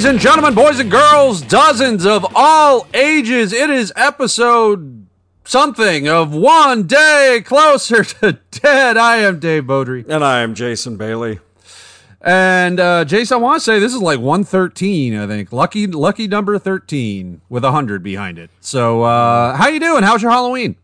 Ladies 0.00 0.12
and 0.12 0.18
gentlemen, 0.18 0.54
boys 0.54 0.80
and 0.80 0.90
girls, 0.90 1.42
dozens 1.42 2.06
of 2.06 2.26
all 2.34 2.86
ages, 2.94 3.52
it 3.52 3.68
is 3.68 3.92
episode 3.94 5.06
something 5.44 6.08
of 6.08 6.34
One 6.34 6.86
Day 6.86 7.42
Closer 7.44 8.02
to 8.04 8.38
Dead. 8.50 8.96
I 8.96 9.16
am 9.18 9.38
Dave 9.40 9.64
Beaudry. 9.64 10.08
And 10.08 10.24
I 10.24 10.40
am 10.40 10.54
Jason 10.54 10.96
Bailey. 10.96 11.40
And 12.22 12.80
uh, 12.80 13.04
Jason, 13.04 13.34
I 13.34 13.40
want 13.40 13.60
to 13.60 13.60
say 13.62 13.78
this 13.78 13.92
is 13.92 14.00
like 14.00 14.20
113, 14.20 15.18
I 15.18 15.26
think. 15.26 15.52
Lucky 15.52 15.86
lucky 15.86 16.26
number 16.26 16.58
13 16.58 17.42
with 17.50 17.62
a 17.62 17.68
100 17.68 18.02
behind 18.02 18.38
it. 18.38 18.48
So, 18.62 19.02
uh, 19.02 19.54
how 19.54 19.68
you 19.68 19.80
doing? 19.80 20.02
How's 20.02 20.22
your 20.22 20.30
Halloween? 20.30 20.76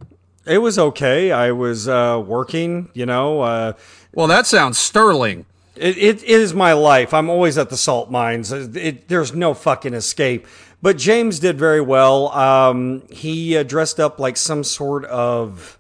It 0.45 0.59
was 0.59 0.79
okay. 0.79 1.33
I 1.33 1.53
was 1.53 1.89
uh, 1.89 2.23
working, 2.23 2.91
you 2.93 3.07
know. 3.07 3.41
Uh, 3.41 3.73
Well, 4.13 4.27
that 4.27 4.45
sounds 4.45 4.77
sterling. 4.77 5.47
It, 5.79 5.99
it 5.99 6.23
is 6.25 6.55
my 6.55 6.73
life. 6.73 7.13
I'm 7.15 7.29
always 7.31 7.59
at 7.59 7.71
the 7.71 7.77
salt 7.77 8.11
mines. 8.11 8.53
It, 8.53 9.09
there's 9.09 9.35
no 9.35 9.55
fucking 9.55 9.95
escape. 9.95 10.47
But 10.83 10.99
James 10.99 11.39
did 11.39 11.59
very 11.59 11.81
well. 11.81 12.29
Um, 12.33 13.03
he 13.11 13.57
uh, 13.57 13.63
dressed 13.63 13.99
up 13.99 14.19
like 14.21 14.37
some 14.37 14.63
sort 14.63 15.05
of, 15.07 15.79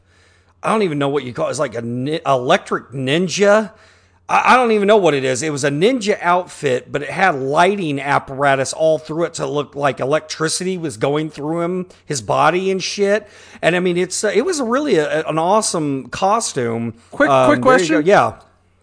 I 0.62 0.70
don't 0.72 0.82
even 0.82 0.98
know 0.98 1.08
what 1.10 1.22
you 1.24 1.32
call 1.32 1.48
it. 1.48 1.50
It's 1.50 1.58
like 1.58 1.74
an 1.74 2.04
ni- 2.04 2.20
electric 2.26 2.90
ninja. 2.90 3.72
I, 4.28 4.54
I 4.54 4.56
don't 4.56 4.72
even 4.72 4.88
know 4.88 4.96
what 4.96 5.12
it 5.14 5.22
is. 5.22 5.42
It 5.42 5.50
was 5.50 5.64
a 5.64 5.70
ninja 5.70 6.18
outfit, 6.20 6.90
but 6.90 7.02
it 7.02 7.10
had 7.10 7.34
lighting 7.36 8.00
apparatus 8.00 8.72
all 8.72 8.98
through 8.98 9.24
it 9.24 9.34
to 9.34 9.46
look 9.46 9.76
like 9.76 10.00
electricity 10.00 10.78
was 10.78 10.96
going 10.96 11.30
through 11.30 11.60
him, 11.60 11.88
his 12.06 12.22
body 12.22 12.70
and 12.70 12.82
shit. 12.82 13.28
And 13.62 13.76
I 13.76 13.80
mean, 13.80 13.96
it's 13.98 14.24
uh, 14.24 14.28
it 14.34 14.44
was 14.46 14.60
really 14.60 14.96
a, 14.96 15.24
an 15.28 15.38
awesome 15.38 16.08
costume. 16.08 16.94
Quick- 17.10 17.30
Um, 17.30 17.46
quick 17.46 17.62
there 17.62 17.78
you 17.78 17.86
go. 17.88 17.94
question. 18.02 18.06
Yeah. 18.06 18.40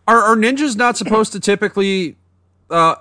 Are, 0.08 0.22
are 0.22 0.36
ninjas 0.36 0.76
not 0.76 0.98
supposed 0.98 1.32
to 1.32 1.40
typically 1.40 2.18
uh, 2.70 2.96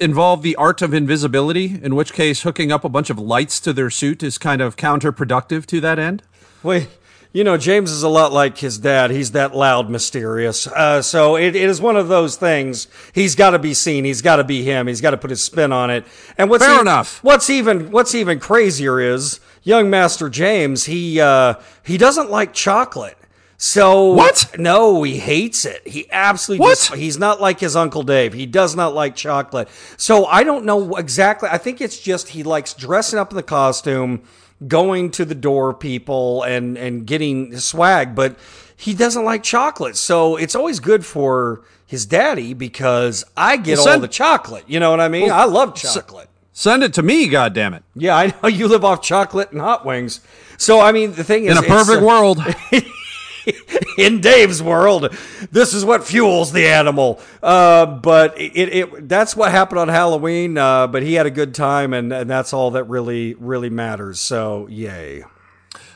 involve 0.00 0.42
the 0.42 0.56
art 0.56 0.82
of 0.82 0.92
invisibility? 0.92 1.78
In 1.80 1.94
which 1.94 2.12
case, 2.12 2.42
hooking 2.42 2.72
up 2.72 2.84
a 2.84 2.88
bunch 2.88 3.10
of 3.10 3.18
lights 3.18 3.60
to 3.60 3.72
their 3.72 3.90
suit 3.90 4.22
is 4.22 4.38
kind 4.38 4.60
of 4.60 4.76
counterproductive 4.76 5.66
to 5.66 5.80
that 5.80 5.98
end. 5.98 6.22
Wait, 6.62 6.88
you 7.32 7.44
know, 7.44 7.56
James 7.56 7.90
is 7.90 8.02
a 8.02 8.08
lot 8.08 8.32
like 8.32 8.58
his 8.58 8.78
dad. 8.78 9.10
He's 9.10 9.32
that 9.32 9.56
loud, 9.56 9.88
mysterious. 9.88 10.66
Uh, 10.66 11.00
so 11.00 11.36
it, 11.36 11.56
it 11.56 11.68
is 11.68 11.80
one 11.80 11.96
of 11.96 12.08
those 12.08 12.36
things. 12.36 12.88
He's 13.14 13.34
got 13.34 13.50
to 13.50 13.58
be 13.58 13.72
seen. 13.72 14.04
He's 14.04 14.20
got 14.20 14.36
to 14.36 14.44
be 14.44 14.64
him. 14.64 14.86
He's 14.86 15.00
got 15.00 15.12
to 15.12 15.16
put 15.16 15.30
his 15.30 15.42
spin 15.42 15.72
on 15.72 15.90
it. 15.90 16.04
And 16.36 16.50
what's 16.50 16.64
Fair 16.64 16.76
e- 16.76 16.80
enough. 16.80 17.22
What's 17.24 17.48
even 17.48 17.90
what's 17.90 18.14
even 18.14 18.38
crazier 18.38 19.00
is 19.00 19.40
young 19.62 19.88
Master 19.88 20.28
James. 20.28 20.84
He 20.84 21.20
uh, 21.20 21.54
he 21.84 21.96
doesn't 21.96 22.30
like 22.30 22.52
chocolate. 22.52 23.16
So 23.64 24.06
What? 24.14 24.56
No, 24.58 25.04
he 25.04 25.18
hates 25.18 25.64
it. 25.64 25.86
He 25.86 26.10
absolutely 26.10 26.64
What? 26.64 26.70
dis- 26.78 26.88
he's 26.98 27.16
not 27.16 27.40
like 27.40 27.60
his 27.60 27.76
uncle 27.76 28.02
Dave. 28.02 28.32
He 28.32 28.44
does 28.44 28.74
not 28.74 28.92
like 28.92 29.14
chocolate. 29.14 29.68
So 29.96 30.26
I 30.26 30.42
don't 30.42 30.64
know 30.64 30.96
exactly. 30.96 31.48
I 31.48 31.58
think 31.58 31.80
it's 31.80 31.96
just 32.00 32.30
he 32.30 32.42
likes 32.42 32.74
dressing 32.74 33.20
up 33.20 33.30
in 33.30 33.36
the 33.36 33.42
costume, 33.44 34.22
going 34.66 35.12
to 35.12 35.24
the 35.24 35.36
door 35.36 35.72
people 35.74 36.42
and 36.42 36.76
and 36.76 37.06
getting 37.06 37.56
swag, 37.56 38.16
but 38.16 38.36
he 38.76 38.94
doesn't 38.94 39.24
like 39.24 39.44
chocolate. 39.44 39.96
So 39.96 40.34
it's 40.34 40.56
always 40.56 40.80
good 40.80 41.06
for 41.06 41.62
his 41.86 42.04
daddy 42.04 42.54
because 42.54 43.24
I 43.36 43.56
get 43.58 43.78
Well, 43.78 43.86
all 43.86 43.92
send- 43.92 44.02
the 44.02 44.08
chocolate. 44.08 44.64
You 44.66 44.80
know 44.80 44.90
what 44.90 44.98
I 44.98 45.06
mean? 45.08 45.30
I 45.30 45.44
love 45.44 45.76
chocolate. 45.76 46.28
Send 46.52 46.82
it 46.82 46.94
to 46.94 47.02
me, 47.02 47.28
goddammit. 47.28 47.82
yeah, 47.94 48.16
I 48.16 48.34
know 48.42 48.48
you 48.58 48.66
live 48.66 48.84
off 48.84 49.02
chocolate 49.02 49.52
and 49.52 49.60
hot 49.60 49.86
wings. 49.86 50.20
So 50.58 50.80
I 50.80 50.90
mean, 50.90 51.12
the 51.14 51.22
thing 51.22 51.44
is, 51.44 51.56
In 51.56 51.62
a 51.62 51.66
perfect 51.68 52.02
world. 52.02 52.40
in 53.98 54.20
Dave's 54.20 54.62
world, 54.62 55.14
this 55.50 55.74
is 55.74 55.84
what 55.84 56.04
fuels 56.04 56.52
the 56.52 56.66
animal. 56.66 57.20
Uh, 57.42 57.86
but 57.86 58.38
it, 58.40 58.56
it 58.56 59.08
that's 59.08 59.36
what 59.36 59.50
happened 59.50 59.78
on 59.78 59.88
Halloween. 59.88 60.58
Uh, 60.58 60.86
but 60.86 61.02
he 61.02 61.14
had 61.14 61.26
a 61.26 61.30
good 61.30 61.54
time, 61.54 61.92
and, 61.92 62.12
and 62.12 62.28
that's 62.28 62.52
all 62.52 62.70
that 62.72 62.84
really 62.84 63.34
really 63.34 63.70
matters. 63.70 64.20
So 64.20 64.66
yay! 64.68 65.24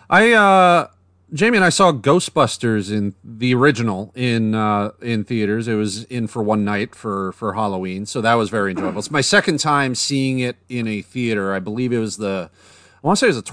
I 0.08 0.32
uh 0.32 0.88
Jamie 1.32 1.56
and 1.58 1.64
I 1.64 1.70
saw 1.70 1.92
Ghostbusters 1.92 2.92
in 2.92 3.14
the 3.24 3.54
original 3.54 4.12
in 4.14 4.54
uh 4.54 4.92
in 5.02 5.24
theaters. 5.24 5.68
It 5.68 5.74
was 5.74 6.04
in 6.04 6.26
for 6.26 6.42
one 6.42 6.64
night 6.64 6.94
for 6.94 7.32
for 7.32 7.54
Halloween, 7.54 8.06
so 8.06 8.20
that 8.20 8.34
was 8.34 8.50
very 8.50 8.72
enjoyable. 8.72 8.98
It's 8.98 9.10
my 9.10 9.20
second 9.20 9.58
time 9.58 9.94
seeing 9.94 10.38
it 10.38 10.56
in 10.68 10.86
a 10.86 11.02
theater. 11.02 11.52
I 11.52 11.58
believe 11.58 11.92
it 11.92 11.98
was 11.98 12.16
the 12.16 12.50
I 13.06 13.08
want 13.08 13.20
to 13.20 13.20
say 13.20 13.26
it 13.28 13.34
was 13.36 13.42
the 13.42 13.52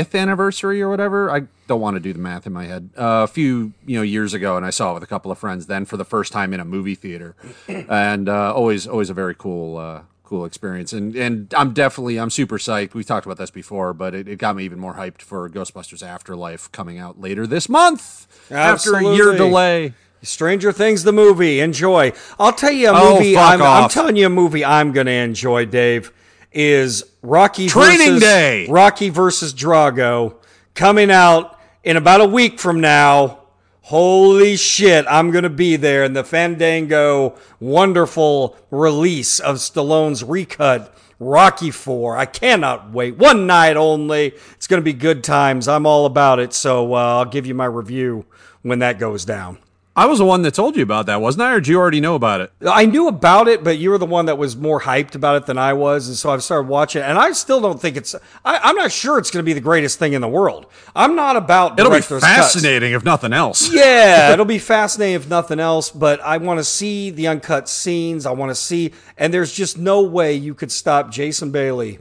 25th 0.00 0.18
anniversary 0.18 0.80
or 0.80 0.88
whatever. 0.88 1.30
I 1.30 1.42
don't 1.68 1.82
want 1.82 1.96
to 1.96 2.00
do 2.00 2.14
the 2.14 2.18
math 2.18 2.46
in 2.46 2.54
my 2.54 2.64
head. 2.64 2.88
Uh, 2.96 3.20
a 3.22 3.26
few 3.26 3.74
you 3.84 3.96
know 3.96 4.02
years 4.02 4.32
ago, 4.32 4.56
and 4.56 4.64
I 4.64 4.70
saw 4.70 4.92
it 4.92 4.94
with 4.94 5.02
a 5.02 5.06
couple 5.06 5.30
of 5.30 5.36
friends. 5.38 5.66
Then 5.66 5.84
for 5.84 5.98
the 5.98 6.06
first 6.06 6.32
time 6.32 6.54
in 6.54 6.60
a 6.60 6.64
movie 6.64 6.94
theater, 6.94 7.36
and 7.68 8.30
uh, 8.30 8.54
always 8.54 8.86
always 8.86 9.10
a 9.10 9.14
very 9.14 9.34
cool 9.34 9.76
uh, 9.76 10.02
cool 10.22 10.46
experience. 10.46 10.94
And 10.94 11.14
and 11.16 11.52
I'm 11.54 11.74
definitely 11.74 12.18
I'm 12.18 12.30
super 12.30 12.56
psyched. 12.56 12.94
We've 12.94 13.04
talked 13.04 13.26
about 13.26 13.36
this 13.36 13.50
before, 13.50 13.92
but 13.92 14.14
it, 14.14 14.26
it 14.26 14.36
got 14.38 14.56
me 14.56 14.64
even 14.64 14.78
more 14.78 14.94
hyped 14.94 15.20
for 15.20 15.50
Ghostbusters 15.50 16.02
Afterlife 16.02 16.72
coming 16.72 16.96
out 16.98 17.20
later 17.20 17.46
this 17.46 17.68
month 17.68 18.26
after 18.50 18.94
a 18.96 19.14
year 19.14 19.36
delay. 19.36 19.92
Stranger 20.22 20.72
Things 20.72 21.02
the 21.02 21.12
movie. 21.12 21.60
Enjoy. 21.60 22.10
I'll 22.38 22.54
tell 22.54 22.72
you 22.72 22.88
a 22.88 22.92
Oh, 22.94 23.16
movie. 23.16 23.34
fuck 23.34 23.52
I'm, 23.52 23.62
I'm 23.62 23.90
telling 23.90 24.16
you 24.16 24.24
a 24.24 24.30
movie 24.30 24.64
I'm 24.64 24.92
going 24.92 25.04
to 25.04 25.12
enjoy. 25.12 25.66
Dave 25.66 26.10
is 26.54 27.04
Rocky 27.22 27.68
Training 27.68 28.14
versus, 28.14 28.20
Day. 28.20 28.66
Rocky 28.68 29.10
versus 29.10 29.52
Drago 29.52 30.36
coming 30.74 31.10
out 31.10 31.58
in 31.82 31.96
about 31.96 32.20
a 32.20 32.26
week 32.26 32.58
from 32.58 32.80
now. 32.80 33.40
Holy 33.82 34.56
shit, 34.56 35.04
I'm 35.10 35.30
going 35.30 35.44
to 35.44 35.50
be 35.50 35.76
there 35.76 36.04
in 36.04 36.14
the 36.14 36.24
Fandango 36.24 37.36
wonderful 37.60 38.56
release 38.70 39.40
of 39.40 39.56
Stallone's 39.56 40.24
recut 40.24 40.96
Rocky 41.20 41.70
4. 41.70 42.16
I 42.16 42.26
cannot 42.26 42.92
wait. 42.92 43.16
One 43.16 43.46
night 43.46 43.76
only. 43.76 44.34
It's 44.52 44.66
going 44.66 44.80
to 44.80 44.84
be 44.84 44.92
good 44.92 45.22
times. 45.22 45.68
I'm 45.68 45.86
all 45.86 46.06
about 46.06 46.38
it. 46.38 46.52
So 46.52 46.94
uh, 46.94 47.18
I'll 47.18 47.24
give 47.24 47.46
you 47.46 47.54
my 47.54 47.66
review 47.66 48.26
when 48.62 48.78
that 48.80 48.98
goes 48.98 49.24
down. 49.24 49.58
I 49.96 50.06
was 50.06 50.18
the 50.18 50.24
one 50.24 50.42
that 50.42 50.54
told 50.54 50.76
you 50.76 50.82
about 50.82 51.06
that, 51.06 51.20
wasn't 51.20 51.42
I? 51.42 51.52
Or 51.52 51.60
did 51.60 51.68
you 51.68 51.78
already 51.78 52.00
know 52.00 52.16
about 52.16 52.40
it? 52.40 52.52
I 52.68 52.84
knew 52.84 53.06
about 53.06 53.46
it, 53.46 53.62
but 53.62 53.78
you 53.78 53.90
were 53.90 53.98
the 53.98 54.06
one 54.06 54.26
that 54.26 54.36
was 54.36 54.56
more 54.56 54.80
hyped 54.80 55.14
about 55.14 55.36
it 55.36 55.46
than 55.46 55.56
I 55.56 55.72
was, 55.72 56.08
and 56.08 56.16
so 56.16 56.30
I've 56.30 56.42
started 56.42 56.68
watching. 56.68 57.00
it. 57.02 57.04
And 57.04 57.16
I 57.16 57.30
still 57.30 57.60
don't 57.60 57.80
think 57.80 57.96
it's. 57.96 58.14
I, 58.44 58.58
I'm 58.58 58.74
not 58.74 58.90
sure 58.90 59.18
it's 59.18 59.30
going 59.30 59.44
to 59.44 59.46
be 59.46 59.52
the 59.52 59.60
greatest 59.60 60.00
thing 60.00 60.14
in 60.14 60.20
the 60.20 60.28
world. 60.28 60.66
I'm 60.96 61.14
not 61.14 61.36
about. 61.36 61.78
It'll 61.78 61.90
be 61.90 61.98
director's 61.98 62.24
cuts. 62.24 62.54
fascinating 62.54 62.92
if 62.92 63.04
nothing 63.04 63.32
else. 63.32 63.72
Yeah, 63.84 64.32
it'll 64.32 64.44
be 64.44 64.58
fascinating 64.58 65.14
if 65.16 65.28
nothing 65.28 65.60
else. 65.60 65.90
But 65.90 66.20
I 66.20 66.38
want 66.38 66.58
to 66.58 66.64
see 66.64 67.10
the 67.10 67.28
uncut 67.28 67.68
scenes. 67.68 68.24
I 68.24 68.30
want 68.32 68.50
to 68.50 68.54
see, 68.54 68.92
and 69.18 69.32
there's 69.34 69.52
just 69.52 69.78
no 69.78 70.02
way 70.02 70.34
you 70.34 70.54
could 70.54 70.72
stop 70.72 71.10
Jason 71.10 71.50
Bailey 71.50 71.98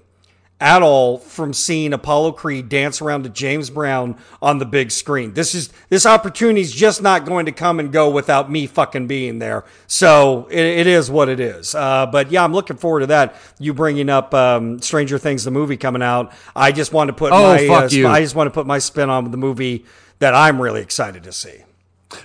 at 0.64 0.82
all 0.82 1.18
from 1.18 1.52
seeing 1.52 1.92
Apollo 1.92 2.32
Creed 2.32 2.70
dance 2.70 3.02
around 3.02 3.24
to 3.24 3.30
James 3.30 3.70
Brown 3.70 4.18
on 4.42 4.60
the 4.60 4.66
big 4.66 4.92
screen. 4.92 5.34
This 5.34 5.54
is 5.54 5.74
this 5.90 6.06
opportunity's 6.06 6.72
just 6.72 7.02
not 7.02 7.26
going 7.26 7.48
to 7.48 7.52
come 7.52 7.82
and 7.82 7.92
go 7.92 8.10
without 8.10 8.50
me 8.50 8.66
fucking 8.66 9.08
being 9.08 9.40
there. 9.40 9.66
So 9.88 10.48
it, 10.50 10.64
it 10.64 10.88
is 10.88 11.12
what 11.12 11.28
it 11.28 11.42
is. 11.42 11.76
Uh, 11.76 12.06
but 12.06 12.32
yeah, 12.32 12.46
I'm 12.46 12.54
looking 12.54 12.78
forward 12.78 13.02
to 13.02 13.08
that. 13.08 13.36
You 13.60 13.74
bringing 13.74 14.10
up 14.10 14.34
um, 14.34 14.82
Stranger 14.82 15.18
Things, 15.18 15.44
the 15.44 15.52
movie 15.52 15.76
coming 15.76 16.02
out. 16.02 16.32
I 16.56 16.72
just 16.72 16.94
want 16.94 17.10
to 17.10 17.14
put 17.14 17.34
Oh, 17.34 17.44
my 17.44 17.68
fuck 17.68 17.84
uh, 17.92 17.96
you. 17.96 18.08
I 18.08 18.22
just 18.22 18.34
want 18.34 18.48
to 18.48 18.52
put 18.52 18.66
my 18.66 18.80
spin 18.80 19.10
on 19.10 19.30
the 19.32 19.38
movie 19.38 19.86
that 20.20 20.34
I'm 20.34 20.62
really 20.62 20.82
excited 20.82 21.24
to 21.24 21.34
see. 21.34 21.66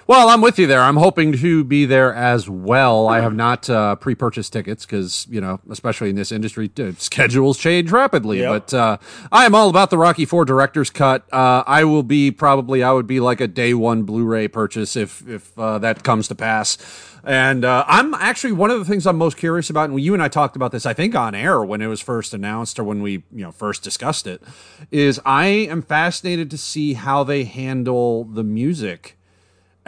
Well, 0.06 0.28
I'm 0.28 0.40
with 0.40 0.58
you 0.58 0.66
there. 0.66 0.80
I'm 0.80 0.96
hoping 0.96 1.32
to 1.32 1.64
be 1.64 1.84
there 1.84 2.14
as 2.14 2.48
well. 2.48 3.08
I 3.08 3.20
have 3.20 3.34
not 3.34 3.68
uh, 3.68 3.96
pre-purchased 3.96 4.52
tickets 4.52 4.84
because 4.84 5.26
you 5.30 5.40
know, 5.40 5.60
especially 5.70 6.10
in 6.10 6.16
this 6.16 6.32
industry, 6.32 6.70
schedules 6.98 7.58
change 7.58 7.90
rapidly. 7.90 8.40
Yep. 8.40 8.50
But 8.50 8.74
uh, 8.74 8.96
I 9.32 9.46
am 9.46 9.54
all 9.54 9.68
about 9.68 9.90
the 9.90 9.98
Rocky 9.98 10.24
Four 10.24 10.44
director's 10.44 10.90
cut. 10.90 11.32
Uh, 11.32 11.64
I 11.66 11.84
will 11.84 12.02
be 12.02 12.30
probably 12.30 12.82
I 12.82 12.92
would 12.92 13.06
be 13.06 13.20
like 13.20 13.40
a 13.40 13.48
day 13.48 13.74
one 13.74 14.04
Blu-ray 14.04 14.48
purchase 14.48 14.96
if 14.96 15.26
if 15.28 15.58
uh, 15.58 15.78
that 15.78 16.02
comes 16.02 16.28
to 16.28 16.34
pass. 16.34 16.78
And 17.24 17.64
uh, 17.64 17.84
I'm 17.86 18.14
actually 18.14 18.52
one 18.52 18.70
of 18.70 18.78
the 18.78 18.86
things 18.86 19.06
I'm 19.06 19.18
most 19.18 19.36
curious 19.36 19.68
about, 19.68 19.90
and 19.90 20.00
you 20.00 20.14
and 20.14 20.22
I 20.22 20.28
talked 20.28 20.56
about 20.56 20.72
this, 20.72 20.86
I 20.86 20.94
think, 20.94 21.14
on 21.14 21.34
air 21.34 21.62
when 21.62 21.82
it 21.82 21.86
was 21.86 22.00
first 22.00 22.32
announced 22.32 22.78
or 22.78 22.84
when 22.84 23.02
we, 23.02 23.24
you 23.32 23.44
know, 23.44 23.52
first 23.52 23.82
discussed 23.82 24.26
it, 24.26 24.42
is 24.90 25.20
I 25.26 25.46
am 25.46 25.82
fascinated 25.82 26.50
to 26.52 26.56
see 26.56 26.94
how 26.94 27.24
they 27.24 27.44
handle 27.44 28.24
the 28.24 28.44
music 28.44 29.17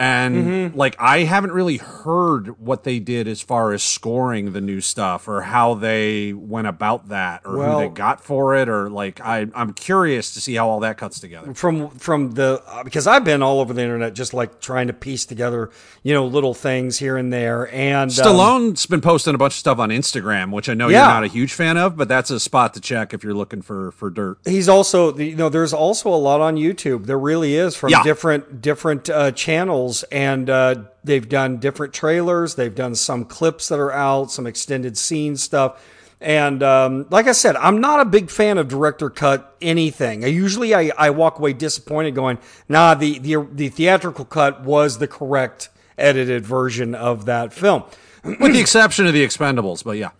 and 0.01 0.35
Mm-hmm. 0.35 0.77
like 0.77 0.95
I 0.99 1.19
haven't 1.19 1.51
really 1.51 1.77
heard 1.77 2.59
what 2.59 2.83
they 2.83 2.97
did 2.99 3.27
as 3.27 3.39
far 3.41 3.71
as 3.71 3.83
scoring 3.83 4.51
the 4.53 4.61
new 4.61 4.81
stuff 4.81 5.27
or 5.27 5.41
how 5.41 5.75
they 5.75 6.33
went 6.33 6.65
about 6.67 7.09
that 7.09 7.41
or 7.45 7.57
Well- 7.57 7.79
who 7.79 7.87
they 7.87 7.93
got 7.93 8.23
for 8.23 8.55
it 8.55 8.67
or 8.67 8.89
like 8.89 9.21
I 9.21 9.47
I'm 9.53 9.73
curious 9.73 10.33
to 10.33 10.41
see 10.41 10.55
how 10.55 10.67
all 10.69 10.79
that 10.79 10.97
cuts 10.97 11.19
together. 11.19 11.53
from 11.53 11.89
from 11.91 12.31
the 12.31 12.61
because 12.83 13.05
I've 13.05 13.23
been 13.23 13.43
all 13.43 13.59
over 13.59 13.73
the 13.73 13.81
internet 13.83 14.15
just 14.15 14.33
like 14.33 14.59
trying 14.59 14.87
to 14.87 14.93
piece 14.93 15.25
together 15.25 15.69
you 16.01 16.13
know 16.15 16.25
little 16.25 16.55
things 16.55 16.97
here 16.97 17.15
and 17.17 17.31
there 17.31 17.71
and 17.71 18.09
um, 18.09 18.25
Stallone's 18.25 18.85
been 18.87 19.01
posting 19.01 19.35
a 19.35 19.37
bunch 19.37 19.53
of 19.53 19.57
stuff 19.59 19.77
on 19.77 19.89
Instagram, 19.89 20.51
which 20.51 20.67
I 20.67 20.73
know 20.73 20.87
Yeah. 20.87 21.03
you're 21.05 21.13
not 21.13 21.23
a 21.25 21.27
huge 21.27 21.53
fan 21.53 21.77
of, 21.77 21.95
but 21.95 22.07
that's 22.07 22.31
a 22.31 22.39
spot 22.39 22.73
to 22.73 22.81
check 22.81 23.13
if 23.13 23.23
you're 23.23 23.35
looking 23.35 23.61
for 23.61 23.91
for 23.91 24.09
dirt. 24.09 24.39
he's 24.45 24.67
also 24.67 25.15
you 25.17 25.35
know 25.35 25.49
there's 25.49 25.73
also 25.73 26.09
a 26.09 26.17
lot 26.29 26.41
on 26.41 26.55
YouTube 26.55 27.05
there 27.05 27.19
really 27.19 27.55
is 27.55 27.75
from 27.75 27.89
Yeah. 27.91 28.01
different 28.03 28.61
different 28.61 29.07
uh, 29.09 29.31
channels 29.31 29.90
and 30.11 30.49
uh, 30.49 30.75
they've 31.03 31.29
done 31.29 31.57
different 31.57 31.93
trailers 31.93 32.55
they've 32.55 32.75
done 32.75 32.95
some 32.95 33.25
clips 33.25 33.67
that 33.69 33.79
are 33.79 33.91
out 33.91 34.31
some 34.31 34.47
extended 34.47 34.97
scene 34.97 35.35
stuff 35.37 35.81
And 36.21 36.61
um, 36.61 37.07
like 37.09 37.25
I 37.25 37.31
said, 37.31 37.55
I'm 37.55 37.81
not 37.81 37.99
a 37.99 38.05
big 38.05 38.29
fan 38.29 38.59
of 38.59 38.67
director 38.67 39.09
cut 39.09 39.55
anything. 39.59 40.23
I 40.23 40.27
usually 40.27 40.75
I, 40.75 40.91
I 40.95 41.09
walk 41.09 41.39
away 41.39 41.53
disappointed, 41.53 42.13
going, 42.13 42.37
"Nah, 42.69 42.93
the, 42.93 43.17
the 43.17 43.47
the 43.51 43.69
theatrical 43.69 44.25
cut 44.25 44.61
was 44.61 44.99
the 44.99 45.07
correct 45.07 45.69
edited 45.97 46.45
version 46.45 46.93
of 46.93 47.25
that 47.25 47.53
film." 47.53 47.83
with 48.23 48.53
the 48.53 48.59
exception 48.59 49.07
of 49.07 49.13
the 49.13 49.25
Expendables, 49.25 49.83
but 49.83 49.97
yeah. 49.97 50.11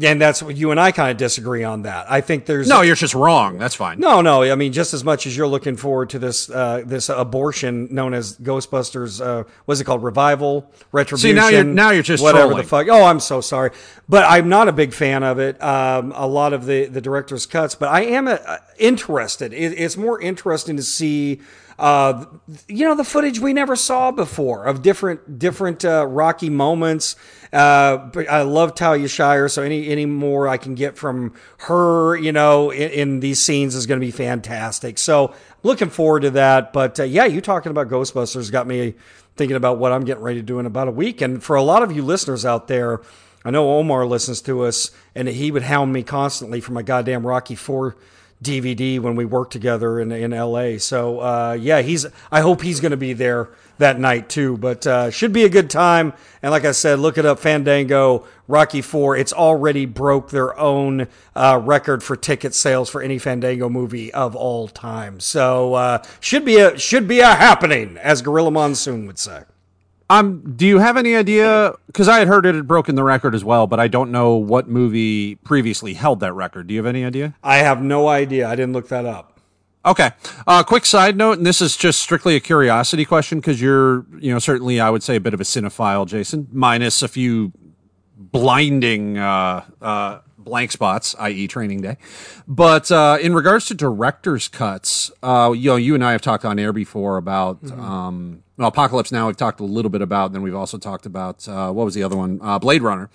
And 0.00 0.20
that's 0.20 0.42
what 0.42 0.54
you 0.56 0.70
and 0.70 0.78
I 0.78 0.92
kind 0.92 1.10
of 1.10 1.16
disagree 1.16 1.64
on 1.64 1.82
that. 1.82 2.10
I 2.10 2.20
think 2.20 2.44
there's 2.44 2.68
No, 2.68 2.82
you're 2.82 2.94
just 2.94 3.14
wrong. 3.14 3.56
That's 3.58 3.74
fine. 3.74 3.98
no, 3.98 4.20
no. 4.20 4.42
I 4.42 4.54
mean, 4.54 4.72
just 4.72 4.92
as 4.92 5.02
much 5.02 5.26
as 5.26 5.34
you're 5.36 5.48
looking 5.48 5.76
forward 5.76 6.10
to 6.10 6.18
this 6.18 6.50
uh, 6.50 6.82
this 6.84 7.08
abortion 7.08 7.88
known 7.90 8.12
as 8.12 8.36
Ghostbusters, 8.36 9.24
uh, 9.24 9.44
what's 9.64 9.80
it 9.80 9.84
called? 9.84 10.02
Revival, 10.04 10.70
retribution. 10.92 11.30
See, 11.30 11.32
now 11.32 11.48
you're- 11.48 11.64
now 11.64 11.90
you're 11.90 12.02
just 12.02 12.22
whatever 12.22 12.48
trolling. 12.48 12.62
the 12.62 12.68
fuck. 12.68 12.86
Oh, 12.90 13.02
I'm 13.04 13.18
so 13.18 13.40
sorry, 13.40 13.70
but 14.08 14.24
I'm 14.28 14.48
not 14.50 14.68
a 14.68 14.72
big 14.72 14.92
fan 14.92 15.22
of 15.22 15.38
it. 15.38 15.60
Um, 15.62 16.12
a 16.14 16.26
lot 16.26 16.52
of 16.52 16.66
the 16.66 16.84
the 16.84 17.00
director's 17.00 17.46
cuts, 17.46 17.74
but 17.74 17.88
I 17.88 18.02
am 18.02 18.28
uh, 18.28 18.36
interested. 18.78 19.52
It, 19.54 19.72
it's 19.78 19.96
more 19.96 20.20
interesting 20.20 20.76
to 20.76 20.82
see. 20.82 21.40
Uh, 21.78 22.24
you 22.66 22.84
know 22.84 22.96
the 22.96 23.04
footage 23.04 23.38
we 23.38 23.52
never 23.52 23.76
saw 23.76 24.10
before 24.10 24.64
of 24.64 24.82
different 24.82 25.38
different 25.38 25.84
uh, 25.84 26.04
Rocky 26.06 26.50
moments. 26.50 27.14
Uh, 27.52 28.10
I 28.28 28.42
love 28.42 28.74
Talia 28.74 29.06
Shire, 29.06 29.48
so 29.48 29.62
any 29.62 29.88
any 29.88 30.04
more 30.04 30.48
I 30.48 30.56
can 30.56 30.74
get 30.74 30.98
from 30.98 31.34
her, 31.58 32.16
you 32.16 32.32
know, 32.32 32.70
in, 32.70 32.90
in 32.90 33.20
these 33.20 33.40
scenes 33.40 33.76
is 33.76 33.86
going 33.86 34.00
to 34.00 34.04
be 34.06 34.10
fantastic. 34.10 34.98
So 34.98 35.34
looking 35.62 35.88
forward 35.88 36.20
to 36.20 36.30
that. 36.30 36.72
But 36.72 36.98
uh, 36.98 37.04
yeah, 37.04 37.26
you 37.26 37.40
talking 37.40 37.70
about 37.70 37.88
Ghostbusters 37.88 38.50
got 38.50 38.66
me 38.66 38.94
thinking 39.36 39.56
about 39.56 39.78
what 39.78 39.92
I'm 39.92 40.04
getting 40.04 40.22
ready 40.24 40.40
to 40.40 40.46
do 40.46 40.58
in 40.58 40.66
about 40.66 40.88
a 40.88 40.92
week. 40.92 41.20
And 41.20 41.42
for 41.42 41.54
a 41.54 41.62
lot 41.62 41.84
of 41.84 41.92
you 41.92 42.02
listeners 42.02 42.44
out 42.44 42.66
there, 42.66 43.00
I 43.44 43.50
know 43.50 43.70
Omar 43.78 44.04
listens 44.04 44.42
to 44.42 44.64
us, 44.64 44.90
and 45.14 45.28
he 45.28 45.52
would 45.52 45.62
hound 45.62 45.92
me 45.92 46.02
constantly 46.02 46.60
for 46.60 46.72
my 46.72 46.82
goddamn 46.82 47.24
Rocky 47.24 47.54
Four 47.54 47.96
DVD 48.42 49.00
when 49.00 49.16
we 49.16 49.24
worked 49.24 49.52
together 49.52 49.98
in 49.98 50.12
in 50.12 50.30
LA. 50.30 50.78
So 50.78 51.20
uh, 51.20 51.56
yeah, 51.58 51.82
he's. 51.82 52.06
I 52.30 52.40
hope 52.40 52.62
he's 52.62 52.80
going 52.80 52.92
to 52.92 52.96
be 52.96 53.12
there 53.12 53.48
that 53.78 53.98
night 53.98 54.28
too. 54.28 54.56
But 54.56 54.86
uh, 54.86 55.10
should 55.10 55.32
be 55.32 55.44
a 55.44 55.48
good 55.48 55.70
time. 55.70 56.12
And 56.42 56.52
like 56.52 56.64
I 56.64 56.72
said, 56.72 57.00
look 57.00 57.18
it 57.18 57.26
up, 57.26 57.40
Fandango, 57.40 58.26
Rocky 58.46 58.80
Four. 58.80 59.16
It's 59.16 59.32
already 59.32 59.86
broke 59.86 60.30
their 60.30 60.56
own 60.58 61.08
uh, 61.34 61.60
record 61.62 62.02
for 62.02 62.14
ticket 62.14 62.54
sales 62.54 62.88
for 62.88 63.02
any 63.02 63.18
Fandango 63.18 63.68
movie 63.68 64.12
of 64.14 64.36
all 64.36 64.68
time. 64.68 65.18
So 65.18 65.74
uh, 65.74 66.02
should 66.20 66.44
be 66.44 66.58
a 66.58 66.78
should 66.78 67.08
be 67.08 67.20
a 67.20 67.34
happening, 67.34 67.96
as 67.98 68.22
Gorilla 68.22 68.52
Monsoon 68.52 69.06
would 69.06 69.18
say. 69.18 69.42
Um, 70.10 70.54
do 70.56 70.66
you 70.66 70.78
have 70.78 70.96
any 70.96 71.14
idea? 71.14 71.74
Because 71.86 72.08
I 72.08 72.18
had 72.18 72.28
heard 72.28 72.46
it 72.46 72.54
had 72.54 72.66
broken 72.66 72.94
the 72.94 73.04
record 73.04 73.34
as 73.34 73.44
well, 73.44 73.66
but 73.66 73.78
I 73.78 73.88
don't 73.88 74.10
know 74.10 74.34
what 74.34 74.68
movie 74.68 75.34
previously 75.36 75.94
held 75.94 76.20
that 76.20 76.32
record. 76.32 76.66
Do 76.66 76.74
you 76.74 76.80
have 76.80 76.86
any 76.86 77.04
idea? 77.04 77.34
I 77.42 77.58
have 77.58 77.82
no 77.82 78.08
idea. 78.08 78.48
I 78.48 78.56
didn't 78.56 78.72
look 78.72 78.88
that 78.88 79.04
up. 79.04 79.38
Okay. 79.84 80.10
Uh, 80.46 80.62
quick 80.62 80.84
side 80.86 81.16
note, 81.16 81.38
and 81.38 81.46
this 81.46 81.60
is 81.60 81.76
just 81.76 82.00
strictly 82.00 82.36
a 82.36 82.40
curiosity 82.40 83.04
question 83.04 83.38
because 83.38 83.60
you're, 83.60 84.06
you 84.18 84.32
know, 84.32 84.38
certainly 84.38 84.80
I 84.80 84.90
would 84.90 85.02
say 85.02 85.16
a 85.16 85.20
bit 85.20 85.34
of 85.34 85.40
a 85.40 85.44
cinephile, 85.44 86.06
Jason, 86.06 86.48
minus 86.52 87.02
a 87.02 87.08
few 87.08 87.52
blinding 88.16 89.18
uh, 89.18 89.64
uh, 89.80 90.18
blank 90.36 90.72
spots, 90.72 91.14
i.e., 91.20 91.46
Training 91.46 91.80
Day. 91.82 91.96
But 92.46 92.90
uh, 92.90 93.18
in 93.20 93.34
regards 93.34 93.66
to 93.66 93.74
director's 93.74 94.48
cuts, 94.48 95.10
uh, 95.22 95.52
you 95.56 95.70
know, 95.70 95.76
you 95.76 95.94
and 95.94 96.04
I 96.04 96.12
have 96.12 96.22
talked 96.22 96.44
on 96.44 96.58
air 96.58 96.72
before 96.72 97.16
about 97.16 97.58
um, 97.70 98.42
well, 98.58 98.68
Apocalypse 98.68 99.12
Now. 99.12 99.28
We've 99.28 99.36
talked 99.36 99.60
a 99.60 99.64
little 99.64 99.90
bit 99.90 100.02
about. 100.02 100.32
Then 100.32 100.42
we've 100.42 100.54
also 100.54 100.76
talked 100.78 101.06
about 101.06 101.48
uh, 101.48 101.70
what 101.70 101.84
was 101.84 101.94
the 101.94 102.02
other 102.02 102.16
one? 102.16 102.40
Uh, 102.42 102.58
Blade 102.58 102.82
Runner. 102.82 103.08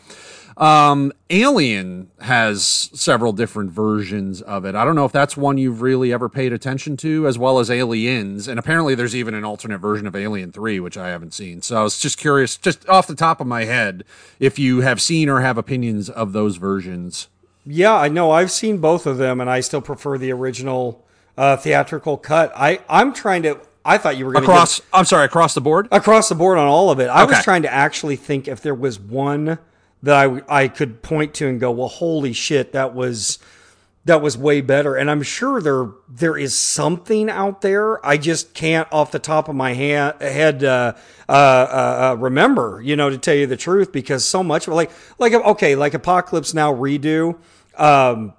Um, 0.55 1.11
Alien 1.29 2.11
has 2.21 2.63
several 2.93 3.33
different 3.33 3.71
versions 3.71 4.41
of 4.41 4.65
it. 4.65 4.75
I 4.75 4.85
don't 4.85 4.95
know 4.95 5.05
if 5.05 5.11
that's 5.11 5.35
one 5.35 5.57
you've 5.57 5.81
really 5.81 6.13
ever 6.13 6.29
paid 6.29 6.53
attention 6.53 6.95
to, 6.97 7.27
as 7.27 7.37
well 7.37 7.59
as 7.59 7.69
Aliens. 7.71 8.47
And 8.47 8.59
apparently, 8.59 8.95
there's 8.95 9.15
even 9.15 9.33
an 9.33 9.43
alternate 9.43 9.79
version 9.79 10.07
of 10.07 10.15
Alien 10.15 10.51
Three, 10.51 10.79
which 10.79 10.97
I 10.97 11.09
haven't 11.09 11.33
seen. 11.33 11.61
So 11.61 11.77
I 11.77 11.83
was 11.83 11.99
just 11.99 12.17
curious, 12.17 12.55
just 12.55 12.87
off 12.87 13.07
the 13.07 13.15
top 13.15 13.41
of 13.41 13.47
my 13.47 13.65
head, 13.65 14.05
if 14.39 14.57
you 14.57 14.81
have 14.81 15.01
seen 15.01 15.27
or 15.27 15.41
have 15.41 15.57
opinions 15.57 16.09
of 16.09 16.33
those 16.33 16.57
versions. 16.57 17.27
Yeah, 17.65 17.95
I 17.95 18.07
know. 18.07 18.31
I've 18.31 18.51
seen 18.51 18.77
both 18.77 19.05
of 19.05 19.17
them, 19.17 19.41
and 19.41 19.49
I 19.49 19.59
still 19.59 19.81
prefer 19.81 20.17
the 20.17 20.31
original 20.31 21.03
uh, 21.37 21.57
theatrical 21.57 22.17
cut. 22.17 22.53
I 22.55 22.79
I'm 22.87 23.13
trying 23.13 23.43
to. 23.43 23.59
I 23.85 23.97
thought 23.97 24.17
you 24.17 24.25
were 24.25 24.31
going 24.31 24.45
to 24.45 24.51
Across, 24.51 24.81
I'm 24.93 25.05
sorry, 25.05 25.25
across 25.25 25.53
the 25.53 25.61
board. 25.61 25.87
across 25.91 26.29
the 26.29 26.35
board 26.35 26.57
on 26.57 26.67
all 26.67 26.89
of 26.89 26.99
it. 26.99 27.07
I 27.07 27.25
was 27.25 27.43
trying 27.43 27.63
to 27.63 27.73
actually 27.73 28.15
think 28.15 28.47
if 28.47 28.61
there 28.61 28.75
was 28.75 28.99
one 28.99 29.59
that 30.03 30.15
I 30.15 30.41
I 30.47 30.67
could 30.67 31.01
point 31.01 31.33
to 31.35 31.47
and 31.47 31.59
go, 31.59 31.71
well, 31.71 31.87
holy 31.87 32.33
shit, 32.33 32.73
that 32.73 32.93
was 32.93 33.39
that 34.05 34.21
was 34.21 34.37
way 34.37 34.61
better. 34.61 34.95
And 34.95 35.09
I'm 35.09 35.23
sure 35.23 35.61
there 35.61 35.89
there 36.09 36.37
is 36.37 36.57
something 36.57 37.29
out 37.29 37.61
there. 37.61 38.05
I 38.05 38.17
just 38.17 38.53
can't 38.53 38.87
off 38.91 39.11
the 39.11 39.19
top 39.19 39.47
of 39.47 39.55
my 39.55 39.73
hand, 39.73 40.15
head 40.19 40.63
uh, 40.63 40.93
uh, 41.27 41.31
uh, 41.31 41.35
uh, 42.11 42.17
remember. 42.19 42.81
You 42.83 42.95
know, 42.95 43.09
to 43.09 43.17
tell 43.17 43.35
you 43.35 43.47
the 43.47 43.57
truth, 43.57 43.91
because 43.91 44.25
so 44.25 44.43
much 44.43 44.67
like 44.67 44.91
like 45.19 45.33
okay, 45.33 45.75
like 45.75 45.93
Apocalypse 45.93 46.53
Now 46.53 46.73
redo. 46.73 47.37
Um, 47.77 48.33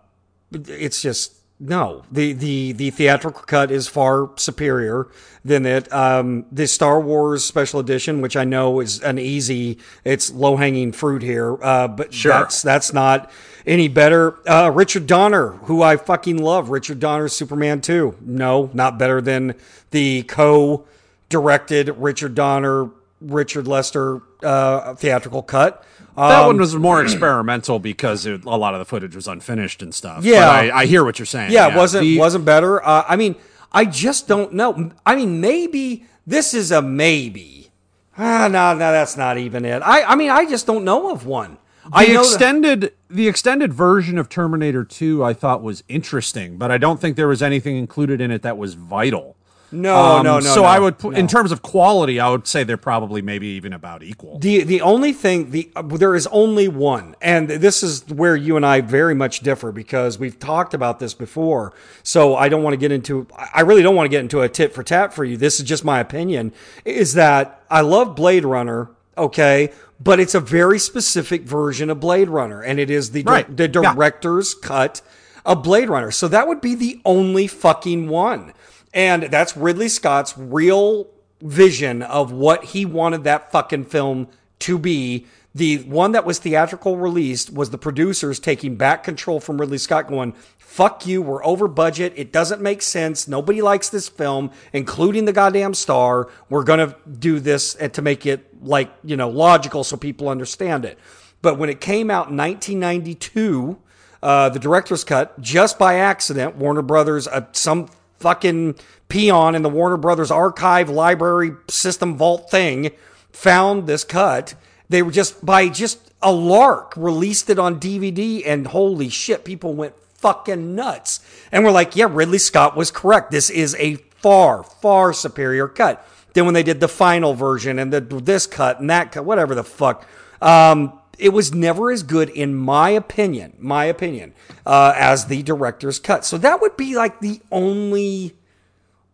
it's 0.52 1.00
just 1.00 1.34
no. 1.58 2.04
The 2.12 2.34
the 2.34 2.72
the 2.72 2.90
theatrical 2.90 3.42
cut 3.42 3.70
is 3.70 3.88
far 3.88 4.30
superior 4.36 5.08
than 5.44 5.66
it. 5.66 5.92
Um, 5.92 6.46
the 6.50 6.66
Star 6.66 6.98
Wars 7.00 7.44
special 7.44 7.78
edition, 7.80 8.20
which 8.22 8.36
I 8.36 8.44
know 8.44 8.80
is 8.80 9.00
an 9.02 9.18
easy, 9.18 9.78
it's 10.04 10.32
low 10.32 10.56
hanging 10.56 10.92
fruit 10.92 11.22
here. 11.22 11.62
Uh, 11.62 11.88
but 11.88 12.10
that's 12.12 12.62
that's 12.62 12.92
not 12.92 13.30
any 13.66 13.88
better. 13.88 14.36
Uh, 14.48 14.70
Richard 14.74 15.06
Donner, 15.06 15.48
who 15.64 15.82
I 15.82 15.96
fucking 15.96 16.38
love, 16.38 16.70
Richard 16.70 16.98
Donner's 17.00 17.34
Superman 17.34 17.80
two. 17.80 18.16
No, 18.20 18.70
not 18.72 18.98
better 18.98 19.20
than 19.20 19.54
the 19.90 20.22
co 20.24 20.86
directed 21.28 21.88
Richard 21.98 22.34
Donner, 22.34 22.90
Richard 23.20 23.66
Lester 23.66 24.20
uh, 24.42 24.94
theatrical 24.94 25.42
cut. 25.42 25.84
That 26.16 26.40
Um, 26.42 26.46
one 26.46 26.56
was 26.58 26.76
more 26.76 27.02
experimental 27.02 27.80
because 27.80 28.24
it, 28.24 28.44
a 28.44 28.56
lot 28.56 28.72
of 28.74 28.78
the 28.78 28.84
footage 28.84 29.16
was 29.16 29.26
unfinished 29.26 29.82
and 29.82 29.92
stuff. 29.92 30.18
But 30.18 30.26
Yeah. 30.26 30.48
I, 30.48 30.80
I 30.82 30.86
hear 30.86 31.02
what 31.04 31.18
you're 31.18 31.26
saying. 31.26 31.50
Yeah, 31.50 31.68
it 31.72 31.76
wasn't 31.76 32.02
The- 32.02 32.18
wasn't 32.18 32.44
better. 32.44 32.84
Uh, 32.86 33.04
I 33.08 33.16
mean, 33.16 33.34
I 33.74 33.84
just 33.84 34.28
don't 34.28 34.52
know. 34.54 34.92
I 35.04 35.16
mean, 35.16 35.40
maybe 35.40 36.06
this 36.26 36.54
is 36.54 36.70
a 36.70 36.80
maybe. 36.80 37.70
Ah, 38.16 38.48
no, 38.48 38.72
no, 38.72 38.78
that's 38.92 39.16
not 39.16 39.36
even 39.36 39.64
it. 39.64 39.82
I, 39.84 40.04
I 40.04 40.14
mean, 40.14 40.30
I 40.30 40.48
just 40.48 40.66
don't 40.66 40.84
know 40.84 41.10
of 41.10 41.26
one. 41.26 41.58
I 41.92 42.06
the 42.06 42.12
that- 42.14 42.20
extended 42.20 42.92
the 43.10 43.28
extended 43.28 43.74
version 43.74 44.16
of 44.16 44.28
Terminator 44.28 44.84
2 44.84 45.22
I 45.22 45.34
thought 45.34 45.62
was 45.62 45.84
interesting, 45.88 46.56
but 46.56 46.70
I 46.70 46.78
don't 46.78 47.00
think 47.00 47.16
there 47.16 47.28
was 47.28 47.42
anything 47.42 47.76
included 47.76 48.20
in 48.20 48.30
it 48.30 48.42
that 48.42 48.56
was 48.56 48.74
vital. 48.74 49.36
No, 49.74 49.96
Um, 49.96 50.24
no, 50.24 50.34
no. 50.38 50.40
So 50.40 50.62
no, 50.62 50.64
I 50.64 50.78
would, 50.78 51.02
no. 51.04 51.10
in 51.10 51.26
terms 51.26 51.52
of 51.52 51.62
quality, 51.62 52.20
I 52.20 52.28
would 52.30 52.46
say 52.46 52.64
they're 52.64 52.76
probably 52.76 53.20
maybe 53.22 53.46
even 53.48 53.72
about 53.72 54.02
equal. 54.02 54.38
The 54.38 54.62
the 54.64 54.80
only 54.80 55.12
thing 55.12 55.50
the 55.50 55.70
uh, 55.76 55.82
there 55.82 56.14
is 56.14 56.26
only 56.28 56.68
one, 56.68 57.16
and 57.20 57.48
this 57.48 57.82
is 57.82 58.06
where 58.08 58.36
you 58.36 58.56
and 58.56 58.64
I 58.64 58.80
very 58.80 59.14
much 59.14 59.40
differ 59.40 59.72
because 59.72 60.18
we've 60.18 60.38
talked 60.38 60.74
about 60.74 60.98
this 61.00 61.12
before. 61.14 61.72
So 62.02 62.36
I 62.36 62.48
don't 62.48 62.62
want 62.62 62.74
to 62.74 62.78
get 62.78 62.92
into. 62.92 63.26
I 63.54 63.62
really 63.62 63.82
don't 63.82 63.96
want 63.96 64.06
to 64.06 64.10
get 64.10 64.20
into 64.20 64.40
a 64.40 64.48
tit 64.48 64.72
for 64.72 64.82
tat 64.82 65.12
for 65.12 65.24
you. 65.24 65.36
This 65.36 65.58
is 65.60 65.66
just 65.66 65.84
my 65.84 66.00
opinion. 66.00 66.52
Is 66.84 67.14
that 67.14 67.62
I 67.70 67.80
love 67.82 68.14
Blade 68.14 68.44
Runner, 68.44 68.88
okay, 69.18 69.70
but 70.02 70.20
it's 70.20 70.34
a 70.34 70.40
very 70.40 70.78
specific 70.78 71.42
version 71.42 71.90
of 71.90 72.00
Blade 72.00 72.28
Runner, 72.28 72.60
and 72.62 72.78
it 72.78 72.90
is 72.90 73.10
the 73.10 73.22
Right. 73.24 73.56
the 73.56 73.64
Yeah. 73.64 73.92
director's 73.94 74.54
cut 74.54 75.00
of 75.46 75.62
Blade 75.62 75.88
Runner. 75.90 76.10
So 76.10 76.26
that 76.28 76.48
would 76.48 76.60
be 76.60 76.74
the 76.74 77.00
only 77.04 77.46
fucking 77.46 78.08
one. 78.08 78.52
And 78.94 79.24
that's 79.24 79.56
Ridley 79.56 79.88
Scott's 79.88 80.38
real 80.38 81.08
vision 81.42 82.00
of 82.00 82.32
what 82.32 82.64
he 82.66 82.86
wanted 82.86 83.24
that 83.24 83.50
fucking 83.50 83.86
film 83.86 84.28
to 84.60 84.78
be. 84.78 85.26
The 85.54 85.78
one 85.84 86.12
that 86.12 86.24
was 86.24 86.38
theatrical 86.38 86.96
released 86.96 87.52
was 87.52 87.70
the 87.70 87.78
producers 87.78 88.40
taking 88.40 88.76
back 88.76 89.04
control 89.04 89.40
from 89.40 89.60
Ridley 89.60 89.78
Scott 89.78 90.08
going, 90.08 90.32
fuck 90.58 91.06
you, 91.06 91.22
we're 91.22 91.44
over 91.44 91.68
budget. 91.68 92.12
It 92.16 92.32
doesn't 92.32 92.60
make 92.60 92.82
sense. 92.82 93.28
Nobody 93.28 93.62
likes 93.62 93.88
this 93.88 94.08
film, 94.08 94.50
including 94.72 95.24
the 95.24 95.32
goddamn 95.32 95.74
star. 95.74 96.28
We're 96.48 96.64
going 96.64 96.80
to 96.80 96.96
do 97.08 97.38
this 97.38 97.74
to 97.74 98.02
make 98.02 98.26
it 98.26 98.64
like, 98.64 98.92
you 99.04 99.16
know, 99.16 99.28
logical 99.28 99.84
so 99.84 99.96
people 99.96 100.28
understand 100.28 100.84
it. 100.84 100.98
But 101.42 101.58
when 101.58 101.68
it 101.68 101.80
came 101.80 102.10
out 102.10 102.30
in 102.30 102.36
1992, 102.36 103.78
uh, 104.22 104.48
the 104.48 104.58
director's 104.58 105.04
cut, 105.04 105.38
just 105.40 105.78
by 105.78 105.96
accident, 105.96 106.56
Warner 106.56 106.82
Brothers, 106.82 107.28
uh, 107.28 107.46
some 107.52 107.88
fucking 108.24 108.74
peon 109.10 109.54
in 109.54 109.60
the 109.60 109.68
Warner 109.68 109.98
Brothers 109.98 110.30
archive 110.30 110.88
library 110.88 111.52
system 111.68 112.16
vault 112.16 112.50
thing 112.50 112.90
found 113.32 113.86
this 113.86 114.02
cut. 114.02 114.54
They 114.88 115.02
were 115.02 115.10
just 115.10 115.44
by 115.44 115.68
just 115.68 116.10
a 116.22 116.32
lark 116.32 116.94
released 116.96 117.50
it 117.50 117.58
on 117.58 117.78
DVD, 117.78 118.42
and 118.46 118.66
holy 118.66 119.10
shit, 119.10 119.44
people 119.44 119.74
went 119.74 119.94
fucking 120.14 120.74
nuts. 120.74 121.20
And 121.52 121.64
we're 121.64 121.70
like, 121.70 121.96
yeah, 121.96 122.08
Ridley 122.10 122.38
Scott 122.38 122.78
was 122.78 122.90
correct. 122.90 123.30
This 123.30 123.50
is 123.50 123.76
a 123.78 123.96
far, 124.16 124.62
far 124.62 125.12
superior 125.12 125.68
cut. 125.68 126.02
Then 126.32 126.46
when 126.46 126.54
they 126.54 126.62
did 126.62 126.80
the 126.80 126.88
final 126.88 127.34
version 127.34 127.78
and 127.78 127.92
the 127.92 128.00
this 128.00 128.46
cut 128.46 128.80
and 128.80 128.88
that 128.88 129.12
cut, 129.12 129.26
whatever 129.26 129.54
the 129.54 129.62
fuck, 129.62 130.08
um, 130.40 130.98
it 131.18 131.30
was 131.30 131.54
never 131.54 131.90
as 131.90 132.02
good, 132.02 132.28
in 132.30 132.54
my 132.54 132.90
opinion, 132.90 133.56
my 133.58 133.84
opinion, 133.84 134.34
uh, 134.66 134.94
as 134.96 135.26
the 135.26 135.42
director's 135.42 135.98
cut. 135.98 136.24
So 136.24 136.38
that 136.38 136.60
would 136.60 136.76
be 136.76 136.94
like 136.96 137.20
the 137.20 137.40
only 137.50 138.34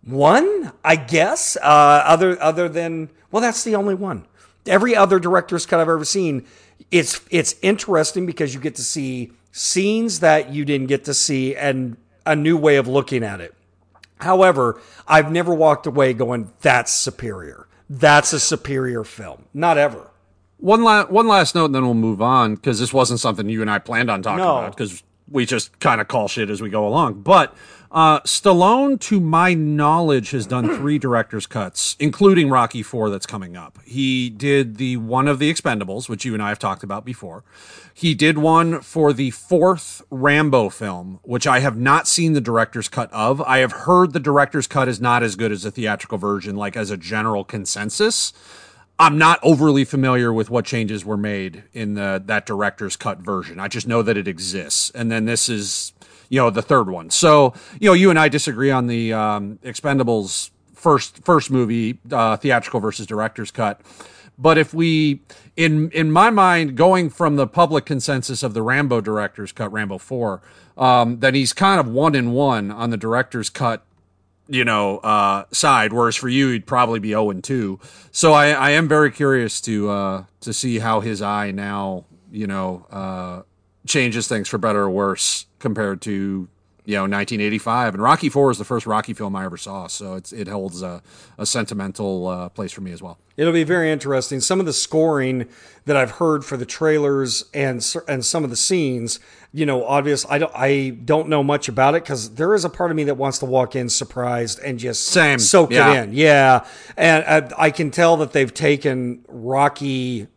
one, 0.04 0.72
I 0.84 0.96
guess. 0.96 1.56
Uh, 1.56 2.02
other 2.06 2.40
other 2.42 2.68
than 2.68 3.10
well, 3.30 3.40
that's 3.40 3.64
the 3.64 3.74
only 3.74 3.94
one. 3.94 4.26
Every 4.66 4.94
other 4.94 5.18
director's 5.18 5.66
cut 5.66 5.80
I've 5.80 5.88
ever 5.88 6.04
seen, 6.04 6.46
it's 6.90 7.20
it's 7.30 7.54
interesting 7.62 8.26
because 8.26 8.54
you 8.54 8.60
get 8.60 8.74
to 8.76 8.84
see 8.84 9.32
scenes 9.52 10.20
that 10.20 10.52
you 10.52 10.64
didn't 10.64 10.86
get 10.86 11.04
to 11.04 11.14
see 11.14 11.56
and 11.56 11.96
a 12.24 12.36
new 12.36 12.56
way 12.56 12.76
of 12.76 12.86
looking 12.86 13.24
at 13.24 13.40
it. 13.40 13.54
However, 14.18 14.80
I've 15.08 15.32
never 15.32 15.54
walked 15.54 15.86
away 15.86 16.12
going, 16.12 16.52
"That's 16.60 16.92
superior." 16.92 17.66
That's 17.92 18.32
a 18.32 18.38
superior 18.38 19.02
film. 19.02 19.46
Not 19.52 19.76
ever. 19.76 20.09
One 20.60 20.84
last 20.84 21.10
one 21.10 21.26
last 21.26 21.54
note, 21.54 21.66
and 21.66 21.74
then 21.74 21.84
we'll 21.84 21.94
move 21.94 22.20
on 22.22 22.54
because 22.54 22.78
this 22.78 22.92
wasn't 22.92 23.20
something 23.20 23.48
you 23.48 23.62
and 23.62 23.70
I 23.70 23.78
planned 23.78 24.10
on 24.10 24.22
talking 24.22 24.38
No. 24.44 24.58
about 24.58 24.76
because 24.76 25.02
we 25.30 25.46
just 25.46 25.78
kind 25.80 26.00
of 26.00 26.08
call 26.08 26.28
shit 26.28 26.50
as 26.50 26.60
we 26.60 26.68
go 26.70 26.86
along. 26.86 27.22
But 27.22 27.54
uh, 27.92 28.20
Stallone, 28.20 29.00
to 29.00 29.20
my 29.20 29.54
knowledge, 29.54 30.30
has 30.30 30.46
done 30.46 30.76
three 30.76 30.98
director's 31.06 31.46
cuts, 31.46 31.96
including 31.98 32.50
Rocky 32.50 32.82
Four 32.82 33.10
that's 33.10 33.26
coming 33.26 33.56
up. 33.56 33.78
He 33.84 34.28
did 34.28 34.76
the 34.76 34.96
one 34.98 35.28
of 35.28 35.38
the 35.38 35.52
Expendables, 35.52 36.08
which 36.08 36.24
you 36.24 36.34
and 36.34 36.42
I 36.42 36.48
have 36.50 36.58
talked 36.58 36.82
about 36.82 37.04
before. 37.04 37.42
He 37.94 38.14
did 38.14 38.38
one 38.38 38.80
for 38.80 39.12
the 39.12 39.30
fourth 39.30 40.02
Rambo 40.10 40.68
film, 40.68 41.20
which 41.22 41.46
I 41.46 41.60
have 41.60 41.76
not 41.76 42.06
seen 42.06 42.32
the 42.32 42.40
director's 42.40 42.88
cut 42.88 43.12
of. 43.12 43.40
I 43.42 43.58
have 43.58 43.72
heard 43.72 44.12
the 44.12 44.20
director's 44.20 44.66
cut 44.66 44.88
is 44.88 45.00
not 45.00 45.22
as 45.22 45.36
good 45.36 45.52
as 45.52 45.62
the 45.62 45.70
theatrical 45.70 46.18
version, 46.18 46.56
like 46.56 46.76
as 46.76 46.90
a 46.90 46.96
general 46.96 47.44
consensus. 47.44 48.32
I'm 49.00 49.16
not 49.16 49.40
overly 49.42 49.86
familiar 49.86 50.30
with 50.30 50.50
what 50.50 50.66
changes 50.66 51.06
were 51.06 51.16
made 51.16 51.64
in 51.72 51.94
the 51.94 52.22
that 52.26 52.44
director's 52.44 52.96
cut 52.96 53.20
version. 53.20 53.58
I 53.58 53.66
just 53.66 53.88
know 53.88 54.02
that 54.02 54.18
it 54.18 54.28
exists, 54.28 54.90
and 54.90 55.10
then 55.10 55.24
this 55.24 55.48
is 55.48 55.94
you 56.28 56.38
know 56.38 56.50
the 56.50 56.60
third 56.60 56.90
one. 56.90 57.08
So 57.08 57.54
you 57.80 57.88
know 57.88 57.94
you 57.94 58.10
and 58.10 58.18
I 58.18 58.28
disagree 58.28 58.70
on 58.70 58.88
the 58.88 59.14
um, 59.14 59.58
Expendables 59.64 60.50
first 60.74 61.24
first 61.24 61.50
movie 61.50 61.98
uh, 62.12 62.36
theatrical 62.36 62.78
versus 62.80 63.06
director's 63.06 63.50
cut. 63.50 63.80
But 64.38 64.58
if 64.58 64.74
we, 64.74 65.22
in 65.56 65.90
in 65.92 66.12
my 66.12 66.28
mind, 66.28 66.76
going 66.76 67.08
from 67.08 67.36
the 67.36 67.46
public 67.46 67.86
consensus 67.86 68.42
of 68.42 68.52
the 68.52 68.60
Rambo 68.60 69.00
director's 69.00 69.50
cut, 69.50 69.72
Rambo 69.72 69.96
Four, 69.96 70.42
um, 70.76 71.20
then 71.20 71.34
he's 71.34 71.54
kind 71.54 71.80
of 71.80 71.88
one 71.88 72.14
in 72.14 72.32
one 72.32 72.70
on 72.70 72.90
the 72.90 72.98
director's 72.98 73.48
cut 73.48 73.82
you 74.50 74.64
know, 74.64 74.98
uh, 74.98 75.44
side. 75.52 75.92
Whereas 75.92 76.16
for 76.16 76.28
you, 76.28 76.50
he'd 76.50 76.66
probably 76.66 76.98
be 76.98 77.10
zero 77.10 77.30
and 77.30 77.42
two. 77.42 77.78
So 78.10 78.32
I, 78.32 78.50
I 78.50 78.70
am 78.70 78.88
very 78.88 79.10
curious 79.10 79.60
to 79.62 79.90
uh, 79.90 80.24
to 80.40 80.52
see 80.52 80.80
how 80.80 81.00
his 81.00 81.22
eye 81.22 81.52
now, 81.52 82.04
you 82.32 82.46
know, 82.46 82.86
uh, 82.90 83.42
changes 83.86 84.26
things 84.28 84.48
for 84.48 84.58
better 84.58 84.80
or 84.80 84.90
worse 84.90 85.46
compared 85.60 86.02
to 86.02 86.48
you 86.84 86.96
know 86.96 87.02
1985. 87.02 87.94
And 87.94 88.02
Rocky 88.02 88.28
Four 88.28 88.50
is 88.50 88.58
the 88.58 88.64
first 88.64 88.86
Rocky 88.86 89.12
film 89.12 89.36
I 89.36 89.44
ever 89.44 89.56
saw, 89.56 89.86
so 89.86 90.14
it's 90.14 90.32
it 90.32 90.48
holds 90.48 90.82
a, 90.82 91.00
a 91.38 91.46
sentimental 91.46 92.26
uh, 92.26 92.48
place 92.48 92.72
for 92.72 92.80
me 92.80 92.90
as 92.90 93.00
well. 93.00 93.18
It'll 93.36 93.52
be 93.52 93.64
very 93.64 93.90
interesting. 93.90 94.40
Some 94.40 94.60
of 94.60 94.66
the 94.66 94.72
scoring 94.72 95.46
that 95.84 95.96
I've 95.96 96.12
heard 96.12 96.44
for 96.44 96.56
the 96.56 96.66
trailers 96.66 97.44
and 97.54 97.76
and 98.08 98.24
some 98.24 98.42
of 98.42 98.50
the 98.50 98.56
scenes, 98.56 99.20
you 99.52 99.66
know, 99.66 99.84
obvious. 99.84 100.24
I 100.30 100.38
don't 100.38 100.52
I 100.54 100.90
don't 100.90 101.28
know 101.28 101.42
much 101.42 101.68
about 101.68 101.94
it 101.94 102.04
because 102.04 102.34
there 102.36 102.54
is 102.54 102.64
a 102.64 102.68
part 102.70 102.90
of 102.90 102.96
me 102.96 103.04
that 103.04 103.16
wants 103.16 103.38
to 103.40 103.46
walk 103.46 103.74
in 103.74 103.88
surprised 103.88 104.60
and 104.60 104.78
just 104.78 105.06
Same. 105.06 105.38
soak 105.38 105.72
Yeah. 105.72 105.92
it 105.92 106.04
in. 106.04 106.12
Yeah, 106.14 106.64
and 106.96 107.24
I, 107.24 107.66
I 107.66 107.70
can 107.70 107.90
tell 107.90 108.16
that 108.18 108.32
they've 108.32 108.52
taken 108.54 109.24
Rocky 109.28 110.28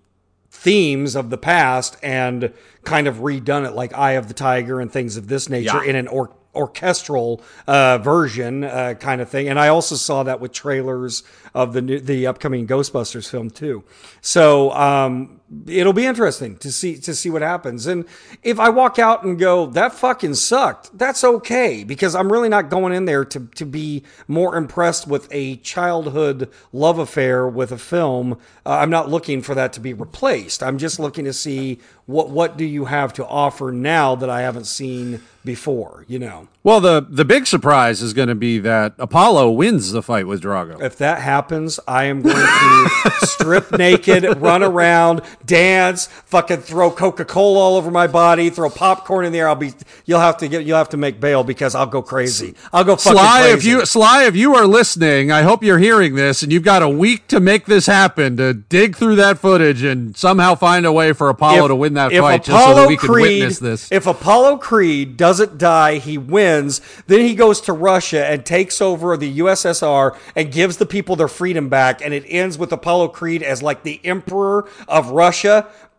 themes 0.50 1.16
of 1.16 1.30
the 1.30 1.38
past 1.38 1.98
and 2.02 2.54
kind 2.84 3.08
of 3.08 3.18
redone 3.18 3.68
it 3.68 3.74
like 3.74 3.94
Eye 3.98 4.14
of 4.14 4.28
the 4.28 4.34
Tiger 4.34 4.80
and 4.80 4.92
things 4.92 5.18
of 5.18 5.28
this 5.28 5.50
nature 5.50 5.84
Yeah. 5.84 5.90
in 5.90 5.96
an 5.96 6.08
or- 6.08 6.32
orchestral 6.56 7.42
uh, 7.68 7.98
version 7.98 8.64
uh, 8.64 8.94
kind 9.00 9.20
of 9.22 9.28
thing. 9.30 9.50
And 9.50 9.60
I 9.60 9.70
also 9.70 9.96
saw 9.96 10.22
that 10.24 10.40
with 10.40 10.52
trailers 10.52 11.24
of 11.56 11.74
the 11.74 11.82
new, 11.82 12.00
the 12.00 12.28
upcoming 12.28 12.68
Ghostbusters 12.68 13.28
film 13.30 13.50
too. 13.50 13.84
So 14.22 14.72
um, 14.72 15.42
it'll 15.68 15.94
be 15.94 16.06
interesting 16.06 16.58
to 16.58 16.72
see 16.72 16.98
to 16.98 17.14
see 17.14 17.30
what 17.30 17.42
happens. 17.42 17.86
And 17.86 18.06
if 18.42 18.60
I 18.60 18.70
walk 18.70 19.00
out 19.00 19.24
and 19.24 19.38
go, 19.38 19.66
that 19.68 19.94
fucking 19.94 20.36
sucked, 20.36 20.98
that's 20.98 21.24
okay 21.24 21.84
because 21.84 22.16
I'm 22.16 22.32
really 22.32 22.50
not 22.50 22.70
going 22.70 22.94
in 22.94 23.06
there 23.06 23.26
to 23.26 23.48
to 23.56 23.66
be 23.66 24.04
more 24.28 24.56
impressed 24.56 25.08
with 25.08 25.28
a 25.32 25.58
childhood 25.58 26.50
love 26.72 27.00
affair 27.00 27.48
with 27.48 27.72
a 27.72 27.78
film. 27.78 28.34
Uh, 28.66 28.78
I'm 28.78 28.90
not 28.90 29.10
looking 29.10 29.42
for 29.42 29.56
that 29.56 29.74
to 29.74 29.80
be 29.80 29.94
replaced. 29.94 30.64
I'm 30.64 30.78
just 30.78 31.00
looking 31.00 31.26
to 31.26 31.34
see 31.34 31.80
what 32.06 32.30
what 32.30 32.58
do 32.58 32.66
you 32.66 32.86
have 32.86 33.14
to 33.14 33.26
offer 33.26 33.72
now 33.72 34.16
that 34.16 34.30
I 34.30 34.42
haven't 34.42 34.66
seen 34.66 35.22
before. 35.46 36.06
You 36.08 36.20
know. 36.20 36.48
Well, 36.64 36.80
the 36.80 37.06
the 37.08 37.26
big 37.26 37.48
surprise 37.48 38.02
is 38.02 38.14
going 38.14 38.30
to 38.30 38.36
be 38.36 38.60
that 38.60 38.94
Apollo 38.98 39.52
wins 39.52 39.92
the 39.92 40.02
fight 40.02 40.28
with 40.28 40.42
Drago. 40.42 40.82
If 40.82 40.98
that 40.98 41.22
happens, 41.22 41.80
I 41.88 42.06
am 42.06 42.22
going 42.22 42.36
to 42.36 43.12
strip 43.26 43.72
naked, 43.78 44.24
run 44.38 44.64
around, 44.64 45.22
dance, 45.46 46.08
fucking 46.26 46.58
throw 46.58 46.92
Coca 46.92 47.26
Cola 47.26 47.60
all 47.60 47.76
over 47.76 47.92
my 47.92 48.08
body, 48.08 48.50
throw 48.50 48.70
popcorn 48.70 49.26
in 49.26 49.32
there. 49.32 49.48
I'll 49.48 49.56
be. 49.56 49.74
You'll 50.06 50.20
have 50.20 50.38
to 50.38 50.48
get. 50.48 50.66
You'll 50.66 50.78
have 50.78 50.90
to 50.90 50.98
make 50.98 51.20
bail 51.20 51.44
because 51.44 51.76
I'll 51.76 51.86
go 51.86 52.02
crazy. 52.02 52.56
I'll 52.72 52.84
go 52.84 52.96
fucking 52.96 53.18
Sly, 53.18 53.42
crazy. 53.42 53.58
if 53.58 53.66
you 53.66 53.86
Sly, 53.86 54.24
if 54.26 54.36
you 54.36 54.56
are 54.56 54.66
listening, 54.66 55.32
I 55.32 55.42
hope 55.42 55.64
you're 55.64 55.80
hearing 55.80 56.16
this, 56.16 56.44
and 56.44 56.52
you've 56.52 56.64
got 56.64 56.82
a 56.82 56.90
week 56.90 57.28
to 57.28 57.40
make 57.40 57.66
this 57.66 57.86
happen 57.86 58.38
to 58.38 58.54
dig 58.54 58.96
through 58.96 59.16
that 59.18 59.40
footage 59.40 59.84
and 59.84 60.16
somehow 60.16 60.56
find 60.56 60.86
a 60.86 60.92
way 60.92 61.14
for 61.14 61.30
Apollo 61.30 61.68
to 61.68 61.76
win 61.76 61.94
that 61.96 62.12
if 62.12 62.22
fight, 62.22 62.44
just 62.44 62.66
so 62.66 62.76
that 62.76 62.88
we 62.88 62.98
can 62.98 63.10
Creed, 63.10 63.40
witness 63.40 63.60
this. 63.60 63.92
If 63.92 64.08
Apollo 64.08 64.58
Creed 64.58 65.18
doesn't 65.18 65.58
die, 65.58 65.98
he 65.98 66.18
wins. 66.18 66.82
Then 67.08 67.22
he 67.22 67.36
goes 67.36 67.62
to 67.62 67.74
Russia 67.74 68.26
and 68.26 68.46
takes 68.46 68.82
over 68.82 69.18
the 69.18 69.40
USSR 69.40 70.18
and 70.36 70.52
gives 70.52 70.78
the 70.78 70.86
people 70.86 71.16
their 71.16 71.28
freedom 71.28 71.70
back. 71.70 72.02
And 72.04 72.14
it 72.14 72.24
ends 72.28 72.58
with 72.58 72.72
Apollo 72.72 73.10
Creed 73.10 73.44
as 73.44 73.62
like 73.62 73.84
the 73.84 74.00
emperor 74.04 74.68
of 74.88 75.10
Russia. 75.10 75.33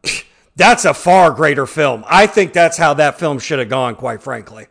That's 0.56 0.84
a 0.84 0.94
far 0.94 1.32
greater 1.32 1.66
film. 1.66 2.04
I 2.06 2.28
think 2.28 2.52
that's 2.52 2.76
how 2.76 2.94
that 2.94 3.18
film 3.18 3.40
should 3.40 3.58
have 3.58 3.68
gone, 3.68 3.96
quite 3.96 4.22
frankly. 4.22 4.68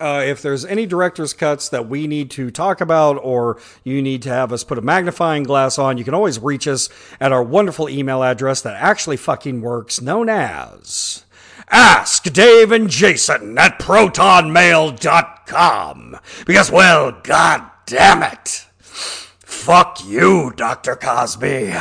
Uh, 0.00 0.24
if 0.26 0.42
there's 0.42 0.64
any 0.64 0.86
director's 0.86 1.32
cuts 1.32 1.68
that 1.68 1.88
we 1.88 2.08
need 2.08 2.32
to 2.32 2.50
talk 2.50 2.80
about 2.80 3.12
or 3.22 3.60
you 3.84 4.02
need 4.02 4.22
to 4.22 4.28
have 4.28 4.52
us 4.52 4.64
put 4.64 4.76
a 4.76 4.82
magnifying 4.82 5.44
glass 5.44 5.78
on, 5.78 5.98
you 5.98 6.04
can 6.04 6.14
always 6.14 6.40
reach 6.40 6.66
us 6.66 6.88
at 7.20 7.30
our 7.30 7.44
wonderful 7.44 7.88
email 7.88 8.24
address 8.24 8.60
that 8.62 8.74
actually 8.74 9.16
fucking 9.16 9.60
works, 9.60 10.00
known 10.00 10.28
as 10.28 11.24
Ask 11.70 12.24
Dave 12.32 12.72
and 12.72 12.90
Jason 12.90 13.56
at 13.56 13.78
protonmail.com. 13.78 16.18
Because, 16.44 16.72
well, 16.72 17.20
god 17.22 17.70
damn 17.86 18.24
it. 18.24 18.66
Fuck 18.80 20.04
you, 20.04 20.52
Dr. 20.56 20.96
Cosby. 20.96 21.72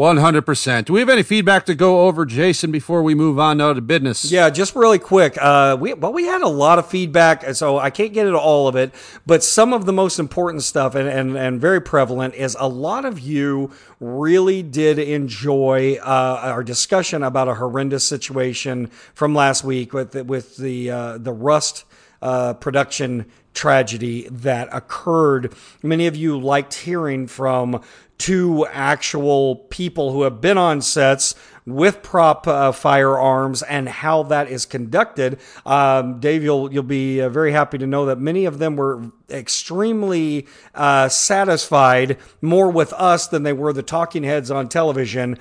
One 0.00 0.16
hundred 0.16 0.46
percent. 0.46 0.86
Do 0.86 0.94
we 0.94 1.00
have 1.00 1.10
any 1.10 1.22
feedback 1.22 1.66
to 1.66 1.74
go 1.74 2.06
over, 2.06 2.24
Jason, 2.24 2.70
before 2.70 3.02
we 3.02 3.14
move 3.14 3.38
on 3.38 3.58
to 3.58 3.78
business? 3.82 4.32
Yeah, 4.32 4.48
just 4.48 4.74
really 4.74 4.98
quick. 4.98 5.36
Uh, 5.36 5.76
we 5.78 5.92
well, 5.92 6.10
we 6.10 6.24
had 6.24 6.40
a 6.40 6.48
lot 6.48 6.78
of 6.78 6.88
feedback, 6.88 7.44
so 7.54 7.76
I 7.76 7.90
can't 7.90 8.14
get 8.14 8.26
into 8.26 8.38
all 8.38 8.66
of 8.66 8.76
it. 8.76 8.94
But 9.26 9.44
some 9.44 9.74
of 9.74 9.84
the 9.84 9.92
most 9.92 10.18
important 10.18 10.62
stuff, 10.62 10.94
and 10.94 11.06
and, 11.06 11.36
and 11.36 11.60
very 11.60 11.82
prevalent, 11.82 12.34
is 12.34 12.56
a 12.58 12.66
lot 12.66 13.04
of 13.04 13.20
you 13.20 13.72
really 14.00 14.62
did 14.62 14.98
enjoy 14.98 15.98
uh, 16.00 16.40
our 16.44 16.64
discussion 16.64 17.22
about 17.22 17.48
a 17.48 17.56
horrendous 17.56 18.02
situation 18.02 18.86
from 19.12 19.34
last 19.34 19.64
week 19.64 19.92
with 19.92 20.12
the, 20.12 20.24
with 20.24 20.56
the 20.56 20.90
uh, 20.90 21.18
the 21.18 21.32
Rust 21.32 21.84
uh, 22.22 22.54
production 22.54 23.26
tragedy 23.52 24.28
that 24.30 24.68
occurred. 24.72 25.52
Many 25.82 26.06
of 26.06 26.16
you 26.16 26.38
liked 26.38 26.72
hearing 26.72 27.26
from 27.26 27.82
two 28.20 28.66
actual 28.66 29.56
people 29.56 30.12
who 30.12 30.22
have 30.22 30.42
been 30.42 30.58
on 30.58 30.82
sets 30.82 31.34
with 31.64 32.02
prop 32.02 32.46
uh, 32.46 32.70
firearms 32.70 33.62
and 33.62 33.88
how 33.88 34.22
that 34.24 34.50
is 34.50 34.66
conducted. 34.66 35.40
Um, 35.64 36.20
Dave, 36.20 36.42
you'll 36.42 36.72
you'll 36.72 36.82
be 36.82 37.20
uh, 37.20 37.30
very 37.30 37.52
happy 37.52 37.78
to 37.78 37.86
know 37.86 38.06
that 38.06 38.18
many 38.18 38.44
of 38.44 38.58
them 38.58 38.76
were 38.76 39.10
extremely 39.30 40.46
uh, 40.74 41.08
satisfied 41.08 42.18
more 42.40 42.70
with 42.70 42.92
us 42.94 43.28
than 43.28 43.42
they 43.42 43.52
were 43.52 43.72
the 43.72 43.82
talking 43.82 44.22
heads 44.24 44.50
on 44.50 44.68
television, 44.68 45.38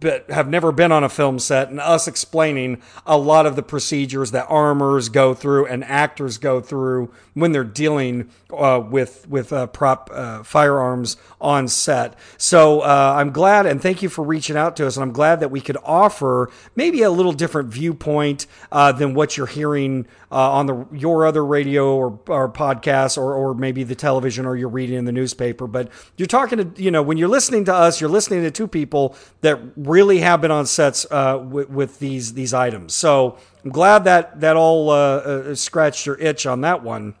but 0.00 0.28
have 0.30 0.48
never 0.48 0.72
been 0.72 0.92
on 0.92 1.04
a 1.04 1.08
film 1.08 1.38
set, 1.38 1.68
and 1.68 1.80
us 1.80 2.08
explaining 2.08 2.82
a 3.06 3.16
lot 3.16 3.46
of 3.46 3.56
the 3.56 3.62
procedures 3.62 4.32
that 4.32 4.46
armors 4.48 5.08
go 5.08 5.34
through 5.34 5.66
and 5.66 5.84
actors 5.84 6.38
go 6.38 6.60
through 6.60 7.12
when 7.34 7.52
they're 7.52 7.64
dealing 7.64 8.28
uh, 8.52 8.82
with 8.84 9.28
with 9.28 9.52
uh, 9.52 9.66
prop 9.68 10.10
uh, 10.12 10.42
firearms 10.42 11.16
on 11.40 11.68
set. 11.68 12.14
So 12.36 12.80
uh, 12.80 13.14
I'm 13.16 13.30
glad 13.30 13.66
and 13.66 13.80
thank 13.80 14.02
you 14.02 14.08
for 14.08 14.24
reaching 14.24 14.56
out 14.56 14.76
to 14.76 14.86
us, 14.86 14.96
and 14.96 15.02
I'm 15.02 15.12
glad 15.12 15.40
that 15.40 15.50
we 15.50 15.60
could 15.60 15.78
offer 15.84 16.50
maybe 16.74 17.02
a 17.02 17.10
little 17.10 17.32
different 17.32 17.68
viewpoint 17.68 18.46
uh, 18.70 18.92
than 18.92 19.14
what 19.14 19.36
you're 19.36 19.46
hearing 19.46 20.06
on 20.30 20.66
the 20.66 20.86
your 20.92 21.26
other 21.26 21.44
radio 21.44 21.94
or, 21.94 22.18
or 22.26 22.48
podcast 22.50 23.11
or, 23.16 23.34
or 23.34 23.54
maybe 23.54 23.84
the 23.84 23.94
television 23.94 24.46
or 24.46 24.56
you're 24.56 24.68
reading 24.68 24.96
in 24.96 25.04
the 25.04 25.12
newspaper. 25.12 25.66
But 25.66 25.90
you're 26.16 26.26
talking 26.26 26.58
to, 26.58 26.82
you 26.82 26.90
know, 26.90 27.02
when 27.02 27.18
you're 27.18 27.28
listening 27.28 27.64
to 27.66 27.74
us, 27.74 28.00
you're 28.00 28.10
listening 28.10 28.42
to 28.42 28.50
two 28.50 28.68
people 28.68 29.16
that 29.40 29.60
really 29.76 30.18
have 30.18 30.40
been 30.40 30.50
on 30.50 30.66
sets 30.66 31.06
uh, 31.10 31.38
with, 31.38 31.70
with 31.70 31.98
these 31.98 32.34
these 32.34 32.54
items. 32.54 32.94
So 32.94 33.38
I'm 33.64 33.70
glad 33.70 34.04
that 34.04 34.40
that 34.40 34.56
all 34.56 34.90
uh, 34.90 34.94
uh, 34.94 35.54
scratched 35.54 36.06
your 36.06 36.18
itch 36.18 36.46
on 36.46 36.60
that 36.62 36.82
one. 36.82 37.14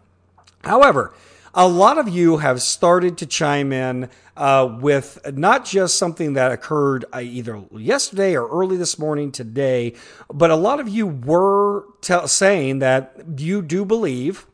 However, 0.64 1.12
a 1.54 1.68
lot 1.68 1.98
of 1.98 2.08
you 2.08 2.38
have 2.38 2.62
started 2.62 3.18
to 3.18 3.26
chime 3.26 3.72
in 3.72 4.08
uh, 4.36 4.78
with 4.80 5.18
not 5.36 5.64
just 5.66 5.98
something 5.98 6.32
that 6.32 6.50
occurred 6.50 7.04
uh, 7.12 7.20
either 7.20 7.62
yesterday 7.72 8.34
or 8.34 8.48
early 8.48 8.76
this 8.76 8.98
morning 8.98 9.30
today, 9.30 9.94
but 10.32 10.50
a 10.50 10.56
lot 10.56 10.80
of 10.80 10.88
you 10.88 11.06
were 11.06 11.84
t- 12.00 12.26
saying 12.26 12.78
that 12.78 13.14
you 13.36 13.60
do 13.60 13.84
believe 13.84 14.46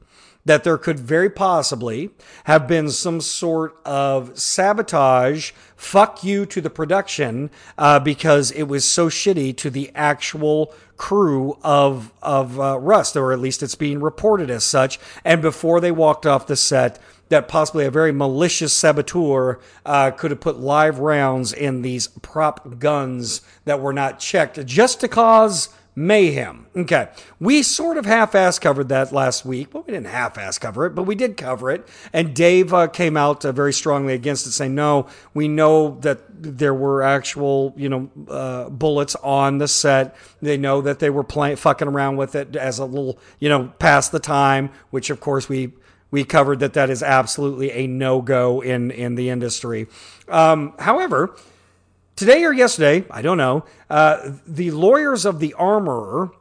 that 0.48 0.64
there 0.64 0.78
could 0.78 0.98
very 0.98 1.28
possibly 1.28 2.08
have 2.44 2.66
been 2.66 2.88
some 2.88 3.20
sort 3.20 3.76
of 3.84 4.38
sabotage, 4.38 5.50
fuck 5.76 6.24
you 6.24 6.46
to 6.46 6.62
the 6.62 6.70
production 6.70 7.50
uh, 7.76 8.00
because 8.00 8.50
it 8.52 8.62
was 8.62 8.86
so 8.86 9.10
shitty 9.10 9.54
to 9.54 9.68
the 9.68 9.90
actual 9.94 10.72
crew 10.96 11.58
of 11.62 12.10
of 12.22 12.58
uh, 12.58 12.78
Rust, 12.78 13.14
or 13.14 13.30
at 13.30 13.40
least 13.40 13.62
it's 13.62 13.74
being 13.74 14.00
reported 14.00 14.48
as 14.50 14.64
such. 14.64 14.98
And 15.22 15.42
before 15.42 15.82
they 15.82 15.92
walked 15.92 16.24
off 16.24 16.46
the 16.46 16.56
set, 16.56 16.98
that 17.28 17.46
possibly 17.46 17.84
a 17.84 17.90
very 17.90 18.10
malicious 18.10 18.72
saboteur 18.72 19.60
uh, 19.84 20.10
could 20.12 20.30
have 20.30 20.40
put 20.40 20.58
live 20.58 20.98
rounds 20.98 21.52
in 21.52 21.82
these 21.82 22.08
prop 22.22 22.78
guns 22.78 23.42
that 23.66 23.80
were 23.80 23.92
not 23.92 24.18
checked 24.18 24.64
just 24.64 25.00
to 25.00 25.08
cause 25.08 25.68
mayhem. 25.98 26.66
Okay. 26.76 27.08
We 27.40 27.62
sort 27.64 27.98
of 27.98 28.06
half 28.06 28.36
ass 28.36 28.58
covered 28.60 28.88
that 28.90 29.12
last 29.12 29.44
week. 29.44 29.74
Well, 29.74 29.82
we 29.84 29.92
didn't 29.92 30.06
half 30.06 30.38
ass 30.38 30.56
cover 30.56 30.86
it, 30.86 30.94
but 30.94 31.02
we 31.02 31.16
did 31.16 31.36
cover 31.36 31.70
it. 31.70 31.88
And 32.12 32.34
Dave 32.34 32.72
uh, 32.72 32.86
came 32.86 33.16
out 33.16 33.44
uh, 33.44 33.50
very 33.50 33.72
strongly 33.72 34.14
against 34.14 34.46
it, 34.46 34.52
saying, 34.52 34.76
no, 34.76 35.08
we 35.34 35.48
know 35.48 35.98
that 36.02 36.20
there 36.40 36.72
were 36.72 37.02
actual, 37.02 37.74
you 37.76 37.88
know, 37.88 38.10
uh, 38.28 38.68
bullets 38.68 39.16
on 39.16 39.58
the 39.58 39.66
set. 39.66 40.14
They 40.40 40.56
know 40.56 40.80
that 40.82 41.00
they 41.00 41.10
were 41.10 41.24
playing, 41.24 41.56
fucking 41.56 41.88
around 41.88 42.16
with 42.16 42.36
it 42.36 42.54
as 42.54 42.78
a 42.78 42.84
little, 42.84 43.18
you 43.40 43.48
know, 43.48 43.72
past 43.80 44.12
the 44.12 44.20
time, 44.20 44.70
which 44.90 45.10
of 45.10 45.18
course 45.18 45.48
we, 45.48 45.72
we 46.12 46.22
covered 46.22 46.60
that 46.60 46.74
that 46.74 46.90
is 46.90 47.02
absolutely 47.02 47.72
a 47.72 47.88
no 47.88 48.22
go 48.22 48.60
in, 48.60 48.92
in 48.92 49.16
the 49.16 49.30
industry. 49.30 49.88
Um, 50.28 50.74
however, 50.78 51.34
today 52.18 52.44
or 52.44 52.52
yesterday, 52.52 53.04
I 53.12 53.22
don't 53.22 53.38
know, 53.38 53.64
uh, 53.88 54.32
the 54.44 54.72
lawyers 54.72 55.24
of 55.24 55.38
the 55.38 55.54
armorer 55.54 56.32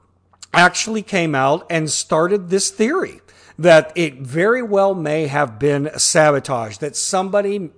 actually 0.51 1.03
came 1.03 1.35
out 1.35 1.67
and 1.69 1.89
started 1.89 2.49
this 2.49 2.71
theory 2.71 3.21
that 3.59 3.91
it 3.95 4.15
very 4.15 4.63
well 4.63 4.95
may 4.95 5.27
have 5.27 5.59
been 5.59 5.85
a 5.87 5.99
sabotage, 5.99 6.77
that 6.77 6.95
somebody 6.95 7.69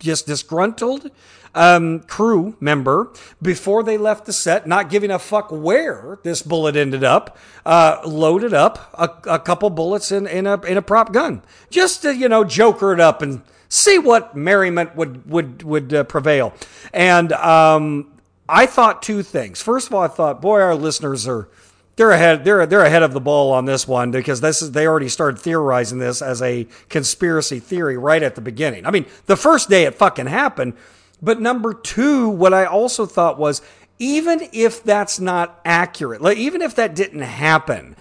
just 0.00 0.26
disgruntled 0.26 1.10
um, 1.54 2.00
crew 2.00 2.56
member 2.58 3.12
before 3.40 3.84
they 3.84 3.98
left 3.98 4.26
the 4.26 4.32
set, 4.32 4.66
not 4.66 4.90
giving 4.90 5.12
a 5.12 5.18
fuck 5.20 5.50
where 5.52 6.18
this 6.24 6.42
bullet 6.42 6.74
ended 6.74 7.04
up, 7.04 7.38
uh, 7.64 8.00
loaded 8.04 8.52
up 8.52 8.92
a, 8.94 9.34
a 9.34 9.38
couple 9.38 9.70
bullets 9.70 10.10
in, 10.10 10.26
in 10.26 10.46
a 10.46 10.60
in 10.62 10.76
a 10.76 10.82
prop 10.82 11.12
gun, 11.12 11.42
just 11.70 12.02
to 12.02 12.14
you 12.14 12.28
know 12.28 12.42
joker 12.42 12.92
it 12.92 12.98
up 12.98 13.22
and 13.22 13.42
see 13.74 13.98
what 13.98 14.36
merriment 14.36 14.94
would 14.96 15.28
would 15.28 15.62
would 15.62 15.92
uh, 15.92 16.04
prevail. 16.04 16.54
And 16.92 17.32
um, 17.32 18.12
I 18.48 18.66
thought 18.66 19.02
two 19.02 19.22
things. 19.22 19.60
First 19.60 19.88
of 19.88 19.94
all, 19.94 20.02
I 20.02 20.08
thought, 20.08 20.40
boy, 20.40 20.60
our 20.60 20.74
listeners 20.74 21.26
are 21.26 21.48
they're 21.96 22.12
ahead 22.12 22.44
they're 22.44 22.66
they're 22.66 22.84
ahead 22.84 23.02
of 23.02 23.12
the 23.12 23.20
ball 23.20 23.52
on 23.52 23.64
this 23.64 23.86
one 23.86 24.10
because 24.10 24.40
this 24.40 24.62
is 24.62 24.72
they 24.72 24.86
already 24.86 25.08
started 25.08 25.38
theorizing 25.38 25.98
this 25.98 26.22
as 26.22 26.40
a 26.42 26.66
conspiracy 26.88 27.58
theory 27.60 27.96
right 27.96 28.22
at 28.22 28.34
the 28.36 28.40
beginning. 28.40 28.86
I 28.86 28.90
mean, 28.90 29.06
the 29.26 29.36
first 29.36 29.68
day 29.68 29.84
it 29.84 29.94
fucking 29.94 30.26
happened. 30.26 30.74
But 31.22 31.40
number 31.40 31.72
two, 31.72 32.28
what 32.28 32.52
I 32.52 32.66
also 32.66 33.06
thought 33.06 33.38
was 33.38 33.62
even 33.98 34.48
if 34.52 34.82
that's 34.82 35.18
not 35.18 35.60
accurate, 35.64 36.20
like 36.20 36.36
even 36.36 36.62
if 36.62 36.74
that 36.74 36.94
didn't 36.94 37.22
happen, 37.22 37.96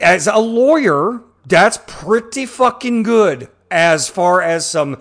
as 0.00 0.26
a 0.26 0.38
lawyer, 0.38 1.20
that's 1.44 1.78
pretty 1.86 2.46
fucking 2.46 3.02
good 3.02 3.48
as 3.70 4.08
far 4.08 4.42
as 4.42 4.66
some 4.66 4.98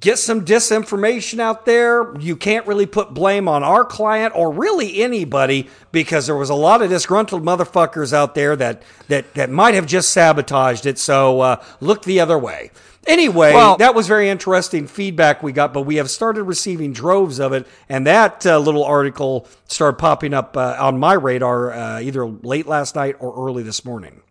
get 0.00 0.18
some 0.18 0.44
disinformation 0.44 1.38
out 1.38 1.64
there. 1.64 2.14
You 2.18 2.36
can't 2.36 2.66
really 2.66 2.86
put 2.86 3.14
blame 3.14 3.48
on 3.48 3.62
our 3.62 3.84
client 3.84 4.34
or 4.36 4.52
really 4.52 5.02
anybody 5.02 5.68
because 5.92 6.26
there 6.26 6.36
was 6.36 6.50
a 6.50 6.54
lot 6.54 6.82
of 6.82 6.90
disgruntled 6.90 7.42
motherfuckers 7.42 8.12
out 8.12 8.34
there 8.34 8.54
that 8.56 8.82
that 9.08 9.32
that 9.34 9.50
might 9.50 9.74
have 9.74 9.86
just 9.86 10.10
sabotaged 10.10 10.86
it. 10.86 10.98
So 10.98 11.40
uh, 11.40 11.64
look 11.80 12.02
the 12.04 12.20
other 12.20 12.38
way. 12.38 12.70
Anyway, 13.06 13.52
well, 13.52 13.76
that 13.76 13.94
was 13.94 14.06
very 14.06 14.30
interesting 14.30 14.86
feedback 14.86 15.42
we 15.42 15.52
got, 15.52 15.74
but 15.74 15.82
we 15.82 15.96
have 15.96 16.08
started 16.08 16.44
receiving 16.44 16.92
droves 16.92 17.38
of 17.38 17.52
it, 17.52 17.66
and 17.86 18.06
that 18.06 18.46
uh, 18.46 18.58
little 18.58 18.82
article 18.82 19.46
started 19.66 19.98
popping 19.98 20.32
up 20.32 20.56
uh, 20.56 20.76
on 20.78 20.98
my 20.98 21.12
radar 21.12 21.72
uh, 21.72 22.00
either 22.00 22.26
late 22.26 22.66
last 22.66 22.94
night 22.94 23.16
or 23.20 23.46
early 23.46 23.62
this 23.62 23.84
morning. 23.84 24.22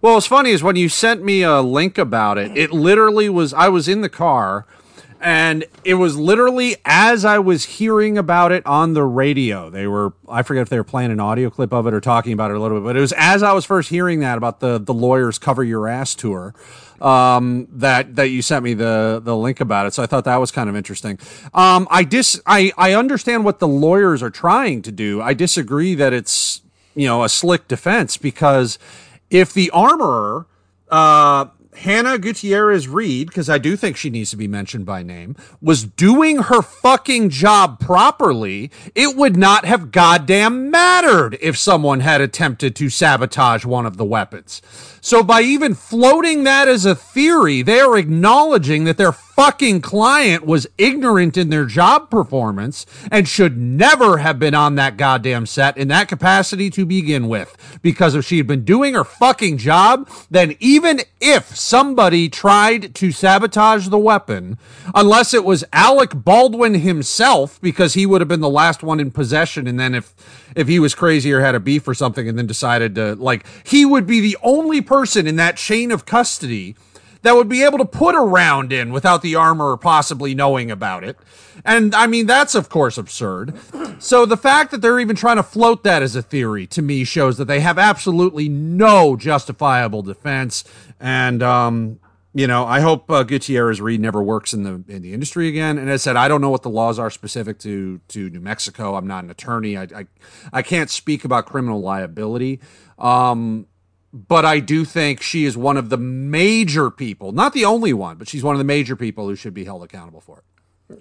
Well, 0.00 0.14
what's 0.14 0.26
funny 0.26 0.50
is 0.50 0.62
when 0.62 0.76
you 0.76 0.88
sent 0.88 1.22
me 1.22 1.42
a 1.42 1.60
link 1.60 1.98
about 1.98 2.38
it, 2.38 2.56
it 2.56 2.72
literally 2.72 3.28
was 3.28 3.52
I 3.52 3.68
was 3.68 3.88
in 3.88 4.00
the 4.00 4.08
car 4.08 4.66
and 5.20 5.64
it 5.84 5.94
was 5.94 6.16
literally 6.16 6.76
as 6.84 7.24
I 7.24 7.38
was 7.38 7.64
hearing 7.64 8.16
about 8.16 8.52
it 8.52 8.64
on 8.64 8.94
the 8.94 9.04
radio. 9.04 9.68
They 9.70 9.86
were 9.86 10.14
I 10.28 10.42
forget 10.42 10.62
if 10.62 10.68
they 10.68 10.78
were 10.78 10.84
playing 10.84 11.10
an 11.10 11.20
audio 11.20 11.50
clip 11.50 11.72
of 11.72 11.86
it 11.86 11.94
or 11.94 12.00
talking 12.00 12.32
about 12.32 12.50
it 12.50 12.56
a 12.56 12.60
little 12.60 12.78
bit, 12.78 12.84
but 12.84 12.96
it 12.96 13.00
was 13.00 13.12
as 13.16 13.42
I 13.42 13.52
was 13.52 13.64
first 13.64 13.90
hearing 13.90 14.20
that 14.20 14.38
about 14.38 14.60
the 14.60 14.78
the 14.78 14.94
lawyers 14.94 15.38
cover 15.38 15.62
your 15.62 15.88
ass 15.88 16.14
tour 16.14 16.54
um, 17.00 17.66
that 17.72 18.16
that 18.16 18.30
you 18.30 18.42
sent 18.42 18.64
me 18.64 18.74
the 18.74 19.20
the 19.22 19.36
link 19.36 19.60
about 19.60 19.86
it. 19.86 19.94
So 19.94 20.02
I 20.02 20.06
thought 20.06 20.24
that 20.24 20.36
was 20.36 20.50
kind 20.50 20.68
of 20.68 20.76
interesting. 20.76 21.18
Um, 21.54 21.86
I 21.90 22.04
dis 22.04 22.40
I 22.46 22.72
I 22.76 22.94
understand 22.94 23.44
what 23.44 23.58
the 23.58 23.68
lawyers 23.68 24.22
are 24.22 24.30
trying 24.30 24.82
to 24.82 24.92
do. 24.92 25.20
I 25.20 25.34
disagree 25.34 25.94
that 25.94 26.12
it's 26.12 26.62
you 26.94 27.06
know 27.06 27.24
a 27.24 27.28
slick 27.28 27.68
defense 27.68 28.16
because 28.16 28.78
if 29.30 29.54
the 29.54 29.70
armorer 29.70 30.46
uh, 30.90 31.46
Hannah 31.76 32.18
Gutierrez 32.18 32.88
Reed, 32.88 33.28
because 33.28 33.48
I 33.48 33.58
do 33.58 33.76
think 33.76 33.96
she 33.96 34.10
needs 34.10 34.30
to 34.30 34.36
be 34.36 34.48
mentioned 34.48 34.84
by 34.84 35.02
name, 35.02 35.36
was 35.62 35.84
doing 35.84 36.38
her 36.38 36.62
fucking 36.62 37.30
job 37.30 37.78
properly, 37.78 38.70
it 38.94 39.16
would 39.16 39.36
not 39.36 39.64
have 39.64 39.92
goddamn 39.92 40.70
mattered 40.70 41.38
if 41.40 41.56
someone 41.56 42.00
had 42.00 42.20
attempted 42.20 42.74
to 42.76 42.90
sabotage 42.90 43.64
one 43.64 43.86
of 43.86 43.96
the 43.96 44.04
weapons. 44.04 44.60
So 45.00 45.22
by 45.22 45.40
even 45.40 45.74
floating 45.74 46.44
that 46.44 46.68
as 46.68 46.84
a 46.84 46.94
theory, 46.94 47.62
they 47.62 47.80
are 47.80 47.96
acknowledging 47.96 48.84
that 48.84 48.98
their 48.98 49.12
fucking 49.12 49.80
client 49.80 50.44
was 50.44 50.66
ignorant 50.76 51.38
in 51.38 51.48
their 51.48 51.64
job 51.64 52.10
performance 52.10 52.84
and 53.10 53.26
should 53.26 53.56
never 53.56 54.18
have 54.18 54.38
been 54.38 54.54
on 54.54 54.74
that 54.74 54.98
goddamn 54.98 55.46
set 55.46 55.78
in 55.78 55.88
that 55.88 56.08
capacity 56.08 56.68
to 56.68 56.84
begin 56.84 57.26
with. 57.26 57.56
Because 57.80 58.14
if 58.14 58.26
she 58.26 58.36
had 58.36 58.46
been 58.46 58.64
doing 58.64 58.92
her 58.92 59.04
fucking 59.04 59.56
job, 59.56 60.10
then 60.30 60.54
even 60.60 61.00
if 61.22 61.56
somebody 61.60 62.28
tried 62.28 62.94
to 62.96 63.12
sabotage 63.12 63.88
the 63.88 63.98
weapon, 63.98 64.58
unless 64.94 65.34
it 65.34 65.44
was 65.44 65.64
Alec 65.72 66.10
Baldwin 66.14 66.74
himself, 66.74 67.60
because 67.60 67.94
he 67.94 68.06
would 68.06 68.20
have 68.20 68.28
been 68.28 68.40
the 68.40 68.48
last 68.48 68.82
one 68.82 68.98
in 69.00 69.10
possession, 69.10 69.66
and 69.66 69.78
then 69.78 69.94
if 69.94 70.14
if 70.56 70.68
he 70.68 70.80
was 70.80 70.94
crazy 70.94 71.32
or 71.32 71.40
had 71.40 71.54
a 71.54 71.60
beef 71.60 71.86
or 71.86 71.94
something 71.94 72.28
and 72.28 72.36
then 72.38 72.46
decided 72.46 72.94
to 72.94 73.14
like 73.16 73.46
he 73.64 73.84
would 73.84 74.06
be 74.06 74.20
the 74.20 74.36
only 74.42 74.80
person 74.80 75.26
in 75.26 75.36
that 75.36 75.56
chain 75.56 75.90
of 75.92 76.04
custody 76.04 76.74
that 77.22 77.34
would 77.36 77.48
be 77.48 77.62
able 77.62 77.78
to 77.78 77.84
put 77.84 78.14
a 78.14 78.20
round 78.20 78.72
in 78.72 78.92
without 78.92 79.22
the 79.22 79.34
armor 79.34 79.76
possibly 79.76 80.34
knowing 80.34 80.70
about 80.70 81.04
it. 81.04 81.18
And 81.64 81.94
I 81.94 82.06
mean, 82.06 82.26
that's 82.26 82.54
of 82.54 82.68
course 82.68 82.96
absurd. 82.96 83.58
So 83.98 84.24
the 84.24 84.36
fact 84.36 84.70
that 84.70 84.80
they're 84.80 85.00
even 85.00 85.16
trying 85.16 85.36
to 85.36 85.42
float 85.42 85.84
that 85.84 86.02
as 86.02 86.16
a 86.16 86.22
theory 86.22 86.66
to 86.68 86.82
me 86.82 87.04
shows 87.04 87.36
that 87.36 87.44
they 87.46 87.60
have 87.60 87.78
absolutely 87.78 88.48
no 88.48 89.16
justifiable 89.16 90.02
defense. 90.02 90.64
And, 90.98 91.42
um, 91.42 92.00
you 92.32 92.46
know, 92.46 92.64
I 92.64 92.80
hope 92.80 93.10
uh, 93.10 93.24
Gutierrez 93.24 93.80
Reed 93.80 94.00
never 94.00 94.22
works 94.22 94.54
in 94.54 94.62
the 94.62 94.84
in 94.88 95.02
the 95.02 95.12
industry 95.12 95.48
again. 95.48 95.78
And 95.78 95.90
as 95.90 96.02
I 96.02 96.04
said, 96.04 96.16
I 96.16 96.28
don't 96.28 96.40
know 96.40 96.50
what 96.50 96.62
the 96.62 96.70
laws 96.70 96.98
are 96.98 97.10
specific 97.10 97.58
to 97.60 98.00
to 98.08 98.30
New 98.30 98.40
Mexico. 98.40 98.94
I'm 98.94 99.06
not 99.06 99.24
an 99.24 99.30
attorney. 99.30 99.76
I 99.76 99.82
I, 99.82 100.06
I 100.52 100.62
can't 100.62 100.88
speak 100.88 101.24
about 101.24 101.46
criminal 101.46 101.80
liability. 101.80 102.60
Um, 102.98 103.66
but 104.12 104.44
I 104.44 104.60
do 104.60 104.84
think 104.84 105.22
she 105.22 105.44
is 105.44 105.56
one 105.56 105.76
of 105.76 105.88
the 105.88 105.96
major 105.96 106.90
people, 106.90 107.32
not 107.32 107.52
the 107.52 107.64
only 107.64 107.92
one, 107.92 108.16
but 108.16 108.28
she's 108.28 108.42
one 108.42 108.54
of 108.54 108.58
the 108.58 108.64
major 108.64 108.96
people 108.96 109.28
who 109.28 109.36
should 109.36 109.54
be 109.54 109.64
held 109.64 109.84
accountable 109.84 110.20
for 110.20 110.38
it. 110.38 110.44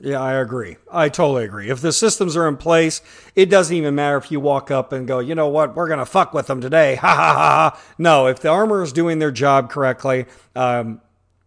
Yeah, 0.01 0.21
I 0.21 0.33
agree. 0.33 0.77
I 0.91 1.09
totally 1.09 1.45
agree. 1.45 1.69
If 1.69 1.81
the 1.81 1.91
systems 1.91 2.37
are 2.37 2.47
in 2.47 2.57
place, 2.57 3.01
it 3.35 3.49
doesn't 3.49 3.75
even 3.75 3.95
matter 3.95 4.17
if 4.17 4.31
you 4.31 4.39
walk 4.39 4.69
up 4.69 4.91
and 4.93 5.07
go, 5.07 5.17
you 5.17 5.33
know 5.33 5.47
what, 5.47 5.75
we're 5.75 5.87
going 5.87 5.99
to 5.99 6.05
fuck 6.05 6.33
with 6.33 6.47
them 6.47 6.61
today. 6.61 6.95
Ha 7.01 7.15
ha 7.15 7.33
ha 7.33 7.69
ha. 7.71 7.81
No, 7.97 8.27
if 8.27 8.39
the 8.39 8.49
armor 8.49 8.83
is 8.83 8.93
doing 8.93 9.17
their 9.17 9.31
job 9.31 9.71
correctly, 9.71 10.25
um, 10.55 11.01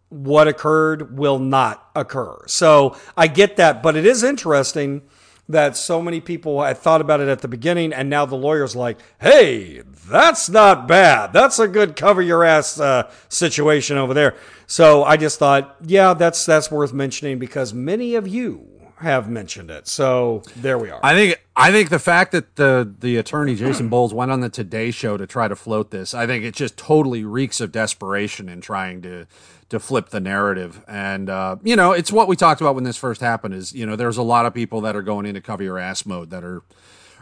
what 0.09 0.47
occurred 0.47 1.17
will 1.17 1.39
not 1.39 1.89
occur. 1.95 2.37
So 2.47 2.97
I 3.15 3.27
get 3.27 3.55
that, 3.57 3.81
but 3.81 3.95
it 3.95 4.05
is 4.05 4.23
interesting 4.23 5.03
that 5.47 5.75
so 5.77 6.01
many 6.01 6.19
people 6.21 6.61
had 6.63 6.77
thought 6.77 7.01
about 7.01 7.19
it 7.19 7.27
at 7.27 7.39
the 7.39 7.47
beginning, 7.47 7.93
and 7.93 8.09
now 8.09 8.25
the 8.25 8.35
lawyer's 8.35 8.75
like, 8.75 8.97
"Hey, 9.19 9.81
that's 10.09 10.49
not 10.49 10.87
bad. 10.87 11.33
That's 11.33 11.59
a 11.59 11.67
good 11.67 11.95
cover 11.95 12.21
your 12.21 12.43
ass 12.43 12.79
uh, 12.79 13.09
situation 13.29 13.97
over 13.97 14.13
there." 14.13 14.35
So 14.67 15.03
I 15.03 15.17
just 15.17 15.39
thought, 15.39 15.75
yeah, 15.85 16.13
that's 16.13 16.45
that's 16.45 16.71
worth 16.71 16.93
mentioning 16.93 17.39
because 17.39 17.73
many 17.73 18.15
of 18.15 18.27
you 18.27 18.67
have 19.03 19.29
mentioned 19.29 19.69
it. 19.69 19.87
So 19.87 20.43
there 20.55 20.77
we 20.77 20.89
are. 20.89 20.99
I 21.03 21.13
think 21.13 21.43
I 21.55 21.71
think 21.71 21.89
the 21.89 21.99
fact 21.99 22.31
that 22.31 22.55
the 22.55 22.91
the 22.99 23.17
attorney 23.17 23.55
Jason 23.55 23.89
Bowles 23.89 24.13
went 24.13 24.31
on 24.31 24.39
the 24.39 24.49
Today 24.49 24.91
Show 24.91 25.17
to 25.17 25.27
try 25.27 25.47
to 25.47 25.55
float 25.55 25.91
this, 25.91 26.13
I 26.13 26.25
think 26.25 26.43
it 26.43 26.55
just 26.55 26.77
totally 26.77 27.23
reeks 27.23 27.61
of 27.61 27.71
desperation 27.71 28.49
in 28.49 28.61
trying 28.61 29.01
to 29.03 29.27
to 29.69 29.79
flip 29.79 30.09
the 30.09 30.19
narrative. 30.19 30.83
And 30.87 31.29
uh, 31.29 31.57
you 31.63 31.75
know, 31.75 31.91
it's 31.91 32.11
what 32.11 32.27
we 32.27 32.35
talked 32.35 32.61
about 32.61 32.75
when 32.75 32.83
this 32.83 32.97
first 32.97 33.21
happened. 33.21 33.53
Is 33.53 33.73
you 33.73 33.85
know, 33.85 33.95
there's 33.95 34.17
a 34.17 34.23
lot 34.23 34.45
of 34.45 34.53
people 34.53 34.81
that 34.81 34.95
are 34.95 35.03
going 35.03 35.25
into 35.25 35.41
cover 35.41 35.63
your 35.63 35.77
ass 35.77 36.05
mode 36.05 36.29
that 36.31 36.43
are 36.43 36.63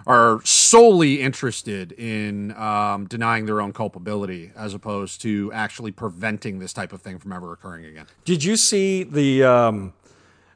are 0.05 0.41
solely 0.43 1.21
interested 1.21 1.91
in 1.93 2.51
um, 2.57 3.05
denying 3.05 3.45
their 3.45 3.61
own 3.61 3.73
culpability 3.73 4.51
as 4.55 4.73
opposed 4.73 5.21
to 5.21 5.51
actually 5.53 5.91
preventing 5.91 6.59
this 6.59 6.73
type 6.73 6.93
of 6.93 7.01
thing 7.01 7.19
from 7.19 7.33
ever 7.33 7.53
occurring 7.53 7.85
again. 7.85 8.05
Did 8.25 8.43
you 8.43 8.55
see 8.55 9.03
the 9.03 9.43
um, 9.43 9.93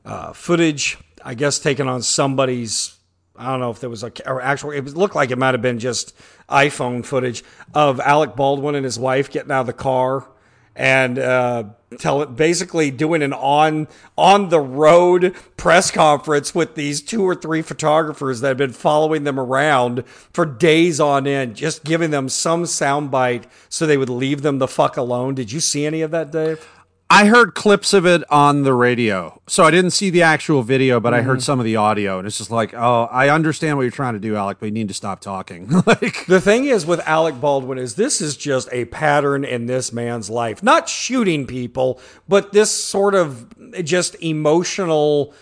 uh, 0.04 0.34
footage? 0.34 0.98
I 1.24 1.34
guess 1.34 1.60
taken 1.60 1.88
on 1.88 2.02
somebody's. 2.02 2.98
I 3.38 3.52
don't 3.52 3.60
know 3.60 3.72
if 3.72 3.80
there 3.80 3.90
was 3.90 4.04
a 4.04 4.12
or 4.30 4.42
actual. 4.42 4.72
It 4.72 4.86
looked 4.96 5.16
like 5.16 5.32
it 5.32 5.38
might 5.38 5.54
have 5.54 5.62
been 5.62 5.80
just 5.80 6.16
iPhone 6.50 7.06
footage 7.06 7.44
of 7.74 8.00
Alec 8.00 8.36
Baldwin 8.36 8.76
and 8.76 8.86
his 8.86 8.98
wife 9.00 9.30
getting 9.30 9.52
out 9.52 9.62
of 9.62 9.68
the 9.68 9.74
car 9.74 10.28
and 10.76 11.18
uh, 11.18 11.64
tell 11.98 12.22
it 12.22 12.36
basically 12.36 12.92
doing 12.92 13.22
an 13.22 13.34
on 13.34 13.88
on 14.18 14.50
the 14.50 14.60
road 14.60 15.36
press 15.56 15.90
conference 15.92 16.54
with 16.54 16.76
these 16.76 17.02
two 17.02 17.24
or 17.24 17.34
three 17.34 17.62
photographers 17.62 18.42
that 18.42 18.50
had 18.50 18.58
been 18.58 18.74
following 18.74 19.24
them 19.24 19.40
around 19.40 20.06
for 20.08 20.46
days 20.46 21.00
on 21.00 21.26
end, 21.28 21.56
just 21.56 21.84
giving 21.84 22.12
them 22.12 22.28
some 22.28 22.64
soundbite 22.64 23.46
so 23.70 23.86
they 23.86 23.98
would 23.98 24.10
leave 24.10 24.42
them 24.42 24.60
the 24.60 24.68
fuck 24.68 24.98
alone. 24.98 25.36
Did 25.36 25.52
you 25.52 25.60
see 25.60 25.86
any 25.86 26.02
of 26.02 26.12
that, 26.12 26.32
Dave? 26.32 26.68
I 27.10 27.28
heard 27.28 27.54
clips 27.54 27.94
of 27.94 28.08
it 28.08 28.24
on 28.32 28.64
the 28.64 28.74
radio. 28.74 29.40
So 29.48 29.64
I 29.64 29.70
didn't 29.70 29.92
see 29.92 30.10
the 30.10 30.24
actual 30.24 30.64
video, 30.64 31.00
but 31.00 31.10
mm-hmm. 31.10 31.20
I 31.20 31.22
heard 31.22 31.38
mm-hmm. 31.38 31.44
some 31.44 31.60
of 31.60 31.66
the 31.66 31.76
audio 31.76 32.18
and 32.18 32.28
it's 32.28 32.38
just 32.40 32.50
like, 32.50 32.74
"Oh, 32.74 33.08
I 33.12 33.30
understand 33.30 33.78
what 33.78 33.84
you're 33.84 33.92
trying 33.92 34.16
to 34.16 34.20
do, 34.20 34.36
Alec, 34.36 34.58
but 34.60 34.66
you 34.66 34.72
need 34.72 34.88
to 34.88 34.94
stop 34.94 35.20
talking." 35.20 35.70
like 35.86 36.26
The 36.26 36.42
thing 36.42 36.66
is 36.66 36.86
with 36.86 37.00
Alec 37.08 37.40
Baldwin 37.40 37.78
is 37.78 37.96
this 37.96 38.22
is 38.22 38.36
just 38.36 38.70
a 38.72 38.86
pattern 38.86 39.46
in 39.46 39.68
this 39.68 39.94
man's 39.94 40.30
life. 40.32 40.64
Not 40.64 40.90
shooting 40.90 41.46
people, 41.46 42.00
but 42.28 42.54
this 42.54 42.72
sort 42.72 43.14
of 43.14 43.48
just 43.84 44.16
emotional 44.24 45.34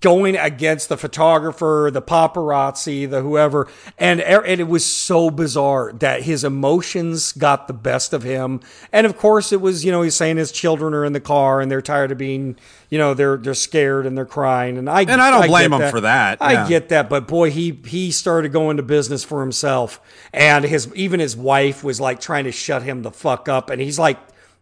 going 0.00 0.36
against 0.36 0.88
the 0.88 0.96
photographer, 0.96 1.90
the 1.92 2.02
paparazzi, 2.02 3.08
the 3.08 3.22
whoever. 3.22 3.68
And, 3.98 4.20
er, 4.20 4.44
and 4.44 4.60
it 4.60 4.68
was 4.68 4.84
so 4.84 5.30
bizarre 5.30 5.92
that 5.94 6.22
his 6.22 6.44
emotions 6.44 7.32
got 7.32 7.66
the 7.66 7.72
best 7.74 8.12
of 8.12 8.22
him. 8.22 8.60
And 8.92 9.06
of 9.06 9.16
course, 9.16 9.52
it 9.52 9.60
was, 9.60 9.84
you 9.84 9.92
know, 9.92 10.02
he's 10.02 10.14
saying 10.14 10.36
his 10.36 10.52
children 10.52 10.94
are 10.94 11.04
in 11.04 11.12
the 11.12 11.20
car 11.20 11.60
and 11.60 11.70
they're 11.70 11.82
tired 11.82 12.12
of 12.12 12.18
being, 12.18 12.56
you 12.90 12.98
know, 12.98 13.14
they're, 13.14 13.36
they're 13.36 13.54
scared 13.54 14.06
and 14.06 14.16
they're 14.16 14.26
crying. 14.26 14.78
And 14.78 14.88
I, 14.88 15.02
and 15.02 15.20
I 15.20 15.30
don't 15.30 15.44
I 15.44 15.46
blame 15.48 15.72
him 15.72 15.80
that. 15.80 15.90
for 15.90 16.02
that. 16.02 16.38
I 16.40 16.68
get 16.68 16.90
that. 16.90 17.08
But 17.08 17.26
boy, 17.26 17.50
he, 17.50 17.78
he 17.86 18.10
started 18.10 18.52
going 18.52 18.76
to 18.76 18.82
business 18.82 19.24
for 19.24 19.40
himself. 19.40 20.00
And 20.32 20.64
his, 20.64 20.92
even 20.94 21.20
his 21.20 21.36
wife 21.36 21.82
was 21.82 22.00
like 22.00 22.20
trying 22.20 22.44
to 22.44 22.52
shut 22.52 22.82
him 22.82 23.02
the 23.02 23.10
fuck 23.10 23.48
up. 23.48 23.70
And 23.70 23.80
he's 23.80 23.98
like 23.98 24.18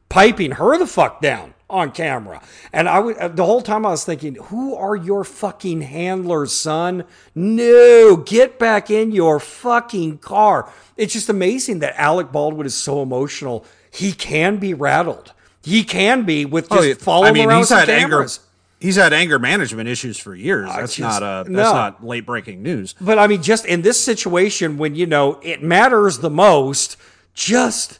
piping 0.08 0.52
her 0.52 0.78
the 0.78 0.86
fuck 0.86 1.20
down 1.20 1.53
on 1.74 1.90
camera. 1.90 2.40
And 2.72 2.88
I 2.88 3.00
would, 3.00 3.16
uh, 3.18 3.28
the 3.28 3.44
whole 3.44 3.60
time 3.60 3.84
I 3.84 3.90
was 3.90 4.04
thinking, 4.04 4.36
who 4.36 4.76
are 4.76 4.94
your 4.94 5.24
fucking 5.24 5.80
handlers, 5.80 6.52
son? 6.52 7.04
No, 7.34 8.16
get 8.16 8.58
back 8.58 8.90
in 8.90 9.10
your 9.10 9.40
fucking 9.40 10.18
car. 10.18 10.72
It's 10.96 11.12
just 11.12 11.28
amazing 11.28 11.80
that 11.80 12.00
Alec 12.00 12.30
Baldwin 12.30 12.66
is 12.66 12.76
so 12.76 13.02
emotional. 13.02 13.64
He 13.90 14.12
can 14.12 14.58
be 14.58 14.72
rattled. 14.72 15.32
He 15.62 15.82
can 15.82 16.22
be 16.22 16.44
with 16.44 16.68
oh, 16.70 16.76
just 16.76 17.00
oh, 17.00 17.04
following 17.04 17.30
I 17.30 17.32
mean, 17.32 17.48
around 17.48 17.58
he's 17.58 17.70
had 17.70 17.88
cameras. 17.88 18.38
Anger. 18.38 18.50
He's 18.80 18.96
had 18.96 19.12
anger 19.12 19.38
management 19.38 19.88
issues 19.88 20.18
for 20.18 20.34
years. 20.34 20.68
That's 20.68 20.94
just, 20.94 21.20
not 21.20 21.22
a 21.22 21.44
that's 21.44 21.48
no. 21.48 21.72
not 21.72 22.06
late 22.06 22.26
breaking 22.26 22.62
news. 22.62 22.94
But 23.00 23.18
I 23.18 23.26
mean, 23.26 23.42
just 23.42 23.64
in 23.64 23.82
this 23.82 23.98
situation, 23.98 24.76
when 24.76 24.94
you 24.94 25.06
know 25.06 25.40
it 25.42 25.62
matters 25.62 26.18
the 26.18 26.28
most, 26.28 26.98
just 27.32 27.98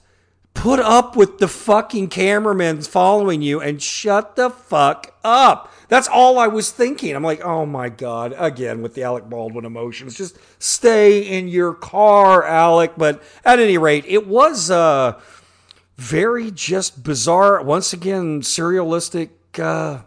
put 0.55 0.81
up 0.81 1.17
with 1.17 1.39
the 1.39 1.49
fucking 1.49 2.09
cameramen 2.09 2.81
following 2.83 3.43
you 3.43 3.61
and 3.61 3.83
shut 3.83 4.37
the 4.37 4.49
fuck 4.49 5.15
up. 5.23 5.73
That's 5.89 6.09
all 6.09 6.39
I 6.39 6.47
was 6.47 6.71
thinking. 6.71 7.15
I'm 7.15 7.23
like, 7.23 7.45
oh 7.45 7.67
my 7.67 7.89
God, 7.89 8.35
again 8.39 8.81
with 8.81 8.95
the 8.95 9.03
Alec 9.03 9.29
Baldwin 9.29 9.65
emotions. 9.65 10.17
Just 10.17 10.39
stay 10.59 11.21
in 11.21 11.49
your 11.49 11.75
car, 11.75 12.45
Alec. 12.45 12.93
But 12.97 13.23
at 13.45 13.59
any 13.59 13.77
rate, 13.77 14.05
it 14.07 14.27
was 14.27 14.71
uh, 14.71 15.21
very 15.97 16.51
just 16.51 17.03
bizarre. 17.03 17.63
Once 17.63 17.93
again, 17.93 18.41
serialistic 18.41 19.31
uh, 19.59 20.03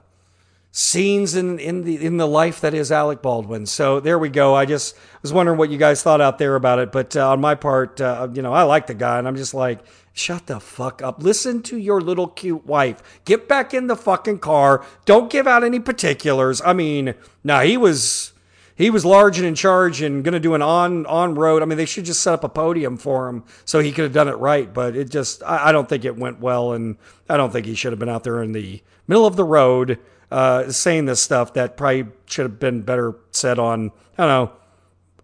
scenes 0.72 1.36
in, 1.36 1.60
in 1.60 1.84
the 1.84 2.04
in 2.04 2.18
the 2.18 2.28
life 2.28 2.62
that 2.62 2.74
is 2.74 2.92
Alec 2.92 3.22
Baldwin. 3.22 3.66
So 3.66 4.00
there 4.00 4.20
we 4.20 4.30
go. 4.30 4.56
I 4.56 4.66
just 4.66 4.98
was 5.22 5.32
wondering 5.32 5.58
what 5.58 5.70
you 5.70 5.78
guys 5.78 6.04
thought 6.04 6.22
out 6.22 6.38
there 6.38 6.56
about 6.56 6.80
it. 6.80 6.92
But 6.92 7.16
uh, 7.16 7.32
on 7.32 7.40
my 7.40 7.56
part, 7.56 8.02
uh, 8.02 8.28
you 8.34 8.42
know, 8.42 8.54
I 8.54 8.64
like 8.64 8.88
the 8.88 8.94
guy, 8.94 9.20
and 9.20 9.28
I'm 9.28 9.38
just 9.38 9.54
like, 9.54 9.80
Shut 10.18 10.48
the 10.48 10.60
fuck 10.60 11.04
up. 11.04 11.22
Listen 11.22 11.62
to 11.64 11.78
your 11.78 12.02
little 12.02 12.28
cute 12.28 12.66
wife. 12.66 13.22
Get 13.24 13.48
back 13.48 13.72
in 13.72 13.86
the 13.86 13.96
fucking 13.96 14.40
car. 14.40 14.84
Don't 15.06 15.30
give 15.30 15.46
out 15.46 15.64
any 15.64 15.80
particulars. 15.80 16.60
I 16.66 16.74
mean, 16.74 17.14
now 17.44 17.62
he 17.62 17.78
was 17.78 18.34
he 18.76 18.90
was 18.90 19.06
large 19.06 19.38
and 19.38 19.46
in 19.46 19.54
charge 19.54 20.02
and 20.02 20.24
going 20.24 20.34
to 20.34 20.40
do 20.40 20.56
an 20.56 20.64
on 20.64 21.06
on 21.06 21.36
road. 21.36 21.62
I 21.62 21.66
mean, 21.66 21.78
they 21.78 21.86
should 21.86 22.06
just 22.06 22.24
set 22.24 22.34
up 22.34 22.44
a 22.44 22.50
podium 22.50 22.98
for 22.98 23.30
him 23.30 23.44
so 23.64 23.80
he 23.80 23.92
could 23.92 24.06
have 24.06 24.14
done 24.14 24.28
it 24.28 24.40
right. 24.40 24.74
But 24.74 24.96
it 24.96 25.12
just, 25.12 25.44
I, 25.44 25.68
I 25.70 25.72
don't 25.72 25.88
think 25.88 26.04
it 26.04 26.18
went 26.18 26.40
well, 26.40 26.74
and 26.74 26.98
I 27.30 27.38
don't 27.38 27.54
think 27.54 27.68
he 27.68 27.76
should 27.76 27.92
have 27.92 28.00
been 28.00 28.10
out 28.10 28.24
there 28.24 28.42
in 28.42 28.54
the 28.54 28.82
middle 29.08 29.28
of 29.28 29.36
the 29.36 29.44
road 29.44 30.00
uh, 30.32 30.72
saying 30.72 31.06
this 31.06 31.22
stuff 31.22 31.54
that 31.54 31.78
probably 31.78 32.08
should 32.26 32.44
have 32.44 32.60
been 32.60 32.82
better 32.82 33.16
said 33.30 33.60
on, 33.60 33.92
I 34.18 34.26
don't 34.26 34.28
know, 34.28 34.52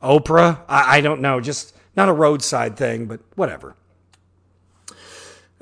Oprah. 0.03 0.59
I, 0.69 0.97
I 0.97 1.01
don't 1.01 1.21
know, 1.21 1.41
just 1.41 1.75
not 1.95 2.09
a 2.09 2.13
roadside 2.13 2.77
thing, 2.77 3.07
but 3.07 3.21
whatever. 3.35 3.75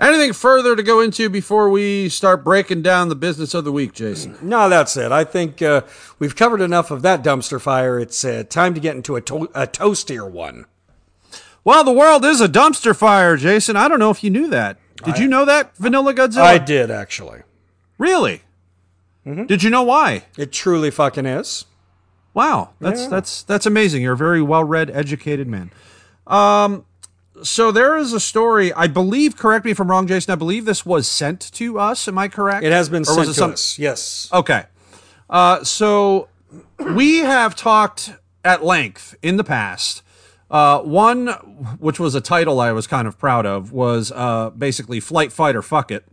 Anything 0.01 0.33
further 0.33 0.75
to 0.75 0.81
go 0.81 0.99
into 0.99 1.29
before 1.29 1.69
we 1.69 2.09
start 2.09 2.43
breaking 2.43 2.81
down 2.81 3.09
the 3.09 3.15
business 3.15 3.53
of 3.53 3.63
the 3.63 3.71
week, 3.71 3.93
Jason? 3.93 4.35
No, 4.41 4.67
that's 4.67 4.97
it. 4.97 5.11
I 5.11 5.23
think 5.23 5.61
uh, 5.61 5.83
we've 6.17 6.35
covered 6.35 6.59
enough 6.59 6.89
of 6.89 7.03
that 7.03 7.23
dumpster 7.23 7.61
fire. 7.61 7.99
It's 7.99 8.25
uh, 8.25 8.43
time 8.49 8.73
to 8.73 8.79
get 8.79 8.95
into 8.95 9.15
a, 9.15 9.21
to- 9.21 9.51
a 9.53 9.67
toastier 9.67 10.29
one. 10.29 10.65
Well, 11.63 11.83
the 11.83 11.91
world 11.91 12.25
is 12.25 12.41
a 12.41 12.49
dumpster 12.49 12.95
fire, 12.95 13.37
Jason. 13.37 13.75
I 13.75 13.87
don't 13.87 13.99
know 13.99 14.09
if 14.09 14.23
you 14.23 14.31
knew 14.31 14.47
that. 14.47 14.79
Did 15.03 15.17
I, 15.17 15.21
you 15.21 15.27
know 15.27 15.45
that, 15.45 15.77
Vanilla 15.77 16.15
Godzilla? 16.15 16.41
I 16.41 16.57
did, 16.57 16.89
actually. 16.89 17.43
Really? 17.99 18.41
Mm-hmm. 19.27 19.45
Did 19.45 19.61
you 19.61 19.69
know 19.69 19.83
why? 19.83 20.25
It 20.35 20.51
truly 20.51 20.89
fucking 20.89 21.27
is. 21.27 21.65
Wow, 22.33 22.71
that's 22.79 23.01
yeah. 23.03 23.09
that's 23.09 23.43
that's 23.43 23.65
amazing. 23.65 24.01
You're 24.01 24.13
a 24.13 24.17
very 24.17 24.41
well-read, 24.41 24.89
educated 24.89 25.47
man. 25.47 25.69
Um, 26.25 26.85
so 27.43 27.71
there 27.71 27.97
is 27.97 28.13
a 28.13 28.19
story. 28.19 28.73
I 28.73 28.87
believe. 28.87 29.37
Correct 29.37 29.65
me 29.65 29.71
if 29.71 29.79
I'm 29.79 29.89
wrong, 29.89 30.07
Jason. 30.07 30.31
I 30.31 30.35
believe 30.35 30.65
this 30.65 30.85
was 30.85 31.07
sent 31.07 31.51
to 31.53 31.79
us. 31.79 32.07
Am 32.07 32.17
I 32.17 32.27
correct? 32.27 32.65
It 32.65 32.71
has 32.71 32.89
been 32.89 33.01
or 33.01 33.05
sent 33.05 33.27
to 33.27 33.33
some... 33.33 33.51
us. 33.51 33.79
Yes. 33.79 34.29
Okay. 34.31 34.65
Uh, 35.29 35.63
so 35.63 36.27
we 36.79 37.19
have 37.19 37.55
talked 37.55 38.13
at 38.43 38.63
length 38.63 39.15
in 39.21 39.37
the 39.37 39.43
past. 39.43 40.03
Uh, 40.49 40.81
one, 40.81 41.27
which 41.79 41.99
was 41.99 42.13
a 42.13 42.21
title 42.21 42.59
I 42.59 42.73
was 42.73 42.85
kind 42.85 43.07
of 43.07 43.17
proud 43.17 43.45
of, 43.45 43.71
was 43.71 44.11
uh, 44.13 44.49
basically 44.49 44.99
"Flight 44.99 45.31
Fight 45.31 45.55
or 45.55 45.61
Fuck 45.61 45.91
It." 45.91 46.05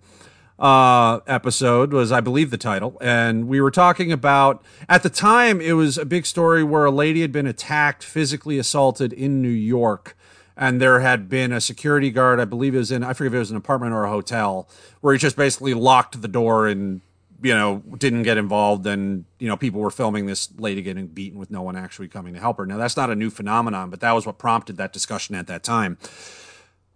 Uh, 0.58 1.20
episode 1.28 1.92
was, 1.92 2.10
I 2.10 2.20
believe, 2.20 2.50
the 2.50 2.58
title, 2.58 2.98
and 3.00 3.46
we 3.46 3.60
were 3.60 3.70
talking 3.70 4.10
about 4.10 4.60
at 4.88 5.04
the 5.04 5.10
time 5.10 5.60
it 5.60 5.74
was 5.74 5.96
a 5.96 6.04
big 6.04 6.26
story 6.26 6.64
where 6.64 6.84
a 6.84 6.90
lady 6.90 7.20
had 7.20 7.30
been 7.30 7.46
attacked, 7.46 8.02
physically 8.02 8.58
assaulted 8.58 9.12
in 9.12 9.40
New 9.40 9.48
York 9.48 10.16
and 10.58 10.80
there 10.80 10.98
had 10.98 11.28
been 11.28 11.52
a 11.52 11.60
security 11.60 12.10
guard, 12.10 12.40
I 12.40 12.44
believe 12.44 12.74
it 12.74 12.78
was 12.78 12.90
in, 12.90 13.04
I 13.04 13.12
forget 13.12 13.32
if 13.32 13.36
it 13.36 13.38
was 13.38 13.50
an 13.52 13.56
apartment 13.56 13.94
or 13.94 14.02
a 14.02 14.10
hotel, 14.10 14.68
where 15.00 15.14
he 15.14 15.18
just 15.18 15.36
basically 15.36 15.72
locked 15.72 16.20
the 16.20 16.26
door 16.26 16.66
and, 16.66 17.00
you 17.40 17.54
know, 17.54 17.80
didn't 17.96 18.24
get 18.24 18.36
involved. 18.36 18.84
And, 18.84 19.24
you 19.38 19.46
know, 19.46 19.56
people 19.56 19.80
were 19.80 19.92
filming 19.92 20.26
this 20.26 20.48
lady 20.58 20.82
getting 20.82 21.06
beaten 21.06 21.38
with 21.38 21.52
no 21.52 21.62
one 21.62 21.76
actually 21.76 22.08
coming 22.08 22.34
to 22.34 22.40
help 22.40 22.56
her. 22.56 22.66
Now, 22.66 22.76
that's 22.76 22.96
not 22.96 23.08
a 23.08 23.14
new 23.14 23.30
phenomenon, 23.30 23.88
but 23.88 24.00
that 24.00 24.10
was 24.12 24.26
what 24.26 24.38
prompted 24.38 24.76
that 24.78 24.92
discussion 24.92 25.36
at 25.36 25.46
that 25.46 25.62
time. 25.62 25.96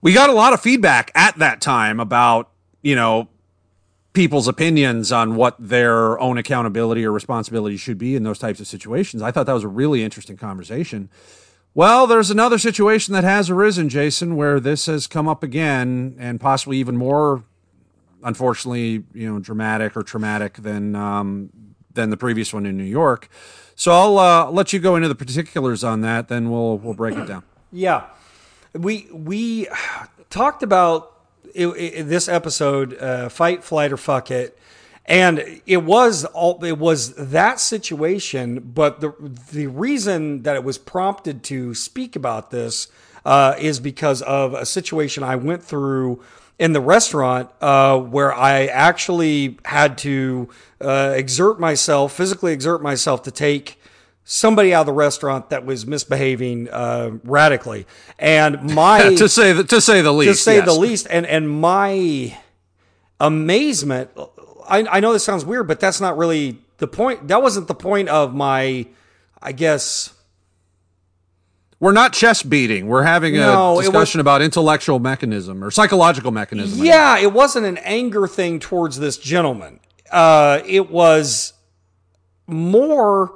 We 0.00 0.12
got 0.12 0.28
a 0.28 0.32
lot 0.32 0.52
of 0.52 0.60
feedback 0.60 1.12
at 1.14 1.38
that 1.38 1.60
time 1.60 2.00
about, 2.00 2.50
you 2.82 2.96
know, 2.96 3.28
people's 4.12 4.48
opinions 4.48 5.12
on 5.12 5.36
what 5.36 5.54
their 5.60 6.18
own 6.18 6.36
accountability 6.36 7.04
or 7.04 7.12
responsibility 7.12 7.76
should 7.76 7.96
be 7.96 8.16
in 8.16 8.24
those 8.24 8.40
types 8.40 8.58
of 8.58 8.66
situations. 8.66 9.22
I 9.22 9.30
thought 9.30 9.46
that 9.46 9.52
was 9.52 9.62
a 9.62 9.68
really 9.68 10.02
interesting 10.02 10.36
conversation. 10.36 11.08
Well, 11.74 12.06
there's 12.06 12.30
another 12.30 12.58
situation 12.58 13.14
that 13.14 13.24
has 13.24 13.48
arisen, 13.48 13.88
Jason, 13.88 14.36
where 14.36 14.60
this 14.60 14.86
has 14.86 15.06
come 15.06 15.26
up 15.26 15.42
again, 15.42 16.16
and 16.18 16.38
possibly 16.38 16.76
even 16.76 16.98
more, 16.98 17.44
unfortunately, 18.22 19.04
you 19.14 19.32
know, 19.32 19.38
dramatic 19.38 19.96
or 19.96 20.02
traumatic 20.02 20.54
than 20.54 20.94
um, 20.94 21.50
than 21.94 22.10
the 22.10 22.18
previous 22.18 22.52
one 22.52 22.66
in 22.66 22.76
New 22.76 22.84
York. 22.84 23.28
So 23.74 23.92
I'll 23.92 24.18
uh, 24.18 24.50
let 24.50 24.74
you 24.74 24.80
go 24.80 24.96
into 24.96 25.08
the 25.08 25.14
particulars 25.14 25.82
on 25.82 26.02
that. 26.02 26.28
Then 26.28 26.50
we'll 26.50 26.76
we'll 26.76 26.94
break 26.94 27.16
it 27.16 27.26
down. 27.26 27.42
Yeah, 27.72 28.04
we 28.74 29.08
we 29.10 29.66
talked 30.30 30.62
about 30.62 31.12
it, 31.54 31.68
it, 31.68 32.02
this 32.04 32.28
episode, 32.28 32.98
uh, 32.98 33.30
fight, 33.30 33.64
flight, 33.64 33.92
or 33.92 33.96
fuck 33.96 34.30
it, 34.30 34.58
and 35.06 35.60
it 35.66 35.82
was 35.82 36.24
all 36.26 36.62
it 36.64 36.78
was 36.78 37.14
that 37.14 37.60
situation. 37.60 38.60
But 38.60 39.00
the 39.00 39.12
the 39.52 39.66
reason 39.66 40.42
that 40.42 40.56
it 40.56 40.64
was 40.64 40.78
prompted 40.78 41.42
to 41.44 41.74
speak 41.74 42.16
about 42.16 42.50
this 42.50 42.88
uh, 43.24 43.54
is 43.58 43.80
because 43.80 44.22
of 44.22 44.54
a 44.54 44.66
situation 44.66 45.22
I 45.22 45.36
went 45.36 45.62
through 45.62 46.22
in 46.58 46.72
the 46.72 46.80
restaurant 46.80 47.50
uh, 47.60 47.98
where 47.98 48.32
I 48.32 48.66
actually 48.66 49.58
had 49.64 49.98
to 49.98 50.48
uh, 50.80 51.12
exert 51.16 51.58
myself, 51.58 52.12
physically 52.12 52.52
exert 52.52 52.82
myself 52.82 53.22
to 53.24 53.30
take 53.30 53.80
somebody 54.24 54.72
out 54.72 54.82
of 54.82 54.86
the 54.86 54.92
restaurant 54.92 55.50
that 55.50 55.64
was 55.66 55.86
misbehaving 55.86 56.68
uh, 56.68 57.10
radically, 57.24 57.86
and 58.18 58.62
my 58.74 59.14
to 59.16 59.28
say 59.28 59.52
the, 59.52 59.64
to 59.64 59.80
say 59.80 60.02
the 60.02 60.12
least, 60.12 60.30
to 60.30 60.36
say 60.36 60.56
yes. 60.56 60.66
the 60.66 60.74
least, 60.74 61.06
and 61.10 61.26
and 61.26 61.50
my 61.50 62.38
amazement. 63.18 64.10
I, 64.68 64.86
I 64.96 65.00
know 65.00 65.12
this 65.12 65.24
sounds 65.24 65.44
weird, 65.44 65.66
but 65.68 65.80
that's 65.80 66.00
not 66.00 66.16
really 66.16 66.58
the 66.78 66.86
point. 66.86 67.28
That 67.28 67.42
wasn't 67.42 67.68
the 67.68 67.74
point 67.74 68.08
of 68.08 68.34
my, 68.34 68.86
I 69.42 69.52
guess. 69.52 70.12
We're 71.80 71.92
not 71.92 72.12
chest 72.12 72.48
beating. 72.48 72.86
We're 72.86 73.02
having 73.02 73.34
a 73.36 73.40
No, 73.40 73.80
discussion 73.80 74.20
about 74.20 74.40
intellectual 74.40 75.00
mechanism 75.00 75.64
or 75.64 75.70
psychological 75.72 76.30
mechanism. 76.30 76.84
Yeah, 76.84 77.18
it 77.18 77.32
wasn't 77.32 77.66
an 77.66 77.78
anger 77.78 78.28
thing 78.28 78.60
towards 78.60 78.98
this 79.00 79.16
gentleman. 79.18 79.80
Uh, 80.10 80.60
it 80.64 80.90
was 80.90 81.54
more 82.46 83.32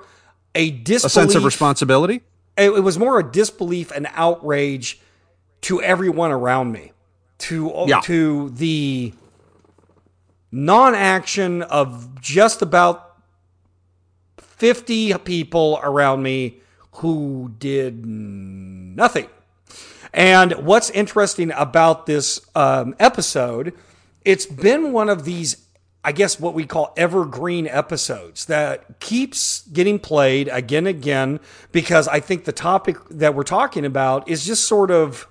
a 0.55 0.71
disbelief. 0.71 1.05
a 1.07 1.09
sense 1.11 1.35
of 1.35 1.45
responsibility. 1.45 2.23
it, 2.57 2.71
it 2.71 2.81
was 2.85 2.99
more 2.99 3.19
a 3.19 3.23
disbelief 3.31 3.91
and 3.91 4.07
outrage 4.15 5.01
to 5.63 5.83
everyone 5.83 6.31
around 6.31 6.71
me 6.73 6.93
to 7.39 7.73
Yeah. 7.87 8.01
to 8.03 8.51
the 8.51 9.13
non-action 10.57 11.63
of 11.63 12.21
just 12.21 12.63
about 12.63 13.19
50 14.39 15.19
people 15.19 15.79
around 15.83 16.23
me 16.23 16.61
who 16.93 17.53
did 17.59 18.07
nothing. 18.07 19.29
And 20.15 20.53
what's 20.53 20.89
interesting 20.91 21.53
about 21.53 22.07
this 22.07 22.41
um, 22.55 22.97
episode, 22.99 23.75
it's 24.25 24.47
been 24.47 24.93
one 24.93 25.11
of 25.11 25.25
these, 25.27 25.59
I 26.03 26.13
guess, 26.13 26.41
what 26.41 26.55
we 26.55 26.65
call 26.65 26.95
evergreen 26.97 27.67
episodes 27.67 28.47
that 28.47 28.99
keeps 28.99 29.61
getting 29.69 29.99
played 29.99 30.49
again 30.49 30.87
and 30.87 30.97
again 30.97 31.41
because 31.71 32.09
I 32.09 32.21
think 32.21 32.47
the 32.47 32.53
topic 32.53 32.97
that 33.11 33.35
we're 33.35 33.43
talking 33.43 33.85
about 33.85 34.27
is 34.27 34.47
just 34.47 34.65
sort 34.67 34.91
of 34.91 35.29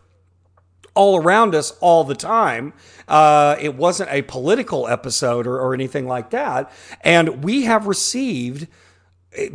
all 0.96 1.22
around 1.22 1.54
us 1.54 1.72
all 1.82 2.04
the 2.04 2.16
time. 2.16 2.74
Uh, 3.08 3.56
it 3.60 3.76
wasn't 3.76 4.10
a 4.12 4.24
political 4.24 4.88
episode 4.88 5.46
or, 5.46 5.60
or 5.60 5.74
anything 5.74 6.08
like 6.08 6.32
that. 6.32 6.72
And 7.02 7.44
we 7.44 7.64
have 7.64 7.86
received 7.86 8.68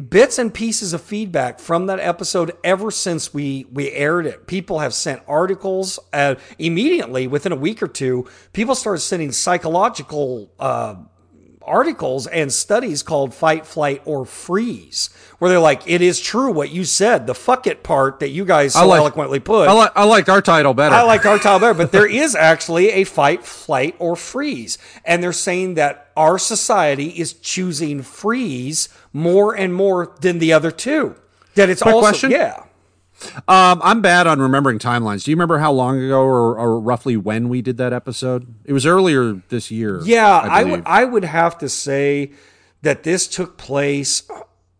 bits 0.08 0.38
and 0.38 0.52
pieces 0.52 0.92
of 0.92 1.00
feedback 1.00 1.58
from 1.58 1.86
that 1.86 1.98
episode 2.00 2.52
ever 2.62 2.90
since 2.90 3.32
we 3.32 3.66
we 3.72 3.90
aired 3.92 4.26
it. 4.26 4.46
People 4.46 4.80
have 4.80 4.94
sent 4.94 5.22
articles 5.26 5.98
uh, 6.12 6.34
immediately 6.58 7.26
within 7.26 7.52
a 7.52 7.56
week 7.56 7.82
or 7.82 7.88
two. 7.88 8.26
People 8.52 8.74
started 8.74 9.00
sending 9.00 9.32
psychological 9.32 10.52
uh, 10.58 10.96
articles 11.62 12.26
and 12.26 12.52
studies 12.52 13.02
called 13.02 13.34
"Fight, 13.34 13.66
Flight, 13.66 14.02
or 14.04 14.24
Freeze," 14.24 15.10
where 15.38 15.48
they're 15.50 15.60
like, 15.60 15.82
"It 15.86 16.00
is 16.02 16.20
true 16.20 16.50
what 16.50 16.70
you 16.70 16.84
said. 16.84 17.26
The 17.26 17.34
fuck 17.34 17.66
it 17.66 17.82
part 17.82 18.20
that 18.20 18.30
you 18.30 18.44
guys 18.44 18.74
so 18.74 18.86
like- 18.86 18.98
eloquently 19.00 19.40
put." 19.40 19.68
I, 19.68 19.72
li- 19.84 19.90
I 19.94 20.04
liked 20.04 20.28
our 20.28 20.42
title 20.42 20.74
better. 20.74 20.94
I 20.94 21.02
liked 21.02 21.26
our 21.26 21.38
title 21.38 21.58
better, 21.60 21.74
but 21.74 21.92
there 21.92 22.06
is 22.06 22.34
actually 22.34 22.90
a 22.90 23.04
fight, 23.04 23.44
flight, 23.44 23.94
or 23.98 24.16
freeze. 24.16 24.78
And 25.04 25.22
they're 25.22 25.32
saying 25.32 25.74
that 25.74 26.10
our 26.16 26.38
society 26.38 27.08
is 27.08 27.32
choosing 27.32 28.02
freeze 28.02 28.88
more 29.12 29.54
and 29.54 29.74
more 29.74 30.14
than 30.20 30.38
the 30.38 30.52
other 30.52 30.70
two. 30.70 31.14
That 31.54 31.68
it's 31.68 31.82
also, 31.82 32.00
question? 32.00 32.30
yeah. 32.30 32.62
Um, 33.48 33.80
I'm 33.82 34.00
bad 34.00 34.26
on 34.26 34.40
remembering 34.40 34.78
timelines. 34.78 35.24
Do 35.24 35.30
you 35.30 35.36
remember 35.36 35.58
how 35.58 35.72
long 35.72 36.02
ago 36.02 36.20
or, 36.22 36.58
or 36.58 36.80
roughly 36.80 37.16
when 37.16 37.48
we 37.48 37.62
did 37.62 37.76
that 37.78 37.92
episode? 37.92 38.54
It 38.64 38.72
was 38.72 38.86
earlier 38.86 39.42
this 39.48 39.70
year. 39.70 40.00
Yeah, 40.04 40.38
I 40.38 40.64
would 40.64 40.82
I 40.86 41.04
would 41.04 41.24
have 41.24 41.58
to 41.58 41.68
say 41.68 42.32
that 42.82 43.02
this 43.02 43.26
took 43.26 43.56
place. 43.56 44.22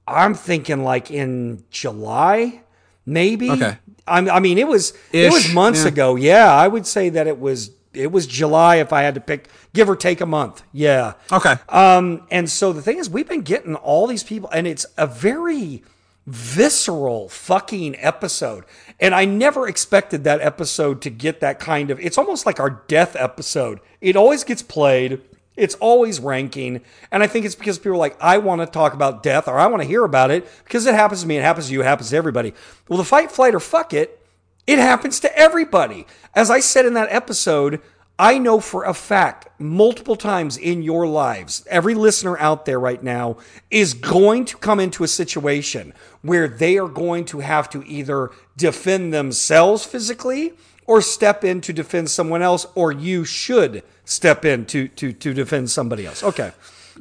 I'm 0.06 0.34
thinking 0.34 0.82
like 0.82 1.10
in 1.10 1.64
July, 1.70 2.62
maybe. 3.06 3.50
Okay. 3.50 3.78
I'm, 4.06 4.28
I 4.28 4.40
mean, 4.40 4.58
it 4.58 4.66
was 4.66 4.92
it 5.12 5.32
was 5.32 5.52
months 5.52 5.82
yeah. 5.82 5.88
ago. 5.88 6.16
Yeah, 6.16 6.52
I 6.52 6.66
would 6.66 6.86
say 6.86 7.10
that 7.10 7.26
it 7.26 7.38
was 7.38 7.70
it 7.92 8.12
was 8.12 8.26
July 8.26 8.76
if 8.76 8.92
I 8.92 9.02
had 9.02 9.14
to 9.14 9.20
pick, 9.20 9.48
give 9.72 9.88
or 9.88 9.96
take 9.96 10.20
a 10.20 10.26
month. 10.26 10.62
Yeah. 10.72 11.14
Okay. 11.32 11.54
Um, 11.68 12.26
and 12.30 12.48
so 12.48 12.72
the 12.72 12.82
thing 12.82 12.98
is, 12.98 13.10
we've 13.10 13.28
been 13.28 13.42
getting 13.42 13.74
all 13.74 14.06
these 14.06 14.22
people, 14.22 14.48
and 14.52 14.66
it's 14.66 14.86
a 14.96 15.06
very 15.06 15.82
visceral 16.30 17.28
fucking 17.28 17.96
episode. 17.98 18.64
And 18.98 19.14
I 19.14 19.24
never 19.24 19.66
expected 19.68 20.24
that 20.24 20.40
episode 20.40 21.02
to 21.02 21.10
get 21.10 21.40
that 21.40 21.58
kind 21.58 21.90
of. 21.90 21.98
It's 22.00 22.18
almost 22.18 22.46
like 22.46 22.60
our 22.60 22.82
death 22.86 23.16
episode. 23.16 23.80
It 24.00 24.16
always 24.16 24.44
gets 24.44 24.62
played. 24.62 25.20
It's 25.56 25.74
always 25.76 26.20
ranking. 26.20 26.82
And 27.10 27.22
I 27.22 27.26
think 27.26 27.44
it's 27.44 27.54
because 27.54 27.78
people 27.78 27.92
are 27.92 27.96
like, 27.96 28.16
I 28.20 28.38
want 28.38 28.60
to 28.62 28.66
talk 28.66 28.94
about 28.94 29.22
death 29.22 29.48
or 29.48 29.58
I 29.58 29.66
want 29.66 29.82
to 29.82 29.88
hear 29.88 30.04
about 30.04 30.30
it 30.30 30.48
because 30.64 30.86
it 30.86 30.94
happens 30.94 31.22
to 31.22 31.26
me, 31.26 31.36
it 31.36 31.42
happens 31.42 31.66
to 31.66 31.72
you, 31.72 31.82
it 31.82 31.86
happens 31.86 32.10
to 32.10 32.16
everybody. 32.16 32.54
Well, 32.88 32.98
the 32.98 33.04
fight, 33.04 33.32
flight, 33.32 33.54
or 33.54 33.60
fuck 33.60 33.92
it, 33.92 34.24
it 34.66 34.78
happens 34.78 35.20
to 35.20 35.36
everybody. 35.36 36.06
As 36.34 36.50
I 36.50 36.60
said 36.60 36.86
in 36.86 36.94
that 36.94 37.10
episode, 37.10 37.80
I 38.20 38.36
know 38.36 38.60
for 38.60 38.84
a 38.84 38.92
fact, 38.92 39.48
multiple 39.58 40.14
times 40.14 40.58
in 40.58 40.82
your 40.82 41.06
lives, 41.06 41.66
every 41.70 41.94
listener 41.94 42.36
out 42.36 42.66
there 42.66 42.78
right 42.78 43.02
now 43.02 43.38
is 43.70 43.94
going 43.94 44.44
to 44.44 44.58
come 44.58 44.78
into 44.78 45.02
a 45.02 45.08
situation 45.08 45.94
where 46.20 46.46
they 46.46 46.76
are 46.76 46.86
going 46.86 47.24
to 47.24 47.38
have 47.38 47.70
to 47.70 47.82
either 47.84 48.30
defend 48.58 49.14
themselves 49.14 49.86
physically 49.86 50.52
or 50.86 51.00
step 51.00 51.44
in 51.44 51.62
to 51.62 51.72
defend 51.72 52.10
someone 52.10 52.42
else, 52.42 52.66
or 52.74 52.92
you 52.92 53.24
should 53.24 53.82
step 54.04 54.44
in 54.44 54.66
to, 54.66 54.88
to, 54.88 55.14
to 55.14 55.32
defend 55.32 55.70
somebody 55.70 56.04
else. 56.04 56.22
Okay. 56.22 56.52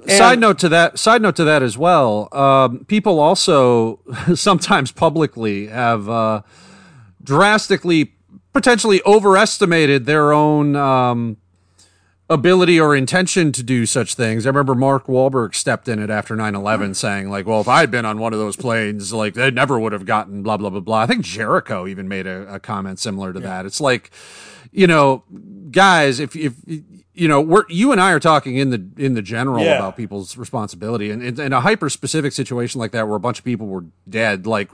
side 0.08 0.40
note 0.40 0.58
to 0.60 0.70
that. 0.70 0.98
Side 0.98 1.22
note 1.22 1.36
to 1.36 1.44
that 1.44 1.62
as 1.62 1.78
well. 1.78 2.34
Um, 2.34 2.86
people 2.86 3.20
also 3.20 4.00
sometimes 4.36 4.94
publicly 4.94 5.68
have 5.68 6.08
uh, 6.08 6.44
drastically, 7.22 8.14
potentially 8.54 9.02
overestimated 9.06 10.06
their 10.06 10.32
own 10.34 10.76
um, 10.76 11.38
ability 12.30 12.80
or 12.80 12.96
intention 12.96 13.52
to 13.52 13.64
do 13.64 13.86
such 13.86 14.14
things. 14.16 14.46
I 14.46 14.50
remember 14.50 14.76
Mark 14.76 15.08
Wahlberg 15.08 15.56
stepped 15.56 15.88
in 15.88 16.00
it 16.00 16.10
after 16.10 16.36
9-11 16.36 16.96
saying 16.96 17.30
like, 17.30 17.46
well, 17.48 17.62
if 17.62 17.68
I'd 17.68 17.90
been 17.90 18.06
on 18.06 18.20
one 18.20 18.34
of 18.34 18.40
those 18.40 18.56
planes, 18.56 19.12
like 19.14 19.34
they 19.34 19.50
never 19.52 19.80
would 19.80 19.94
have 19.94 20.06
gotten 20.06 20.44
blah, 20.44 20.58
blah, 20.58 20.70
blah, 20.70 20.80
blah. 20.80 21.00
I 21.02 21.06
think 21.08 21.24
Jericho 21.26 21.88
even 21.88 22.08
made 22.08 22.28
a, 22.28 22.56
a 22.56 22.60
comment 22.60 23.00
similar 23.00 23.34
to 23.34 23.40
that. 23.40 23.66
It's 23.66 23.82
like, 23.82 24.12
you 24.72 24.86
know, 24.86 25.24
guys, 25.72 26.20
if, 26.20 26.36
if, 26.36 26.54
you 26.68 27.28
know, 27.28 27.42
we're, 27.42 27.64
you 27.68 27.92
and 27.92 28.00
I 28.00 28.12
are 28.12 28.20
talking 28.20 28.58
in 28.58 28.70
the, 28.70 28.88
in 28.98 29.16
the 29.16 29.22
general 29.24 29.64
Yeah. 29.64 29.78
about 29.78 29.98
people's 29.98 30.38
responsibility 30.38 31.10
and 31.10 31.40
in 31.40 31.52
a 31.52 31.62
hyper 31.62 31.90
specific 31.90 32.34
situation 32.34 32.80
like 32.80 32.92
that, 32.92 33.08
where 33.08 33.16
a 33.18 33.20
bunch 33.20 33.40
of 33.40 33.46
people 33.46 33.68
were 33.68 33.86
dead, 34.08 34.46
like 34.46 34.70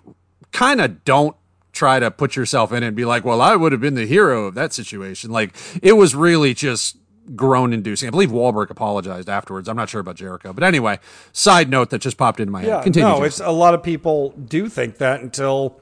kind 0.51 0.81
of 0.81 1.03
don't 1.05 1.35
try 1.75 1.99
to 1.99 2.09
put 2.09 2.35
yourself 2.35 2.71
in 2.71 2.81
it 2.81 2.87
and 2.87 2.95
be 2.95 3.05
like, 3.05 3.23
well, 3.23 3.41
I 3.41 3.55
would 3.55 3.71
have 3.71 3.81
been 3.81 3.93
the 3.95 4.07
hero 4.07 4.45
of 4.45 4.55
that 4.55 4.73
situation. 4.73 5.29
Like 5.29 5.55
it 5.83 5.93
was 5.93 6.15
really 6.15 6.53
just 6.55 6.97
groan 7.35 7.73
inducing. 7.73 8.07
I 8.07 8.11
believe 8.11 8.29
Wahlberg 8.31 8.69
apologized 8.69 9.29
afterwards. 9.29 9.67
I'm 9.67 9.75
not 9.75 9.89
sure 9.89 10.01
about 10.01 10.15
Jericho, 10.15 10.53
but 10.53 10.63
anyway, 10.63 10.99
side 11.33 11.69
note 11.69 11.89
that 11.91 11.99
just 11.99 12.17
popped 12.17 12.39
into 12.39 12.51
my 12.51 12.63
Yeah, 12.63 12.75
head. 12.75 12.83
Continue. 12.85 13.07
no, 13.09 13.13
Jason. 13.15 13.25
it's 13.25 13.39
a 13.41 13.51
lot 13.51 13.73
of 13.73 13.83
people 13.83 14.29
do 14.31 14.69
think 14.69 14.97
that 14.97 15.21
until 15.21 15.79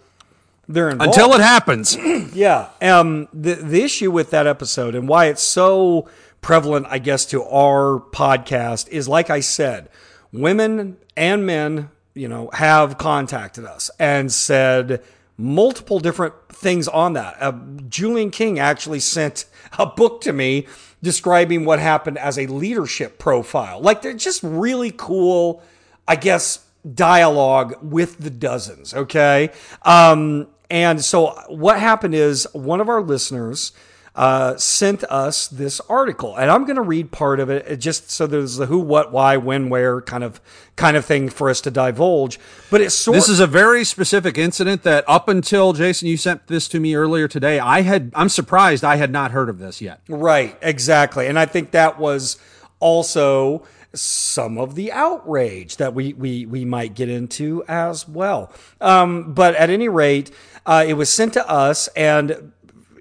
they're 0.68 0.90
involved. 0.90 1.14
until 1.18 1.34
it 1.34 1.42
happens. 1.42 1.98
Yeah. 2.34 2.70
Um, 2.82 3.28
the, 3.34 3.54
the 3.56 3.84
issue 3.84 4.10
with 4.10 4.32
that 4.32 4.48
episode 4.48 4.96
and 4.96 5.08
why 5.08 5.26
it's 5.26 5.44
so 5.44 6.10
prevalent, 6.42 6.88
I 6.90 6.98
guess, 7.00 7.26
to 7.28 7.44
our 7.44 8.00
podcast 8.12 8.88
is 8.90 9.08
like 9.08 9.30
I 9.30 9.40
said, 9.42 9.90
women 10.32 10.98
and 11.16 11.46
men, 11.46 11.90
you 12.16 12.28
know, 12.28 12.50
have 12.54 12.98
contacted 12.98 13.66
us 13.66 13.92
and 14.00 14.32
said 14.32 15.04
multiple 15.38 16.00
different 16.00 16.34
things 16.50 16.88
on 16.88 17.14
that. 17.14 17.36
Uh, 17.40 17.54
Julian 17.90 18.32
King 18.32 18.60
actually 18.60 19.00
sent 19.00 19.46
a 19.78 19.86
book 19.86 20.22
to 20.22 20.34
me 20.34 20.68
describing 21.02 21.66
what 21.66 21.80
happened 21.80 22.18
as 22.18 22.38
a 22.38 22.48
leadership 22.48 23.20
profile. 23.20 23.80
Like 23.82 24.02
they're 24.02 24.14
just 24.14 24.42
really 24.44 24.94
cool, 24.96 25.62
I 26.08 26.16
guess, 26.16 26.66
dialogue 26.94 27.76
with 27.82 28.20
the 28.20 28.30
dozens. 28.30 28.94
Okay. 28.94 29.52
Um, 29.84 30.48
and 30.70 31.04
so 31.04 31.28
what 31.48 31.80
happened 31.80 32.16
is 32.16 32.48
one 32.54 32.82
of 32.82 32.90
our 32.90 33.02
listeners 33.02 33.74
uh, 34.16 34.56
sent 34.58 35.04
us 35.06 35.48
this 35.48 35.82
article, 35.90 36.36
and 36.36 36.52
I'm 36.52 36.66
going 36.66 36.76
to 36.76 36.84
read 36.84 37.12
part 37.12 37.40
of 37.40 37.50
it 37.50 37.78
just 37.78 38.12
so 38.12 38.28
there's 38.28 38.58
the 38.58 38.68
who, 38.68 38.80
what, 38.80 39.12
why, 39.12 39.38
when, 39.38 39.70
where 39.70 40.02
kind 40.02 40.24
of 40.24 40.40
kind 40.76 40.96
of 40.96 41.04
thing 41.04 41.30
for 41.30 41.50
us 41.50 41.62
to 41.62 41.72
divulge. 41.72 42.40
But 42.70 42.82
it's 42.82 42.94
sort. 42.94 43.16
This 43.16 43.30
is 43.30 43.40
a 43.40 43.48
very 43.48 43.84
specific 43.84 44.38
incident 44.38 44.84
that 44.84 45.04
up 45.08 45.28
until 45.28 45.74
Jason, 45.74 46.08
you 46.08 46.18
sent 46.18 46.46
this 46.46 46.68
to 46.70 46.80
me 46.80 46.94
earlier 46.94 47.28
today. 47.28 47.60
I 47.60 47.82
had. 47.82 48.12
I'm 48.16 48.30
surprised 48.30 48.84
I 48.84 48.98
had 48.98 49.12
not 49.12 49.32
heard 49.32 49.50
of 49.50 49.58
this 49.58 49.82
yet. 49.82 50.02
Right, 50.08 50.56
exactly, 50.62 51.26
and 51.26 51.40
I 51.40 51.48
think 51.48 51.72
that 51.72 51.98
was 51.98 52.38
also 52.80 53.66
some 53.96 54.58
of 54.58 54.76
the 54.76 54.92
outrage 54.92 55.78
that 55.78 55.96
we 55.96 56.14
we 56.14 56.46
we 56.46 56.66
might 56.66 56.94
get 56.94 57.10
into 57.10 57.64
as 57.68 58.08
well. 58.08 58.52
Um, 58.80 59.34
but 59.34 59.56
at 59.56 59.72
any 59.72 59.90
rate, 59.90 60.30
uh, 60.68 60.86
it 60.88 60.94
was 60.94 61.10
sent 61.10 61.34
to 61.34 61.50
us, 61.50 61.88
and 61.90 62.52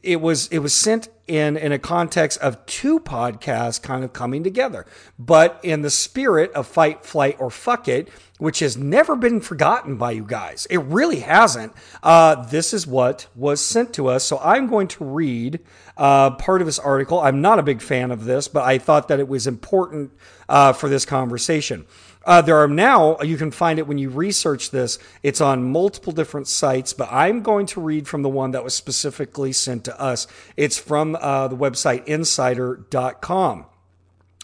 it 0.02 0.20
was 0.20 0.48
it 0.48 0.58
was 0.58 0.74
sent 0.74 1.08
in 1.28 1.56
in 1.56 1.72
a 1.72 1.78
context 1.78 2.38
of 2.40 2.64
two 2.66 2.98
podcasts 3.00 3.80
kind 3.80 4.04
of 4.04 4.12
coming 4.12 4.42
together, 4.42 4.84
but 5.18 5.60
in 5.62 5.82
the 5.82 5.90
spirit 5.90 6.52
of 6.52 6.66
fight, 6.66 7.04
flight, 7.04 7.36
or 7.38 7.50
fuck 7.50 7.86
it, 7.86 8.08
which 8.38 8.58
has 8.58 8.76
never 8.76 9.14
been 9.14 9.40
forgotten 9.40 9.96
by 9.96 10.10
you 10.10 10.24
guys. 10.24 10.66
It 10.68 10.78
really 10.78 11.20
hasn't. 11.20 11.72
Uh, 12.02 12.44
this 12.46 12.74
is 12.74 12.86
what 12.86 13.28
was 13.36 13.60
sent 13.60 13.94
to 13.94 14.08
us. 14.08 14.24
So 14.24 14.38
I'm 14.42 14.66
going 14.66 14.88
to 14.88 15.04
read 15.04 15.60
uh, 15.96 16.32
part 16.32 16.60
of 16.60 16.66
this 16.66 16.78
article. 16.78 17.20
I'm 17.20 17.40
not 17.40 17.58
a 17.58 17.62
big 17.62 17.80
fan 17.80 18.10
of 18.10 18.24
this, 18.24 18.48
but 18.48 18.64
I 18.64 18.78
thought 18.78 19.08
that 19.08 19.20
it 19.20 19.28
was 19.28 19.46
important 19.46 20.10
uh, 20.48 20.72
for 20.72 20.88
this 20.88 21.04
conversation. 21.04 21.86
Uh, 22.24 22.40
there 22.40 22.56
are 22.56 22.68
now, 22.68 23.20
you 23.20 23.36
can 23.36 23.50
find 23.50 23.78
it 23.78 23.86
when 23.86 23.98
you 23.98 24.10
research 24.10 24.70
this. 24.70 24.98
It's 25.22 25.40
on 25.40 25.70
multiple 25.70 26.12
different 26.12 26.48
sites, 26.48 26.92
but 26.92 27.08
I'm 27.10 27.42
going 27.42 27.66
to 27.66 27.80
read 27.80 28.06
from 28.06 28.22
the 28.22 28.28
one 28.28 28.52
that 28.52 28.64
was 28.64 28.74
specifically 28.74 29.52
sent 29.52 29.84
to 29.84 30.00
us. 30.00 30.26
It's 30.56 30.78
from 30.78 31.16
uh, 31.20 31.48
the 31.48 31.56
website 31.56 32.06
insider.com. 32.06 33.66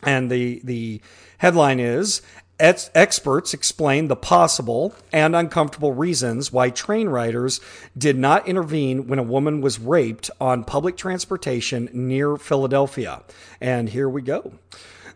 And 0.03 0.31
the, 0.31 0.61
the 0.65 1.01
headline 1.39 1.81
is 1.81 2.23
Ex- 2.61 2.91
Experts 2.93 3.55
explain 3.55 4.09
the 4.09 4.17
possible 4.17 4.93
and 5.13 5.37
uncomfortable 5.37 5.93
reasons 5.93 6.53
why 6.53 6.71
train 6.71 7.09
riders 7.09 7.61
did 7.97 8.19
not 8.19 8.49
intervene 8.49 9.07
when 9.07 9.21
a 9.21 9.25
woman 9.25 9.61
was 9.61 9.79
raped 9.79 10.29
on 10.41 10.65
public 10.65 10.97
transportation 10.97 11.89
near 11.93 12.37
Philadelphia. 12.37 13.23
And 13.61 13.91
here 13.91 14.09
we 14.09 14.23
go. 14.23 14.53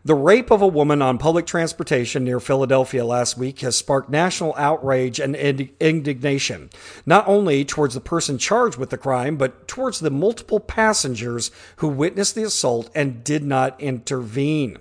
The 0.05 0.17
rape 0.17 0.51
of 0.51 0.61
a 0.61 0.67
woman 0.67 1.01
on 1.01 1.19
public 1.19 1.47
transportation 1.47 2.25
near 2.25 2.41
Philadelphia 2.41 3.05
last 3.05 3.39
week 3.39 3.61
has 3.61 3.77
sparked 3.77 4.11
national 4.11 4.53
outrage 4.57 5.21
and 5.21 5.37
indignation, 5.37 6.71
not 7.07 7.29
only 7.29 7.65
towards 7.65 7.95
the 7.95 8.01
person 8.01 8.37
charged 8.37 8.77
with 8.77 8.91
the 8.91 8.99
crime, 8.99 9.37
but 9.37 9.69
towards 9.69 10.01
the 10.01 10.11
multiple 10.11 10.59
passengers 10.59 11.53
who 11.77 11.87
witnessed 11.87 12.35
the 12.35 12.43
assault 12.43 12.91
and 12.97 13.23
did 13.23 13.45
not 13.45 13.81
intervene. 13.81 14.79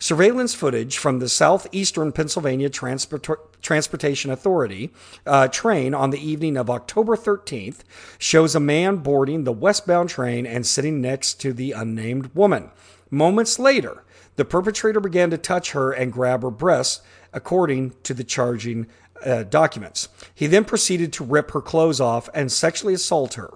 Surveillance 0.00 0.52
footage 0.52 0.98
from 0.98 1.20
the 1.20 1.28
Southeastern 1.28 2.10
Pennsylvania 2.10 2.68
Transport- 2.68 3.62
Transportation 3.62 4.32
Authority 4.32 4.92
uh, 5.26 5.46
train 5.46 5.94
on 5.94 6.10
the 6.10 6.18
evening 6.18 6.56
of 6.56 6.68
October 6.68 7.16
13th 7.16 7.78
shows 8.18 8.56
a 8.56 8.60
man 8.60 8.96
boarding 8.96 9.44
the 9.44 9.52
westbound 9.52 10.08
train 10.08 10.44
and 10.44 10.66
sitting 10.66 11.00
next 11.00 11.34
to 11.34 11.52
the 11.52 11.70
unnamed 11.70 12.34
woman. 12.34 12.72
Moments 13.10 13.60
later, 13.60 14.02
the 14.36 14.44
perpetrator 14.44 15.00
began 15.00 15.30
to 15.30 15.38
touch 15.38 15.72
her 15.72 15.92
and 15.92 16.12
grab 16.12 16.42
her 16.42 16.50
breasts, 16.50 17.00
according 17.32 17.94
to 18.02 18.14
the 18.14 18.24
charging 18.24 18.86
uh, 19.24 19.42
documents. 19.44 20.08
He 20.34 20.46
then 20.46 20.64
proceeded 20.64 21.12
to 21.14 21.24
rip 21.24 21.50
her 21.52 21.60
clothes 21.60 22.00
off 22.00 22.28
and 22.34 22.52
sexually 22.52 22.94
assault 22.94 23.34
her. 23.34 23.50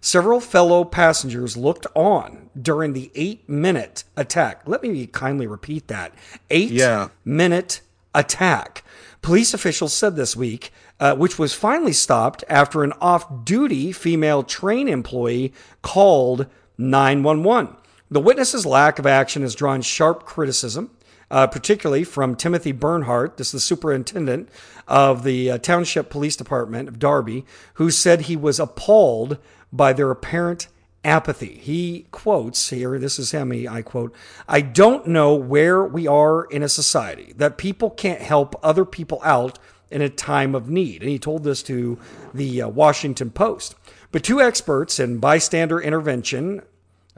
Several 0.00 0.40
fellow 0.40 0.84
passengers 0.84 1.56
looked 1.56 1.86
on 1.94 2.50
during 2.60 2.92
the 2.92 3.10
eight 3.14 3.48
minute 3.48 4.04
attack. 4.16 4.62
Let 4.66 4.82
me 4.82 5.06
kindly 5.06 5.46
repeat 5.46 5.88
that 5.88 6.12
eight 6.50 6.70
Yeah. 6.70 7.08
minute 7.24 7.80
attack. 8.14 8.84
Police 9.22 9.52
officials 9.54 9.92
said 9.92 10.14
this 10.14 10.36
week, 10.36 10.72
uh, 11.00 11.14
which 11.16 11.38
was 11.38 11.52
finally 11.52 11.92
stopped 11.92 12.44
after 12.48 12.84
an 12.84 12.92
off 13.00 13.44
duty 13.44 13.90
female 13.90 14.44
train 14.44 14.86
employee 14.88 15.52
called 15.82 16.46
911. 16.78 17.76
The 18.10 18.20
witness's 18.20 18.64
lack 18.64 18.98
of 18.98 19.06
action 19.06 19.42
has 19.42 19.54
drawn 19.54 19.82
sharp 19.82 20.24
criticism, 20.24 20.90
uh, 21.30 21.46
particularly 21.46 22.04
from 22.04 22.36
Timothy 22.36 22.72
Bernhardt, 22.72 23.36
this 23.36 23.48
is 23.48 23.52
the 23.52 23.60
superintendent 23.60 24.48
of 24.86 25.24
the 25.24 25.50
uh, 25.50 25.58
Township 25.58 26.08
Police 26.08 26.34
Department 26.34 26.88
of 26.88 26.98
Darby, 26.98 27.44
who 27.74 27.90
said 27.90 28.22
he 28.22 28.36
was 28.36 28.58
appalled 28.58 29.36
by 29.70 29.92
their 29.92 30.10
apparent 30.10 30.68
apathy. 31.04 31.58
He 31.58 32.06
quotes 32.10 32.70
here, 32.70 32.98
this 32.98 33.18
is 33.18 33.32
him, 33.32 33.52
I 33.52 33.82
quote, 33.82 34.14
I 34.48 34.62
don't 34.62 35.06
know 35.06 35.34
where 35.34 35.84
we 35.84 36.06
are 36.06 36.44
in 36.44 36.62
a 36.62 36.68
society 36.68 37.34
that 37.36 37.58
people 37.58 37.90
can't 37.90 38.22
help 38.22 38.58
other 38.62 38.86
people 38.86 39.20
out 39.22 39.58
in 39.90 40.00
a 40.00 40.08
time 40.08 40.54
of 40.54 40.70
need. 40.70 41.02
And 41.02 41.10
he 41.10 41.18
told 41.18 41.44
this 41.44 41.62
to 41.64 41.98
the 42.32 42.62
uh, 42.62 42.68
Washington 42.68 43.30
Post. 43.30 43.74
But 44.12 44.22
two 44.22 44.40
experts 44.40 44.98
in 44.98 45.18
bystander 45.18 45.80
intervention, 45.80 46.62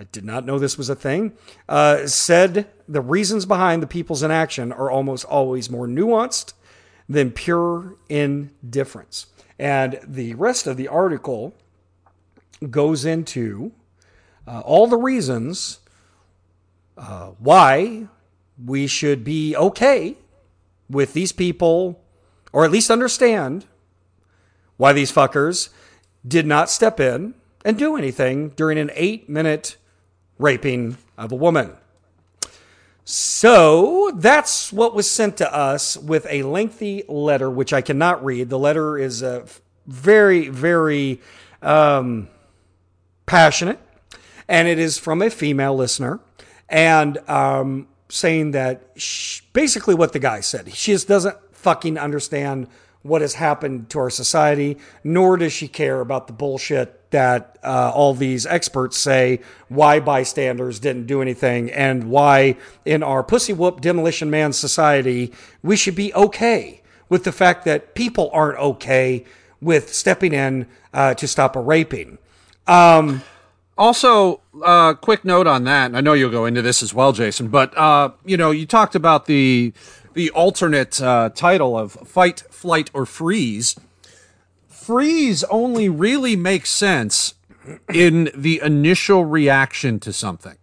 I 0.00 0.04
did 0.04 0.24
not 0.24 0.46
know 0.46 0.58
this 0.58 0.78
was 0.78 0.88
a 0.88 0.94
thing, 0.94 1.34
uh, 1.68 2.06
said 2.06 2.70
the 2.88 3.02
reasons 3.02 3.44
behind 3.44 3.82
the 3.82 3.86
people's 3.86 4.22
inaction 4.22 4.72
are 4.72 4.90
almost 4.90 5.26
always 5.26 5.68
more 5.68 5.86
nuanced 5.86 6.54
than 7.06 7.32
pure 7.32 7.96
indifference. 8.08 9.26
And 9.58 10.00
the 10.02 10.32
rest 10.36 10.66
of 10.66 10.78
the 10.78 10.88
article 10.88 11.54
goes 12.70 13.04
into 13.04 13.72
uh, 14.48 14.60
all 14.60 14.86
the 14.86 14.96
reasons 14.96 15.80
uh, 16.96 17.32
why 17.38 18.08
we 18.64 18.86
should 18.86 19.22
be 19.22 19.54
okay 19.54 20.16
with 20.88 21.12
these 21.12 21.32
people, 21.32 22.02
or 22.54 22.64
at 22.64 22.70
least 22.70 22.90
understand 22.90 23.66
why 24.78 24.94
these 24.94 25.12
fuckers 25.12 25.68
did 26.26 26.46
not 26.46 26.70
step 26.70 27.00
in 27.00 27.34
and 27.66 27.76
do 27.76 27.96
anything 27.96 28.48
during 28.56 28.78
an 28.78 28.90
eight 28.94 29.28
minute 29.28 29.76
raping 30.40 30.96
of 31.18 31.32
a 31.32 31.36
woman. 31.36 31.72
So 33.04 34.12
that's 34.14 34.72
what 34.72 34.94
was 34.94 35.10
sent 35.10 35.36
to 35.38 35.54
us 35.54 35.96
with 35.96 36.26
a 36.30 36.42
lengthy 36.44 37.02
letter, 37.08 37.50
which 37.50 37.72
I 37.72 37.80
cannot 37.80 38.24
read. 38.24 38.50
The 38.50 38.58
letter 38.58 38.98
is 38.98 39.22
uh, 39.22 39.46
very, 39.86 40.48
very 40.48 41.20
um, 41.60 42.28
passionate, 43.26 43.80
and 44.48 44.68
it 44.68 44.78
is 44.78 44.98
from 44.98 45.22
a 45.22 45.30
female 45.30 45.74
listener, 45.74 46.20
and 46.68 47.18
um, 47.28 47.88
saying 48.08 48.52
that 48.52 48.92
sh 48.96 49.40
basically 49.52 49.94
what 49.94 50.12
the 50.12 50.18
guy 50.20 50.40
said. 50.40 50.72
She 50.74 50.92
just 50.92 51.08
doesn't 51.08 51.36
fucking 51.52 51.98
understand 51.98 52.68
what 53.02 53.22
has 53.22 53.34
happened 53.34 53.88
to 53.90 53.98
our 53.98 54.10
society, 54.10 54.76
nor 55.02 55.36
does 55.36 55.52
she 55.52 55.68
care 55.68 56.00
about 56.00 56.26
the 56.26 56.32
bullshit 56.32 57.10
that 57.10 57.58
uh, 57.64 57.90
all 57.94 58.14
these 58.14 58.46
experts 58.46 58.96
say 58.96 59.40
why 59.68 59.98
bystanders 59.98 60.78
didn't 60.78 61.06
do 61.06 61.20
anything 61.20 61.70
and 61.72 62.04
why 62.04 62.56
in 62.84 63.02
our 63.02 63.22
pussy 63.22 63.52
whoop 63.52 63.80
demolition 63.80 64.30
man 64.30 64.52
society 64.52 65.32
we 65.62 65.76
should 65.76 65.96
be 65.96 66.14
okay 66.14 66.80
with 67.08 67.24
the 67.24 67.32
fact 67.32 67.64
that 67.64 67.94
people 67.96 68.30
aren't 68.32 68.58
okay 68.58 69.24
with 69.60 69.92
stepping 69.92 70.32
in 70.32 70.66
uh, 70.94 71.12
to 71.14 71.26
stop 71.26 71.56
a 71.56 71.60
raping. 71.60 72.18
Um, 72.66 73.22
Also, 73.80 74.42
uh, 74.62 74.92
quick 74.92 75.24
note 75.24 75.46
on 75.46 75.64
that. 75.64 75.94
I 75.94 76.02
know 76.02 76.12
you'll 76.12 76.30
go 76.30 76.44
into 76.44 76.60
this 76.60 76.82
as 76.82 76.92
well, 76.92 77.12
Jason. 77.12 77.48
But 77.48 77.74
uh, 77.78 78.10
you 78.26 78.36
know, 78.36 78.50
you 78.50 78.66
talked 78.66 78.94
about 78.94 79.24
the 79.24 79.72
the 80.14 80.30
alternate 80.30 81.00
uh, 81.00 81.30
title 81.30 81.76
of 81.76 81.92
"Fight, 81.92 82.44
Flight, 82.50 82.90
or 82.92 83.06
Freeze." 83.06 83.76
Freeze 84.68 85.44
only 85.44 85.88
really 85.88 86.36
makes 86.36 86.70
sense 86.70 87.34
in 87.92 88.30
the 88.34 88.60
initial 88.64 89.24
reaction 89.24 90.00
to 90.00 90.12
something. 90.12 90.56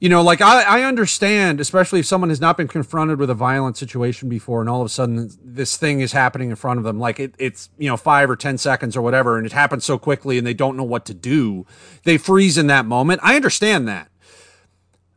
You 0.00 0.08
know, 0.08 0.22
like 0.22 0.40
I, 0.40 0.62
I 0.62 0.82
understand, 0.82 1.60
especially 1.60 2.00
if 2.00 2.06
someone 2.06 2.30
has 2.30 2.40
not 2.40 2.56
been 2.56 2.68
confronted 2.68 3.18
with 3.18 3.30
a 3.30 3.34
violent 3.34 3.76
situation 3.76 4.28
before, 4.28 4.60
and 4.60 4.70
all 4.70 4.80
of 4.80 4.86
a 4.86 4.88
sudden 4.88 5.30
this 5.42 5.76
thing 5.76 6.00
is 6.00 6.12
happening 6.12 6.50
in 6.50 6.56
front 6.56 6.78
of 6.78 6.84
them, 6.84 7.00
like 7.00 7.18
it, 7.18 7.34
it's 7.38 7.68
you 7.78 7.88
know 7.88 7.96
five 7.96 8.30
or 8.30 8.36
ten 8.36 8.58
seconds 8.58 8.96
or 8.96 9.02
whatever, 9.02 9.36
and 9.36 9.44
it 9.44 9.52
happens 9.52 9.84
so 9.84 9.98
quickly, 9.98 10.38
and 10.38 10.46
they 10.46 10.54
don't 10.54 10.76
know 10.76 10.84
what 10.84 11.04
to 11.06 11.14
do. 11.14 11.66
They 12.04 12.16
freeze 12.16 12.56
in 12.56 12.68
that 12.68 12.86
moment. 12.86 13.20
I 13.24 13.34
understand 13.34 13.88
that. 13.88 14.07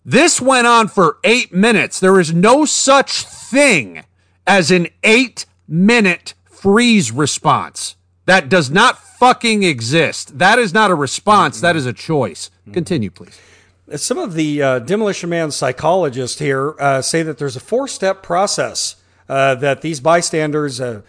This 0.04 0.42
went 0.42 0.68
on 0.68 0.88
for 0.88 1.18
eight 1.24 1.54
minutes. 1.54 2.00
There 2.00 2.20
is 2.20 2.34
no 2.34 2.66
such 2.66 3.24
thing 3.24 4.04
as 4.48 4.72
an 4.72 4.88
eight 5.04 5.46
minute 5.68 6.34
freeze 6.46 7.12
response. 7.12 7.96
That 8.26 8.50
does 8.50 8.72
not 8.72 8.98
fucking 9.00 9.64
exist. 9.64 10.40
That 10.40 10.58
is 10.58 10.74
not 10.74 10.90
a 10.90 10.96
response. 10.96 11.62
That 11.62 11.76
is 11.76 11.86
a 11.86 11.94
choice. 11.94 12.50
Continue, 12.72 13.12
please. 13.12 13.40
Some 13.96 14.18
of 14.18 14.34
the 14.36 14.62
uh, 14.62 14.80
Demolition 14.80 15.30
Man 15.30 15.52
psychologists 15.52 16.40
here 16.40 16.76
uh, 16.80 17.02
say 17.02 17.24
that 17.24 17.38
there's 17.38 17.56
a 17.56 17.60
four 17.60 17.88
step 17.88 18.24
process 18.24 18.96
uh, 19.28 19.56
that 19.56 19.82
these 19.82 20.00
bystanders 20.00 20.80
uh, 20.80 21.02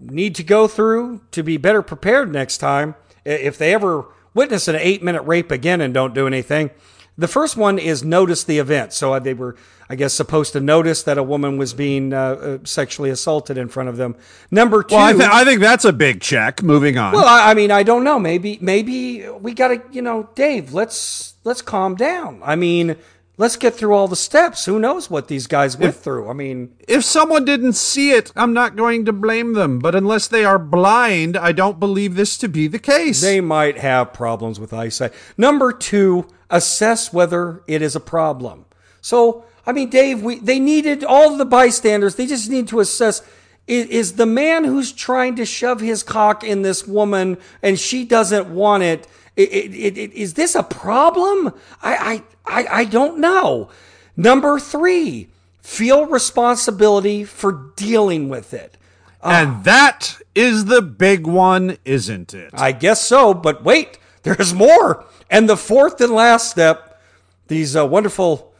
need 0.00 0.34
to 0.36 0.42
go 0.42 0.66
through 0.66 1.20
to 1.32 1.42
be 1.42 1.56
better 1.56 1.82
prepared 1.82 2.32
next 2.32 2.58
time 2.58 2.94
if 3.24 3.58
they 3.58 3.74
ever 3.74 4.06
witness 4.32 4.68
an 4.68 4.76
eight 4.76 5.02
minute 5.02 5.22
rape 5.22 5.50
again 5.50 5.80
and 5.80 5.92
don't 5.92 6.14
do 6.14 6.26
anything. 6.26 6.70
The 7.16 7.28
first 7.28 7.56
one 7.56 7.78
is 7.78 8.02
notice 8.02 8.42
the 8.42 8.58
event. 8.58 8.92
So 8.92 9.18
they 9.20 9.34
were, 9.34 9.54
I 9.88 9.94
guess, 9.94 10.12
supposed 10.12 10.52
to 10.54 10.60
notice 10.60 11.02
that 11.04 11.16
a 11.16 11.22
woman 11.22 11.56
was 11.58 11.72
being 11.72 12.12
uh, 12.12 12.18
uh, 12.18 12.58
sexually 12.64 13.10
assaulted 13.10 13.56
in 13.56 13.68
front 13.68 13.88
of 13.88 13.96
them. 13.96 14.16
Number 14.50 14.82
two, 14.82 14.96
Well, 14.96 15.04
I, 15.04 15.12
th- 15.12 15.30
I 15.30 15.44
think 15.44 15.60
that's 15.60 15.84
a 15.84 15.92
big 15.92 16.20
check. 16.20 16.62
Moving 16.62 16.98
on. 16.98 17.12
well, 17.12 17.24
I, 17.26 17.52
I 17.52 17.54
mean, 17.54 17.70
I 17.70 17.84
don't 17.84 18.02
know. 18.02 18.18
Maybe, 18.18 18.58
maybe 18.60 19.28
we 19.28 19.54
got 19.54 19.68
to, 19.68 19.82
you 19.92 20.02
know, 20.02 20.28
Dave. 20.34 20.72
Let's 20.74 21.34
let's 21.44 21.62
calm 21.62 21.94
down. 21.94 22.40
I 22.44 22.56
mean, 22.56 22.96
let's 23.36 23.56
get 23.56 23.74
through 23.74 23.92
all 23.94 24.08
the 24.08 24.16
steps. 24.16 24.64
Who 24.64 24.80
knows 24.80 25.08
what 25.08 25.28
these 25.28 25.46
guys 25.46 25.76
went 25.76 25.94
through? 25.94 26.28
I 26.28 26.32
mean, 26.32 26.74
if 26.88 27.04
someone 27.04 27.44
didn't 27.44 27.74
see 27.74 28.10
it, 28.10 28.32
I'm 28.34 28.54
not 28.54 28.74
going 28.74 29.04
to 29.04 29.12
blame 29.12 29.52
them. 29.52 29.78
But 29.78 29.94
unless 29.94 30.26
they 30.26 30.44
are 30.44 30.58
blind, 30.58 31.36
I 31.36 31.52
don't 31.52 31.78
believe 31.78 32.16
this 32.16 32.36
to 32.38 32.48
be 32.48 32.66
the 32.66 32.80
case. 32.80 33.20
they 33.20 33.40
might 33.40 33.78
have 33.78 34.12
problems 34.12 34.58
with 34.58 34.72
eyesight. 34.72 35.12
Number 35.36 35.70
two, 35.72 36.26
assess 36.50 37.12
whether 37.12 37.62
it 37.66 37.82
is 37.82 37.96
a 37.96 38.00
problem. 38.00 38.64
So, 39.00 39.44
I 39.66 39.72
mean, 39.72 39.90
Dave, 39.90 40.22
we 40.22 40.38
they 40.38 40.58
needed 40.58 41.04
all 41.04 41.36
the 41.36 41.44
bystanders. 41.44 42.14
They 42.16 42.26
just 42.26 42.50
need 42.50 42.68
to 42.68 42.80
assess. 42.80 43.22
Is, 43.66 43.86
is 43.86 44.12
the 44.14 44.26
man 44.26 44.64
who's 44.64 44.92
trying 44.92 45.36
to 45.36 45.46
shove 45.46 45.80
his 45.80 46.02
cock 46.02 46.44
in 46.44 46.62
this 46.62 46.86
woman 46.86 47.38
and 47.62 47.78
she 47.78 48.04
doesn't 48.04 48.48
want 48.48 48.82
it? 48.82 49.06
i- 49.36 49.40
i- 49.40 49.44
i- 49.44 50.12
i- 50.22 50.26
this 50.34 50.54
a 50.54 50.62
problem? 50.62 51.52
I, 51.82 52.22
I, 52.46 52.60
I, 52.62 52.66
I 52.80 52.84
don't 52.84 53.18
know. 53.18 53.68
Number 54.16 54.60
three, 54.60 55.28
feel 55.60 56.06
responsibility 56.06 57.24
for 57.24 57.72
dealing 57.74 58.28
with 58.28 58.54
it. 58.54 58.76
and 59.22 59.64
that 59.64 60.18
is 60.34 60.66
the 60.66 60.82
big 60.82 61.26
one, 61.26 61.78
isn't 61.84 62.34
it? 62.34 62.50
I 62.52 62.72
guess 62.72 63.02
so, 63.02 63.32
but 63.34 63.64
wait, 63.64 63.98
there's 64.24 64.52
more. 64.52 65.04
And 65.30 65.48
the 65.48 65.56
fourth 65.56 66.00
and 66.00 66.12
last 66.12 66.50
step, 66.50 67.00
these 67.48 67.76
uh, 67.76 67.86
wonderful 67.86 68.52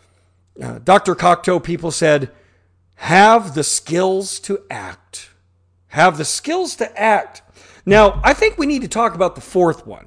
uh, 0.63 0.79
Dr. 0.79 1.15
Cocteau 1.15 1.63
people 1.63 1.91
said, 1.91 2.31
have 2.97 3.55
the 3.55 3.65
skills 3.65 4.39
to 4.41 4.63
act. 4.71 5.31
Have 5.89 6.17
the 6.17 6.25
skills 6.25 6.77
to 6.77 7.01
act. 7.01 7.43
Now, 7.85 8.21
I 8.25 8.35
think 8.35 8.57
we 8.57 8.67
need 8.67 8.83
to 8.83 8.89
talk 8.89 9.15
about 9.15 9.35
the 9.35 9.41
fourth 9.41 9.87
one. 9.87 10.07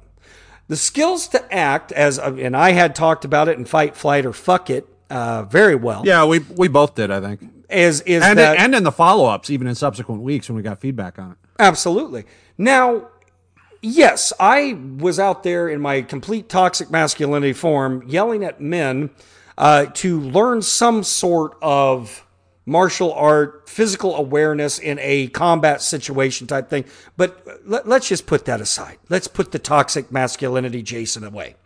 The 0.68 0.76
skills 0.76 1.28
to 1.28 1.54
act, 1.54 1.92
as 1.92 2.18
uh, 2.18 2.34
and 2.38 2.56
I 2.56 2.72
had 2.72 2.94
talked 2.94 3.24
about 3.24 3.48
it 3.48 3.56
in 3.58 3.64
Fight, 3.64 3.96
Flight, 3.96 4.26
or 4.26 4.32
Fuck 4.34 4.68
It 4.68 4.86
uh, 5.08 5.44
very 5.44 5.74
well. 5.74 6.02
yeah, 6.04 6.24
we 6.26 6.40
we 6.40 6.68
both 6.68 6.94
did, 6.94 7.10
I 7.10 7.20
think, 7.20 7.40
Is 7.70 8.02
is 8.02 8.22
and 8.22 8.38
that 8.38 8.58
and 8.58 8.74
in 8.74 8.82
the 8.84 8.92
follow 8.92 9.26
ups, 9.26 9.48
even 9.48 9.66
in 9.66 9.74
subsequent 9.74 10.20
weeks 10.20 10.48
when 10.48 10.56
we 10.56 10.62
got 10.62 10.78
feedback 10.78 11.18
on 11.18 11.32
it. 11.32 11.38
Absolutely. 11.58 12.24
Now, 12.58 13.08
yes, 13.80 14.32
I 14.38 14.78
was 14.98 15.18
out 15.18 15.42
there 15.42 15.68
in 15.68 15.80
my 15.80 16.02
complete 16.02 16.48
toxic 16.48 16.90
masculinity 16.90 17.52
form 17.52 18.02
yelling 18.06 18.44
at 18.44 18.60
men 18.60 19.10
uh, 19.56 19.86
to 19.86 20.20
learn 20.20 20.62
some 20.62 21.02
sort 21.02 21.56
of 21.62 22.24
martial 22.64 23.12
art, 23.14 23.68
physical 23.68 24.14
awareness 24.14 24.78
in 24.78 24.98
a 25.00 25.28
combat 25.28 25.80
situation 25.80 26.46
type 26.46 26.68
thing. 26.68 26.84
But 27.16 27.42
let, 27.64 27.88
let's 27.88 28.08
just 28.08 28.26
put 28.26 28.44
that 28.44 28.60
aside. 28.60 28.98
Let's 29.08 29.26
put 29.26 29.52
the 29.52 29.58
toxic 29.58 30.12
masculinity 30.12 30.82
Jason 30.82 31.24
away. 31.24 31.56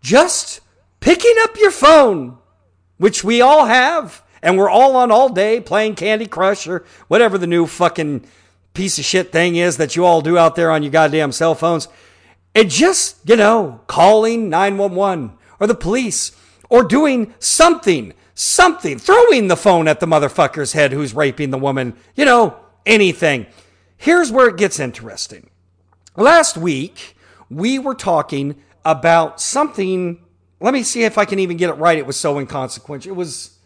Just 0.00 0.60
picking 1.00 1.34
up 1.42 1.56
your 1.58 1.70
phone 1.70 2.38
which 3.00 3.24
we 3.24 3.40
all 3.40 3.64
have, 3.64 4.22
and 4.42 4.58
we're 4.58 4.68
all 4.68 4.94
on 4.94 5.10
all 5.10 5.30
day 5.30 5.58
playing 5.58 5.94
Candy 5.94 6.26
Crush 6.26 6.66
or 6.66 6.84
whatever 7.08 7.38
the 7.38 7.46
new 7.46 7.66
fucking 7.66 8.26
piece 8.74 8.98
of 8.98 9.04
shit 9.04 9.32
thing 9.32 9.56
is 9.56 9.76
that 9.76 9.96
you 9.96 10.04
all 10.04 10.20
do 10.20 10.38
out 10.38 10.56
there 10.56 10.70
on 10.70 10.82
your 10.82 10.92
goddamn 10.92 11.32
cell 11.32 11.54
phones, 11.54 11.88
and 12.54 12.70
just, 12.70 13.28
you 13.28 13.36
know, 13.36 13.80
calling 13.86 14.48
911 14.48 15.32
or 15.58 15.66
the 15.66 15.74
police 15.74 16.32
or 16.68 16.82
doing 16.82 17.34
something, 17.38 18.12
something, 18.34 18.98
throwing 18.98 19.48
the 19.48 19.56
phone 19.56 19.86
at 19.86 20.00
the 20.00 20.06
motherfucker's 20.06 20.72
head 20.72 20.92
who's 20.92 21.14
raping 21.14 21.50
the 21.50 21.58
woman, 21.58 21.96
you 22.14 22.24
know, 22.24 22.56
anything. 22.86 23.46
Here's 23.96 24.32
where 24.32 24.48
it 24.48 24.56
gets 24.56 24.80
interesting. 24.80 25.50
Last 26.16 26.56
week, 26.56 27.16
we 27.48 27.78
were 27.78 27.94
talking 27.94 28.56
about 28.84 29.40
something. 29.40 30.24
Let 30.60 30.74
me 30.74 30.82
see 30.82 31.04
if 31.04 31.18
I 31.18 31.24
can 31.24 31.38
even 31.38 31.56
get 31.56 31.70
it 31.70 31.74
right. 31.74 31.98
It 31.98 32.06
was 32.06 32.16
so 32.16 32.38
inconsequential. 32.38 33.12
It 33.12 33.16
was 33.16 33.58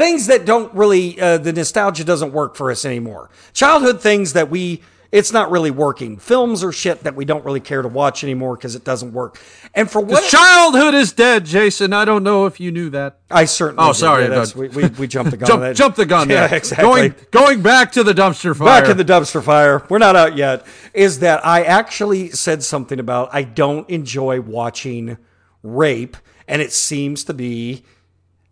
things 0.00 0.28
that 0.28 0.46
don't 0.46 0.72
really, 0.74 1.20
uh, 1.20 1.36
the 1.36 1.52
nostalgia 1.52 2.04
doesn't 2.04 2.32
work 2.32 2.56
for 2.56 2.70
us 2.70 2.86
anymore. 2.86 3.28
Childhood 3.52 4.00
things 4.00 4.32
that 4.32 4.48
we, 4.48 4.80
it's 5.12 5.30
not 5.30 5.50
really 5.50 5.70
working. 5.70 6.16
Films 6.16 6.64
or 6.64 6.72
shit 6.72 7.00
that 7.00 7.14
we 7.16 7.26
don't 7.26 7.44
really 7.44 7.60
care 7.60 7.82
to 7.82 7.88
watch 7.88 8.24
anymore 8.24 8.56
because 8.56 8.74
it 8.76 8.82
doesn't 8.84 9.12
work. 9.12 9.38
And 9.74 9.90
for 9.90 10.00
what 10.00 10.24
Childhood 10.30 10.94
is 10.94 11.12
dead, 11.12 11.44
Jason. 11.44 11.92
I 11.92 12.04
don't 12.06 12.22
know 12.22 12.46
if 12.46 12.60
you 12.60 12.72
knew 12.72 12.88
that. 12.90 13.18
I 13.30 13.44
certainly, 13.44 13.84
Oh, 13.86 13.92
sorry, 13.92 14.28
we, 14.56 14.68
we, 14.68 14.86
we 14.90 15.06
jumped 15.06 15.32
the 15.32 15.36
gun. 15.44 15.48
Jump, 15.48 15.76
jump 15.76 15.96
the 15.96 16.06
gun 16.06 16.28
Yeah, 16.30 16.46
there. 16.46 16.56
exactly. 16.56 16.84
Going 16.86 17.14
going 17.30 17.60
back 17.60 17.92
to 17.92 18.02
the 18.02 18.14
dumpster 18.14 18.56
fire. 18.56 18.80
back 18.80 18.88
in 18.90 18.96
the 18.96 19.04
dumpster 19.04 19.42
fire. 19.42 19.84
We're 19.90 19.98
not 19.98 20.16
out 20.16 20.34
yet. 20.36 20.64
Is 20.94 21.18
that 21.18 21.44
I 21.44 21.62
actually 21.64 22.30
said 22.30 22.62
something 22.62 22.98
about 22.98 23.28
I 23.34 23.42
don't 23.42 23.88
enjoy 23.90 24.40
watching 24.40 25.18
rape, 25.62 26.16
and 26.48 26.62
it 26.62 26.72
seems 26.72 27.24
to 27.24 27.34
be 27.34 27.84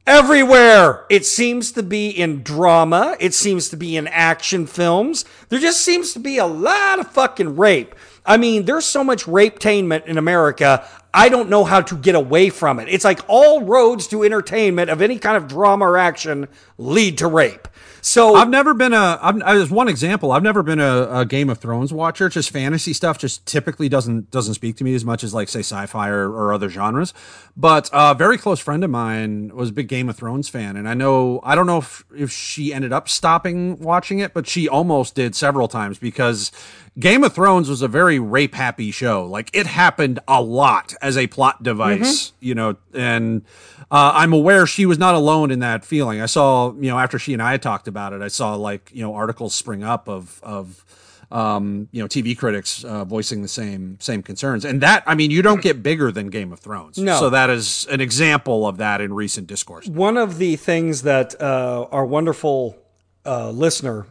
everywhere. 0.09 1.05
It 1.11 1.27
seems 1.27 1.71
to 1.73 1.83
be 1.83 2.09
in 2.09 2.43
drama. 2.43 3.15
It 3.21 3.35
seems 3.35 3.69
to 3.69 3.77
be 3.77 3.95
in 3.95 4.07
action 4.07 4.67
films. 4.67 5.27
There 5.51 5.59
just 5.59 5.83
seems 5.83 6.15
to 6.15 6.19
be 6.19 6.39
a 6.39 6.47
lot 6.47 6.99
of 6.99 7.13
fucking 7.13 7.57
rape. 7.57 7.95
I 8.25 8.39
mean, 8.39 8.65
there's 8.65 8.87
so 8.87 9.05
much 9.05 9.29
rape-tainment 9.29 10.07
in 10.07 10.17
America. 10.17 10.89
I 11.13 11.29
don't 11.29 11.51
know 11.51 11.63
how 11.63 11.83
to 11.83 11.95
get 11.95 12.15
away 12.15 12.49
from 12.49 12.81
it. 12.81 12.89
It's 12.89 13.05
like 13.05 13.21
all 13.29 13.63
roads 13.63 14.07
to 14.09 14.25
entertainment 14.25 14.89
of 14.89 15.03
any 15.03 15.19
kind 15.19 15.37
of 15.37 15.47
drama 15.47 15.85
or 15.87 15.99
action 15.99 16.49
lead 16.79 17.19
to 17.19 17.27
rape. 17.27 17.69
So 18.01 18.35
I've 18.35 18.49
never 18.49 18.75
been 18.75 18.93
a. 18.93 19.19
I've, 19.21 19.41
as 19.43 19.71
one 19.71 19.89
example, 19.89 20.33
I've 20.33 20.43
never 20.43 20.63
been 20.63 20.81
a, 20.81 21.09
a 21.21 21.27
Game 21.27 21.51
of 21.51 21.59
Thrones 21.59 21.93
watcher. 21.93 22.29
Just 22.29 22.51
fantasy 22.51 22.93
stuff 22.93 23.19
just 23.19 23.45
typically 23.47 23.89
doesn't 23.89 24.31
doesn't 24.31 24.55
speak 24.55 24.77
to 24.77 24.85
me 24.85 24.95
as 24.95 25.05
much 25.05 25.25
as 25.25 25.35
like 25.35 25.49
say 25.49 25.61
sci-fi 25.61 26.09
or, 26.09 26.31
or 26.31 26.53
other 26.53 26.69
genres. 26.69 27.13
But 27.57 27.91
a 27.93 28.15
very 28.15 28.39
close 28.39 28.61
friend 28.61 28.85
of 28.85 28.91
mine 28.91 29.51
was 29.55 29.71
a 29.71 29.73
big 29.73 29.89
Game 29.89 30.09
of 30.09 30.17
Thrones 30.17 30.49
fan, 30.49 30.77
and 30.77 30.89
I 30.89 30.95
know 30.95 31.41
I 31.43 31.55
don't 31.55 31.67
know 31.67 31.79
if 31.79 32.05
if 32.17 32.31
she 32.31 32.73
ended 32.73 32.93
up 32.93 33.09
stopping 33.09 33.79
watching 33.79 34.21
it, 34.21 34.33
but 34.33 34.47
she 34.47 34.69
almost 34.69 35.15
did 35.15 35.35
several 35.35 35.69
times 35.69 35.99
because 35.99 36.53
Game 36.99 37.23
of 37.23 37.33
Thrones 37.33 37.69
was 37.69 37.83
a 37.83 37.89
very 37.89 38.19
rape 38.19 38.55
happy 38.55 38.91
show. 38.91 39.25
Like 39.25 39.51
it 39.53 39.67
happened 39.67 40.19
a 40.27 40.43
lot 40.43 40.95
as 41.01 41.17
a 41.17 41.27
plot 41.29 41.63
device, 41.63 42.33
you 42.41 42.55
know, 42.55 42.77
and 42.93 43.43
uh, 43.91 44.13
I'm 44.15 44.33
aware 44.33 44.67
she 44.67 44.85
was 44.85 44.99
not 44.99 45.15
alone 45.15 45.51
in 45.51 45.61
that 45.61 45.85
feeling. 45.85 46.21
I 46.21 46.27
saw, 46.27 46.73
you 46.73 46.91
know, 46.91 46.99
after 46.99 47.19
she 47.19 47.33
and 47.33 47.43
I 47.43 47.53
had 47.53 47.63
talked 47.63 47.87
about 47.87 48.13
it, 48.13 48.21
I 48.21 48.29
saw 48.29 48.55
like, 48.55 48.91
you 48.93 49.03
know, 49.03 49.15
articles 49.15 49.55
spring 49.55 49.85
up 49.85 50.09
of, 50.09 50.41
of, 50.43 50.85
um, 51.31 51.89
you 51.93 52.03
know, 52.03 52.09
TV 52.09 52.37
critics 52.37 52.83
uh, 52.85 53.05
voicing 53.05 53.43
the 53.43 53.49
same 53.49 53.99
same 54.01 54.23
concerns, 54.23 54.65
and 54.65 54.81
that 54.81 55.03
I 55.07 55.15
mean, 55.15 55.31
you 55.31 55.43
don't 55.43 55.61
get 55.61 55.83
bigger 55.83 56.11
than 56.11 56.29
Game 56.31 56.53
of 56.55 56.59
Thrones. 56.59 56.97
No. 56.97 57.21
so 57.21 57.29
that 57.31 57.51
is 57.51 57.87
an 57.91 58.01
example 58.01 58.67
of 58.67 58.79
that 58.79 59.03
in 59.03 59.13
recent 59.13 59.47
discourse. 59.47 59.87
one 59.87 60.17
of 60.17 60.39
the 60.39 60.57
things 60.57 61.03
that 61.03 61.41
uh, 61.41 61.87
our 61.93 62.07
wonderful 62.07 62.79
uh, 63.27 63.51
listener 63.51 64.07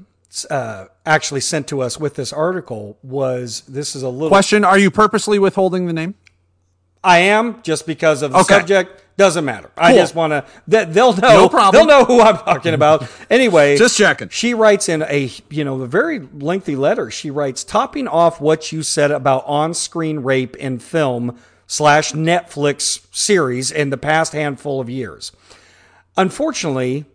uh, 0.50 0.86
actually 1.06 1.42
sent 1.42 1.68
to 1.70 1.82
us 1.82 2.00
with 2.00 2.16
this 2.16 2.32
article 2.34 2.98
was 3.04 3.62
this 3.68 3.96
is 3.96 4.04
a 4.04 4.10
little 4.10 4.30
Question: 4.30 4.64
Are 4.64 4.78
you 4.78 4.92
purposely 4.92 5.40
withholding 5.40 5.86
the 5.88 5.94
name? 5.94 6.16
I 7.04 7.20
am 7.20 7.62
just 7.62 7.86
because 7.88 8.22
of 8.22 8.32
the 8.32 8.40
Okay. 8.40 8.56
subject 8.56 9.04
doesn't 9.18 9.46
matter. 9.46 9.72
I 9.78 9.94
just 9.96 10.14
want 10.14 10.32
to 10.32 10.46
that 10.68 10.94
they'll 10.94 11.14
know 11.16 11.44
No 11.44 11.50
problem. 11.50 11.88
they'll 11.88 12.00
know 12.00 12.06
who 12.06 12.22
I'm 12.22 12.38
talking 12.38 12.74
about. 12.74 13.08
Anyway, 13.30 13.78
Just 13.78 13.98
checking. 13.98 14.30
She 14.30 14.54
writes 14.54 14.90
in 14.90 15.04
a 15.04 15.32
you 15.50 15.64
know 15.64 15.82
a 15.82 15.88
very 15.88 16.20
lengthy 16.20 16.76
letter. 16.76 17.10
She 17.10 17.32
writes 17.32 17.64
topping 17.64 18.08
off 18.08 18.42
what 18.42 18.72
you 18.72 18.84
said 18.84 19.12
about 19.12 19.44
on-screen 19.46 20.20
rape 20.20 20.56
in 20.58 20.80
film 20.80 21.38
slash 21.68 22.12
Netflix 22.14 23.06
series 23.16 23.72
in 23.72 23.90
the 23.90 23.98
past 23.98 24.34
handful 24.34 24.80
of 24.82 24.90
years. 24.90 25.32
Unfortunately, 26.16 27.06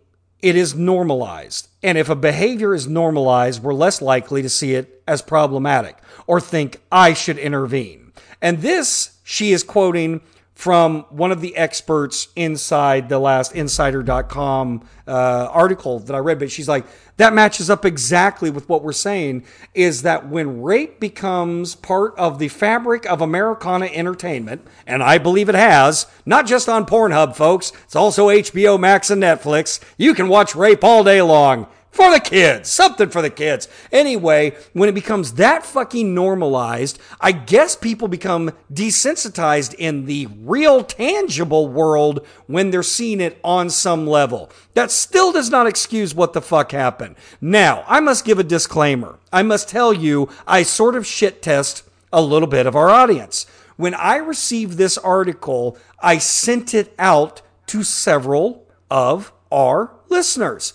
it 0.43 0.57
is 0.57 0.75
normalized. 0.75 1.69
And 1.81 1.97
if 1.97 2.09
a 2.09 2.15
behavior 2.15 2.75
is 2.75 2.85
normalized, 2.85 3.63
we're 3.63 3.73
less 3.73 4.01
likely 4.01 4.41
to 4.41 4.49
see 4.49 4.75
it 4.75 5.01
as 5.07 5.21
problematic 5.21 5.97
or 6.27 6.41
think 6.41 6.81
I 6.91 7.13
should 7.13 7.37
intervene. 7.37 8.11
And 8.41 8.59
this, 8.59 9.17
she 9.23 9.53
is 9.53 9.63
quoting 9.63 10.19
from 10.63 11.01
one 11.09 11.29
of 11.29 11.41
the 11.41 11.57
experts 11.57 12.29
inside 12.37 13.09
the 13.09 13.19
last 13.19 13.51
insider.com 13.51 14.81
uh, 15.05 15.11
article 15.51 15.99
that 15.99 16.15
I 16.15 16.19
read, 16.19 16.39
but 16.39 16.49
she's 16.49 16.69
like, 16.69 16.85
that 17.17 17.33
matches 17.33 17.69
up 17.69 17.83
exactly 17.83 18.49
with 18.49 18.69
what 18.69 18.81
we're 18.81 18.93
saying 18.93 19.43
is 19.73 20.03
that 20.03 20.29
when 20.29 20.61
rape 20.61 21.01
becomes 21.01 21.75
part 21.75 22.17
of 22.17 22.39
the 22.39 22.47
fabric 22.47 23.05
of 23.07 23.19
Americana 23.19 23.87
entertainment, 23.87 24.65
and 24.87 25.03
I 25.03 25.17
believe 25.17 25.49
it 25.49 25.55
has, 25.55 26.07
not 26.25 26.47
just 26.47 26.69
on 26.69 26.85
Pornhub, 26.85 27.35
folks, 27.35 27.73
it's 27.83 27.97
also 27.97 28.29
HBO 28.29 28.79
Max 28.79 29.09
and 29.09 29.21
Netflix. 29.21 29.81
You 29.97 30.13
can 30.13 30.29
watch 30.29 30.55
rape 30.55 30.85
all 30.85 31.03
day 31.03 31.21
long. 31.21 31.67
For 31.93 32.09
the 32.09 32.19
kids, 32.19 32.69
something 32.69 33.09
for 33.09 33.21
the 33.21 33.29
kids. 33.29 33.69
Anyway, 33.91 34.55
when 34.73 34.89
it 34.89 34.95
becomes 34.95 35.33
that 35.33 35.63
fucking 35.63 36.13
normalized, 36.13 36.99
I 37.21 37.31
guess 37.31 37.75
people 37.75 38.07
become 38.07 38.51
desensitized 38.73 39.75
in 39.75 40.05
the 40.05 40.27
real 40.39 40.83
tangible 40.83 41.67
world 41.67 42.25
when 42.47 42.71
they're 42.71 42.81
seeing 42.81 43.21
it 43.21 43.39
on 43.43 43.69
some 43.69 44.07
level. 44.07 44.49
That 44.73 44.89
still 44.89 45.31
does 45.31 45.51
not 45.51 45.67
excuse 45.67 46.15
what 46.15 46.33
the 46.33 46.41
fuck 46.41 46.71
happened. 46.71 47.15
Now, 47.39 47.83
I 47.87 47.99
must 47.99 48.25
give 48.25 48.39
a 48.39 48.43
disclaimer. 48.43 49.19
I 49.31 49.43
must 49.43 49.69
tell 49.69 49.93
you, 49.93 50.29
I 50.47 50.63
sort 50.63 50.95
of 50.95 51.05
shit 51.05 51.43
test 51.43 51.83
a 52.11 52.23
little 52.23 52.47
bit 52.47 52.65
of 52.65 52.75
our 52.75 52.89
audience. 52.89 53.45
When 53.77 53.93
I 53.93 54.15
received 54.15 54.77
this 54.77 54.97
article, 54.97 55.77
I 56.01 56.17
sent 56.17 56.73
it 56.73 56.93
out 56.97 57.43
to 57.67 57.83
several 57.83 58.65
of 58.89 59.31
our 59.51 59.91
listeners 60.09 60.73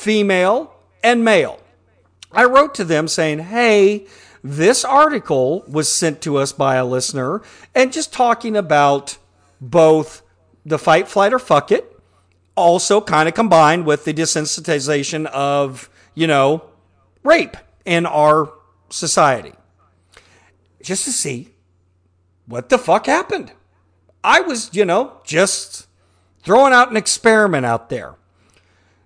female, 0.00 0.72
and 1.04 1.22
male. 1.22 1.60
I 2.32 2.44
wrote 2.44 2.74
to 2.76 2.84
them 2.84 3.06
saying, 3.06 3.40
hey, 3.40 4.06
this 4.42 4.82
article 4.82 5.62
was 5.68 5.92
sent 5.92 6.22
to 6.22 6.38
us 6.38 6.52
by 6.52 6.76
a 6.76 6.86
listener 6.86 7.42
and 7.74 7.92
just 7.92 8.10
talking 8.10 8.56
about 8.56 9.18
both 9.60 10.22
the 10.64 10.78
fight, 10.78 11.06
flight, 11.06 11.34
or 11.34 11.38
fuck 11.38 11.70
it, 11.70 12.00
also 12.56 13.02
kind 13.02 13.28
of 13.28 13.34
combined 13.34 13.84
with 13.84 14.06
the 14.06 14.14
desensitization 14.14 15.26
of, 15.26 15.90
you 16.14 16.26
know, 16.26 16.64
rape 17.22 17.56
in 17.84 18.06
our 18.06 18.52
society. 18.88 19.52
Just 20.82 21.04
to 21.04 21.12
see 21.12 21.50
what 22.46 22.70
the 22.70 22.78
fuck 22.78 23.04
happened. 23.04 23.52
I 24.24 24.40
was, 24.40 24.70
you 24.72 24.86
know, 24.86 25.20
just 25.24 25.86
throwing 26.42 26.72
out 26.72 26.90
an 26.90 26.96
experiment 26.96 27.66
out 27.66 27.90
there. 27.90 28.14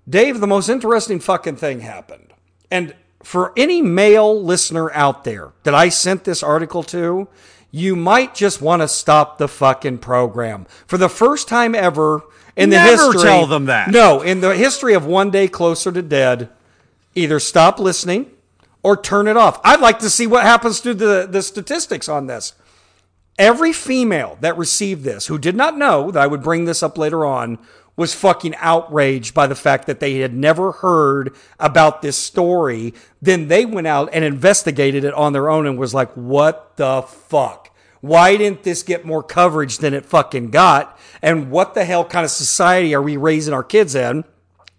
Dave, 0.09 0.41
the 0.41 0.47
most 0.47 0.69
interesting 0.69 1.21
fucking 1.21 1.57
thing 1.57 1.81
happened. 1.81 2.33
And 2.71 2.95
for 3.23 3.53
any 3.57 3.81
male 3.81 4.43
listener 4.43 4.93
out 4.93 5.25
there 5.25 5.53
that 5.63 5.75
I 5.75 5.89
sent 5.89 6.25
this 6.25 6.43
article 6.43 6.83
to, 6.85 7.29
you 7.71 7.97
might 7.97 8.35
just 8.35 8.61
want 8.61 8.83
to 8.83 8.89
stop 8.89 9.39
the 9.39 9.49
fucking 9.49 9.99
program. 9.99 10.67
For 10.87 10.99
the 10.99 11.09
first 11.09 11.49
time 11.49 11.75
ever 11.75 12.23
in 12.57 12.71
the 12.71 12.77
Never 12.77 13.13
history. 13.13 13.23
tell 13.23 13.47
them 13.47 13.67
that. 13.67 13.91
No, 13.91 14.21
in 14.21 14.41
the 14.41 14.55
history 14.55 14.95
of 14.95 15.07
One 15.07 15.31
Day 15.31 15.49
Closer 15.49 15.91
to 15.91 16.03
Dead, 16.03 16.51
either 17.15 17.41
stop 17.41 17.79
listening 17.79 18.31
or 18.83 18.97
turn 18.97 19.27
it 19.27 19.37
off. 19.37 19.61
I'd 19.65 19.81
like 19.81 19.99
to 20.01 20.11
see 20.11 20.27
what 20.27 20.45
happens 20.45 20.81
to 20.83 20.95
the, 20.95 21.27
the 21.29 21.43
statistics 21.43 22.09
on 22.09 22.27
this. 22.27 22.53
Every 23.39 23.73
female 23.73 24.39
that 24.41 24.57
received 24.57 25.03
this, 25.03 25.27
who 25.27 25.39
did 25.39 25.57
not 25.57 25.77
know 25.77 26.13
that 26.13 26.23
I 26.23 26.27
would 26.29 26.43
bring 26.43 26.67
this 26.67 26.83
up 26.83 26.97
later 26.97 27.25
on, 27.25 27.59
was 27.97 28.15
fucking 28.15 28.55
outraged 28.57 29.35
by 29.35 29.47
the 29.47 29.55
fact 29.55 29.87
that 29.87 30.01
they 30.01 30.19
had 30.19 30.35
never 30.35 30.73
heard 30.73 31.35
about 31.59 32.03
this 32.03 32.17
story. 32.17 32.93
Then 33.23 33.49
they 33.49 33.65
went 33.65 33.87
out 33.87 34.11
and 34.13 34.25
investigated 34.25 35.05
it 35.05 35.15
on 35.15 35.33
their 35.33 35.49
own 35.49 35.67
and 35.67 35.79
was 35.79 35.95
like, 35.95 36.13
what 36.13 36.77
the 36.77 37.03
fuck? 37.03 37.71
Why 38.01 38.37
didn't 38.37 38.65
this 38.65 38.83
get 38.83 39.07
more 39.07 39.23
coverage 39.23 39.79
than 39.79 39.95
it 39.95 40.05
fucking 40.05 40.51
got? 40.51 40.99
And 41.23 41.51
what 41.51 41.75
the 41.75 41.85
hell 41.85 42.05
kind 42.05 42.25
of 42.25 42.31
society 42.31 42.95
are 42.95 43.03
we 43.03 43.17
raising 43.17 43.55
our 43.55 43.65
kids 43.65 43.95
in? 43.95 44.25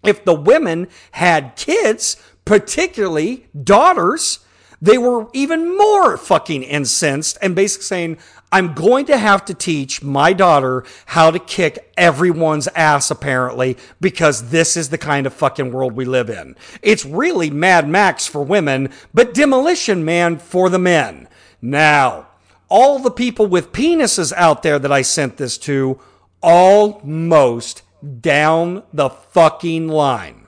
If 0.04 0.24
the 0.24 0.34
women 0.34 0.86
had 1.12 1.56
kids, 1.56 2.16
particularly 2.44 3.48
daughters, 3.60 4.40
they 4.80 4.98
were 4.98 5.28
even 5.32 5.76
more 5.76 6.16
fucking 6.16 6.62
incensed 6.62 7.38
and 7.42 7.56
basically 7.56 7.84
saying, 7.84 8.18
I'm 8.52 8.74
going 8.74 9.06
to 9.06 9.18
have 9.18 9.44
to 9.46 9.54
teach 9.54 10.02
my 10.02 10.32
daughter 10.32 10.84
how 11.06 11.30
to 11.30 11.38
kick 11.38 11.92
everyone's 11.96 12.68
ass, 12.68 13.10
apparently, 13.10 13.76
because 14.00 14.50
this 14.50 14.76
is 14.76 14.88
the 14.88 14.98
kind 14.98 15.26
of 15.26 15.34
fucking 15.34 15.72
world 15.72 15.94
we 15.94 16.04
live 16.04 16.30
in. 16.30 16.56
It's 16.80 17.04
really 17.04 17.50
Mad 17.50 17.88
Max 17.88 18.26
for 18.26 18.42
women, 18.42 18.90
but 19.12 19.34
Demolition 19.34 20.04
Man 20.04 20.38
for 20.38 20.70
the 20.70 20.78
men. 20.78 21.28
Now, 21.60 22.28
all 22.68 22.98
the 22.98 23.10
people 23.10 23.46
with 23.46 23.72
penises 23.72 24.32
out 24.32 24.62
there 24.62 24.78
that 24.78 24.92
I 24.92 25.02
sent 25.02 25.36
this 25.36 25.58
to, 25.58 26.00
almost 26.40 27.82
down 28.20 28.84
the 28.92 29.10
fucking 29.10 29.88
line, 29.88 30.46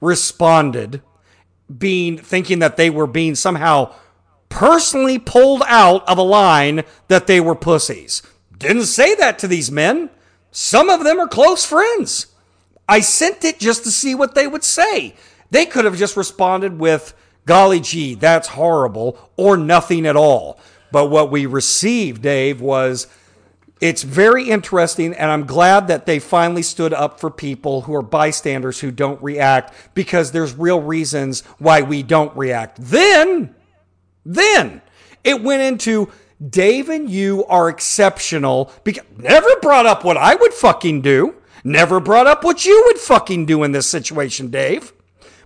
responded 0.00 1.02
being 1.76 2.16
thinking 2.16 2.60
that 2.60 2.76
they 2.76 2.90
were 2.90 3.06
being 3.06 3.34
somehow 3.34 3.94
personally 4.48 5.18
pulled 5.18 5.62
out 5.66 6.06
of 6.08 6.18
a 6.18 6.22
line 6.22 6.84
that 7.08 7.26
they 7.26 7.40
were 7.40 7.54
pussies. 7.54 8.22
Didn't 8.56 8.86
say 8.86 9.14
that 9.14 9.38
to 9.40 9.48
these 9.48 9.70
men. 9.70 10.10
Some 10.50 10.88
of 10.88 11.04
them 11.04 11.20
are 11.20 11.28
close 11.28 11.64
friends. 11.64 12.26
I 12.88 13.00
sent 13.00 13.44
it 13.44 13.58
just 13.58 13.84
to 13.84 13.90
see 13.90 14.14
what 14.14 14.34
they 14.34 14.46
would 14.46 14.64
say. 14.64 15.14
They 15.50 15.66
could 15.66 15.84
have 15.84 15.96
just 15.96 16.16
responded 16.16 16.78
with, 16.78 17.14
golly 17.44 17.80
gee, 17.80 18.14
that's 18.14 18.48
horrible, 18.48 19.30
or 19.36 19.56
nothing 19.56 20.06
at 20.06 20.16
all. 20.16 20.58
But 20.90 21.10
what 21.10 21.30
we 21.30 21.46
received, 21.46 22.22
Dave, 22.22 22.60
was 22.60 23.06
it's 23.80 24.02
very 24.02 24.48
interesting, 24.48 25.14
and 25.14 25.30
I'm 25.30 25.46
glad 25.46 25.86
that 25.88 26.06
they 26.06 26.18
finally 26.18 26.62
stood 26.62 26.92
up 26.92 27.20
for 27.20 27.30
people 27.30 27.82
who 27.82 27.94
are 27.94 28.02
bystanders 28.02 28.80
who 28.80 28.90
don't 28.90 29.22
react 29.22 29.72
because 29.94 30.32
there's 30.32 30.54
real 30.54 30.80
reasons 30.80 31.42
why 31.58 31.82
we 31.82 32.02
don't 32.02 32.36
react. 32.36 32.78
Then, 32.80 33.54
then 34.28 34.82
it 35.24 35.42
went 35.42 35.62
into 35.62 36.10
Dave 36.46 36.88
and 36.88 37.08
you 37.10 37.44
are 37.46 37.68
exceptional 37.68 38.70
because 38.84 39.04
never 39.16 39.48
brought 39.60 39.86
up 39.86 40.04
what 40.04 40.16
I 40.16 40.34
would 40.34 40.52
fucking 40.54 41.00
do. 41.00 41.34
Never 41.64 41.98
brought 41.98 42.26
up 42.26 42.44
what 42.44 42.64
you 42.64 42.84
would 42.86 42.98
fucking 42.98 43.46
do 43.46 43.64
in 43.64 43.72
this 43.72 43.88
situation, 43.88 44.50
Dave. 44.50 44.92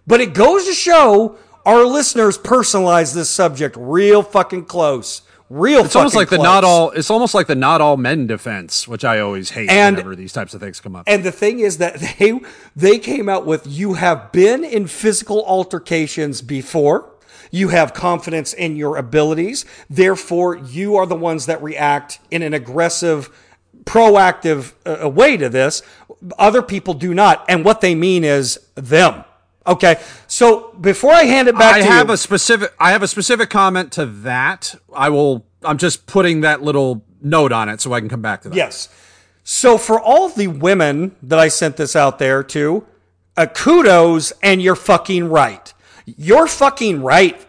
But 0.07 0.21
it 0.21 0.35
goes 0.35 0.67
to 0.67 0.75
show 0.75 1.39
our 1.65 1.85
listeners 1.85 2.37
personalize 2.37 3.15
this 3.15 3.31
subject 3.31 3.77
real 3.79 4.23
fucking 4.23 4.67
close. 4.67 5.23
Real 5.49 5.85
It's 5.85 5.95
almost 5.97 6.17
like 6.17 6.31
the 6.31 6.39
not 6.39 6.65
all. 6.65 6.91
It's 6.91 7.11
almost 7.11 7.35
like 7.35 7.47
the 7.47 7.55
not 7.55 7.81
all 7.83 7.99
men 7.99 8.27
defense, 8.27 8.89
which 8.89 9.05
I 9.05 9.21
always 9.21 9.51
hate 9.51 9.71
And- 9.71 9.97
whenever 9.97 10.17
these 10.17 10.33
types 10.33 10.55
of 10.55 10.61
things 10.61 10.81
come 10.81 10.97
up. 10.97 11.05
And 11.07 11.25
the 11.25 11.33
thing 11.33 11.61
is 11.61 11.79
that 11.79 12.01
they 12.19 12.41
they 12.75 12.99
came 12.99 13.29
out 13.29 13.47
with 13.47 13.67
you 13.67 13.95
have 13.95 14.33
been 14.33 14.65
in 14.65 14.87
physical 14.87 15.45
altercations 15.47 16.41
before. 16.43 17.12
You 17.53 17.69
have 17.69 17.93
confidence 17.93 18.55
in 18.55 18.77
your 18.77 18.97
abilities. 18.97 19.65
Therefore, 19.89 20.57
you 20.57 20.97
are 20.97 21.07
the 21.07 21.15
ones 21.15 21.47
that 21.47 21.63
react 21.63 22.19
in 22.31 22.43
an 22.43 22.55
aggressive, 22.55 23.29
proactive 23.85 24.73
uh, 24.87 25.09
way 25.09 25.37
to 25.37 25.51
this. 25.51 25.83
Other 26.39 26.63
people 26.63 26.95
do 26.95 27.13
not. 27.13 27.45
And 27.49 27.63
what 27.63 27.83
they 27.83 27.95
mean 27.95 28.25
is 28.25 28.59
them. 28.75 29.25
Okay. 29.67 30.01
So 30.27 30.73
before 30.81 31.13
I 31.13 31.25
hand 31.25 31.47
it 31.47 31.55
back 31.55 31.75
I 31.75 31.81
to 31.81 31.85
have 31.85 32.09
you, 32.09 32.15
a 32.15 32.17
specific. 32.17 32.73
I 32.81 32.93
have 32.93 33.03
a 33.03 33.09
specific 33.09 33.51
comment 33.51 33.93
to 33.93 34.07
that. 34.07 34.75
I 34.93 35.11
will. 35.11 35.45
I'm 35.63 35.79
just 35.79 36.07
putting 36.07 36.41
that 36.41 36.63
little 36.63 37.05
note 37.21 37.53
on 37.53 37.69
it 37.69 37.83
so 37.83 37.93
I 37.93 38.01
can 38.01 38.09
come 38.09 38.23
back 38.23 38.43
to 38.43 38.49
that. 38.49 38.57
Yes. 38.57 38.89
So 39.45 39.77
for 39.77 40.01
all 40.01 40.31
the 40.31 40.47
women 40.49 41.15
that 41.23 41.39
I 41.39 41.49
sent 41.49 41.77
this 41.77 41.95
out 41.95 42.19
there 42.19 42.43
to, 42.45 42.87
uh, 43.37 43.47
kudos 43.47 44.33
and 44.43 44.63
you're 44.63 44.77
fucking 44.77 45.29
right. 45.29 45.73
You're 46.05 46.47
fucking 46.47 47.03
right. 47.03 47.45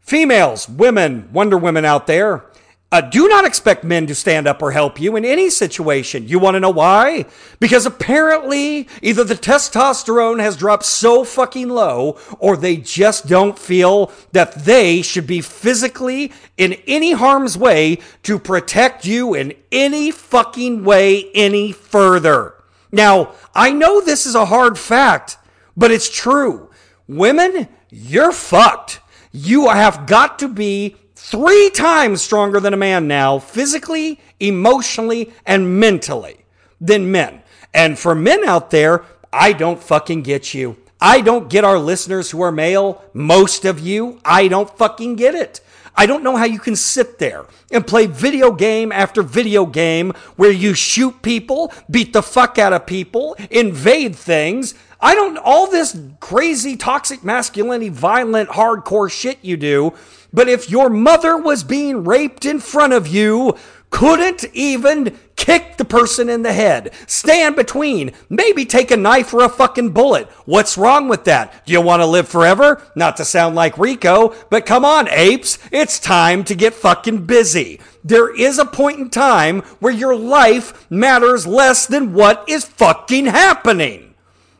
Females, 0.00 0.68
women, 0.68 1.28
Wonder 1.32 1.58
Women 1.58 1.84
out 1.84 2.06
there, 2.06 2.44
uh, 2.92 3.00
do 3.00 3.26
not 3.26 3.44
expect 3.44 3.82
men 3.82 4.06
to 4.06 4.14
stand 4.14 4.46
up 4.46 4.62
or 4.62 4.70
help 4.70 5.00
you 5.00 5.16
in 5.16 5.24
any 5.24 5.50
situation. 5.50 6.28
You 6.28 6.38
want 6.38 6.54
to 6.54 6.60
know 6.60 6.70
why? 6.70 7.26
Because 7.58 7.84
apparently 7.84 8.88
either 9.02 9.24
the 9.24 9.34
testosterone 9.34 10.40
has 10.40 10.56
dropped 10.56 10.84
so 10.84 11.24
fucking 11.24 11.68
low 11.68 12.16
or 12.38 12.56
they 12.56 12.76
just 12.76 13.26
don't 13.26 13.58
feel 13.58 14.12
that 14.30 14.54
they 14.54 15.02
should 15.02 15.26
be 15.26 15.40
physically 15.40 16.32
in 16.56 16.74
any 16.86 17.10
harm's 17.10 17.58
way 17.58 17.98
to 18.22 18.38
protect 18.38 19.04
you 19.04 19.34
in 19.34 19.52
any 19.72 20.12
fucking 20.12 20.84
way 20.84 21.28
any 21.34 21.72
further. 21.72 22.54
Now, 22.92 23.32
I 23.52 23.72
know 23.72 24.00
this 24.00 24.26
is 24.26 24.36
a 24.36 24.46
hard 24.46 24.78
fact, 24.78 25.38
but 25.76 25.90
it's 25.90 26.08
true. 26.08 26.65
Women, 27.08 27.68
you're 27.90 28.32
fucked. 28.32 29.00
You 29.32 29.68
have 29.68 30.06
got 30.06 30.38
to 30.40 30.48
be 30.48 30.96
three 31.14 31.70
times 31.70 32.22
stronger 32.22 32.60
than 32.60 32.74
a 32.74 32.78
man 32.78 33.06
now, 33.06 33.38
physically, 33.38 34.20
emotionally, 34.40 35.32
and 35.44 35.78
mentally 35.78 36.44
than 36.80 37.10
men. 37.12 37.42
And 37.72 37.98
for 37.98 38.14
men 38.14 38.44
out 38.44 38.70
there, 38.70 39.04
I 39.32 39.52
don't 39.52 39.82
fucking 39.82 40.22
get 40.22 40.54
you. 40.54 40.76
I 41.00 41.20
don't 41.20 41.50
get 41.50 41.64
our 41.64 41.78
listeners 41.78 42.30
who 42.30 42.40
are 42.40 42.52
male, 42.52 43.02
most 43.12 43.64
of 43.64 43.78
you. 43.78 44.20
I 44.24 44.48
don't 44.48 44.76
fucking 44.78 45.16
get 45.16 45.34
it. 45.34 45.60
I 45.94 46.06
don't 46.06 46.22
know 46.22 46.36
how 46.36 46.44
you 46.44 46.58
can 46.58 46.76
sit 46.76 47.18
there 47.18 47.46
and 47.70 47.86
play 47.86 48.06
video 48.06 48.52
game 48.52 48.92
after 48.92 49.22
video 49.22 49.64
game 49.64 50.12
where 50.36 50.50
you 50.50 50.74
shoot 50.74 51.22
people, 51.22 51.72
beat 51.90 52.12
the 52.12 52.22
fuck 52.22 52.58
out 52.58 52.74
of 52.74 52.86
people, 52.86 53.36
invade 53.50 54.14
things. 54.14 54.74
I 55.00 55.14
don't, 55.14 55.36
all 55.38 55.70
this 55.70 55.98
crazy 56.20 56.76
toxic 56.76 57.22
masculinity, 57.22 57.90
violent, 57.90 58.50
hardcore 58.50 59.10
shit 59.10 59.38
you 59.42 59.56
do. 59.56 59.94
But 60.32 60.48
if 60.48 60.70
your 60.70 60.90
mother 60.90 61.36
was 61.36 61.64
being 61.64 62.04
raped 62.04 62.44
in 62.44 62.60
front 62.60 62.92
of 62.92 63.06
you, 63.06 63.56
couldn't 63.90 64.44
even 64.52 65.16
kick 65.36 65.76
the 65.76 65.84
person 65.84 66.28
in 66.28 66.42
the 66.42 66.52
head, 66.52 66.92
stand 67.06 67.56
between, 67.56 68.12
maybe 68.28 68.64
take 68.64 68.90
a 68.90 68.96
knife 68.96 69.32
or 69.32 69.44
a 69.44 69.48
fucking 69.48 69.90
bullet. 69.90 70.28
What's 70.44 70.76
wrong 70.76 71.08
with 71.08 71.24
that? 71.24 71.64
Do 71.66 71.72
you 71.72 71.80
want 71.80 72.02
to 72.02 72.06
live 72.06 72.28
forever? 72.28 72.82
Not 72.96 73.16
to 73.18 73.24
sound 73.24 73.54
like 73.54 73.78
Rico, 73.78 74.34
but 74.50 74.66
come 74.66 74.84
on, 74.84 75.08
apes. 75.08 75.58
It's 75.70 76.00
time 76.00 76.42
to 76.44 76.54
get 76.54 76.74
fucking 76.74 77.26
busy. 77.26 77.80
There 78.02 78.34
is 78.34 78.58
a 78.58 78.64
point 78.64 78.98
in 78.98 79.10
time 79.10 79.60
where 79.80 79.92
your 79.92 80.16
life 80.16 80.90
matters 80.90 81.46
less 81.46 81.86
than 81.86 82.12
what 82.12 82.44
is 82.48 82.64
fucking 82.64 83.26
happening. 83.26 84.14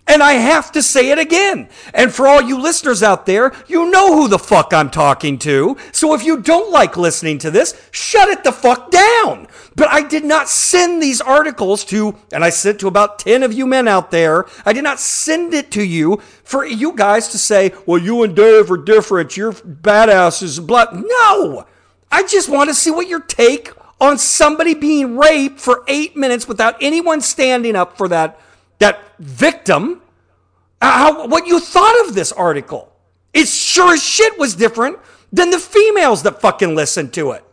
And 0.09 0.23
I 0.23 0.35
have 0.35 0.71
to 0.73 0.83
say 0.83 1.11
it 1.11 1.19
again. 1.19 1.69
And 1.93 2.15
for 2.15 2.29
all 2.29 2.41
you 2.41 2.61
listeners 2.61 3.03
out 3.03 3.27
there, 3.27 3.53
you 3.67 3.91
know 3.91 4.15
who 4.15 4.29
the 4.29 4.39
fuck 4.39 4.73
I'm 4.73 4.89
talking 4.89 5.37
to. 5.41 5.77
So 5.91 6.15
if 6.15 6.25
you 6.25 6.41
don't 6.41 6.71
like 6.71 6.97
listening 6.97 7.39
to 7.39 7.51
this, 7.51 7.75
shut 7.91 8.29
it 8.29 8.45
the 8.45 8.53
fuck 8.53 8.93
down. 8.93 9.49
But 9.75 9.89
I 9.89 10.03
did 10.03 10.25
not 10.25 10.49
send 10.49 11.03
these 11.03 11.21
articles 11.21 11.85
to, 11.87 12.15
and 12.33 12.45
I 12.45 12.51
sent 12.51 12.79
to 12.81 12.89
about 12.89 13.19
10 13.19 13.43
of 13.43 13.53
you 13.53 13.67
men 13.67 13.89
out 13.89 14.13
there. 14.13 14.47
I 14.65 14.73
did 14.73 14.85
not 14.85 15.01
send 15.01 15.53
it 15.55 15.73
to 15.73 15.83
you 15.83 16.19
for 16.45 16.65
you 16.65 16.93
guys 16.93 17.29
to 17.29 17.39
say, 17.39 17.73
well, 17.85 18.01
you 18.01 18.23
and 18.23 18.37
Dave 18.37 18.71
are 18.71 18.77
different. 18.77 19.37
You're 19.37 19.53
badasses. 19.53 20.65
Blah. 20.65 20.87
No. 20.93 21.67
I 22.13 22.23
just 22.23 22.49
want 22.49 22.71
to 22.71 22.75
see 22.75 22.93
what 22.93 23.09
your 23.09 23.21
take 23.21 23.73
on 24.01 24.19
somebody 24.19 24.75
being 24.75 25.17
raped 25.17 25.59
for 25.59 25.83
eight 25.89 26.17
minutes 26.17 26.47
without 26.47 26.77
anyone 26.81 27.21
standing 27.21 27.75
up 27.75 27.97
for 27.97 28.09
that 28.09 28.41
that 28.79 29.01
victim, 29.18 30.03
uh, 30.81 30.91
how, 30.91 31.27
what 31.27 31.47
you 31.47 31.61
thought 31.61 32.07
of 32.07 32.14
this 32.14 32.33
article. 32.33 32.93
It 33.33 33.49
sure 33.49 33.95
as 33.95 34.03
shit 34.03 34.39
was 34.39 34.55
different 34.55 34.99
than 35.33 35.51
the 35.51 35.59
females 35.59 36.22
that 36.22 36.41
fucking 36.41 36.74
listened 36.74 37.12
to 37.14 37.33
it. 37.33 37.45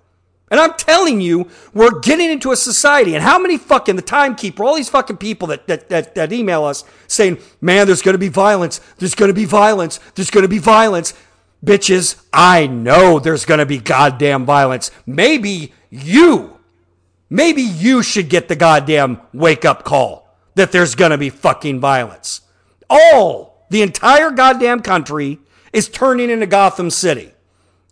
And 0.51 0.59
I'm 0.59 0.75
telling 0.75 1.19
you, 1.19 1.49
we're 1.73 1.99
getting 1.99 2.29
into 2.29 2.51
a 2.51 2.55
society. 2.55 3.15
And 3.15 3.23
how 3.23 3.39
many 3.39 3.57
fucking, 3.57 3.95
the 3.95 4.03
timekeeper, 4.03 4.63
all 4.63 4.75
these 4.75 4.89
fucking 4.89 5.17
people 5.17 5.47
that, 5.47 5.67
that, 5.67 5.89
that, 5.89 6.15
that 6.15 6.31
email 6.31 6.63
us 6.63 6.83
saying, 7.07 7.39
man, 7.59 7.87
there's 7.87 8.03
going 8.03 8.13
to 8.13 8.19
be 8.19 8.27
violence. 8.27 8.79
There's 8.97 9.15
going 9.15 9.29
to 9.29 9.33
be 9.33 9.45
violence. 9.45 9.99
There's 10.13 10.29
going 10.29 10.43
to 10.43 10.49
be 10.49 10.59
violence. 10.59 11.15
Bitches, 11.65 12.23
I 12.31 12.67
know 12.67 13.19
there's 13.19 13.45
going 13.45 13.59
to 13.59 13.65
be 13.65 13.79
goddamn 13.79 14.45
violence. 14.45 14.91
Maybe 15.07 15.73
you, 15.89 16.59
maybe 17.29 17.63
you 17.63 18.03
should 18.03 18.29
get 18.29 18.47
the 18.47 18.55
goddamn 18.55 19.21
wake 19.33 19.65
up 19.65 19.83
call 19.83 20.22
that 20.55 20.71
there's 20.71 20.95
going 20.95 21.11
to 21.11 21.17
be 21.17 21.29
fucking 21.29 21.79
violence. 21.79 22.41
All, 22.89 23.65
the 23.69 23.81
entire 23.81 24.31
goddamn 24.31 24.81
country 24.81 25.39
is 25.71 25.89
turning 25.89 26.29
into 26.29 26.45
Gotham 26.45 26.89
City. 26.89 27.31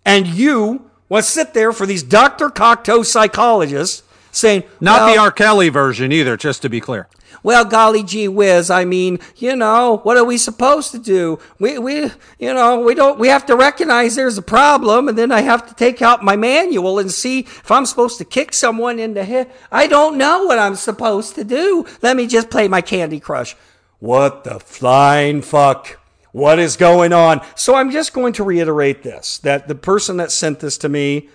And 0.05 0.27
you 0.27 0.89
want 1.09 1.25
to 1.25 1.31
sit 1.31 1.53
there 1.53 1.73
for 1.73 1.85
these 1.85 2.03
Dr. 2.03 2.49
Cocteau 2.49 3.05
psychologists 3.05 4.03
saying, 4.31 4.63
not 4.79 5.01
well, 5.01 5.13
the 5.13 5.19
R. 5.19 5.31
Kelly 5.31 5.69
version 5.69 6.11
either, 6.11 6.37
just 6.37 6.61
to 6.61 6.69
be 6.69 6.79
clear. 6.79 7.07
Well, 7.43 7.65
golly 7.65 8.03
gee 8.03 8.27
whiz, 8.27 8.69
I 8.69 8.85
mean, 8.85 9.19
you 9.37 9.55
know, 9.55 9.97
what 10.03 10.17
are 10.17 10.23
we 10.23 10.37
supposed 10.37 10.91
to 10.91 10.99
do? 10.99 11.39
We, 11.57 11.79
we, 11.79 12.11
you 12.37 12.53
know, 12.53 12.79
we 12.79 12.93
don't, 12.93 13.17
we 13.17 13.29
have 13.29 13.47
to 13.47 13.55
recognize 13.55 14.15
there's 14.15 14.37
a 14.37 14.43
problem 14.43 15.07
and 15.07 15.17
then 15.17 15.31
I 15.31 15.41
have 15.41 15.67
to 15.67 15.73
take 15.73 16.03
out 16.03 16.23
my 16.23 16.35
manual 16.35 16.99
and 16.99 17.11
see 17.11 17.39
if 17.39 17.71
I'm 17.71 17.87
supposed 17.87 18.19
to 18.19 18.25
kick 18.25 18.53
someone 18.53 18.99
in 18.99 19.15
the 19.15 19.23
head. 19.23 19.51
I 19.71 19.87
don't 19.87 20.17
know 20.17 20.45
what 20.45 20.59
I'm 20.59 20.75
supposed 20.75 21.33
to 21.35 21.43
do. 21.43 21.85
Let 22.03 22.15
me 22.15 22.27
just 22.27 22.51
play 22.51 22.67
my 22.67 22.81
Candy 22.81 23.19
Crush. 23.19 23.55
What 23.99 24.43
the 24.43 24.59
flying 24.59 25.41
fuck? 25.41 25.99
What 26.31 26.59
is 26.59 26.77
going 26.77 27.11
on? 27.11 27.41
So 27.55 27.75
I'm 27.75 27.91
just 27.91 28.13
going 28.13 28.33
to 28.33 28.43
reiterate 28.43 29.03
this 29.03 29.39
that 29.39 29.67
the 29.67 29.75
person 29.75 30.17
that 30.17 30.31
sent 30.31 30.59
this 30.59 30.77
to 30.79 30.89
me, 30.89 31.29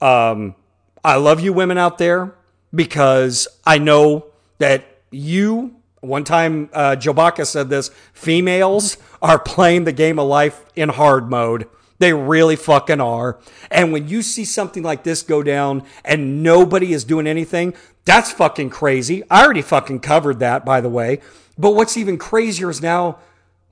um, 0.00 0.54
I 1.04 1.16
love 1.16 1.40
you 1.40 1.52
women 1.52 1.78
out 1.78 1.98
there 1.98 2.34
because 2.74 3.48
I 3.66 3.78
know 3.78 4.26
that 4.58 4.84
you, 5.10 5.76
one 6.00 6.24
time 6.24 6.70
uh, 6.72 6.96
said 7.44 7.68
this, 7.68 7.90
females 8.12 8.96
are 9.20 9.38
playing 9.38 9.84
the 9.84 9.92
game 9.92 10.18
of 10.18 10.28
life 10.28 10.64
in 10.76 10.88
hard 10.88 11.30
mode. 11.30 11.68
They 11.98 12.12
really 12.12 12.56
fucking 12.56 13.00
are. 13.00 13.38
And 13.70 13.92
when 13.92 14.08
you 14.08 14.22
see 14.22 14.44
something 14.44 14.82
like 14.82 15.02
this 15.02 15.22
go 15.22 15.42
down 15.42 15.82
and 16.04 16.42
nobody 16.42 16.92
is 16.92 17.04
doing 17.04 17.26
anything, 17.26 17.74
that's 18.04 18.30
fucking 18.30 18.70
crazy. 18.70 19.24
I 19.28 19.44
already 19.44 19.62
fucking 19.62 20.00
covered 20.00 20.38
that, 20.38 20.64
by 20.64 20.80
the 20.80 20.88
way. 20.88 21.20
But 21.58 21.74
what's 21.74 21.96
even 21.96 22.16
crazier 22.16 22.70
is 22.70 22.80
now 22.80 23.18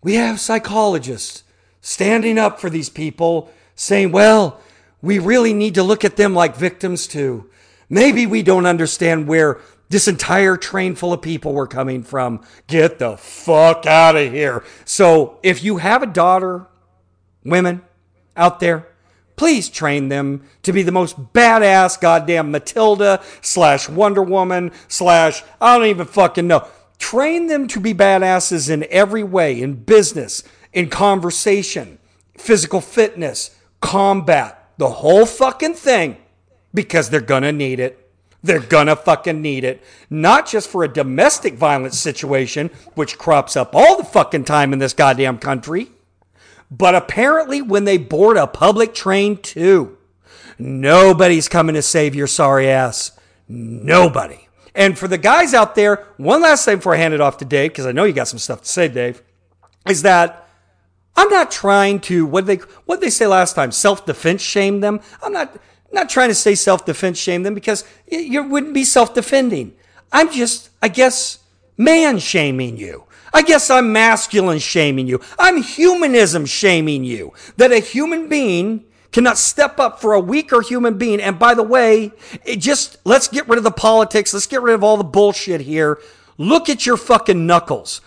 we 0.02 0.14
have 0.14 0.40
psychologists 0.40 1.44
standing 1.80 2.36
up 2.36 2.60
for 2.60 2.68
these 2.68 2.88
people 2.88 3.50
saying, 3.76 4.10
well, 4.10 4.60
we 5.00 5.18
really 5.18 5.52
need 5.52 5.74
to 5.74 5.82
look 5.82 6.04
at 6.04 6.16
them 6.16 6.34
like 6.34 6.56
victims 6.56 7.06
too. 7.06 7.48
Maybe 7.88 8.26
we 8.26 8.42
don't 8.42 8.66
understand 8.66 9.28
where 9.28 9.60
this 9.88 10.08
entire 10.08 10.56
train 10.56 10.94
full 10.94 11.12
of 11.12 11.22
people 11.22 11.52
were 11.52 11.66
coming 11.66 12.02
from. 12.02 12.42
Get 12.66 12.98
the 12.98 13.16
fuck 13.16 13.86
out 13.86 14.16
of 14.16 14.32
here. 14.32 14.64
So 14.84 15.38
if 15.42 15.62
you 15.62 15.76
have 15.78 16.02
a 16.02 16.06
daughter, 16.06 16.66
women 17.44 17.82
out 18.36 18.60
there, 18.60 18.88
please 19.36 19.68
train 19.68 20.08
them 20.08 20.44
to 20.62 20.72
be 20.72 20.82
the 20.82 20.92
most 20.92 21.32
badass 21.32 22.00
goddamn 22.00 22.50
Matilda 22.50 23.22
slash 23.42 23.88
Wonder 23.88 24.22
Woman 24.22 24.72
slash 24.88 25.42
I 25.60 25.78
don't 25.78 25.86
even 25.86 26.06
fucking 26.06 26.46
know. 26.46 26.66
Train 26.98 27.46
them 27.46 27.68
to 27.68 27.80
be 27.80 27.94
badasses 27.94 28.70
in 28.70 28.86
every 28.90 29.22
way 29.22 29.60
in 29.60 29.74
business, 29.74 30.42
in 30.72 30.88
conversation, 30.88 31.98
physical 32.36 32.80
fitness, 32.80 33.54
combat, 33.80 34.72
the 34.78 34.88
whole 34.88 35.26
fucking 35.26 35.74
thing 35.74 36.16
because 36.74 37.10
they're 37.10 37.20
gonna 37.20 37.52
need 37.52 37.80
it. 37.80 38.05
They're 38.46 38.60
gonna 38.60 38.96
fucking 38.96 39.42
need 39.42 39.64
it. 39.64 39.82
Not 40.08 40.46
just 40.46 40.68
for 40.68 40.84
a 40.84 40.92
domestic 40.92 41.54
violence 41.54 41.98
situation, 41.98 42.70
which 42.94 43.18
crops 43.18 43.56
up 43.56 43.74
all 43.74 43.96
the 43.96 44.04
fucking 44.04 44.44
time 44.44 44.72
in 44.72 44.78
this 44.78 44.92
goddamn 44.92 45.38
country, 45.38 45.88
but 46.70 46.94
apparently 46.94 47.60
when 47.60 47.84
they 47.84 47.98
board 47.98 48.36
a 48.36 48.46
public 48.46 48.94
train 48.94 49.36
too. 49.36 49.98
Nobody's 50.58 51.48
coming 51.48 51.74
to 51.74 51.82
save 51.82 52.14
your 52.14 52.26
sorry 52.26 52.68
ass. 52.68 53.12
Nobody. 53.48 54.48
And 54.74 54.98
for 54.98 55.08
the 55.08 55.18
guys 55.18 55.54
out 55.54 55.74
there, 55.74 56.06
one 56.16 56.42
last 56.42 56.64
thing 56.64 56.76
before 56.76 56.94
I 56.94 56.98
hand 56.98 57.14
it 57.14 57.20
off 57.20 57.38
to 57.38 57.44
Dave, 57.44 57.72
because 57.72 57.86
I 57.86 57.92
know 57.92 58.04
you 58.04 58.12
got 58.12 58.28
some 58.28 58.38
stuff 58.38 58.62
to 58.62 58.68
say, 58.68 58.88
Dave, 58.88 59.22
is 59.88 60.02
that 60.02 60.48
I'm 61.16 61.30
not 61.30 61.50
trying 61.50 62.00
to 62.00 62.26
what 62.26 62.46
they 62.46 62.56
what 62.84 63.00
they 63.00 63.10
say 63.10 63.26
last 63.26 63.54
time, 63.54 63.72
self 63.72 64.04
defense 64.04 64.42
shame 64.42 64.80
them. 64.80 65.00
I'm 65.22 65.32
not 65.32 65.56
not 65.92 66.08
trying 66.08 66.28
to 66.28 66.34
say 66.34 66.54
self 66.54 66.84
defense 66.84 67.18
shame 67.18 67.42
them 67.42 67.54
because 67.54 67.84
you 68.10 68.42
wouldn't 68.42 68.74
be 68.74 68.84
self 68.84 69.14
defending. 69.14 69.74
I'm 70.12 70.30
just, 70.30 70.70
I 70.82 70.88
guess, 70.88 71.38
man 71.76 72.18
shaming 72.18 72.76
you. 72.76 73.04
I 73.32 73.42
guess 73.42 73.70
I'm 73.70 73.92
masculine 73.92 74.60
shaming 74.60 75.06
you. 75.06 75.20
I'm 75.38 75.62
humanism 75.62 76.46
shaming 76.46 77.04
you. 77.04 77.32
That 77.56 77.72
a 77.72 77.80
human 77.80 78.28
being 78.28 78.84
cannot 79.12 79.38
step 79.38 79.78
up 79.78 80.00
for 80.00 80.12
a 80.14 80.20
weaker 80.20 80.60
human 80.60 80.96
being. 80.98 81.20
And 81.20 81.38
by 81.38 81.54
the 81.54 81.62
way, 81.62 82.12
just 82.46 82.98
let's 83.04 83.28
get 83.28 83.48
rid 83.48 83.58
of 83.58 83.64
the 83.64 83.70
politics. 83.70 84.32
Let's 84.32 84.46
get 84.46 84.62
rid 84.62 84.74
of 84.74 84.84
all 84.84 84.96
the 84.96 85.04
bullshit 85.04 85.62
here. 85.62 85.98
Look 86.38 86.68
at 86.68 86.86
your 86.86 86.96
fucking 86.96 87.46
knuckles. 87.46 88.00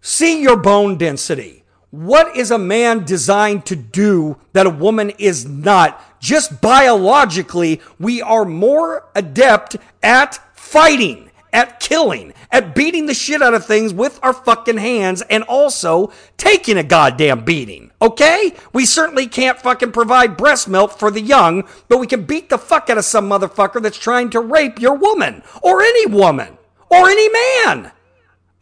See 0.00 0.42
your 0.42 0.56
bone 0.56 0.98
density. 0.98 1.64
What 1.90 2.36
is 2.36 2.50
a 2.50 2.58
man 2.58 3.04
designed 3.04 3.66
to 3.66 3.76
do 3.76 4.38
that 4.52 4.66
a 4.66 4.70
woman 4.70 5.10
is 5.10 5.46
not? 5.46 6.02
Just 6.24 6.62
biologically, 6.62 7.82
we 8.00 8.22
are 8.22 8.46
more 8.46 9.04
adept 9.14 9.76
at 10.02 10.40
fighting, 10.56 11.30
at 11.52 11.80
killing, 11.80 12.32
at 12.50 12.74
beating 12.74 13.04
the 13.04 13.12
shit 13.12 13.42
out 13.42 13.52
of 13.52 13.66
things 13.66 13.92
with 13.92 14.18
our 14.22 14.32
fucking 14.32 14.78
hands, 14.78 15.20
and 15.20 15.44
also 15.44 16.10
taking 16.38 16.78
a 16.78 16.82
goddamn 16.82 17.44
beating. 17.44 17.90
Okay? 18.00 18.54
We 18.72 18.86
certainly 18.86 19.26
can't 19.26 19.60
fucking 19.60 19.92
provide 19.92 20.38
breast 20.38 20.66
milk 20.66 20.92
for 20.98 21.10
the 21.10 21.20
young, 21.20 21.68
but 21.88 21.98
we 21.98 22.06
can 22.06 22.24
beat 22.24 22.48
the 22.48 22.56
fuck 22.56 22.88
out 22.88 22.96
of 22.96 23.04
some 23.04 23.28
motherfucker 23.28 23.82
that's 23.82 23.98
trying 23.98 24.30
to 24.30 24.40
rape 24.40 24.80
your 24.80 24.94
woman, 24.94 25.42
or 25.60 25.82
any 25.82 26.06
woman, 26.06 26.56
or 26.88 27.06
any 27.06 27.28
man. 27.28 27.92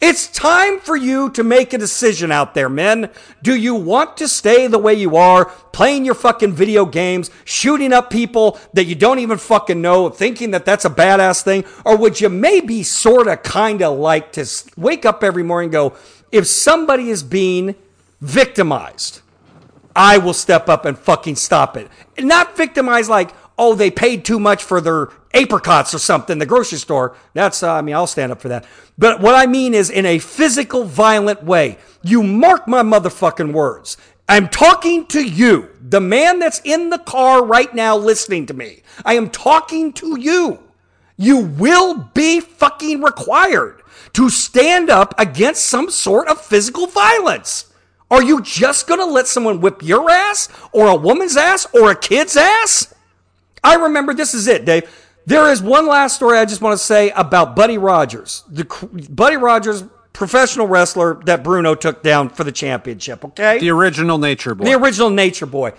It's 0.03 0.27
time 0.27 0.81
for 0.81 0.97
you 0.97 1.31
to 1.31 1.45
make 1.45 1.73
a 1.73 1.79
decision 1.79 2.33
out 2.33 2.55
there, 2.55 2.69
men. 2.69 3.09
Do 3.41 3.55
you 3.55 3.77
want 3.77 4.17
to 4.17 4.27
stay 4.27 4.67
the 4.67 4.77
way 4.77 4.95
you 4.95 5.17
are, 5.17 5.45
playing 5.71 6.05
your 6.05 6.17
fucking 6.17 6.55
video 6.55 6.85
games, 6.85 7.31
shooting 7.45 7.93
up 7.93 8.11
people 8.11 8.59
that 8.73 8.87
you 8.87 8.97
don't 8.97 9.21
even 9.21 9.39
fucking 9.39 9.81
know, 9.81 10.09
thinking 10.09 10.51
that 10.51 10.65
that's 10.65 10.85
a 10.85 10.91
badass 10.91 11.45
thing? 11.45 11.65
Or 11.85 11.97
would 11.97 12.21
you 12.21 12.29
maybe 12.29 12.83
sort 12.83 13.29
of 13.29 13.45
kind 13.45 13.81
of 13.81 13.97
like 13.97 14.33
to 14.33 14.45
wake 14.77 15.07
up 15.07 15.23
every 15.23 15.45
morning 15.45 15.67
and 15.67 15.73
go, 15.73 15.95
if 16.33 16.49
somebody 16.49 17.09
is 17.09 17.23
being 17.23 17.77
victimized, 18.21 19.21
I 19.95 20.19
will 20.19 20.35
step 20.35 20.69
up 20.69 20.85
and 20.85 20.99
fucking 20.99 21.37
stop 21.37 21.77
it. 21.77 21.89
Not 22.19 22.57
victimized 22.57 23.09
like, 23.09 23.31
oh, 23.63 23.77
they 23.77 23.93
paid 23.93 24.25
too 24.25 24.41
much 24.41 24.65
for 24.65 24.81
their 24.81 25.09
apricots 25.33 25.95
or 25.95 25.99
something, 25.99 26.39
the 26.39 26.47
grocery 26.47 26.79
store. 26.79 27.17
That's, 27.33 27.63
uh, 27.63 27.75
I 27.75 27.81
mean, 27.81 27.95
I'll 27.95 28.09
stand 28.09 28.33
up 28.33 28.41
for 28.41 28.49
that. 28.49 28.67
But 28.99 29.21
what 29.21 29.37
I 29.37 29.47
mean 29.47 29.73
is 29.73 29.89
in 29.89 30.05
a 30.05 30.19
physical, 30.19 30.85
violent 30.85 31.45
way. 31.45 31.79
You 32.03 32.25
mark 32.25 32.67
my 32.67 32.83
motherfucking 32.83 33.53
words. 33.53 33.97
I'm 34.29 34.49
talking 34.49 35.07
to 35.09 35.25
you, 35.25 35.69
the 35.81 36.01
man 36.01 36.41
that's 36.41 36.61
in 36.65 36.91
the 36.91 36.99
car 36.99 37.45
right 37.45 37.73
now 37.73 37.97
listening 37.97 38.47
to 38.47 38.55
me. 38.55 38.83
I 39.05 39.15
am 39.15 39.31
talking 39.31 39.93
to 39.95 40.19
you. 40.19 40.59
You 41.17 41.39
will 41.39 42.11
be 42.15 42.41
fucking 42.41 43.01
required 43.01 43.83
to 44.15 44.29
stand 44.29 44.91
up 44.91 45.15
against 45.19 45.67
some 45.67 45.89
sort 45.89 46.27
of 46.27 46.41
physical 46.41 46.87
violence. 46.87 47.73
Are 48.11 48.23
you 48.23 48.43
just 48.43 48.89
to 48.89 49.05
let 49.05 49.29
someone 49.29 49.61
whip 49.61 49.83
your 49.83 50.11
ass 50.11 50.49
or 50.73 50.89
a 50.89 50.97
woman's 50.97 51.37
ass 51.37 51.67
or 51.73 51.93
a 51.93 51.97
kid's 51.97 52.37
ass? 52.37 52.93
I 53.65 53.77
remember 53.77 54.15
this 54.15 54.35
is 54.35 54.47
it, 54.49 54.65
Dave. 54.65 54.91
There 55.25 55.51
is 55.51 55.63
one 55.63 55.87
last 55.87 56.17
story 56.17 56.39
I 56.39 56.45
just 56.45 56.61
want 56.61 56.79
to 56.79 56.85
say 56.85 57.11
about 57.11 57.55
Buddy 57.55 57.79
Rogers. 57.79 58.43
The 58.49 58.65
Buddy 59.09 59.37
Rogers 59.37 59.85
professional 60.13 60.67
wrestler 60.67 61.21
that 61.25 61.43
Bruno 61.43 61.75
took 61.75 62.03
down 62.03 62.29
for 62.29 62.45
the 62.45 62.53
championship, 62.53 63.25
okay? 63.25 63.59
The 63.59 63.71
original 63.71 64.19
Nature 64.19 64.55
Boy. 64.55 64.65
The 64.65 64.75
original 64.75 65.11
Nature 65.11 65.47
Boy. 65.47 65.73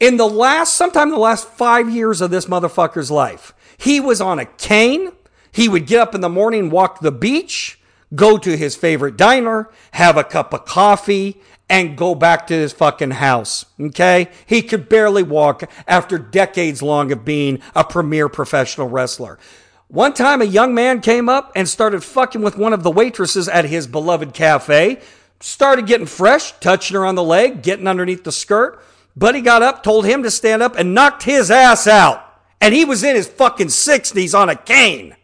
In 0.00 0.16
the 0.16 0.28
last, 0.28 0.74
sometime 0.74 1.08
in 1.08 1.14
the 1.14 1.20
last 1.20 1.48
five 1.48 1.90
years 1.90 2.20
of 2.20 2.30
this 2.30 2.46
motherfucker's 2.46 3.10
life, 3.10 3.54
he 3.76 4.00
was 4.00 4.20
on 4.20 4.38
a 4.38 4.44
cane. 4.44 5.12
He 5.50 5.68
would 5.68 5.86
get 5.86 6.00
up 6.00 6.14
in 6.14 6.20
the 6.20 6.28
morning, 6.28 6.70
walk 6.70 7.00
the 7.00 7.10
beach, 7.10 7.80
go 8.14 8.38
to 8.38 8.56
his 8.56 8.76
favorite 8.76 9.16
diner, 9.16 9.70
have 9.92 10.16
a 10.16 10.24
cup 10.24 10.52
of 10.52 10.64
coffee, 10.64 11.40
and 11.68 11.96
go 11.96 12.14
back 12.14 12.46
to 12.46 12.54
his 12.54 12.72
fucking 12.72 13.12
house. 13.12 13.66
Okay? 13.80 14.28
He 14.46 14.62
could 14.62 14.88
barely 14.88 15.22
walk 15.22 15.68
after 15.86 16.18
decades 16.18 16.82
long 16.82 17.12
of 17.12 17.24
being 17.24 17.60
a 17.74 17.84
premier 17.84 18.28
professional 18.28 18.88
wrestler. 18.88 19.38
One 19.88 20.12
time 20.12 20.42
a 20.42 20.46
young 20.46 20.74
man 20.74 21.00
came 21.00 21.28
up 21.28 21.52
and 21.56 21.68
started 21.68 22.04
fucking 22.04 22.42
with 22.42 22.58
one 22.58 22.72
of 22.72 22.82
the 22.82 22.90
waitresses 22.90 23.48
at 23.48 23.64
his 23.64 23.86
beloved 23.86 24.34
cafe. 24.34 25.00
Started 25.40 25.86
getting 25.86 26.06
fresh, 26.06 26.52
touching 26.60 26.94
her 26.94 27.06
on 27.06 27.14
the 27.14 27.22
leg, 27.22 27.62
getting 27.62 27.86
underneath 27.86 28.24
the 28.24 28.32
skirt. 28.32 28.82
Buddy 29.16 29.40
got 29.40 29.62
up, 29.62 29.82
told 29.82 30.04
him 30.04 30.22
to 30.22 30.30
stand 30.30 30.62
up, 30.62 30.76
and 30.76 30.94
knocked 30.94 31.22
his 31.22 31.50
ass 31.50 31.86
out. 31.86 32.24
And 32.60 32.74
he 32.74 32.84
was 32.84 33.02
in 33.02 33.16
his 33.16 33.28
fucking 33.28 33.68
60s 33.68 34.38
on 34.38 34.48
a 34.48 34.56
cane. 34.56 35.16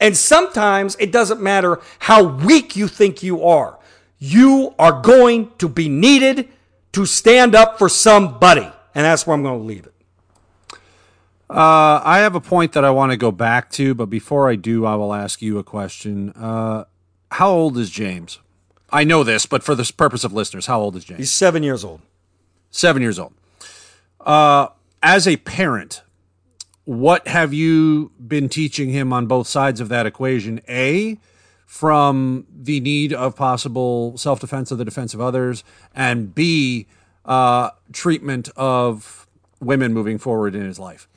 And 0.00 0.16
sometimes 0.16 0.96
it 1.00 1.10
doesn't 1.10 1.40
matter 1.40 1.80
how 1.98 2.22
weak 2.22 2.76
you 2.76 2.86
think 2.86 3.22
you 3.22 3.44
are. 3.44 3.78
You 4.26 4.74
are 4.78 5.02
going 5.02 5.50
to 5.58 5.68
be 5.68 5.90
needed 5.90 6.48
to 6.92 7.04
stand 7.04 7.54
up 7.54 7.78
for 7.78 7.90
somebody. 7.90 8.66
And 8.94 9.04
that's 9.04 9.26
where 9.26 9.34
I'm 9.34 9.42
going 9.42 9.60
to 9.60 9.64
leave 9.66 9.84
it. 9.84 9.94
Uh, 11.50 12.00
I 12.02 12.20
have 12.20 12.34
a 12.34 12.40
point 12.40 12.72
that 12.72 12.86
I 12.86 12.90
want 12.90 13.12
to 13.12 13.18
go 13.18 13.30
back 13.30 13.70
to, 13.72 13.94
but 13.94 14.06
before 14.06 14.48
I 14.48 14.56
do, 14.56 14.86
I 14.86 14.94
will 14.94 15.12
ask 15.12 15.42
you 15.42 15.58
a 15.58 15.62
question. 15.62 16.30
Uh, 16.30 16.84
how 17.32 17.50
old 17.50 17.76
is 17.76 17.90
James? 17.90 18.38
I 18.90 19.04
know 19.04 19.24
this, 19.24 19.44
but 19.44 19.62
for 19.62 19.74
the 19.74 19.92
purpose 19.94 20.24
of 20.24 20.32
listeners, 20.32 20.66
how 20.66 20.80
old 20.80 20.96
is 20.96 21.04
James? 21.04 21.18
He's 21.18 21.32
seven 21.32 21.62
years 21.62 21.84
old. 21.84 22.00
Seven 22.70 23.02
years 23.02 23.18
old. 23.18 23.34
Uh, 24.20 24.68
as 25.02 25.28
a 25.28 25.36
parent, 25.36 26.00
what 26.84 27.28
have 27.28 27.52
you 27.52 28.10
been 28.26 28.48
teaching 28.48 28.88
him 28.88 29.12
on 29.12 29.26
both 29.26 29.48
sides 29.48 29.80
of 29.80 29.90
that 29.90 30.06
equation? 30.06 30.62
A, 30.66 31.18
from 31.74 32.46
the 32.56 32.78
need 32.78 33.12
of 33.12 33.34
possible 33.34 34.16
self 34.16 34.38
defense 34.38 34.70
of 34.70 34.78
the 34.78 34.84
defense 34.84 35.12
of 35.12 35.20
others, 35.20 35.64
and 35.92 36.32
B, 36.32 36.86
uh, 37.24 37.70
treatment 37.92 38.48
of 38.54 39.26
women 39.58 39.92
moving 39.92 40.18
forward 40.18 40.54
in 40.54 40.64
his 40.64 40.78
life. 40.78 41.08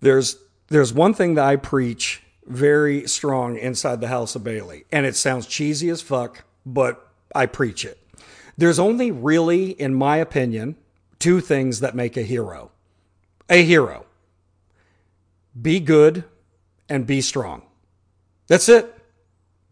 There's 0.00 0.38
there's 0.68 0.94
one 0.94 1.12
thing 1.12 1.34
that 1.34 1.44
I 1.44 1.56
preach 1.56 2.22
very 2.46 3.06
strong 3.06 3.58
inside 3.58 4.00
the 4.00 4.08
House 4.08 4.34
of 4.34 4.42
Bailey, 4.42 4.86
and 4.90 5.04
it 5.04 5.14
sounds 5.14 5.46
cheesy 5.46 5.90
as 5.90 6.00
fuck, 6.00 6.42
but 6.64 7.06
I 7.34 7.44
preach 7.44 7.84
it. 7.84 7.98
There's 8.56 8.78
only 8.78 9.10
really, 9.10 9.72
in 9.72 9.94
my 9.94 10.16
opinion, 10.16 10.76
two 11.18 11.42
things 11.42 11.80
that 11.80 11.94
make 11.94 12.16
a 12.16 12.22
hero. 12.22 12.70
A 13.50 13.62
hero. 13.62 14.06
Be 15.60 15.80
good 15.80 16.24
and 16.88 17.06
be 17.06 17.20
strong. 17.20 17.60
That's 18.46 18.70
it. 18.70 18.97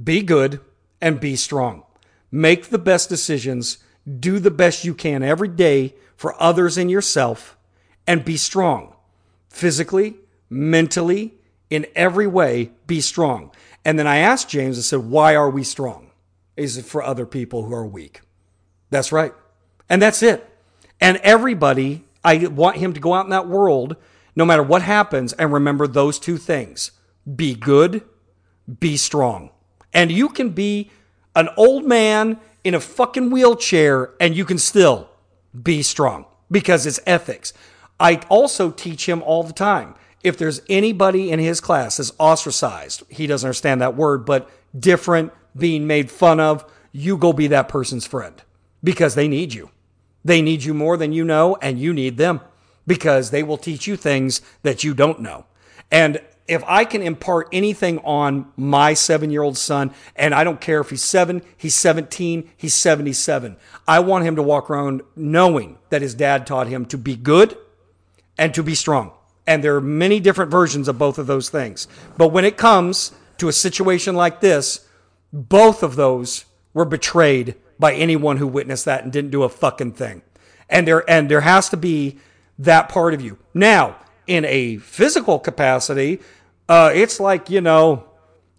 Be 0.02 0.22
good 0.22 0.60
and 1.00 1.20
be 1.20 1.36
strong. 1.36 1.84
Make 2.30 2.66
the 2.66 2.78
best 2.78 3.08
decisions. 3.08 3.78
Do 4.20 4.38
the 4.38 4.50
best 4.50 4.84
you 4.84 4.94
can 4.94 5.22
every 5.22 5.48
day 5.48 5.94
for 6.16 6.40
others 6.40 6.78
and 6.78 6.90
yourself 6.90 7.56
and 8.06 8.24
be 8.24 8.36
strong 8.36 8.94
physically, 9.48 10.16
mentally, 10.48 11.34
in 11.70 11.86
every 11.96 12.26
way, 12.26 12.70
be 12.86 13.00
strong. 13.00 13.50
And 13.84 13.98
then 13.98 14.06
I 14.06 14.18
asked 14.18 14.48
James, 14.48 14.78
I 14.78 14.82
said, 14.82 15.00
why 15.00 15.34
are 15.34 15.50
we 15.50 15.64
strong? 15.64 16.10
Is 16.56 16.76
it 16.76 16.84
for 16.84 17.02
other 17.02 17.26
people 17.26 17.64
who 17.64 17.74
are 17.74 17.86
weak? 17.86 18.20
That's 18.90 19.12
right. 19.12 19.32
And 19.88 20.00
that's 20.00 20.22
it. 20.22 20.48
And 21.00 21.16
everybody, 21.18 22.04
I 22.24 22.46
want 22.46 22.76
him 22.76 22.92
to 22.92 23.00
go 23.00 23.14
out 23.14 23.26
in 23.26 23.30
that 23.30 23.48
world, 23.48 23.96
no 24.34 24.44
matter 24.44 24.62
what 24.62 24.82
happens, 24.82 25.32
and 25.32 25.52
remember 25.52 25.86
those 25.86 26.18
two 26.18 26.36
things 26.36 26.92
be 27.34 27.54
good, 27.54 28.02
be 28.78 28.96
strong. 28.96 29.50
And 29.96 30.12
you 30.12 30.28
can 30.28 30.50
be 30.50 30.90
an 31.34 31.48
old 31.56 31.86
man 31.86 32.38
in 32.62 32.74
a 32.74 32.80
fucking 32.80 33.30
wheelchair 33.30 34.12
and 34.20 34.36
you 34.36 34.44
can 34.44 34.58
still 34.58 35.08
be 35.60 35.82
strong 35.82 36.26
because 36.50 36.84
it's 36.84 37.00
ethics. 37.06 37.54
I 37.98 38.16
also 38.28 38.70
teach 38.70 39.08
him 39.08 39.22
all 39.22 39.42
the 39.42 39.54
time. 39.54 39.94
If 40.22 40.36
there's 40.36 40.60
anybody 40.68 41.30
in 41.30 41.38
his 41.38 41.62
class 41.62 41.96
that's 41.96 42.12
ostracized, 42.18 43.04
he 43.08 43.26
doesn't 43.26 43.48
understand 43.48 43.80
that 43.80 43.96
word, 43.96 44.26
but 44.26 44.50
different, 44.78 45.32
being 45.56 45.86
made 45.86 46.10
fun 46.10 46.40
of, 46.40 46.70
you 46.92 47.16
go 47.16 47.32
be 47.32 47.46
that 47.46 47.68
person's 47.68 48.06
friend 48.06 48.42
because 48.84 49.14
they 49.14 49.28
need 49.28 49.54
you. 49.54 49.70
They 50.26 50.42
need 50.42 50.62
you 50.62 50.74
more 50.74 50.98
than 50.98 51.12
you 51.12 51.24
know, 51.24 51.56
and 51.62 51.78
you 51.80 51.94
need 51.94 52.18
them 52.18 52.42
because 52.86 53.30
they 53.30 53.42
will 53.42 53.56
teach 53.56 53.86
you 53.86 53.96
things 53.96 54.42
that 54.62 54.84
you 54.84 54.92
don't 54.92 55.20
know. 55.20 55.46
And 55.90 56.20
if 56.48 56.62
I 56.66 56.84
can 56.84 57.02
impart 57.02 57.48
anything 57.52 57.98
on 58.00 58.50
my 58.56 58.94
seven 58.94 59.30
year 59.30 59.42
old 59.42 59.58
son, 59.58 59.92
and 60.14 60.34
I 60.34 60.44
don't 60.44 60.60
care 60.60 60.80
if 60.80 60.90
he's 60.90 61.04
seven, 61.04 61.42
he's 61.56 61.74
17, 61.74 62.50
he's 62.56 62.74
77, 62.74 63.56
I 63.86 64.00
want 64.00 64.24
him 64.24 64.36
to 64.36 64.42
walk 64.42 64.70
around 64.70 65.02
knowing 65.14 65.78
that 65.90 66.02
his 66.02 66.14
dad 66.14 66.46
taught 66.46 66.68
him 66.68 66.86
to 66.86 66.98
be 66.98 67.16
good 67.16 67.56
and 68.38 68.54
to 68.54 68.62
be 68.62 68.74
strong. 68.74 69.12
And 69.46 69.62
there 69.62 69.76
are 69.76 69.80
many 69.80 70.20
different 70.20 70.50
versions 70.50 70.88
of 70.88 70.98
both 70.98 71.18
of 71.18 71.26
those 71.26 71.48
things. 71.48 71.86
But 72.16 72.28
when 72.28 72.44
it 72.44 72.56
comes 72.56 73.12
to 73.38 73.48
a 73.48 73.52
situation 73.52 74.16
like 74.16 74.40
this, 74.40 74.86
both 75.32 75.82
of 75.82 75.96
those 75.96 76.44
were 76.74 76.84
betrayed 76.84 77.54
by 77.78 77.94
anyone 77.94 78.38
who 78.38 78.46
witnessed 78.46 78.86
that 78.86 79.04
and 79.04 79.12
didn't 79.12 79.30
do 79.30 79.42
a 79.42 79.48
fucking 79.48 79.92
thing. 79.92 80.22
And 80.68 80.86
there 80.86 81.08
and 81.08 81.30
there 81.30 81.42
has 81.42 81.68
to 81.68 81.76
be 81.76 82.18
that 82.58 82.88
part 82.88 83.14
of 83.14 83.20
you. 83.20 83.38
Now, 83.54 83.96
in 84.26 84.44
a 84.44 84.78
physical 84.78 85.38
capacity, 85.38 86.20
uh, 86.68 86.90
it's 86.94 87.20
like, 87.20 87.50
you 87.50 87.60
know, 87.60 88.04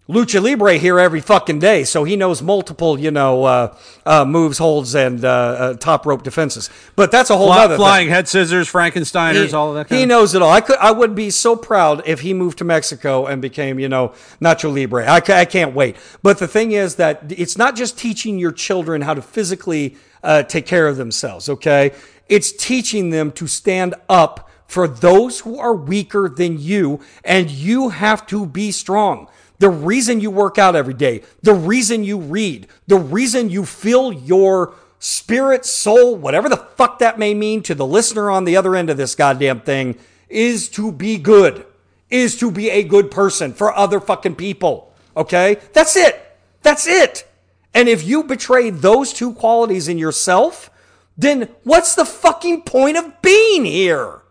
lucha 0.08 0.42
libre 0.42 0.78
here 0.78 0.98
every 0.98 1.20
fucking 1.20 1.58
day, 1.58 1.84
so 1.84 2.04
he 2.04 2.16
knows 2.16 2.40
multiple, 2.40 2.98
you 2.98 3.10
know, 3.10 3.44
uh, 3.44 3.76
uh, 4.06 4.24
moves, 4.24 4.56
holds, 4.58 4.94
and 4.94 5.24
uh, 5.24 5.28
uh 5.28 5.74
top 5.74 6.06
rope 6.06 6.22
defenses. 6.22 6.70
But 6.96 7.10
that's 7.10 7.28
a 7.30 7.36
whole 7.36 7.48
Fly, 7.48 7.64
other 7.64 7.76
flying 7.76 8.06
thing. 8.06 8.14
head 8.14 8.28
scissors, 8.28 8.70
Frankensteiners, 8.70 9.48
He, 9.48 9.52
all 9.52 9.76
of 9.76 9.88
that. 9.88 9.94
he 9.94 10.04
of. 10.04 10.08
knows 10.08 10.34
it 10.34 10.40
all. 10.40 10.50
I 10.50 10.62
could, 10.62 10.78
I 10.78 10.90
would 10.90 11.14
be 11.14 11.30
so 11.30 11.56
proud 11.56 12.02
if 12.06 12.20
he 12.20 12.32
moved 12.32 12.58
to 12.58 12.64
Mexico 12.64 13.26
and 13.26 13.42
became, 13.42 13.78
you 13.78 13.88
know, 13.88 14.14
Nacho 14.40 14.72
Libre. 14.72 15.06
I, 15.06 15.16
I 15.16 15.44
can't 15.44 15.74
wait. 15.74 15.96
But 16.22 16.38
the 16.38 16.48
thing 16.48 16.72
is 16.72 16.96
that 16.96 17.24
it's 17.28 17.58
not 17.58 17.76
just 17.76 17.98
teaching 17.98 18.38
your 18.38 18.52
children 18.52 19.02
how 19.02 19.14
to 19.14 19.22
physically 19.22 19.96
uh, 20.22 20.42
take 20.42 20.66
care 20.66 20.88
of 20.88 20.96
themselves. 20.96 21.48
Okay, 21.50 21.92
it's 22.28 22.52
teaching 22.52 23.10
them 23.10 23.30
to 23.32 23.46
stand 23.46 23.94
up 24.08 24.47
for 24.68 24.86
those 24.86 25.40
who 25.40 25.58
are 25.58 25.74
weaker 25.74 26.28
than 26.28 26.60
you, 26.60 27.00
and 27.24 27.50
you 27.50 27.88
have 27.88 28.26
to 28.28 28.46
be 28.46 28.70
strong. 28.70 29.26
The 29.58 29.70
reason 29.70 30.20
you 30.20 30.30
work 30.30 30.58
out 30.58 30.76
every 30.76 30.94
day, 30.94 31.22
the 31.42 31.54
reason 31.54 32.04
you 32.04 32.18
read, 32.18 32.68
the 32.86 32.98
reason 32.98 33.50
you 33.50 33.64
fill 33.64 34.12
your 34.12 34.74
spirit, 35.00 35.64
soul, 35.64 36.14
whatever 36.14 36.48
the 36.48 36.56
fuck 36.56 36.98
that 37.00 37.18
may 37.18 37.34
mean 37.34 37.62
to 37.62 37.74
the 37.74 37.86
listener 37.86 38.30
on 38.30 38.44
the 38.44 38.56
other 38.56 38.76
end 38.76 38.90
of 38.90 38.96
this 38.96 39.14
goddamn 39.14 39.62
thing, 39.62 39.98
is 40.28 40.68
to 40.68 40.92
be 40.92 41.16
good, 41.16 41.64
is 42.10 42.38
to 42.38 42.50
be 42.50 42.70
a 42.70 42.84
good 42.84 43.10
person 43.10 43.52
for 43.52 43.74
other 43.74 44.00
fucking 44.00 44.36
people. 44.36 44.92
Okay? 45.16 45.56
That's 45.72 45.96
it. 45.96 46.38
That's 46.62 46.86
it. 46.86 47.26
And 47.72 47.88
if 47.88 48.06
you 48.06 48.22
betray 48.22 48.70
those 48.70 49.12
two 49.12 49.32
qualities 49.32 49.88
in 49.88 49.98
yourself, 49.98 50.70
then 51.16 51.48
what's 51.64 51.94
the 51.94 52.04
fucking 52.04 52.62
point 52.62 52.96
of 52.96 53.22
being 53.22 53.64
here? 53.64 54.22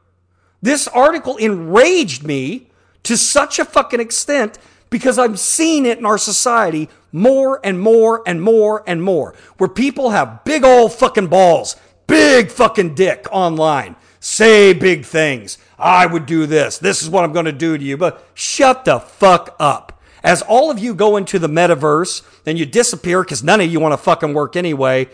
This 0.61 0.87
article 0.87 1.37
enraged 1.37 2.23
me 2.23 2.67
to 3.03 3.15
such 3.17 3.59
a 3.59 3.65
fucking 3.65 3.99
extent 3.99 4.57
because 4.89 5.17
I'm 5.17 5.37
seeing 5.37 5.85
it 5.85 5.97
in 5.97 6.05
our 6.05 6.17
society 6.17 6.89
more 7.11 7.59
and 7.63 7.79
more 7.79 8.23
and 8.25 8.41
more 8.41 8.83
and 8.87 9.01
more, 9.01 9.33
where 9.57 9.69
people 9.69 10.11
have 10.11 10.43
big 10.43 10.63
old 10.63 10.93
fucking 10.93 11.27
balls, 11.27 11.75
big 12.05 12.49
fucking 12.49 12.95
dick 12.95 13.27
online, 13.31 13.95
say 14.19 14.73
big 14.73 15.05
things. 15.05 15.57
I 15.77 16.05
would 16.05 16.25
do 16.25 16.45
this. 16.45 16.77
This 16.77 17.01
is 17.01 17.09
what 17.09 17.23
I'm 17.23 17.33
going 17.33 17.45
to 17.45 17.51
do 17.51 17.77
to 17.77 17.83
you. 17.83 17.97
But 17.97 18.25
shut 18.33 18.85
the 18.85 18.99
fuck 18.99 19.55
up. 19.59 20.01
As 20.23 20.41
all 20.41 20.71
of 20.71 20.79
you 20.79 20.95
go 20.95 21.17
into 21.17 21.37
the 21.39 21.47
metaverse 21.47 22.23
and 22.45 22.57
you 22.57 22.65
disappear 22.65 23.23
because 23.23 23.43
none 23.43 23.61
of 23.61 23.71
you 23.71 23.79
want 23.79 23.93
to 23.93 23.97
fucking 23.97 24.33
work 24.33 24.55
anyway, 24.55 25.07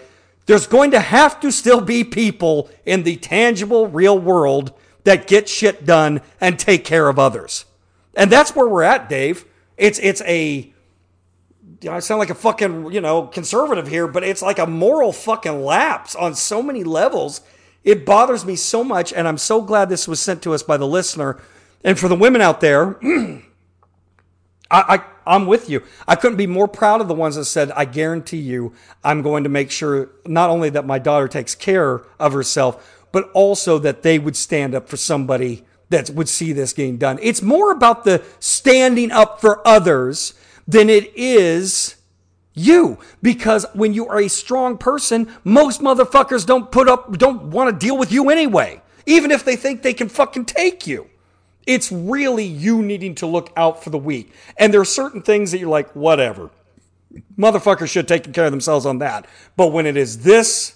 there's 0.46 0.68
going 0.68 0.92
to 0.92 1.00
have 1.00 1.40
to 1.42 1.52
still 1.52 1.82
be 1.82 2.04
people 2.04 2.70
in 2.86 3.04
the 3.04 3.18
tangible 3.18 3.88
real 3.88 4.18
world 4.18 4.74
that 5.04 5.28
get 5.28 5.50
shit 5.50 5.86
done 5.86 6.22
and 6.40 6.58
take 6.58 6.86
care 6.86 7.10
of 7.10 7.20
others. 7.20 7.66
And 8.16 8.32
that's 8.32 8.56
where 8.56 8.68
we're 8.68 8.84
at, 8.84 9.10
Dave. 9.10 9.46
It's 9.78 10.00
it's 10.00 10.22
a 10.22 10.74
I 11.88 12.00
sound 12.00 12.20
like 12.20 12.30
a 12.30 12.36
fucking, 12.36 12.92
you 12.92 13.02
know, 13.02 13.28
conservative 13.28 13.88
here, 13.88 14.08
but 14.08 14.24
it's 14.24 14.42
like 14.42 14.60
a 14.60 14.68
moral 14.68 15.12
fucking 15.12 15.64
lapse 15.64 16.16
on 16.16 16.36
so 16.36 16.62
many 16.62 16.84
levels. 16.84 17.42
It 17.84 18.06
bothers 18.06 18.46
me 18.46 18.56
so 18.56 18.84
much, 18.84 19.12
and 19.12 19.28
I'm 19.28 19.38
so 19.38 19.62
glad 19.62 19.90
this 19.90 20.08
was 20.08 20.20
sent 20.20 20.42
to 20.44 20.54
us 20.54 20.64
by 20.64 20.78
the 20.78 20.88
listener. 20.88 21.42
And 21.84 22.00
for 22.00 22.08
the 22.08 22.16
women 22.16 22.42
out 22.42 22.62
there, 22.62 22.98
I, 23.04 23.42
I 24.72 25.04
I'm 25.26 25.46
with 25.46 25.70
you. 25.70 25.84
I 26.08 26.16
couldn't 26.16 26.38
be 26.38 26.48
more 26.48 26.68
proud 26.68 27.02
of 27.02 27.08
the 27.08 27.14
ones 27.14 27.36
that 27.36 27.46
said, 27.46 27.72
I 27.72 27.86
guarantee 27.86 28.38
you, 28.38 28.74
I'm 29.04 29.22
going 29.22 29.44
to 29.44 29.50
make 29.50 29.72
sure 29.72 30.10
not 30.26 30.50
only 30.50 30.70
that 30.72 30.86
my 30.86 31.00
daughter 31.00 31.28
takes 31.28 31.56
care 31.56 32.02
of 32.20 32.34
herself, 32.34 33.03
but 33.14 33.32
also 33.34 33.80
that 33.80 34.02
they 34.02 34.20
would 34.20 34.36
stand 34.36 34.76
up 34.76 34.90
for 34.90 34.98
somebody 34.98 35.64
that 35.90 36.10
would 36.10 36.28
see 36.28 36.52
this 36.52 36.74
getting 36.74 36.98
done. 36.98 37.18
It's 37.22 37.42
more 37.42 37.72
about 37.72 38.04
the 38.04 38.22
standing 38.40 39.12
up 39.12 39.40
for 39.40 39.66
others 39.66 40.34
than 40.68 40.90
it 40.90 41.14
is 41.16 41.96
you. 42.56 42.98
Because 43.22 43.66
when 43.74 43.94
you 43.94 44.08
are 44.08 44.20
a 44.20 44.28
strong 44.28 44.78
person, 44.78 45.32
most 45.44 45.82
motherfuckers 45.82 46.46
don't 46.46 46.72
put 46.72 46.90
up, 46.90 47.18
don't 47.18 47.44
want 47.44 47.70
to 47.70 47.86
deal 47.86 47.98
with 47.98 48.12
you 48.12 48.30
anyway, 48.32 48.82
even 49.06 49.32
if 49.32 49.46
they 49.46 49.56
think 49.56 49.84
they 49.84 49.94
can 49.94 50.10
fucking 50.10 50.46
take 50.46 50.88
you. 50.88 51.08
It's 51.66 51.92
really 51.92 52.46
you 52.46 52.82
needing 52.82 53.16
to 53.16 53.28
look 53.28 53.54
out 53.56 53.84
for 53.84 53.92
the 53.92 53.98
weak. 53.98 54.34
And 54.58 54.74
there 54.74 54.82
are 54.82 54.86
certain 54.86 55.22
things 55.22 55.52
that 55.52 55.60
you're 55.60 55.70
like, 55.70 55.96
whatever. 55.96 56.50
Motherfuckers 57.38 57.90
should 57.90 58.08
take 58.08 58.34
care 58.34 58.46
of 58.46 58.52
themselves 58.52 58.86
on 58.86 58.98
that. 58.98 59.28
But 59.56 59.72
when 59.72 59.86
it 59.86 59.96
is 59.96 60.24
this 60.24 60.76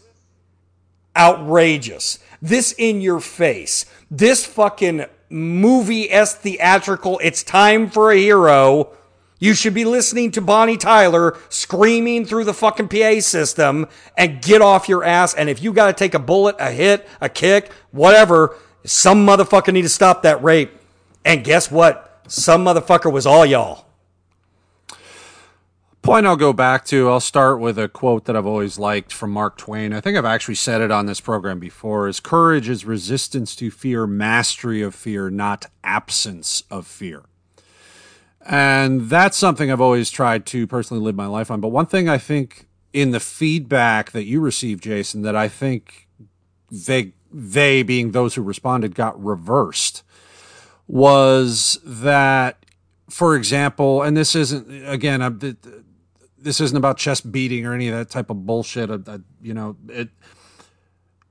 outrageous, 1.15 2.19
this 2.41 2.73
in 2.77 3.01
your 3.01 3.19
face, 3.19 3.85
this 4.09 4.45
fucking 4.45 5.05
movie 5.29 6.09
s 6.09 6.35
theatrical, 6.35 7.19
it's 7.23 7.43
time 7.43 7.89
for 7.89 8.11
a 8.11 8.17
hero. 8.17 8.93
You 9.39 9.53
should 9.53 9.75
be 9.75 9.85
listening 9.85 10.31
to 10.31 10.41
Bonnie 10.41 10.77
Tyler 10.77 11.37
screaming 11.49 12.25
through 12.25 12.45
the 12.45 12.53
fucking 12.53 12.87
PA 12.87 13.19
system 13.19 13.87
and 14.17 14.41
get 14.41 14.61
off 14.61 14.89
your 14.89 15.03
ass. 15.03 15.35
And 15.35 15.47
if 15.47 15.61
you 15.61 15.73
got 15.73 15.87
to 15.87 15.93
take 15.93 16.15
a 16.15 16.19
bullet, 16.19 16.55
a 16.59 16.71
hit, 16.71 17.07
a 17.21 17.29
kick, 17.29 17.71
whatever, 17.91 18.55
some 18.83 19.27
motherfucker 19.27 19.71
need 19.71 19.83
to 19.83 19.89
stop 19.89 20.23
that 20.23 20.41
rape. 20.41 20.71
And 21.23 21.43
guess 21.43 21.69
what? 21.69 22.21
Some 22.27 22.65
motherfucker 22.65 23.11
was 23.11 23.27
all 23.27 23.45
y'all. 23.45 23.86
Point 26.07 26.25
I'll 26.25 26.37
go 26.37 26.53
back 26.53 26.85
to, 26.85 27.09
I'll 27.09 27.19
start 27.19 27.59
with 27.59 27.77
a 27.77 27.89
quote 27.89 28.23
that 28.25 28.37
I've 28.37 28.45
always 28.45 28.79
liked 28.79 29.11
from 29.11 29.31
Mark 29.31 29.57
Twain. 29.57 29.91
I 29.91 29.99
think 29.99 30.17
I've 30.17 30.23
actually 30.23 30.55
said 30.55 30.79
it 30.79 30.89
on 30.89 31.05
this 31.05 31.19
program 31.19 31.59
before 31.59 32.07
is 32.07 32.21
courage 32.21 32.69
is 32.69 32.85
resistance 32.85 33.57
to 33.57 33.69
fear, 33.69 34.07
mastery 34.07 34.81
of 34.81 34.95
fear, 34.95 35.29
not 35.29 35.65
absence 35.83 36.63
of 36.71 36.87
fear. 36.87 37.25
And 38.39 39.09
that's 39.09 39.35
something 39.35 39.69
I've 39.69 39.81
always 39.81 40.09
tried 40.09 40.45
to 40.45 40.65
personally 40.65 41.03
live 41.03 41.15
my 41.15 41.25
life 41.25 41.51
on. 41.51 41.59
But 41.59 41.73
one 41.73 41.87
thing 41.87 42.07
I 42.07 42.17
think 42.17 42.69
in 42.93 43.11
the 43.11 43.19
feedback 43.19 44.11
that 44.11 44.23
you 44.23 44.39
received, 44.39 44.83
Jason, 44.83 45.23
that 45.23 45.35
I 45.35 45.49
think 45.49 46.07
they, 46.71 47.15
they 47.33 47.83
being 47.83 48.11
those 48.11 48.35
who 48.35 48.43
responded, 48.43 48.95
got 48.95 49.21
reversed 49.21 50.03
was 50.87 51.81
that, 51.83 52.65
for 53.09 53.35
example, 53.35 54.03
and 54.03 54.15
this 54.15 54.35
isn't, 54.35 54.87
again, 54.87 55.21
I'm, 55.21 55.57
this 56.47 56.61
isn't 56.61 56.77
about 56.77 56.97
chest 56.97 57.29
beating 57.29 57.65
or 57.65 57.73
any 57.73 57.89
of 57.89 57.95
that 57.95 58.09
type 58.09 58.29
of 58.29 58.45
bullshit. 58.45 58.89
Uh, 58.89 58.99
uh, 59.05 59.17
you 59.41 59.53
know, 59.53 59.75
it, 59.89 60.07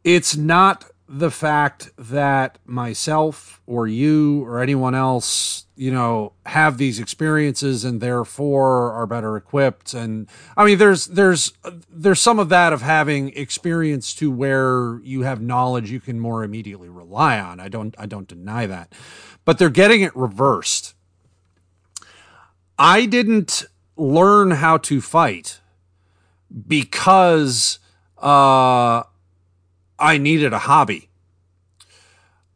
it's 0.04 0.36
not 0.36 0.84
the 1.08 1.30
fact 1.30 1.90
that 1.96 2.58
myself 2.66 3.62
or 3.66 3.86
you 3.88 4.44
or 4.44 4.60
anyone 4.60 4.94
else, 4.94 5.64
you 5.74 5.90
know, 5.90 6.34
have 6.44 6.76
these 6.76 7.00
experiences 7.00 7.82
and 7.82 8.02
therefore 8.02 8.92
are 8.92 9.06
better 9.06 9.38
equipped. 9.38 9.94
And 9.94 10.28
I 10.54 10.66
mean, 10.66 10.76
there's, 10.76 11.06
there's, 11.06 11.52
there's 11.88 12.20
some 12.20 12.38
of 12.38 12.50
that 12.50 12.74
of 12.74 12.82
having 12.82 13.30
experience 13.30 14.14
to 14.16 14.30
where 14.30 15.00
you 15.02 15.22
have 15.22 15.40
knowledge 15.40 15.90
you 15.90 16.00
can 16.00 16.20
more 16.20 16.44
immediately 16.44 16.90
rely 16.90 17.40
on. 17.40 17.58
I 17.58 17.68
don't, 17.68 17.94
I 17.96 18.04
don't 18.04 18.28
deny 18.28 18.66
that, 18.66 18.92
but 19.46 19.58
they're 19.58 19.70
getting 19.70 20.02
it 20.02 20.14
reversed. 20.14 20.94
I 22.78 23.06
didn't 23.06 23.64
learn 23.96 24.52
how 24.52 24.76
to 24.78 25.00
fight 25.00 25.60
because, 26.66 27.78
uh, 28.18 29.02
I 29.98 30.18
needed 30.18 30.52
a 30.52 30.60
hobby. 30.60 31.08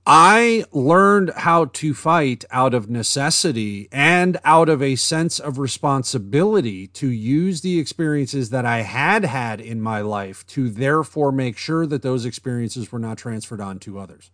I 0.06 0.64
learned 0.72 1.30
how 1.36 1.66
to 1.66 1.94
fight 1.94 2.44
out 2.50 2.74
of 2.74 2.90
necessity 2.90 3.88
and 3.92 4.38
out 4.44 4.68
of 4.68 4.82
a 4.82 4.96
sense 4.96 5.38
of 5.38 5.58
responsibility 5.58 6.88
to 6.88 7.08
use 7.08 7.60
the 7.60 7.78
experiences 7.78 8.50
that 8.50 8.64
I 8.64 8.80
had 8.80 9.24
had 9.24 9.60
in 9.60 9.80
my 9.80 10.00
life 10.00 10.44
to 10.48 10.70
therefore 10.70 11.32
make 11.32 11.56
sure 11.56 11.86
that 11.86 12.02
those 12.02 12.24
experiences 12.24 12.90
were 12.90 12.98
not 12.98 13.18
transferred 13.18 13.60
on 13.60 13.78
to 13.80 13.98
others. 13.98 14.30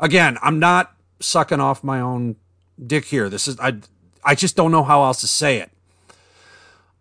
Again, 0.00 0.38
I'm 0.42 0.58
not 0.58 0.96
sucking 1.20 1.60
off 1.60 1.84
my 1.84 2.00
own 2.00 2.36
dick 2.84 3.04
here. 3.04 3.28
This 3.28 3.46
is 3.46 3.60
I 3.60 3.78
I 4.24 4.34
just 4.34 4.56
don't 4.56 4.72
know 4.72 4.82
how 4.82 5.04
else 5.04 5.20
to 5.20 5.28
say 5.28 5.58
it. 5.58 5.70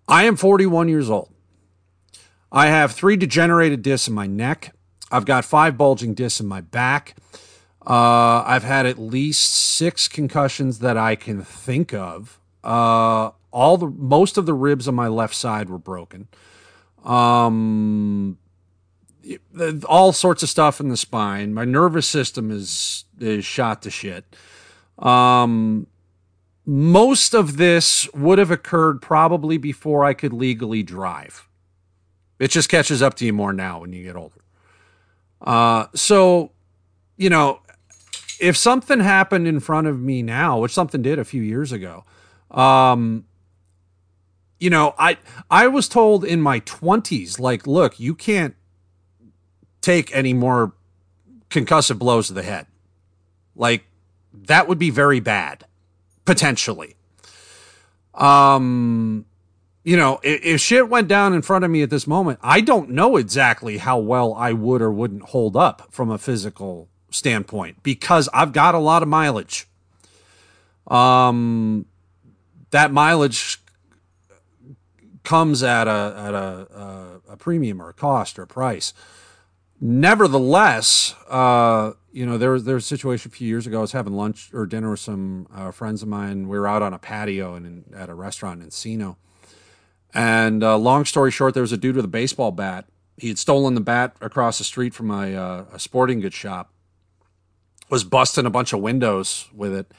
I 0.08 0.26
am 0.26 0.36
41 0.36 0.88
years 0.88 1.10
old. 1.10 1.32
I 2.52 2.68
have 2.68 2.92
three 2.92 3.16
degenerated 3.16 3.82
discs 3.82 4.08
in 4.08 4.14
my 4.14 4.28
neck. 4.28 4.74
I've 5.12 5.26
got 5.26 5.46
five 5.46 5.78
bulging 5.78 6.14
discs 6.14 6.40
in 6.40 6.48
my 6.48 6.62
back. 6.62 7.16
Uh, 7.86 8.44
I've 8.46 8.64
had 8.64 8.86
at 8.86 8.98
least 8.98 9.54
six 9.54 10.08
concussions 10.08 10.80
that 10.80 10.98
I 10.98 11.16
can 11.16 11.44
think 11.44 11.94
of. 11.94 12.40
Uh, 12.64 13.32
all 13.52 13.78
the 13.78 13.88
most 13.88 14.38
of 14.38 14.46
the 14.46 14.54
ribs 14.54 14.88
on 14.88 14.96
my 14.96 15.08
left 15.08 15.36
side 15.36 15.70
were 15.70 15.78
broken. 15.78 16.28
Um, 17.04 18.38
all 19.88 20.12
sorts 20.12 20.44
of 20.44 20.50
stuff 20.50 20.80
in 20.80 20.90
the 20.90 20.98
spine. 20.98 21.54
My 21.54 21.66
nervous 21.66 22.08
system 22.08 22.52
is 22.52 23.06
is 23.20 23.46
shot 23.46 23.82
to 23.84 23.92
shit. 23.92 24.26
Um, 24.98 25.88
most 26.66 27.34
of 27.34 27.58
this 27.58 28.12
would 28.14 28.40
have 28.40 28.52
occurred 28.52 29.02
probably 29.02 29.58
before 29.58 30.04
I 30.04 30.14
could 30.14 30.34
legally 30.34 30.84
drive. 30.84 31.48
It 32.40 32.50
just 32.50 32.70
catches 32.70 33.02
up 33.02 33.14
to 33.16 33.26
you 33.26 33.34
more 33.34 33.54
now 33.54 33.82
when 33.82 33.94
you 33.94 34.04
get 34.04 34.16
older. 34.16 34.42
Uh, 35.42 35.86
so, 35.94 36.52
you 37.18 37.30
know, 37.30 37.62
if 38.40 38.58
something 38.58 39.00
happened 39.00 39.48
in 39.48 39.60
front 39.60 39.88
of 39.88 40.00
me 40.00 40.22
now, 40.22 40.60
which 40.60 40.74
something 40.74 41.02
did 41.02 41.20
a 41.20 41.24
few 41.24 41.42
years 41.42 41.72
ago, 41.72 42.04
um, 42.52 43.26
you 44.60 44.70
know, 44.70 44.96
I 44.98 45.18
I 45.50 45.68
was 45.68 45.88
told 45.88 46.26
in 46.26 46.42
my 46.42 46.60
twenties, 46.60 47.40
like, 47.40 47.68
look, 47.68 48.00
you 48.00 48.16
can't 48.16 48.56
take 49.82 50.16
any 50.16 50.34
more 50.34 50.74
concussive 51.50 52.00
blows 52.00 52.28
to 52.28 52.34
the 52.34 52.44
head. 52.44 52.66
Like, 53.56 53.86
that 54.34 54.68
would 54.68 54.80
be 54.80 54.90
very 54.90 55.20
bad, 55.20 55.66
potentially. 56.26 56.96
Um, 58.14 59.26
you 59.84 59.98
know, 59.98 60.20
if, 60.24 60.44
if, 60.44 60.62
shit 60.62 60.90
went 60.90 61.08
down 61.08 61.34
in 61.34 61.42
front 61.42 61.64
of 61.66 61.72
me 61.72 61.82
at 61.84 61.90
this 61.90 62.08
moment, 62.08 62.40
I 62.42 62.62
don't 62.62 62.90
know 62.90 63.18
exactly 63.18 63.78
how 63.78 64.00
well 64.00 64.34
I 64.34 64.54
would 64.54 64.82
or 64.82 64.92
wouldn't 64.92 65.24
hold 65.24 65.56
up 65.56 65.88
from 65.92 66.10
a 66.10 66.18
physical 66.18 66.90
standpoint 67.12 67.84
because 67.84 68.28
I've 68.34 68.52
got 68.52 68.74
a 68.74 68.80
lot 68.80 69.04
of 69.04 69.10
mileage. 69.10 69.68
Um, 70.88 71.86
that 72.72 72.92
mileage 72.92 73.60
comes 75.24 75.64
at 75.64 75.88
a 75.88 76.16
at 76.18 76.34
a, 76.34 77.22
a, 77.28 77.34
a 77.34 77.38
premium 77.38 77.82
or 77.82 77.90
a 77.90 77.94
cost 77.94 78.40
or 78.40 78.44
a 78.44 78.48
price. 78.48 78.94
Nevertheless, 79.82 81.16
uh, 81.30 81.92
you 82.12 82.26
know, 82.26 82.38
there 82.38 82.52
was 82.52 82.64
there 82.64 82.76
was 82.76 82.86
a 82.86 82.88
situation 82.88 83.32
a 83.32 83.36
few 83.36 83.48
years 83.48 83.68
ago. 83.68 83.80
I 83.80 83.82
was 83.82 83.92
having 83.92 84.14
lunch 84.14 84.50
or 84.54 84.66
dinner 84.66 84.92
with 84.92 85.02
some 85.02 85.48
uh, 85.54 85.72
friends 85.72 86.02
of 86.02 86.08
mine. 86.08 86.48
We 86.48 86.58
were 86.58 86.68
out 86.68 86.82
on 86.82 86.94
a 86.94 87.00
patio 87.00 87.56
and 87.56 87.84
at 87.96 88.10
a 88.10 88.14
restaurant 88.14 88.62
in 88.62 88.70
Encino 88.70 89.18
and 90.16 90.64
uh, 90.64 90.78
long 90.78 91.04
story 91.04 91.30
short, 91.30 91.54
there 91.54 91.62
was 91.62 91.74
a 91.74 91.78
dude 91.78 91.98
with 91.98 92.06
a 92.06 92.10
baseball 92.10 92.52
bat. 92.52 92.86
He 93.18 93.28
had 93.28 93.38
stolen 93.38 93.76
the 93.76 93.82
bat 93.82 94.16
across 94.22 94.58
the 94.58 94.64
street 94.64 94.94
from 94.94 95.12
a, 95.12 95.36
uh, 95.36 95.66
a 95.74 95.80
sporting 95.80 96.22
goods 96.22 96.36
shop, 96.36 96.72
was 97.90 98.06
busting 98.06 98.46
a 98.46 98.50
bunch 98.50 98.72
of 98.72 98.80
windows 98.80 99.50
with 99.54 99.74
it. 99.74 99.92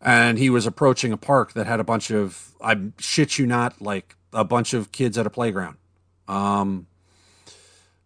And 0.00 0.38
he 0.38 0.48
was 0.48 0.64
approaching 0.64 1.12
a 1.12 1.16
park 1.16 1.54
that 1.54 1.66
had 1.66 1.80
a 1.80 1.84
bunch 1.84 2.12
of, 2.12 2.52
I 2.62 2.76
shit 2.98 3.36
you 3.36 3.46
not, 3.46 3.82
like 3.82 4.14
a 4.32 4.44
bunch 4.44 4.74
of 4.74 4.92
kids 4.92 5.18
at 5.18 5.26
a 5.26 5.30
playground. 5.30 5.76
Um, 6.28 6.86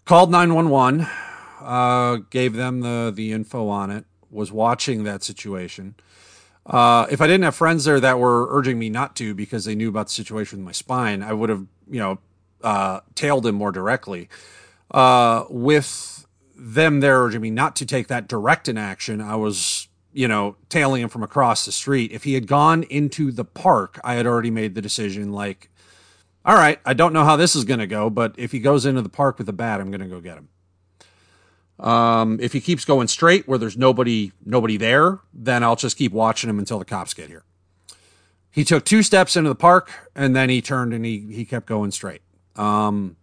called 0.04 0.30
911, 0.30 1.06
uh, 1.60 2.16
gave 2.30 2.54
them 2.54 2.80
the, 2.80 3.12
the 3.14 3.32
info 3.32 3.68
on 3.68 3.90
it, 3.90 4.04
was 4.30 4.50
watching 4.50 5.04
that 5.04 5.22
situation. 5.22 5.94
Uh, 6.64 7.06
if 7.10 7.20
I 7.20 7.26
didn't 7.26 7.44
have 7.44 7.54
friends 7.54 7.84
there 7.84 8.00
that 8.00 8.18
were 8.18 8.46
urging 8.50 8.78
me 8.78 8.88
not 8.88 9.16
to 9.16 9.34
because 9.34 9.64
they 9.64 9.74
knew 9.74 9.88
about 9.88 10.06
the 10.06 10.12
situation 10.12 10.58
with 10.58 10.66
my 10.66 10.72
spine, 10.72 11.22
I 11.22 11.32
would 11.32 11.48
have, 11.48 11.66
you 11.90 11.98
know, 11.98 12.18
uh, 12.62 13.00
tailed 13.14 13.46
him 13.46 13.56
more 13.56 13.72
directly. 13.72 14.28
Uh, 14.90 15.44
with 15.48 16.26
them 16.54 17.00
there 17.00 17.22
urging 17.22 17.40
me 17.40 17.50
not 17.50 17.74
to 17.76 17.86
take 17.86 18.08
that 18.08 18.28
direct 18.28 18.68
in 18.68 18.78
action, 18.78 19.20
I 19.20 19.36
was 19.36 19.88
you 20.12 20.28
know, 20.28 20.56
tailing 20.68 21.02
him 21.02 21.08
from 21.08 21.22
across 21.22 21.64
the 21.64 21.72
street. 21.72 22.12
If 22.12 22.24
he 22.24 22.34
had 22.34 22.46
gone 22.46 22.82
into 22.84 23.32
the 23.32 23.44
park, 23.44 23.98
I 24.04 24.14
had 24.14 24.26
already 24.26 24.50
made 24.50 24.74
the 24.74 24.82
decision 24.82 25.32
like, 25.32 25.70
all 26.44 26.54
right, 26.54 26.80
I 26.84 26.94
don't 26.94 27.12
know 27.12 27.24
how 27.24 27.36
this 27.36 27.54
is 27.54 27.64
going 27.64 27.80
to 27.80 27.86
go, 27.86 28.10
but 28.10 28.34
if 28.36 28.52
he 28.52 28.58
goes 28.58 28.84
into 28.84 29.02
the 29.02 29.08
park 29.08 29.38
with 29.38 29.48
a 29.48 29.52
bat, 29.52 29.80
I'm 29.80 29.90
going 29.90 30.00
to 30.00 30.06
go 30.06 30.20
get 30.20 30.38
him. 30.38 30.48
Um, 31.78 32.38
if 32.40 32.52
he 32.52 32.60
keeps 32.60 32.84
going 32.84 33.08
straight 33.08 33.48
where 33.48 33.58
there's 33.58 33.76
nobody 33.76 34.32
nobody 34.44 34.76
there, 34.76 35.18
then 35.32 35.64
I'll 35.64 35.76
just 35.76 35.96
keep 35.96 36.12
watching 36.12 36.48
him 36.48 36.58
until 36.58 36.78
the 36.78 36.84
cops 36.84 37.12
get 37.12 37.28
here. 37.28 37.44
He 38.50 38.64
took 38.64 38.84
two 38.84 39.02
steps 39.02 39.34
into 39.34 39.48
the 39.48 39.56
park 39.56 39.90
and 40.14 40.36
then 40.36 40.48
he 40.48 40.62
turned 40.62 40.92
and 40.92 41.04
he 41.04 41.26
he 41.32 41.44
kept 41.44 41.66
going 41.66 41.90
straight. 41.90 42.22
Um, 42.54 43.16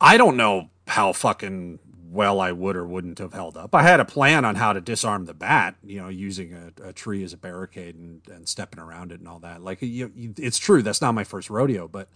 I 0.00 0.16
don't 0.16 0.36
know 0.36 0.70
how 0.86 1.12
fucking 1.12 1.80
well 2.16 2.40
I 2.40 2.50
would 2.50 2.76
or 2.76 2.86
wouldn't 2.86 3.18
have 3.18 3.32
held 3.32 3.56
up. 3.56 3.74
I 3.74 3.82
had 3.82 4.00
a 4.00 4.04
plan 4.04 4.44
on 4.44 4.56
how 4.56 4.72
to 4.72 4.80
disarm 4.80 5.26
the 5.26 5.34
bat, 5.34 5.76
you 5.84 6.00
know, 6.00 6.08
using 6.08 6.52
a, 6.54 6.88
a 6.88 6.92
tree 6.92 7.22
as 7.22 7.32
a 7.32 7.36
barricade 7.36 7.94
and, 7.94 8.22
and, 8.28 8.48
stepping 8.48 8.80
around 8.80 9.12
it 9.12 9.20
and 9.20 9.28
all 9.28 9.38
that. 9.40 9.62
Like, 9.62 9.82
you, 9.82 10.10
you, 10.14 10.34
it's 10.38 10.58
true, 10.58 10.82
that's 10.82 11.02
not 11.02 11.12
my 11.12 11.24
first 11.24 11.50
rodeo, 11.50 11.86
but 11.86 12.08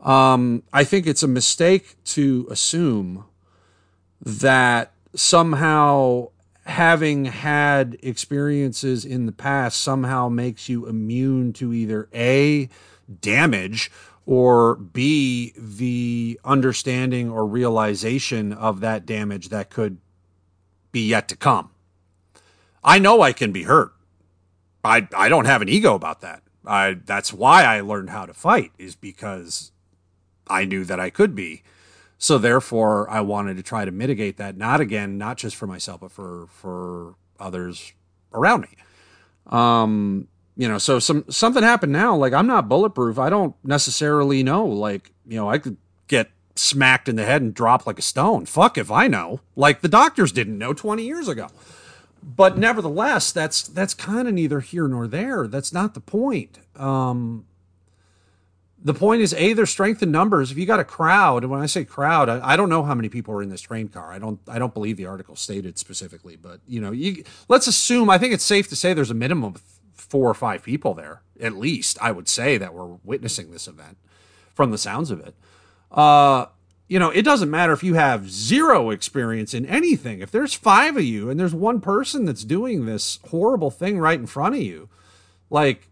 um, 0.00 0.64
I 0.72 0.84
think 0.84 1.06
it's 1.06 1.22
a 1.22 1.28
mistake 1.28 1.96
to 2.06 2.46
assume 2.50 3.24
that 4.20 4.92
somehow 5.14 6.28
having 6.64 7.26
had 7.26 7.96
experiences 8.02 9.04
in 9.04 9.26
the 9.26 9.32
past 9.32 9.80
somehow 9.80 10.28
makes 10.28 10.68
you 10.68 10.86
immune 10.86 11.52
to 11.54 11.72
either 11.72 12.08
A, 12.14 12.68
damage 13.20 13.90
or 14.30 14.76
B, 14.76 15.52
the 15.56 16.38
understanding 16.44 17.28
or 17.28 17.44
realization 17.44 18.52
of 18.52 18.78
that 18.78 19.04
damage 19.04 19.48
that 19.48 19.70
could 19.70 19.98
be 20.92 21.08
yet 21.08 21.26
to 21.26 21.36
come. 21.36 21.70
I 22.84 23.00
know 23.00 23.22
I 23.22 23.32
can 23.32 23.50
be 23.50 23.64
hurt. 23.64 23.92
I, 24.84 25.08
I 25.16 25.28
don't 25.28 25.46
have 25.46 25.62
an 25.62 25.68
ego 25.68 25.96
about 25.96 26.20
that. 26.20 26.44
I, 26.64 26.98
that's 27.04 27.32
why 27.32 27.64
I 27.64 27.80
learned 27.80 28.10
how 28.10 28.24
to 28.24 28.32
fight 28.32 28.70
is 28.78 28.94
because 28.94 29.72
I 30.46 30.64
knew 30.64 30.84
that 30.84 31.00
I 31.00 31.10
could 31.10 31.34
be. 31.34 31.64
So 32.16 32.38
therefore, 32.38 33.10
I 33.10 33.22
wanted 33.22 33.56
to 33.56 33.64
try 33.64 33.84
to 33.84 33.90
mitigate 33.90 34.36
that. 34.36 34.56
Not 34.56 34.80
again, 34.80 35.18
not 35.18 35.38
just 35.38 35.56
for 35.56 35.66
myself, 35.66 36.02
but 36.02 36.12
for 36.12 36.46
for 36.46 37.16
others 37.40 37.94
around 38.32 38.60
me. 38.60 38.76
Um, 39.48 40.28
you 40.60 40.68
know, 40.68 40.76
so 40.76 40.98
some 40.98 41.24
something 41.30 41.62
happened 41.62 41.94
now. 41.94 42.14
Like 42.14 42.34
I'm 42.34 42.46
not 42.46 42.68
bulletproof. 42.68 43.18
I 43.18 43.30
don't 43.30 43.54
necessarily 43.64 44.42
know. 44.42 44.66
Like 44.66 45.10
you 45.26 45.36
know, 45.36 45.48
I 45.48 45.56
could 45.56 45.78
get 46.06 46.30
smacked 46.54 47.08
in 47.08 47.16
the 47.16 47.24
head 47.24 47.40
and 47.40 47.54
drop 47.54 47.86
like 47.86 47.98
a 47.98 48.02
stone. 48.02 48.44
Fuck 48.44 48.76
if 48.76 48.90
I 48.90 49.08
know. 49.08 49.40
Like 49.56 49.80
the 49.80 49.88
doctors 49.88 50.32
didn't 50.32 50.58
know 50.58 50.74
20 50.74 51.02
years 51.02 51.28
ago. 51.28 51.46
But 52.22 52.58
nevertheless, 52.58 53.32
that's 53.32 53.62
that's 53.62 53.94
kind 53.94 54.28
of 54.28 54.34
neither 54.34 54.60
here 54.60 54.86
nor 54.86 55.06
there. 55.06 55.46
That's 55.46 55.72
not 55.72 55.94
the 55.94 56.00
point. 56.00 56.58
Um, 56.76 57.46
the 58.82 58.92
point 58.92 59.22
is 59.22 59.32
a 59.32 59.54
there's 59.54 59.70
strength 59.70 60.02
in 60.02 60.10
numbers 60.10 60.50
if 60.50 60.58
you 60.58 60.66
got 60.66 60.80
a 60.80 60.84
crowd 60.84 61.42
and 61.42 61.50
when 61.50 61.60
i 61.60 61.66
say 61.66 61.84
crowd 61.84 62.30
I, 62.30 62.52
I, 62.52 62.56
don't 62.56 62.70
know 62.70 62.82
how 62.82 62.94
many 62.94 63.10
people 63.10 63.34
are 63.34 63.42
in 63.42 63.50
this 63.50 63.60
train 63.60 63.88
car 63.88 64.10
i 64.10 64.18
don't 64.18 64.40
i 64.48 64.58
don't 64.58 64.72
believe 64.72 64.96
the 64.96 65.04
article 65.04 65.36
stated 65.36 65.76
specifically 65.76 66.36
but 66.36 66.60
you 66.66 66.80
know 66.80 66.90
you 66.90 67.22
let's 67.46 67.66
assume 67.66 68.08
i 68.08 68.16
think 68.16 68.32
it's 68.32 68.42
safe 68.42 68.68
to 68.68 68.76
say 68.76 68.94
there's 68.94 69.10
a 69.10 69.14
minimum 69.14 69.54
of 69.54 69.62
four 70.00 70.28
or 70.28 70.34
five 70.34 70.62
people 70.62 70.94
there 70.94 71.22
at 71.40 71.56
least 71.56 71.98
i 72.00 72.10
would 72.10 72.28
say 72.28 72.56
that 72.56 72.74
were 72.74 72.96
witnessing 73.04 73.50
this 73.50 73.68
event 73.68 73.96
from 74.54 74.70
the 74.70 74.78
sounds 74.78 75.10
of 75.10 75.20
it 75.20 75.34
uh 75.92 76.46
you 76.88 76.98
know 76.98 77.10
it 77.10 77.22
doesn't 77.22 77.50
matter 77.50 77.72
if 77.72 77.82
you 77.82 77.94
have 77.94 78.30
zero 78.30 78.90
experience 78.90 79.54
in 79.54 79.66
anything 79.66 80.20
if 80.20 80.30
there's 80.30 80.54
five 80.54 80.96
of 80.96 81.04
you 81.04 81.30
and 81.30 81.38
there's 81.38 81.54
one 81.54 81.80
person 81.80 82.24
that's 82.24 82.44
doing 82.44 82.86
this 82.86 83.18
horrible 83.30 83.70
thing 83.70 83.98
right 83.98 84.18
in 84.18 84.26
front 84.26 84.54
of 84.54 84.60
you 84.60 84.88
like 85.48 85.88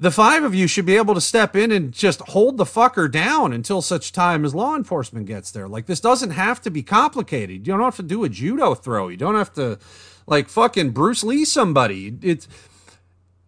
the 0.00 0.10
five 0.10 0.44
of 0.44 0.54
you 0.54 0.66
should 0.66 0.86
be 0.86 0.96
able 0.96 1.14
to 1.14 1.20
step 1.20 1.56
in 1.56 1.72
and 1.72 1.92
just 1.92 2.20
hold 2.20 2.56
the 2.56 2.64
fucker 2.64 3.10
down 3.10 3.52
until 3.52 3.82
such 3.82 4.12
time 4.12 4.44
as 4.44 4.54
law 4.54 4.76
enforcement 4.76 5.26
gets 5.26 5.50
there. 5.50 5.66
Like 5.66 5.86
this 5.86 6.00
doesn't 6.00 6.30
have 6.30 6.60
to 6.62 6.70
be 6.70 6.82
complicated. 6.82 7.66
You 7.66 7.72
don't 7.72 7.80
have 7.80 7.96
to 7.96 8.02
do 8.02 8.22
a 8.22 8.28
judo 8.28 8.74
throw. 8.74 9.08
You 9.08 9.16
don't 9.16 9.34
have 9.34 9.52
to 9.54 9.78
like 10.26 10.48
fucking 10.48 10.90
Bruce 10.90 11.24
Lee 11.24 11.44
somebody. 11.44 12.16
It's 12.22 12.46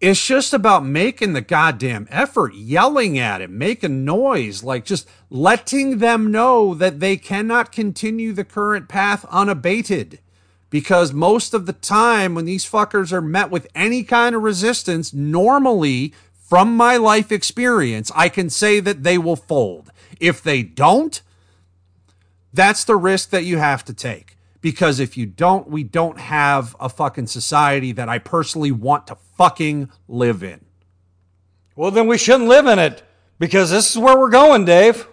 it's 0.00 0.24
just 0.24 0.54
about 0.54 0.84
making 0.84 1.34
the 1.34 1.42
goddamn 1.42 2.08
effort, 2.10 2.54
yelling 2.54 3.18
at 3.18 3.42
it, 3.42 3.50
making 3.50 4.04
noise, 4.04 4.62
like 4.62 4.86
just 4.86 5.06
letting 5.28 5.98
them 5.98 6.32
know 6.32 6.72
that 6.74 7.00
they 7.00 7.18
cannot 7.18 7.70
continue 7.70 8.32
the 8.32 8.44
current 8.44 8.88
path 8.88 9.26
unabated. 9.30 10.18
Because 10.70 11.12
most 11.12 11.52
of 11.52 11.66
the 11.66 11.74
time, 11.74 12.34
when 12.34 12.46
these 12.46 12.64
fuckers 12.64 13.12
are 13.12 13.20
met 13.20 13.50
with 13.50 13.66
any 13.74 14.02
kind 14.02 14.34
of 14.34 14.42
resistance, 14.42 15.12
normally 15.12 16.14
from 16.32 16.76
my 16.76 16.96
life 16.96 17.30
experience, 17.30 18.10
I 18.14 18.28
can 18.28 18.48
say 18.48 18.80
that 18.80 19.02
they 19.02 19.18
will 19.18 19.36
fold. 19.36 19.90
If 20.18 20.42
they 20.42 20.62
don't, 20.62 21.20
that's 22.54 22.84
the 22.84 22.96
risk 22.96 23.30
that 23.30 23.44
you 23.44 23.58
have 23.58 23.84
to 23.84 23.94
take. 23.94 24.36
Because 24.60 25.00
if 25.00 25.16
you 25.16 25.26
don't, 25.26 25.68
we 25.68 25.82
don't 25.82 26.18
have 26.18 26.76
a 26.78 26.88
fucking 26.88 27.28
society 27.28 27.92
that 27.92 28.08
I 28.08 28.18
personally 28.18 28.70
want 28.72 29.06
to 29.06 29.16
fucking 29.36 29.90
live 30.06 30.42
in. 30.42 30.64
Well, 31.76 31.90
then 31.90 32.06
we 32.06 32.18
shouldn't 32.18 32.48
live 32.48 32.66
in 32.66 32.78
it 32.78 33.02
because 33.38 33.70
this 33.70 33.90
is 33.90 33.98
where 33.98 34.18
we're 34.18 34.28
going, 34.28 34.66
Dave. 34.66 35.06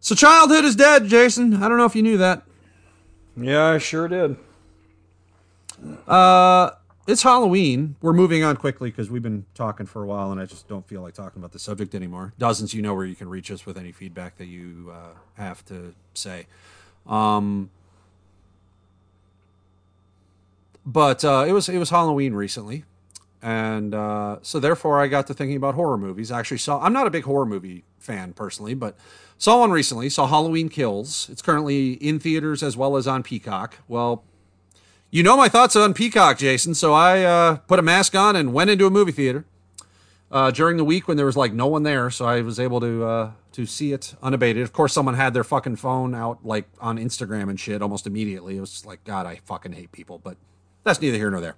So, 0.00 0.14
childhood 0.14 0.64
is 0.64 0.74
dead, 0.74 1.06
Jason. 1.08 1.62
I 1.62 1.68
don't 1.68 1.76
know 1.76 1.84
if 1.84 1.94
you 1.94 2.02
knew 2.02 2.16
that. 2.16 2.42
Yeah, 3.36 3.66
I 3.66 3.78
sure 3.78 4.08
did. 4.08 4.36
Uh, 6.06 6.70
it's 7.08 7.22
Halloween. 7.22 7.96
We're 8.02 8.12
moving 8.12 8.44
on 8.44 8.58
quickly 8.58 8.90
because 8.90 9.10
we've 9.10 9.22
been 9.22 9.46
talking 9.54 9.86
for 9.86 10.02
a 10.02 10.06
while, 10.06 10.30
and 10.30 10.38
I 10.38 10.44
just 10.44 10.68
don't 10.68 10.86
feel 10.86 11.00
like 11.00 11.14
talking 11.14 11.40
about 11.40 11.52
the 11.52 11.58
subject 11.58 11.94
anymore. 11.94 12.34
Dozens, 12.38 12.74
you 12.74 12.82
know 12.82 12.94
where 12.94 13.06
you 13.06 13.16
can 13.16 13.30
reach 13.30 13.50
us 13.50 13.64
with 13.64 13.78
any 13.78 13.92
feedback 13.92 14.36
that 14.36 14.44
you 14.44 14.92
uh, 14.92 15.14
have 15.42 15.64
to 15.66 15.94
say. 16.12 16.46
Um, 17.06 17.70
but 20.84 21.24
uh, 21.24 21.46
it 21.48 21.52
was 21.52 21.70
it 21.70 21.78
was 21.78 21.88
Halloween 21.88 22.34
recently, 22.34 22.84
and 23.40 23.94
uh, 23.94 24.36
so 24.42 24.60
therefore 24.60 25.00
I 25.00 25.06
got 25.06 25.26
to 25.28 25.34
thinking 25.34 25.56
about 25.56 25.76
horror 25.76 25.96
movies. 25.96 26.30
I 26.30 26.38
actually 26.38 26.58
saw. 26.58 26.78
I'm 26.78 26.92
not 26.92 27.06
a 27.06 27.10
big 27.10 27.24
horror 27.24 27.46
movie 27.46 27.84
fan 27.98 28.34
personally, 28.34 28.74
but 28.74 28.98
saw 29.38 29.60
one 29.60 29.70
recently. 29.70 30.10
Saw 30.10 30.26
Halloween 30.26 30.68
Kills. 30.68 31.30
It's 31.30 31.40
currently 31.40 31.92
in 31.94 32.18
theaters 32.18 32.62
as 32.62 32.76
well 32.76 32.98
as 32.98 33.06
on 33.06 33.22
Peacock. 33.22 33.78
Well, 33.88 34.24
you 35.10 35.22
know 35.22 35.36
my 35.36 35.48
thoughts 35.48 35.76
on 35.76 35.94
Peacock, 35.94 36.38
Jason. 36.38 36.74
So 36.74 36.92
I 36.92 37.22
uh, 37.22 37.56
put 37.56 37.78
a 37.78 37.82
mask 37.82 38.14
on 38.14 38.36
and 38.36 38.52
went 38.52 38.70
into 38.70 38.86
a 38.86 38.90
movie 38.90 39.12
theater 39.12 39.44
uh, 40.30 40.50
during 40.50 40.76
the 40.76 40.84
week 40.84 41.08
when 41.08 41.16
there 41.16 41.26
was 41.26 41.36
like 41.36 41.52
no 41.52 41.66
one 41.66 41.82
there. 41.82 42.10
So 42.10 42.26
I 42.26 42.42
was 42.42 42.60
able 42.60 42.80
to 42.80 43.04
uh, 43.04 43.32
to 43.52 43.66
see 43.66 43.92
it 43.92 44.14
unabated. 44.22 44.62
Of 44.62 44.72
course, 44.72 44.92
someone 44.92 45.14
had 45.14 45.34
their 45.34 45.44
fucking 45.44 45.76
phone 45.76 46.14
out 46.14 46.44
like 46.44 46.68
on 46.80 46.98
Instagram 46.98 47.48
and 47.48 47.58
shit 47.58 47.82
almost 47.82 48.06
immediately. 48.06 48.56
It 48.56 48.60
was 48.60 48.84
like, 48.84 49.02
God, 49.04 49.26
I 49.26 49.36
fucking 49.44 49.72
hate 49.72 49.92
people. 49.92 50.18
But 50.18 50.36
that's 50.84 51.00
neither 51.00 51.16
here 51.16 51.30
nor 51.30 51.40
there. 51.40 51.56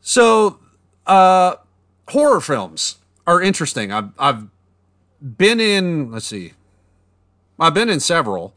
So 0.00 0.58
uh, 1.06 1.56
horror 2.08 2.40
films 2.40 2.98
are 3.26 3.40
interesting. 3.40 3.90
I've 3.92 4.10
I've 4.18 4.46
been 5.20 5.60
in. 5.60 6.10
Let's 6.12 6.26
see. 6.26 6.52
I've 7.58 7.74
been 7.74 7.88
in 7.88 8.00
several. 8.00 8.54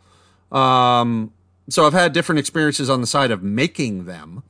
Um, 0.52 1.34
so 1.70 1.86
I've 1.86 1.94
had 1.94 2.14
different 2.14 2.40
experiences 2.40 2.90
on 2.90 3.02
the 3.02 3.08
side 3.08 3.32
of 3.32 3.44
making 3.44 4.06
them. 4.06 4.44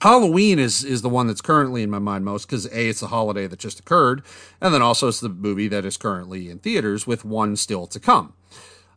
Halloween 0.00 0.58
is 0.58 0.82
is 0.84 1.02
the 1.02 1.08
one 1.08 1.28
that's 1.28 1.40
currently 1.40 1.82
in 1.82 1.90
my 1.90 2.00
mind 2.00 2.24
most 2.24 2.46
because 2.46 2.66
a 2.66 2.88
it's 2.88 3.00
the 3.00 3.06
holiday 3.06 3.46
that 3.46 3.58
just 3.58 3.78
occurred, 3.78 4.22
and 4.60 4.74
then 4.74 4.82
also 4.82 5.08
it's 5.08 5.20
the 5.20 5.28
movie 5.28 5.68
that 5.68 5.84
is 5.84 5.96
currently 5.96 6.50
in 6.50 6.58
theaters 6.58 7.06
with 7.06 7.24
one 7.24 7.54
still 7.56 7.86
to 7.86 8.00
come. 8.00 8.34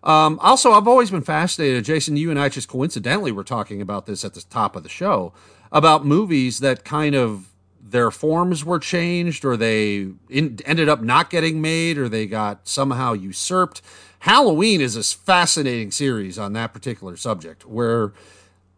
Um, 0.04 0.40
also, 0.42 0.72
I've 0.72 0.88
always 0.88 1.10
been 1.10 1.24
fascinated, 1.24 1.86
Jason. 1.86 2.16
You 2.16 2.30
and 2.30 2.40
I 2.40 2.50
just 2.50 2.68
coincidentally 2.68 3.32
were 3.32 3.44
talking 3.44 3.82
about 3.82 4.06
this 4.06 4.24
at 4.24 4.36
the 4.36 4.42
top 4.42 4.76
of 4.76 4.84
the 4.84 4.90
show 4.90 5.34
about 5.72 6.06
movies 6.06 6.60
that 6.60 6.86
kind 6.86 7.16
of 7.16 7.52
their 7.80 8.12
forms 8.12 8.64
were 8.64 8.80
changed, 8.80 9.46
or 9.46 9.56
they 9.58 10.08
in, 10.30 10.60
ended 10.66 10.90
up 10.90 11.02
not 11.02 11.30
getting 11.30 11.62
made, 11.62 11.98
or 11.98 12.10
they 12.10 12.26
got 12.26 12.68
somehow 12.68 13.14
usurped. 13.14 13.82
Halloween 14.20 14.82
is 14.82 14.96
a 14.96 15.04
fascinating 15.04 15.92
series 15.92 16.38
on 16.38 16.54
that 16.54 16.74
particular 16.74 17.16
subject 17.18 17.66
where 17.66 18.14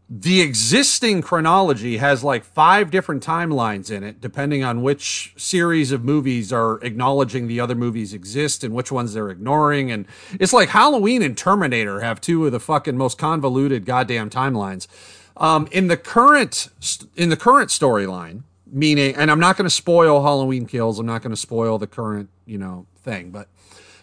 the 0.10 0.40
existing 0.40 1.22
chronology 1.22 1.98
has 1.98 2.24
like 2.24 2.46
five 2.46 2.90
different 2.90 3.22
timelines 3.22 3.92
in 3.92 4.04
it, 4.04 4.22
depending 4.22 4.64
on 4.64 4.82
which 4.82 5.34
series 5.36 5.92
of 5.92 6.04
movies 6.04 6.54
are 6.54 6.80
acknowledging 6.82 7.48
the 7.48 7.60
other 7.60 7.76
movies 7.76 8.14
exist 8.14 8.64
and 8.64 8.74
which 8.74 8.90
ones 8.90 9.14
they're 9.14 9.30
ignoring. 9.30 9.92
And 9.92 10.06
it's 10.40 10.54
like 10.54 10.70
Halloween 10.70 11.22
and 11.22 11.38
Terminator 11.38 12.00
have 12.00 12.22
two 12.22 12.46
of 12.46 12.54
the 12.54 12.60
fucking 12.60 12.96
most 12.96 13.18
convoluted 13.18 13.86
goddamn 13.86 14.30
timelines. 14.30 14.88
Um, 15.36 15.68
in 15.72 15.88
the 15.88 15.98
current 15.98 16.70
in 17.16 17.30
the 17.30 17.38
current 17.38 17.70
storyline, 17.70 18.44
meaning, 18.66 19.16
and 19.16 19.30
I'm 19.30 19.40
not 19.40 19.58
going 19.58 19.66
to 19.66 19.76
spoil 19.76 20.24
Halloween 20.24 20.66
Kills. 20.66 21.00
I'm 21.00 21.06
not 21.06 21.22
going 21.22 21.32
to 21.34 21.40
spoil 21.40 21.78
the 21.78 21.86
current 21.86 22.30
you 22.46 22.58
know 22.58 22.88
thing, 23.04 23.30
but 23.30 23.50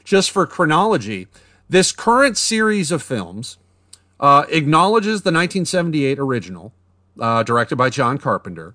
just 0.04 0.30
for 0.30 0.46
chronology, 0.46 1.26
this 1.68 1.90
current 1.90 2.36
series 2.36 2.92
of 2.92 3.02
films 3.02 3.58
uh, 4.20 4.44
acknowledges 4.48 5.22
the 5.22 5.32
1978 5.32 6.18
original, 6.18 6.72
uh, 7.18 7.42
directed 7.42 7.76
by 7.76 7.90
John 7.90 8.18
Carpenter, 8.18 8.74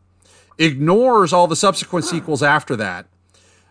ignores 0.58 1.32
all 1.32 1.48
the 1.48 1.56
subsequent 1.56 2.06
sequels 2.06 2.44
after 2.44 2.76
that 2.76 3.06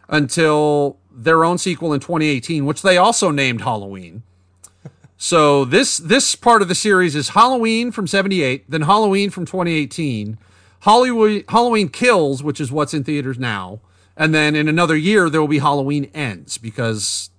until 0.08 0.98
their 1.10 1.44
own 1.44 1.58
sequel 1.58 1.92
in 1.92 2.00
2018, 2.00 2.64
which 2.64 2.82
they 2.82 2.96
also 2.96 3.30
named 3.30 3.60
Halloween. 3.60 4.22
So 5.20 5.64
this 5.64 5.98
this 5.98 6.36
part 6.36 6.62
of 6.62 6.68
the 6.68 6.76
series 6.76 7.16
is 7.16 7.30
Halloween 7.30 7.90
from 7.90 8.06
78, 8.06 8.70
then 8.70 8.82
Halloween 8.82 9.30
from 9.30 9.44
2018, 9.46 10.38
Hollywood 10.82 11.44
Halloween 11.48 11.88
Kills, 11.88 12.42
which 12.42 12.60
is 12.60 12.70
what's 12.70 12.94
in 12.94 13.02
theaters 13.02 13.36
now, 13.36 13.80
and 14.16 14.32
then 14.32 14.54
in 14.54 14.68
another 14.68 14.96
year 14.96 15.28
there 15.28 15.40
will 15.40 15.48
be 15.48 15.58
Halloween 15.58 16.08
Ends 16.14 16.56
because 16.56 17.30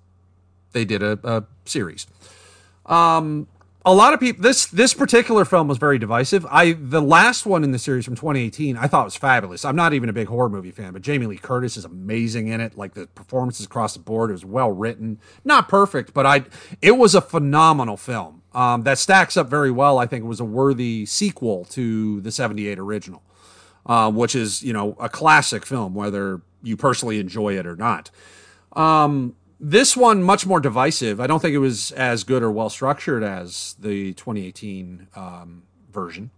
they 0.72 0.84
did 0.84 1.02
a, 1.02 1.18
a 1.24 1.44
series. 1.64 2.06
Um, 2.86 3.46
a 3.84 3.94
lot 3.94 4.12
of 4.12 4.20
people 4.20 4.42
this 4.42 4.66
this 4.66 4.92
particular 4.92 5.44
film 5.44 5.68
was 5.68 5.78
very 5.78 5.98
divisive. 5.98 6.46
I 6.50 6.72
the 6.72 7.00
last 7.00 7.46
one 7.46 7.64
in 7.64 7.72
the 7.72 7.78
series 7.78 8.04
from 8.04 8.14
2018 8.14 8.76
I 8.76 8.86
thought 8.86 9.04
was 9.04 9.16
fabulous. 9.16 9.64
I'm 9.64 9.76
not 9.76 9.94
even 9.94 10.08
a 10.08 10.12
big 10.12 10.28
horror 10.28 10.50
movie 10.50 10.70
fan, 10.70 10.92
but 10.92 11.02
Jamie 11.02 11.26
Lee 11.26 11.38
Curtis 11.38 11.76
is 11.76 11.84
amazing 11.84 12.48
in 12.48 12.60
it. 12.60 12.76
Like 12.76 12.94
the 12.94 13.06
performances 13.06 13.64
across 13.64 13.94
the 13.94 14.00
board, 14.00 14.30
it 14.30 14.34
was 14.34 14.44
well 14.44 14.70
written, 14.70 15.18
not 15.44 15.68
perfect, 15.68 16.12
but 16.12 16.26
I 16.26 16.44
it 16.82 16.92
was 16.92 17.14
a 17.14 17.20
phenomenal 17.20 17.96
film. 17.96 18.42
Um, 18.52 18.82
that 18.82 18.98
stacks 18.98 19.36
up 19.36 19.48
very 19.48 19.70
well. 19.70 19.98
I 19.98 20.06
think 20.06 20.24
it 20.24 20.28
was 20.28 20.40
a 20.40 20.44
worthy 20.44 21.06
sequel 21.06 21.64
to 21.66 22.20
the 22.20 22.32
78 22.32 22.80
original, 22.80 23.22
uh, 23.86 24.10
which 24.10 24.34
is 24.34 24.62
you 24.62 24.74
know 24.74 24.96
a 25.00 25.08
classic 25.08 25.64
film, 25.64 25.94
whether 25.94 26.42
you 26.62 26.76
personally 26.76 27.18
enjoy 27.18 27.56
it 27.56 27.66
or 27.66 27.76
not. 27.76 28.10
Um, 28.74 29.36
this 29.60 29.96
one 29.96 30.22
much 30.22 30.46
more 30.46 30.58
divisive. 30.58 31.20
I 31.20 31.26
don't 31.26 31.40
think 31.40 31.54
it 31.54 31.58
was 31.58 31.92
as 31.92 32.24
good 32.24 32.42
or 32.42 32.50
well 32.50 32.70
structured 32.70 33.22
as 33.22 33.76
the 33.78 34.14
2018 34.14 35.08
um, 35.14 35.62
version, 35.92 36.30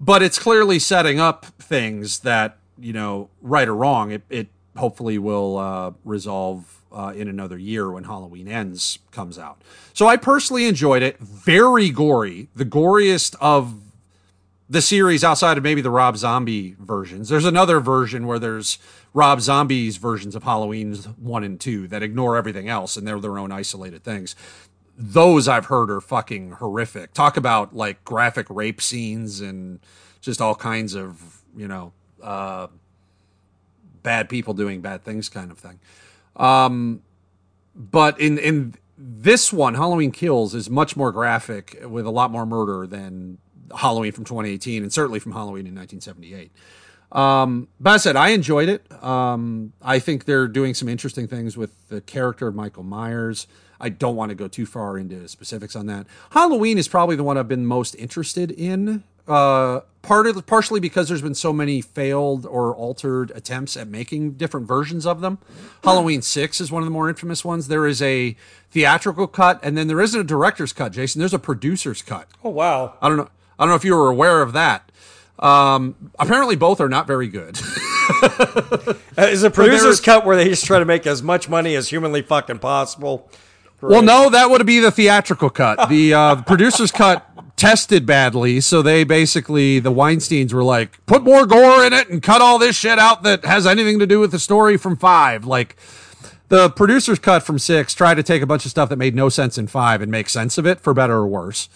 but 0.00 0.22
it's 0.22 0.38
clearly 0.38 0.78
setting 0.78 1.18
up 1.20 1.46
things 1.58 2.20
that 2.20 2.56
you 2.80 2.92
know, 2.92 3.28
right 3.42 3.68
or 3.68 3.74
wrong, 3.74 4.10
it, 4.10 4.22
it 4.28 4.48
hopefully 4.76 5.18
will 5.18 5.58
uh, 5.58 5.92
resolve 6.04 6.82
uh, 6.92 7.12
in 7.14 7.28
another 7.28 7.58
year 7.58 7.90
when 7.90 8.04
Halloween 8.04 8.48
Ends 8.48 8.98
comes 9.12 9.38
out. 9.38 9.62
So 9.92 10.08
I 10.08 10.16
personally 10.16 10.66
enjoyed 10.66 11.02
it. 11.02 11.18
Very 11.18 11.90
gory, 11.90 12.48
the 12.56 12.64
goriest 12.64 13.36
of 13.40 13.89
the 14.70 14.80
series 14.80 15.24
outside 15.24 15.58
of 15.58 15.64
maybe 15.64 15.80
the 15.80 15.90
Rob 15.90 16.16
Zombie 16.16 16.76
versions. 16.78 17.28
There's 17.28 17.44
another 17.44 17.80
version 17.80 18.24
where 18.28 18.38
there's 18.38 18.78
Rob 19.12 19.40
Zombie's 19.40 19.96
versions 19.96 20.36
of 20.36 20.44
Halloween's 20.44 21.06
one 21.06 21.42
and 21.42 21.58
two 21.58 21.88
that 21.88 22.04
ignore 22.04 22.36
everything 22.36 22.68
else 22.68 22.96
and 22.96 23.04
they're 23.04 23.18
their 23.18 23.36
own 23.36 23.50
isolated 23.50 24.04
things. 24.04 24.36
Those 24.96 25.48
I've 25.48 25.66
heard 25.66 25.90
are 25.90 26.00
fucking 26.00 26.52
horrific. 26.52 27.12
Talk 27.14 27.36
about 27.36 27.74
like 27.74 28.04
graphic 28.04 28.46
rape 28.48 28.80
scenes 28.80 29.40
and 29.40 29.80
just 30.20 30.40
all 30.40 30.54
kinds 30.54 30.94
of, 30.94 31.42
you 31.56 31.66
know, 31.66 31.92
uh, 32.22 32.68
bad 34.04 34.28
people 34.28 34.54
doing 34.54 34.80
bad 34.80 35.02
things 35.02 35.28
kind 35.28 35.50
of 35.50 35.58
thing. 35.58 35.80
Um, 36.36 37.02
but 37.74 38.20
in, 38.20 38.38
in 38.38 38.74
this 38.96 39.52
one, 39.52 39.74
Halloween 39.74 40.12
Kills 40.12 40.54
is 40.54 40.70
much 40.70 40.96
more 40.96 41.10
graphic 41.10 41.82
with 41.84 42.06
a 42.06 42.10
lot 42.10 42.30
more 42.30 42.46
murder 42.46 42.86
than 42.86 43.38
Halloween 43.76 44.12
from 44.12 44.24
2018 44.24 44.82
and 44.82 44.92
certainly 44.92 45.20
from 45.20 45.32
Halloween 45.32 45.66
in 45.66 45.74
1978. 45.74 46.50
Um, 47.12 47.68
but 47.80 47.90
I 47.90 47.96
said 47.96 48.16
I 48.16 48.28
enjoyed 48.30 48.68
it. 48.68 48.90
Um, 49.02 49.72
I 49.82 49.98
think 49.98 50.24
they're 50.24 50.48
doing 50.48 50.74
some 50.74 50.88
interesting 50.88 51.26
things 51.26 51.56
with 51.56 51.88
the 51.88 52.00
character 52.00 52.48
of 52.48 52.54
Michael 52.54 52.84
Myers. 52.84 53.46
I 53.80 53.88
don't 53.88 54.14
want 54.14 54.28
to 54.28 54.34
go 54.34 54.46
too 54.46 54.66
far 54.66 54.98
into 54.98 55.26
specifics 55.26 55.74
on 55.74 55.86
that. 55.86 56.06
Halloween 56.30 56.78
is 56.78 56.86
probably 56.86 57.16
the 57.16 57.24
one 57.24 57.38
I've 57.38 57.48
been 57.48 57.66
most 57.66 57.94
interested 57.94 58.50
in. 58.50 59.02
Uh, 59.26 59.80
part 60.02 60.26
of, 60.26 60.44
partially 60.46 60.80
because 60.80 61.08
there's 61.08 61.22
been 61.22 61.34
so 61.34 61.52
many 61.52 61.80
failed 61.80 62.44
or 62.46 62.74
altered 62.74 63.30
attempts 63.32 63.76
at 63.76 63.86
making 63.86 64.32
different 64.32 64.66
versions 64.66 65.06
of 65.06 65.20
them. 65.20 65.38
Halloween 65.84 66.20
Six 66.20 66.60
is 66.60 66.72
one 66.72 66.82
of 66.82 66.86
the 66.86 66.90
more 66.90 67.08
infamous 67.08 67.44
ones. 67.44 67.68
There 67.68 67.86
is 67.86 68.02
a 68.02 68.34
theatrical 68.70 69.28
cut, 69.28 69.60
and 69.62 69.78
then 69.78 69.86
there 69.86 70.00
isn't 70.00 70.18
a 70.18 70.24
director's 70.24 70.72
cut. 70.72 70.92
Jason, 70.92 71.20
there's 71.20 71.34
a 71.34 71.38
producer's 71.38 72.02
cut. 72.02 72.28
Oh 72.42 72.50
wow! 72.50 72.94
I 73.00 73.08
don't 73.08 73.18
know. 73.18 73.28
I 73.60 73.64
don't 73.64 73.68
know 73.70 73.76
if 73.76 73.84
you 73.84 73.94
were 73.94 74.08
aware 74.08 74.40
of 74.40 74.54
that. 74.54 74.90
Um, 75.38 76.10
apparently, 76.18 76.56
both 76.56 76.80
are 76.80 76.88
not 76.88 77.06
very 77.06 77.28
good. 77.28 77.58
Uh, 79.16 79.22
is 79.22 79.42
a 79.42 79.50
producer's 79.50 80.00
cut 80.00 80.24
where 80.24 80.36
they 80.36 80.48
just 80.48 80.64
try 80.64 80.78
to 80.78 80.84
make 80.84 81.06
as 81.06 81.22
much 81.22 81.48
money 81.48 81.74
as 81.74 81.88
humanly 81.88 82.22
fucking 82.22 82.58
possible? 82.58 83.30
Great. 83.78 83.90
Well, 83.90 84.02
no, 84.02 84.30
that 84.30 84.50
would 84.50 84.66
be 84.66 84.78
the 84.78 84.90
theatrical 84.90 85.50
cut. 85.50 85.88
The, 85.88 86.12
uh, 86.12 86.34
the 86.36 86.42
producer's 86.46 86.90
cut 86.90 87.26
tested 87.56 88.06
badly, 88.06 88.60
so 88.60 88.82
they 88.82 89.04
basically 89.04 89.78
the 89.78 89.92
Weinstein's 89.92 90.52
were 90.52 90.64
like, 90.64 91.04
put 91.06 91.22
more 91.22 91.46
gore 91.46 91.84
in 91.84 91.92
it 91.92 92.08
and 92.08 92.22
cut 92.22 92.40
all 92.40 92.58
this 92.58 92.74
shit 92.76 92.98
out 92.98 93.22
that 93.22 93.44
has 93.44 93.66
anything 93.66 93.98
to 93.98 94.06
do 94.06 94.18
with 94.18 94.32
the 94.32 94.38
story 94.38 94.76
from 94.76 94.96
five. 94.96 95.44
Like 95.44 95.76
the 96.48 96.70
producer's 96.70 97.18
cut 97.18 97.42
from 97.42 97.58
six 97.58 97.94
tried 97.94 98.14
to 98.14 98.22
take 98.22 98.42
a 98.42 98.46
bunch 98.46 98.64
of 98.64 98.70
stuff 98.70 98.88
that 98.88 98.96
made 98.96 99.14
no 99.14 99.28
sense 99.28 99.58
in 99.58 99.66
five 99.66 100.02
and 100.02 100.10
make 100.10 100.28
sense 100.28 100.58
of 100.58 100.66
it 100.66 100.80
for 100.80 100.94
better 100.94 101.16
or 101.16 101.26
worse. 101.26 101.68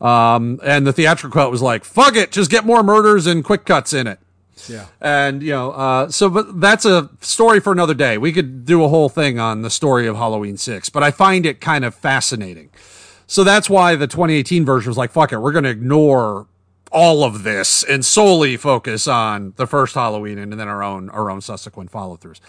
Um, 0.00 0.60
and 0.62 0.86
the 0.86 0.92
theatrical 0.92 1.40
cut 1.40 1.50
was 1.50 1.62
like, 1.62 1.84
fuck 1.84 2.16
it, 2.16 2.30
just 2.30 2.50
get 2.50 2.64
more 2.64 2.82
murders 2.82 3.26
and 3.26 3.44
quick 3.44 3.64
cuts 3.64 3.92
in 3.92 4.06
it. 4.06 4.20
Yeah. 4.68 4.86
And, 5.00 5.42
you 5.42 5.50
know, 5.50 5.70
uh, 5.72 6.10
so, 6.10 6.28
but 6.28 6.60
that's 6.60 6.84
a 6.84 7.10
story 7.20 7.60
for 7.60 7.72
another 7.72 7.94
day. 7.94 8.18
We 8.18 8.32
could 8.32 8.64
do 8.64 8.84
a 8.84 8.88
whole 8.88 9.08
thing 9.08 9.38
on 9.38 9.62
the 9.62 9.70
story 9.70 10.06
of 10.06 10.16
Halloween 10.16 10.56
6, 10.56 10.88
but 10.90 11.02
I 11.02 11.10
find 11.10 11.46
it 11.46 11.60
kind 11.60 11.84
of 11.84 11.94
fascinating. 11.94 12.70
So 13.26 13.44
that's 13.44 13.68
why 13.68 13.94
the 13.94 14.06
2018 14.06 14.64
version 14.64 14.90
was 14.90 14.96
like, 14.96 15.10
fuck 15.10 15.32
it, 15.32 15.38
we're 15.38 15.52
going 15.52 15.64
to 15.64 15.70
ignore 15.70 16.46
all 16.90 17.22
of 17.24 17.42
this 17.42 17.82
and 17.82 18.04
solely 18.04 18.56
focus 18.56 19.06
on 19.06 19.52
the 19.56 19.66
first 19.66 19.94
Halloween 19.94 20.38
and 20.38 20.52
then 20.52 20.68
our 20.68 20.82
own 20.82 21.10
our 21.10 21.30
own 21.30 21.40
subsequent 21.40 21.90
follow 21.90 22.16
throughs. 22.16 22.40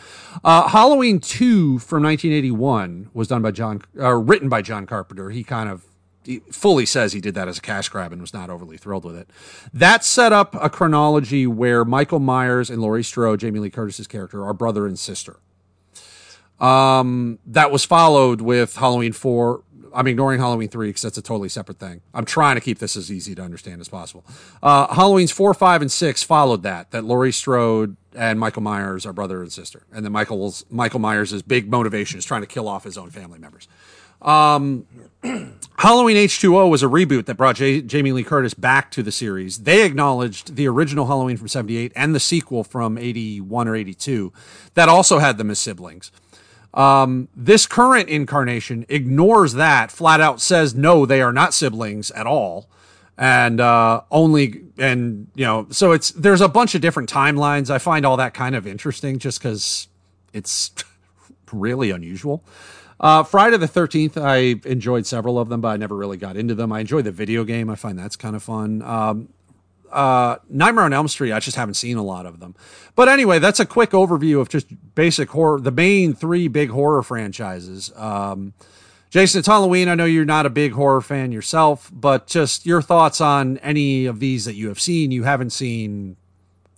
Uh, 0.44 0.68
Halloween 0.70 1.20
two 1.20 1.80
from 1.80 2.04
1981 2.04 3.10
was 3.14 3.28
done 3.28 3.42
by 3.42 3.52
John, 3.52 3.82
uh, 4.00 4.14
written 4.16 4.50
by 4.50 4.62
John 4.62 4.86
Carpenter. 4.86 5.30
He 5.30 5.44
kind 5.44 5.70
of 5.70 5.84
he 6.30 6.42
fully 6.52 6.86
says 6.86 7.12
he 7.12 7.20
did 7.20 7.34
that 7.34 7.48
as 7.48 7.58
a 7.58 7.62
cash 7.62 7.90
grab 7.90 8.12
and 8.14 8.22
was 8.22 8.36
not 8.36 8.52
overly 8.52 8.78
thrilled 8.78 9.04
with 9.04 9.16
it. 9.16 9.32
That 9.74 10.06
set 10.06 10.32
up 10.32 10.56
a 10.62 10.70
chronology 10.70 11.48
where 11.48 11.84
Michael 11.84 12.20
Myers 12.20 12.70
and 12.70 12.84
Laurie 12.84 13.04
Strode, 13.04 13.40
Jamie 13.40 13.60
Lee 13.60 13.72
Curtis's 13.72 14.06
character, 14.06 14.46
are 14.46 14.54
brother 14.54 14.86
and 14.86 15.00
sister. 15.00 15.38
Um, 16.60 17.40
that 17.48 17.72
was 17.72 17.84
followed 17.84 18.42
with 18.42 18.76
Halloween 18.76 19.12
4. 19.12 19.64
I'm 19.92 20.06
ignoring 20.06 20.40
Halloween 20.40 20.70
3 20.70 20.90
because 20.90 21.02
that's 21.02 21.18
a 21.18 21.22
totally 21.24 21.50
separate 21.50 21.80
thing. 21.80 22.02
I'm 22.14 22.26
trying 22.26 22.54
to 22.58 22.62
keep 22.62 22.78
this 22.78 22.96
as 22.96 23.12
easy 23.12 23.34
to 23.34 23.42
understand 23.42 23.82
as 23.82 23.90
possible. 23.90 24.24
Uh, 24.62 24.94
Halloween's 24.94 25.32
4, 25.32 25.56
5, 25.56 25.82
and 25.82 25.92
6 25.92 26.22
followed 26.22 26.62
that, 26.62 26.92
that 26.92 27.06
Laurie 27.06 27.32
Strode 27.32 27.98
and 28.14 28.40
Michael 28.40 28.62
Myers 28.62 29.08
are 29.08 29.14
brother 29.14 29.42
and 29.42 29.52
sister. 29.52 29.88
And 29.92 30.06
then 30.06 30.12
Michael's, 30.12 30.64
Michael 30.70 31.00
Myers' 31.00 31.42
big 31.42 31.72
motivation 31.72 32.20
is 32.20 32.26
trying 32.26 32.42
to 32.42 32.48
kill 32.48 32.68
off 32.68 32.84
his 32.84 33.00
own 33.00 33.10
family 33.10 33.40
members. 33.40 33.68
Um, 34.22 34.86
Halloween 35.78 36.18
H2O 36.18 36.70
was 36.70 36.84
a 36.84 36.88
reboot 36.88 37.26
that 37.26 37.36
brought 37.36 37.56
J- 37.56 37.82
Jamie 37.82 38.12
Lee 38.12 38.24
Curtis 38.24 38.54
back 38.54 38.92
to 38.92 39.04
the 39.04 39.12
series. 39.12 39.60
They 39.60 39.86
acknowledged 39.86 40.56
the 40.56 40.68
original 40.68 41.06
Halloween 41.06 41.38
from 41.38 41.48
78 41.48 41.94
and 41.96 42.14
the 42.14 42.20
sequel 42.20 42.64
from 42.64 42.98
81 42.98 43.68
or 43.68 43.76
82 43.76 44.34
that 44.74 44.90
also 44.90 45.20
had 45.20 45.38
them 45.38 45.50
as 45.50 45.60
siblings. 45.60 46.12
Um, 46.74 47.30
this 47.36 47.66
current 47.66 48.10
incarnation 48.10 48.86
ignores 48.90 49.54
that, 49.54 49.92
flat 49.92 50.22
out 50.22 50.42
says, 50.42 50.76
no, 50.76 51.06
they 51.06 51.22
are 51.22 51.34
not 51.34 51.54
siblings 51.54 52.12
at 52.12 52.28
all. 52.28 52.70
And 53.18 53.60
uh, 53.60 54.02
only, 54.12 54.62
and, 54.78 55.28
you 55.36 55.46
know, 55.46 55.68
so 55.72 55.92
it's, 55.92 56.12
there's 56.12 56.42
a 56.42 56.48
bunch 56.48 56.76
of 56.76 56.82
different 56.82 57.10
timelines. 57.10 57.70
I 57.70 57.78
find 57.78 58.06
all 58.06 58.18
that 58.18 58.34
kind 58.34 58.56
of 58.56 58.68
interesting 58.68 59.20
just 59.20 59.40
because 59.40 59.88
it's 60.32 60.72
really 61.52 61.92
unusual. 61.92 62.44
Uh, 63.00 63.24
Friday 63.24 63.58
the 63.58 63.68
13th, 63.68 64.18
I 64.18 64.60
enjoyed 64.68 65.06
several 65.06 65.40
of 65.40 65.50
them, 65.50 65.62
but 65.62 65.70
I 65.70 65.78
never 65.78 65.96
really 65.96 66.18
got 66.18 66.36
into 66.36 66.54
them. 66.54 66.72
I 66.72 66.82
enjoy 66.82 67.02
the 67.02 67.12
video 67.12 67.44
game. 67.44 67.70
I 67.70 67.76
find 67.76 67.98
that's 67.98 68.16
kind 68.16 68.36
of 68.36 68.44
fun. 68.44 68.82
Um, 68.82 69.30
uh, 69.92 70.38
Nightmare 70.50 70.86
on 70.86 70.94
Elm 70.94 71.08
Street, 71.08 71.32
I 71.32 71.40
just 71.40 71.58
haven't 71.58 71.76
seen 71.76 71.98
a 71.98 72.04
lot 72.04 72.26
of 72.26 72.40
them. 72.40 72.56
But 72.96 73.08
anyway, 73.08 73.40
that's 73.40 73.60
a 73.60 73.66
quick 73.66 73.92
overview 73.92 74.40
of 74.40 74.50
just 74.50 74.68
basic 74.96 75.30
horror, 75.30 75.60
the 75.60 75.72
main 75.72 76.14
three 76.14 76.48
big 76.48 76.70
horror 76.70 77.02
franchises. 77.02 77.92
Um, 77.96 78.54
Jason, 79.10 79.40
it's 79.40 79.48
Halloween. 79.48 79.88
I 79.88 79.96
know 79.96 80.06
you're 80.06 80.26
not 80.26 80.46
a 80.46 80.52
big 80.52 80.74
horror 80.74 81.02
fan 81.02 81.32
yourself, 81.32 81.90
but 81.92 82.28
just 82.28 82.66
your 82.66 82.82
thoughts 82.82 83.20
on 83.20 83.58
any 83.60 84.06
of 84.06 84.20
these 84.20 84.46
that 84.46 84.54
you 84.54 84.68
have 84.68 84.80
seen, 84.80 85.12
you 85.12 85.24
haven't 85.24 85.50
seen, 85.50 86.16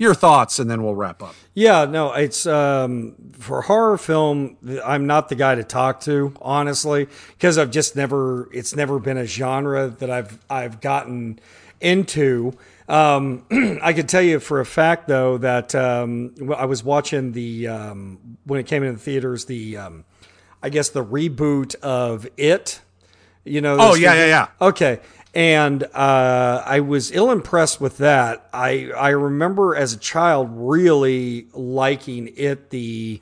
your 0.02 0.16
thoughts, 0.16 0.58
and 0.58 0.70
then 0.70 0.84
we'll 0.84 0.96
wrap 0.96 1.22
up. 1.22 1.36
Yeah, 1.54 1.86
no, 1.86 2.12
it's 2.14 2.48
um, 2.48 3.16
for 3.34 3.62
horror 3.62 3.98
film. 3.98 4.58
I'm 4.84 5.06
not 5.06 5.30
the 5.30 5.36
guy 5.36 5.56
to 5.56 5.64
talk 5.64 6.00
to, 6.02 6.34
honestly, 6.42 7.08
because 7.30 7.58
I've 7.58 7.72
just 7.72 7.96
never. 7.96 8.50
It's 8.52 8.76
never 8.76 9.00
been 9.00 9.18
a 9.18 9.26
genre 9.26 9.90
that 9.90 10.10
I've 10.10 10.40
I've 10.50 10.82
gotten 10.82 11.40
into. 11.80 12.54
Um, 12.90 13.46
I 13.82 13.94
can 13.94 14.08
tell 14.08 14.24
you 14.24 14.40
for 14.40 14.60
a 14.60 14.66
fact, 14.66 15.08
though, 15.08 15.38
that 15.38 15.76
um, 15.76 16.34
I 16.58 16.66
was 16.66 16.84
watching 16.84 17.32
the 17.34 17.68
um, 17.68 18.38
when 18.46 18.60
it 18.60 18.66
came 18.66 18.84
into 18.84 18.98
the 18.98 19.04
theaters, 19.04 19.46
the 19.46 19.78
um, 19.78 20.04
I 20.64 20.70
guess 20.70 20.90
the 20.90 21.06
reboot 21.06 21.76
of 21.76 22.28
It 22.38 22.82
You 23.44 23.62
know? 23.62 23.78
Oh, 23.80 23.96
yeah, 23.96 24.14
yeah, 24.14 24.26
yeah. 24.26 24.48
Okay. 24.68 25.00
And 25.34 25.84
uh, 25.84 26.64
I 26.66 26.82
was 26.82 27.12
ill 27.12 27.32
impressed 27.32 27.80
with 27.80 28.00
that. 28.00 28.50
I 28.54 28.92
I 28.92 29.10
remember 29.10 29.76
as 29.76 29.94
a 29.94 29.98
child 29.98 30.50
really 30.52 31.48
liking 31.54 32.34
it. 32.36 32.70
The 32.70 33.22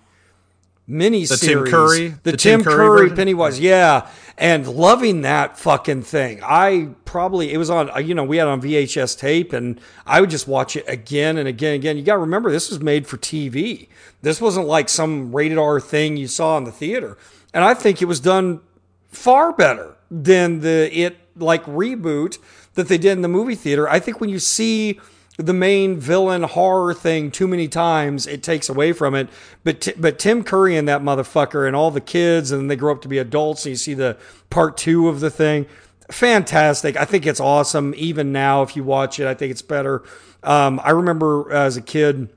mini 0.89 1.25
Tim 1.25 1.37
series, 1.37 1.71
Curry? 1.71 2.07
the, 2.09 2.31
The 2.31 2.37
Tim, 2.37 2.63
Tim 2.63 2.71
Curry 2.71 3.07
Curry. 3.09 3.15
Pennywise, 3.15 3.59
yeah, 3.59 4.09
and 4.37 4.67
loving 4.67 5.21
that 5.21 5.57
fucking 5.57 6.01
thing. 6.01 6.41
I 6.43 6.89
probably 7.05 7.53
it 7.53 7.57
was 7.57 7.69
on 7.69 7.91
you 8.05 8.15
know 8.15 8.23
we 8.23 8.37
had 8.37 8.47
it 8.47 8.51
on 8.51 8.61
VHS 8.61 9.17
tape, 9.17 9.53
and 9.53 9.79
I 10.05 10.19
would 10.19 10.29
just 10.31 10.47
watch 10.47 10.75
it 10.75 10.85
again 10.87 11.37
and 11.37 11.47
again 11.47 11.75
and 11.75 11.81
again. 11.81 11.97
You 11.97 12.03
got 12.03 12.13
to 12.15 12.19
remember 12.19 12.51
this 12.51 12.69
was 12.69 12.81
made 12.81 13.07
for 13.07 13.17
TV. 13.17 13.87
This 14.21 14.41
wasn't 14.41 14.65
like 14.67 14.89
some 14.89 15.33
rated 15.33 15.57
R 15.57 15.79
thing 15.79 16.17
you 16.17 16.27
saw 16.27 16.57
in 16.57 16.63
the 16.63 16.71
theater, 16.71 17.17
and 17.53 17.63
I 17.63 17.75
think 17.75 18.01
it 18.01 18.05
was 18.05 18.19
done 18.19 18.61
far 19.09 19.53
better 19.53 19.95
than 20.11 20.61
the 20.61 20.89
it 20.91 21.17
like 21.39 21.63
reboot 21.65 22.37
that 22.75 22.87
they 22.87 22.97
did 22.97 23.13
in 23.13 23.21
the 23.21 23.27
movie 23.27 23.55
theater. 23.55 23.87
I 23.89 23.99
think 23.99 24.19
when 24.21 24.29
you 24.29 24.39
see 24.39 24.99
the 25.37 25.53
main 25.53 25.97
villain 25.97 26.43
horror 26.43 26.93
thing 26.93 27.31
too 27.31 27.47
many 27.47 27.67
times, 27.67 28.27
it 28.27 28.43
takes 28.43 28.67
away 28.67 28.91
from 28.91 29.15
it. 29.15 29.29
But 29.63 29.81
Ti- 29.81 29.93
but 29.97 30.19
Tim 30.19 30.43
Curry 30.43 30.75
and 30.75 30.87
that 30.87 31.01
motherfucker 31.01 31.65
and 31.65 31.75
all 31.75 31.91
the 31.91 32.01
kids, 32.01 32.51
and 32.51 32.69
they 32.69 32.75
grow 32.75 32.93
up 32.93 33.01
to 33.03 33.07
be 33.07 33.17
adults, 33.17 33.65
and 33.65 33.71
you 33.71 33.77
see 33.77 33.93
the 33.93 34.17
part 34.49 34.75
two 34.75 35.07
of 35.07 35.21
the 35.21 35.29
thing. 35.29 35.65
Fantastic! 36.11 36.97
I 36.97 37.05
think 37.05 37.25
it's 37.25 37.39
awesome. 37.39 37.93
Even 37.95 38.31
now, 38.31 38.63
if 38.63 38.75
you 38.75 38.83
watch 38.83 39.19
it, 39.19 39.27
I 39.27 39.33
think 39.33 39.51
it's 39.51 39.61
better. 39.61 40.03
Um, 40.43 40.81
I 40.83 40.89
remember 40.91 41.51
as 41.53 41.77
a 41.77 41.81
kid 41.81 42.29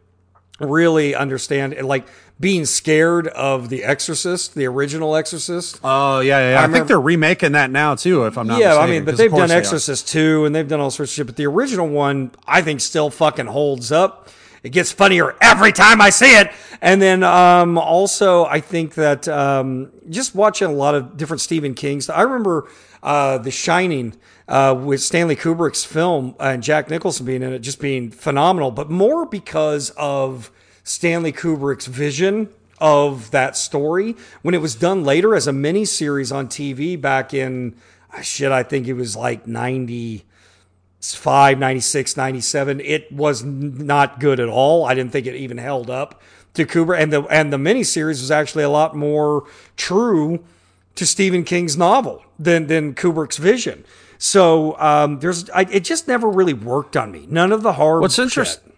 really 0.61 1.15
understand 1.15 1.75
like 1.83 2.07
being 2.43 2.67
scared 2.67 3.29
of 3.29 3.69
the 3.69 3.85
Exorcist, 3.85 4.57
the 4.57 4.67
original 4.67 5.15
Exorcist. 5.15 5.79
Oh 5.85 6.19
yeah, 6.19 6.39
yeah. 6.39 6.51
yeah. 6.51 6.59
I, 6.59 6.63
remember- 6.63 6.77
think 6.77 6.89
they're 6.89 7.01
remaking 7.01 7.53
that 7.53 7.71
now 7.71 7.95
too. 7.95 8.27
If 8.27 8.37
I'm 8.37 8.49
not 8.49 8.59
yeah, 8.59 8.71
mistaken. 8.71 8.85
I 8.85 8.93
mean, 8.93 9.05
but 9.05 9.17
they've 9.17 9.31
done 9.31 9.49
they. 9.49 9.55
Exorcist 9.55 10.09
2 10.09 10.45
and 10.45 10.55
they've 10.55 10.67
done 10.67 10.81
all 10.81 10.91
sorts 10.91 11.13
of 11.13 11.15
shit, 11.17 11.27
but 11.27 11.37
the 11.37 11.47
original 11.47 11.89
one 11.89 12.33
I 12.47 12.61
think 12.61 12.81
still 12.81 13.11
fucking 13.11 13.47
holds 13.47 13.93
up. 13.93 14.29
It 14.65 14.71
gets 14.71 14.91
funnier 14.91 15.37
every 15.41 15.73
time 15.73 16.01
I 16.01 16.11
see 16.11 16.37
it. 16.37 16.51
And 16.81 17.01
then 17.01 17.23
um, 17.23 17.79
also, 17.79 18.45
I 18.45 18.61
think 18.61 18.95
that 18.95 19.29
um, 19.29 19.93
just 20.11 20.35
watching 20.35 20.67
a 20.69 20.73
lot 20.73 20.97
of 20.97 21.17
different 21.17 21.41
Stephen 21.41 21.75
King's. 21.75 22.11
I 22.11 22.23
remember 22.23 22.69
uh, 23.05 23.39
The 23.39 23.53
Shining 23.53 24.15
uh, 24.49 24.77
with 24.79 25.01
Stanley 25.01 25.37
Kubrick's 25.37 25.85
film 25.85 26.35
and 26.41 26.61
Jack 26.61 26.91
Nicholson 26.91 27.25
being 27.25 27.43
in 27.43 27.53
it, 27.53 27.61
just 27.61 27.81
being 27.81 28.11
phenomenal, 28.11 28.73
but 28.73 28.91
more 28.91 29.27
because 29.27 29.91
of 29.91 30.51
Stanley 30.85 31.33
Kubrick's 31.33 31.87
vision 31.87 32.49
of 32.79 33.31
that 33.31 33.57
story. 33.57 34.17
When 34.43 34.55
it 34.55 34.61
was 34.61 34.75
done 34.75 35.05
later 35.05 35.35
as 35.35 35.47
a 35.47 35.53
mini 35.53 35.85
series 35.85 36.33
on 36.33 36.49
TV 36.49 37.01
back 37.01 37.33
in 37.33 37.77
ah, 38.13 38.21
shit 38.21 38.53
I 38.53 38.63
think 38.63 38.89
it 38.89 38.95
was 38.95 39.17
like 39.17 39.47
95 39.47 41.59
96 41.59 42.17
97 42.17 42.81
it 42.81 43.13
was 43.13 43.45
not 43.45 44.21
good 44.21 44.41
at 44.41 44.49
all. 44.49 44.85
I 44.85 44.95
didn't 44.95 45.13
think 45.13 45.27
it 45.27 45.37
even 45.37 45.59
held 45.59 45.91
up 45.91 46.21
to 46.55 46.67
Kubrick. 46.67 47.01
And 47.01 47.13
the 47.13 47.23
and 47.25 47.53
the 47.53 47.59
mini 47.59 47.85
series 47.85 48.21
was 48.21 48.31
actually 48.31 48.65
a 48.65 48.71
lot 48.71 48.97
more 48.97 49.45
true 49.77 50.45
to 50.95 51.07
Stephen 51.07 51.45
King's 51.45 51.77
novel 51.77 52.25
than 52.39 52.67
than 52.67 52.95
Kubrick's 52.95 53.39
vision. 53.39 53.85
So 54.19 54.79
um, 54.79 55.21
there's 55.21 55.49
I, 55.51 55.63
it 55.63 55.85
just 55.85 56.07
never 56.07 56.29
really 56.29 56.55
worked 56.55 56.97
on 56.97 57.11
me. 57.11 57.27
None 57.29 57.53
of 57.53 57.63
the 57.63 57.75
horror 57.75 58.01
What's 58.01 58.19
interesting? 58.19 58.72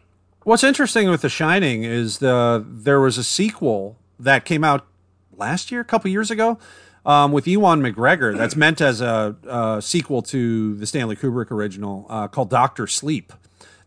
What's 0.44 0.62
interesting 0.62 1.08
with 1.08 1.22
The 1.22 1.30
Shining 1.30 1.84
is 1.84 2.18
the 2.18 2.62
there 2.68 3.00
was 3.00 3.16
a 3.16 3.24
sequel 3.24 3.96
that 4.18 4.44
came 4.44 4.62
out 4.62 4.86
last 5.34 5.72
year, 5.72 5.80
a 5.80 5.86
couple 5.86 6.10
years 6.10 6.30
ago, 6.30 6.58
um, 7.06 7.32
with 7.32 7.48
Ewan 7.48 7.80
McGregor. 7.80 8.36
That's 8.36 8.54
meant 8.54 8.82
as 8.82 9.00
a, 9.00 9.36
a 9.48 9.80
sequel 9.80 10.20
to 10.20 10.74
the 10.74 10.86
Stanley 10.86 11.16
Kubrick 11.16 11.50
original 11.50 12.04
uh, 12.10 12.28
called 12.28 12.50
Doctor 12.50 12.86
Sleep. 12.86 13.32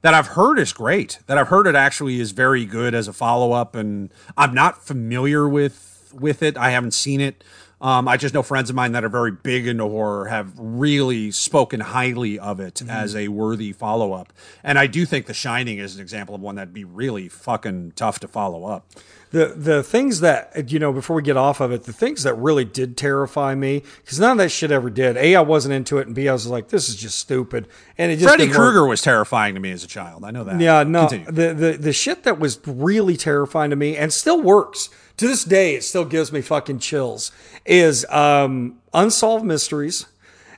That 0.01 0.15
I've 0.15 0.29
heard 0.29 0.57
is 0.57 0.73
great. 0.73 1.19
That 1.27 1.38
I've 1.38 1.49
heard 1.49 1.67
it 1.67 1.75
actually 1.75 2.19
is 2.19 2.31
very 2.31 2.65
good 2.65 2.95
as 2.95 3.07
a 3.07 3.13
follow 3.13 3.51
up, 3.51 3.75
and 3.75 4.11
I'm 4.35 4.55
not 4.55 4.84
familiar 4.84 5.47
with 5.47 6.11
with 6.11 6.41
it. 6.41 6.57
I 6.57 6.71
haven't 6.71 6.95
seen 6.95 7.21
it. 7.21 7.43
Um, 7.79 8.07
I 8.07 8.17
just 8.17 8.33
know 8.33 8.41
friends 8.41 8.69
of 8.71 8.75
mine 8.75 8.93
that 8.93 9.03
are 9.03 9.09
very 9.09 9.31
big 9.31 9.67
into 9.67 9.83
horror 9.87 10.25
have 10.27 10.51
really 10.57 11.29
spoken 11.29 11.79
highly 11.79 12.39
of 12.39 12.59
it 12.59 12.81
as 12.89 13.15
a 13.15 13.27
worthy 13.27 13.71
follow 13.71 14.13
up. 14.13 14.33
And 14.63 14.79
I 14.79 14.87
do 14.87 15.05
think 15.05 15.27
The 15.27 15.33
Shining 15.35 15.77
is 15.77 15.95
an 15.95 16.01
example 16.01 16.33
of 16.33 16.41
one 16.41 16.55
that'd 16.55 16.73
be 16.73 16.83
really 16.85 17.29
fucking 17.29 17.93
tough 17.95 18.19
to 18.21 18.27
follow 18.27 18.65
up. 18.65 18.87
the 19.31 19.53
the 19.55 19.83
things 19.83 20.21
that 20.21 20.71
you 20.71 20.79
know 20.79 20.91
before 20.93 21.15
we 21.17 21.21
get 21.21 21.35
off 21.37 21.59
of 21.59 21.69
it 21.71 21.83
the 21.83 21.91
things 21.93 22.23
that 22.23 22.33
really 22.35 22.63
did 22.63 22.95
terrify 22.95 23.53
me 23.53 23.83
because 24.01 24.19
none 24.21 24.31
of 24.31 24.37
that 24.37 24.47
shit 24.49 24.71
ever 24.71 24.89
did 24.89 25.17
a 25.17 25.35
i 25.35 25.41
wasn't 25.41 25.73
into 25.73 25.97
it 25.97 26.07
and 26.07 26.15
b 26.15 26.29
i 26.29 26.31
was 26.31 26.47
like 26.47 26.69
this 26.69 26.87
is 26.87 26.95
just 26.95 27.19
stupid 27.19 27.67
and 27.97 28.09
it 28.09 28.19
just 28.19 28.33
Freddy. 28.33 28.49
Krueger 28.49 28.87
was 28.87 29.01
terrifying 29.01 29.53
to 29.55 29.59
me 29.59 29.71
as 29.71 29.83
a 29.83 29.87
child. 29.87 30.23
I 30.23 30.31
know 30.31 30.45
that. 30.45 30.61
yeah 30.61 30.83
no 30.83 31.07
Continue. 31.09 31.29
the, 31.29 31.53
the 31.53 31.77
the 31.77 31.93
shit 31.93 32.23
that 32.23 32.39
was 32.39 32.57
really 32.65 33.17
terrifying 33.17 33.69
to 33.71 33.75
me 33.75 33.97
and 33.97 34.13
still 34.13 34.41
works 34.41 34.89
to 35.18 35.27
this 35.27 35.44
day 35.44 35.76
it 35.76 35.84
still 35.84 36.06
gives 36.06 36.31
me 36.31 36.41
fucking 36.41 36.80
chills 36.80 37.31
is 37.65 38.06
um 38.10 38.80
unsolved 38.94 39.45
mysteries 39.45 40.06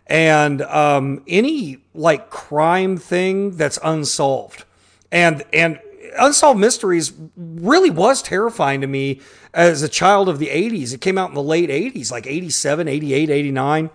and 0.07 0.61
um 0.63 1.23
any 1.27 1.79
like 1.93 2.29
crime 2.29 2.97
thing 2.97 3.55
that's 3.57 3.79
unsolved. 3.83 4.65
And 5.11 5.43
and 5.53 5.79
unsolved 6.17 6.59
mysteries 6.59 7.13
really 7.35 7.89
was 7.89 8.21
terrifying 8.21 8.81
to 8.81 8.87
me 8.87 9.21
as 9.53 9.81
a 9.83 9.89
child 9.89 10.27
of 10.27 10.39
the 10.39 10.47
80s 10.47 10.93
it 10.93 11.01
came 11.01 11.17
out 11.17 11.29
in 11.29 11.35
the 11.35 11.43
late 11.43 11.69
80s 11.69 12.11
like 12.11 12.25
87 12.27 12.87
88 12.87 13.29
89 13.29 13.89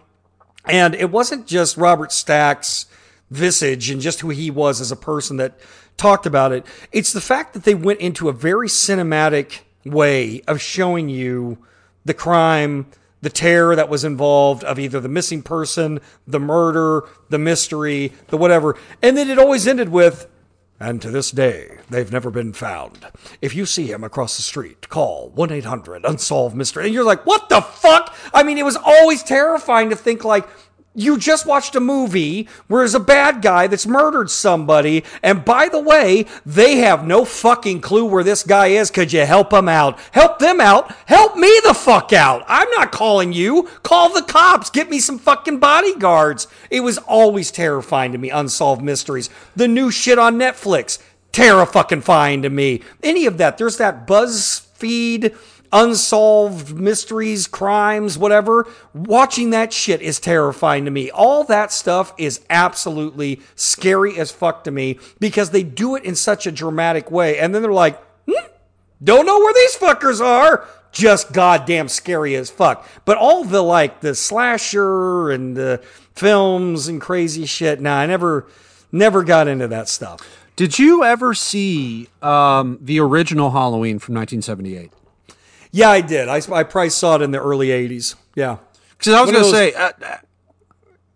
and 0.66 0.95
it 0.95 1.11
wasn't 1.11 1.47
just 1.47 1.77
robert 1.77 2.12
stack's 2.12 2.86
visage 3.31 3.91
and 3.91 4.01
just 4.01 4.20
who 4.20 4.31
he 4.31 4.51
was 4.51 4.81
as 4.81 4.93
a 4.93 4.97
person 4.97 5.36
that 5.39 5.59
talked 5.97 6.27
about 6.27 6.53
it. 6.53 6.66
It's 6.93 7.12
the 7.12 7.20
fact 7.20 7.55
that 7.55 7.65
they 7.65 7.74
went 7.74 8.01
into 8.01 8.28
a 8.28 8.32
very 8.32 8.69
cinematic 8.69 9.61
way 9.85 10.40
of 10.47 10.61
showing 10.61 11.09
you 11.09 11.59
the 12.05 12.15
crime 12.15 12.86
the 13.20 13.31
terror 13.31 13.74
that 13.74 13.89
was 13.89 14.05
involved 14.05 14.62
of 14.65 14.78
either 14.78 15.01
the 15.01 15.09
missing 15.09 15.43
person 15.43 16.01
the 16.27 16.40
murder 16.40 17.02
the 17.31 17.39
mystery 17.39 18.12
the 18.28 18.36
whatever 18.36 18.77
and 19.02 19.16
then 19.16 19.31
it 19.31 19.39
always 19.39 19.66
ended 19.66 19.89
with 19.89 20.28
and 20.81 21.01
to 21.02 21.11
this 21.11 21.31
day, 21.31 21.78
they've 21.89 22.11
never 22.11 22.31
been 22.31 22.52
found. 22.52 23.06
If 23.40 23.55
you 23.55 23.65
see 23.65 23.93
him 23.93 24.02
across 24.02 24.36
the 24.36 24.43
street, 24.43 24.89
call 24.89 25.31
1 25.31 25.52
800 25.52 26.05
Unsolved 26.05 26.56
Mystery. 26.56 26.85
And 26.85 26.93
you're 26.93 27.05
like, 27.05 27.24
what 27.24 27.48
the 27.48 27.61
fuck? 27.61 28.15
I 28.35 28.43
mean, 28.43 28.59
it 28.59 28.65
was 28.65 28.77
always 28.77 29.23
terrifying 29.23 29.90
to 29.90 29.97
think, 29.97 30.24
like, 30.24 30.48
you 30.95 31.19
just 31.19 31.45
watched 31.45 31.75
a 31.75 31.81
movie 31.81 32.49
where 32.69 32.81
there's 32.81 32.95
a 32.95 33.01
bad 33.01 33.43
guy 33.43 33.66
that's 33.66 33.87
murdered 33.87 34.31
somebody. 34.31 35.05
And 35.23 35.45
by 35.45 35.69
the 35.69 35.81
way, 35.81 36.27
they 36.47 36.77
have 36.77 37.07
no 37.07 37.25
fucking 37.25 37.81
clue 37.81 38.05
where 38.05 38.23
this 38.23 38.45
guy 38.45 38.69
is. 38.69 38.91
Could 38.91 39.12
you 39.12 39.27
help 39.27 39.51
them 39.51 39.69
out? 39.69 39.99
Help 40.12 40.39
them 40.39 40.61
out. 40.61 40.95
Help 41.07 41.37
me 41.37 41.53
the 41.65 41.75
fuck 41.75 42.12
out. 42.12 42.45
I'm 42.47 42.71
not 42.71 42.93
calling 42.93 43.33
you. 43.33 43.69
Call 43.83 44.12
the 44.12 44.23
cops. 44.23 44.71
Get 44.71 44.89
me 44.89 45.01
some 45.01 45.19
fucking 45.19 45.59
bodyguards. 45.59 46.47
It 46.71 46.81
was 46.81 46.99
always 46.99 47.51
terrifying 47.51 48.12
to 48.12 48.19
me. 48.19 48.31
Unsolved 48.31 48.83
mysteries. 48.83 49.31
The 49.57 49.69
new 49.69 49.91
shit 49.91 50.19
on 50.19 50.37
Netflix. 50.37 51.01
Terrifying 51.33 52.03
fine 52.03 52.43
to 52.43 52.51
me. 52.51 52.83
Any 53.03 53.27
of 53.27 53.39
that. 53.39 53.59
There's 53.59 53.79
that 53.79 54.07
BuzzFeed 54.07 55.37
unsolved 55.74 56.72
mysteries, 56.72 57.48
crimes, 57.48 58.16
whatever. 58.16 58.66
Watching 58.94 59.51
that 59.51 59.72
shit 59.72 60.01
is 60.01 60.20
terrifying 60.20 60.84
to 60.84 60.90
me. 60.90 61.10
All 61.10 61.42
that 61.44 61.72
stuff 61.72 62.14
is 62.16 62.40
absolutely 62.48 63.40
scary 63.56 64.16
as 64.16 64.30
fuck 64.30 64.64
to 64.64 64.70
me 64.70 65.01
because 65.18 65.51
they 65.51 65.64
do 65.64 65.96
it 65.96 66.05
in 66.05 66.14
such 66.14 66.46
a 66.46 66.52
dramatic 66.52 67.10
way. 67.10 67.38
And 67.38 67.52
then 67.52 67.60
they're 67.60 67.72
like, 67.72 68.01
hmm, 68.24 68.46
don't 69.02 69.26
know 69.26 69.38
where 69.38 69.52
these 69.52 69.76
fuckers 69.76 70.24
are. 70.24 70.66
Just 70.92 71.32
goddamn 71.32 71.88
scary 71.88 72.36
as 72.36 72.51
fuck. 72.51 72.88
But 73.05 73.18
all 73.18 73.44
the 73.44 73.62
like 73.62 74.01
the 74.01 74.14
slasher 74.14 75.32
and 75.32 75.56
the 75.56 75.82
films 76.14 76.86
and 76.86 77.01
crazy 77.01 77.46
shit, 77.46 77.80
nah, 77.80 77.96
I 77.96 78.06
never 78.06 78.46
never 78.92 79.24
got 79.24 79.48
into 79.48 79.66
that 79.66 79.88
stuff. 79.88 80.20
Did 80.55 80.78
you 80.78 81.02
ever 81.02 81.34
see 81.34 82.09
um, 82.22 82.78
the 82.80 83.01
original 83.01 83.51
Halloween 83.51 83.98
from 83.98 84.14
1978? 84.14 84.92
Yeah, 85.74 85.90
I 85.90 86.02
did. 86.02 86.28
I, 86.28 86.36
I 86.36 86.62
probably 86.62 86.90
saw 86.90 87.16
it 87.16 87.22
in 87.22 87.32
the 87.32 87.40
early 87.40 87.68
80s. 87.68 88.14
Yeah. 88.36 88.59
Because 88.96 89.12
I 89.12 89.20
was 89.22 89.32
going 89.32 89.42
to 89.42 89.51
say, 89.51 89.72
uh, 89.74 89.90
uh, 90.06 90.16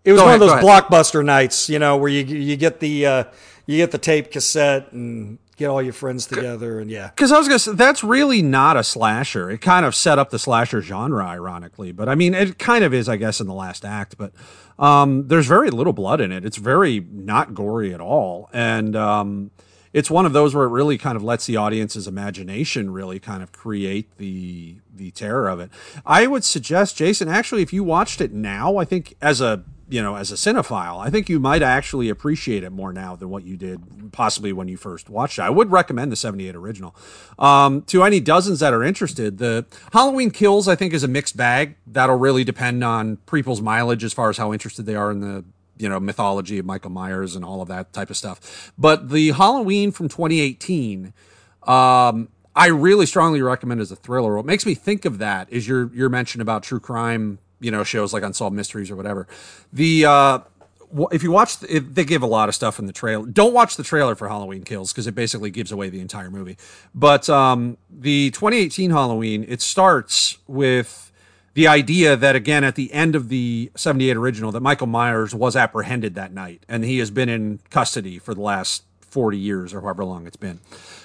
It 0.04 0.10
was 0.10 0.20
one 0.20 0.30
ahead, 0.30 0.42
of 0.42 0.48
those 0.48 0.64
blockbuster 0.64 1.24
nights, 1.24 1.70
you 1.70 1.78
know, 1.78 1.96
where 1.96 2.10
you 2.10 2.24
you 2.24 2.56
get 2.56 2.80
the 2.80 3.06
uh, 3.06 3.24
you 3.66 3.76
get 3.76 3.92
the 3.92 3.98
tape 3.98 4.32
cassette 4.32 4.90
and 4.90 5.38
get 5.56 5.68
all 5.68 5.80
your 5.80 5.92
friends 5.92 6.26
together 6.26 6.80
and 6.80 6.90
yeah. 6.90 7.06
Because 7.06 7.30
I 7.30 7.38
was 7.38 7.46
gonna 7.46 7.60
say 7.60 7.72
that's 7.74 8.02
really 8.02 8.42
not 8.42 8.76
a 8.76 8.82
slasher. 8.82 9.48
It 9.48 9.60
kind 9.60 9.86
of 9.86 9.94
set 9.94 10.18
up 10.18 10.30
the 10.30 10.40
slasher 10.40 10.82
genre, 10.82 11.24
ironically. 11.24 11.92
But 11.92 12.08
I 12.08 12.16
mean, 12.16 12.34
it 12.34 12.58
kind 12.58 12.82
of 12.82 12.92
is, 12.92 13.08
I 13.08 13.16
guess, 13.16 13.40
in 13.40 13.46
the 13.46 13.54
last 13.54 13.84
act. 13.84 14.18
But 14.18 14.32
um, 14.76 15.28
there's 15.28 15.46
very 15.46 15.70
little 15.70 15.92
blood 15.92 16.20
in 16.20 16.32
it. 16.32 16.44
It's 16.44 16.56
very 16.56 16.98
not 17.12 17.54
gory 17.54 17.94
at 17.94 18.00
all, 18.00 18.50
and 18.52 18.96
um, 18.96 19.52
it's 19.98 20.10
one 20.12 20.24
of 20.24 20.32
those 20.32 20.54
where 20.54 20.64
it 20.64 20.68
really 20.68 20.96
kind 20.96 21.16
of 21.16 21.24
lets 21.24 21.44
the 21.46 21.56
audience's 21.56 22.06
imagination 22.06 22.92
really 22.92 23.18
kind 23.18 23.42
of 23.42 23.50
create 23.50 24.16
the 24.16 24.76
the 24.94 25.10
terror 25.10 25.48
of 25.48 25.58
it. 25.58 25.70
I 26.06 26.28
would 26.28 26.44
suggest, 26.44 26.96
Jason, 26.96 27.28
actually, 27.28 27.62
if 27.62 27.72
you 27.72 27.82
watched 27.82 28.20
it 28.20 28.32
now, 28.32 28.76
I 28.76 28.84
think 28.84 29.16
as 29.20 29.40
a 29.40 29.64
you 29.90 30.00
know, 30.02 30.14
as 30.14 30.30
a 30.30 30.34
cinephile, 30.34 31.00
I 31.00 31.10
think 31.10 31.28
you 31.28 31.40
might 31.40 31.62
actually 31.62 32.10
appreciate 32.10 32.62
it 32.62 32.70
more 32.70 32.92
now 32.92 33.16
than 33.16 33.28
what 33.30 33.42
you 33.44 33.56
did 33.56 34.12
possibly 34.12 34.52
when 34.52 34.68
you 34.68 34.76
first 34.76 35.08
watched 35.08 35.38
it. 35.38 35.42
I 35.42 35.50
would 35.50 35.72
recommend 35.72 36.12
the 36.12 36.16
78 36.16 36.54
original. 36.54 36.94
Um, 37.38 37.82
to 37.82 38.04
any 38.04 38.20
dozens 38.20 38.60
that 38.60 38.72
are 38.74 38.84
interested, 38.84 39.38
the 39.38 39.66
Halloween 39.92 40.30
Kills, 40.30 40.68
I 40.68 40.76
think, 40.76 40.92
is 40.92 41.02
a 41.02 41.08
mixed 41.08 41.36
bag. 41.36 41.76
That'll 41.86 42.18
really 42.18 42.44
depend 42.44 42.84
on 42.84 43.16
people's 43.32 43.62
mileage 43.62 44.04
as 44.04 44.12
far 44.12 44.28
as 44.28 44.36
how 44.36 44.52
interested 44.52 44.84
they 44.84 44.94
are 44.94 45.10
in 45.10 45.20
the 45.20 45.44
you 45.78 45.88
know 45.88 46.00
mythology 46.00 46.58
of 46.58 46.66
Michael 46.66 46.90
Myers 46.90 47.36
and 47.36 47.44
all 47.44 47.62
of 47.62 47.68
that 47.68 47.92
type 47.92 48.10
of 48.10 48.16
stuff. 48.16 48.72
But 48.78 49.10
the 49.10 49.30
Halloween 49.32 49.92
from 49.92 50.08
2018, 50.08 51.12
um, 51.64 52.28
I 52.54 52.66
really 52.66 53.06
strongly 53.06 53.42
recommend 53.42 53.80
as 53.80 53.90
a 53.90 53.96
thriller. 53.96 54.36
What 54.36 54.46
makes 54.46 54.66
me 54.66 54.74
think 54.74 55.04
of 55.04 55.18
that 55.18 55.50
is 55.50 55.66
your 55.66 55.92
your 55.94 56.08
mention 56.08 56.40
about 56.40 56.62
true 56.62 56.80
crime 56.80 57.38
you 57.60 57.70
know 57.70 57.84
shows 57.84 58.12
like 58.12 58.22
Unsolved 58.22 58.54
Mysteries 58.54 58.90
or 58.90 58.96
whatever. 58.96 59.26
The 59.72 60.04
uh, 60.04 60.38
if 61.12 61.22
you 61.22 61.30
watch, 61.30 61.58
they 61.58 62.04
give 62.04 62.22
a 62.22 62.26
lot 62.26 62.48
of 62.48 62.54
stuff 62.54 62.78
in 62.78 62.86
the 62.86 62.92
trailer. 62.92 63.26
Don't 63.26 63.52
watch 63.52 63.76
the 63.76 63.82
trailer 63.82 64.14
for 64.14 64.28
Halloween 64.28 64.62
Kills 64.62 64.92
because 64.92 65.06
it 65.06 65.14
basically 65.14 65.50
gives 65.50 65.70
away 65.70 65.90
the 65.90 66.00
entire 66.00 66.30
movie. 66.30 66.56
But 66.94 67.28
um, 67.28 67.76
the 67.90 68.30
2018 68.30 68.90
Halloween, 68.90 69.44
it 69.48 69.60
starts 69.60 70.38
with 70.46 71.07
the 71.58 71.66
idea 71.66 72.14
that 72.14 72.36
again 72.36 72.62
at 72.62 72.76
the 72.76 72.92
end 72.92 73.16
of 73.16 73.28
the 73.28 73.68
78 73.74 74.16
original 74.16 74.52
that 74.52 74.60
Michael 74.60 74.86
Myers 74.86 75.34
was 75.34 75.56
apprehended 75.56 76.14
that 76.14 76.32
night 76.32 76.64
and 76.68 76.84
he 76.84 76.98
has 77.00 77.10
been 77.10 77.28
in 77.28 77.58
custody 77.68 78.16
for 78.16 78.32
the 78.32 78.40
last 78.40 78.84
40 79.00 79.36
years 79.36 79.74
or 79.74 79.80
however 79.80 80.04
long 80.04 80.24
it's 80.24 80.36
been. 80.36 80.60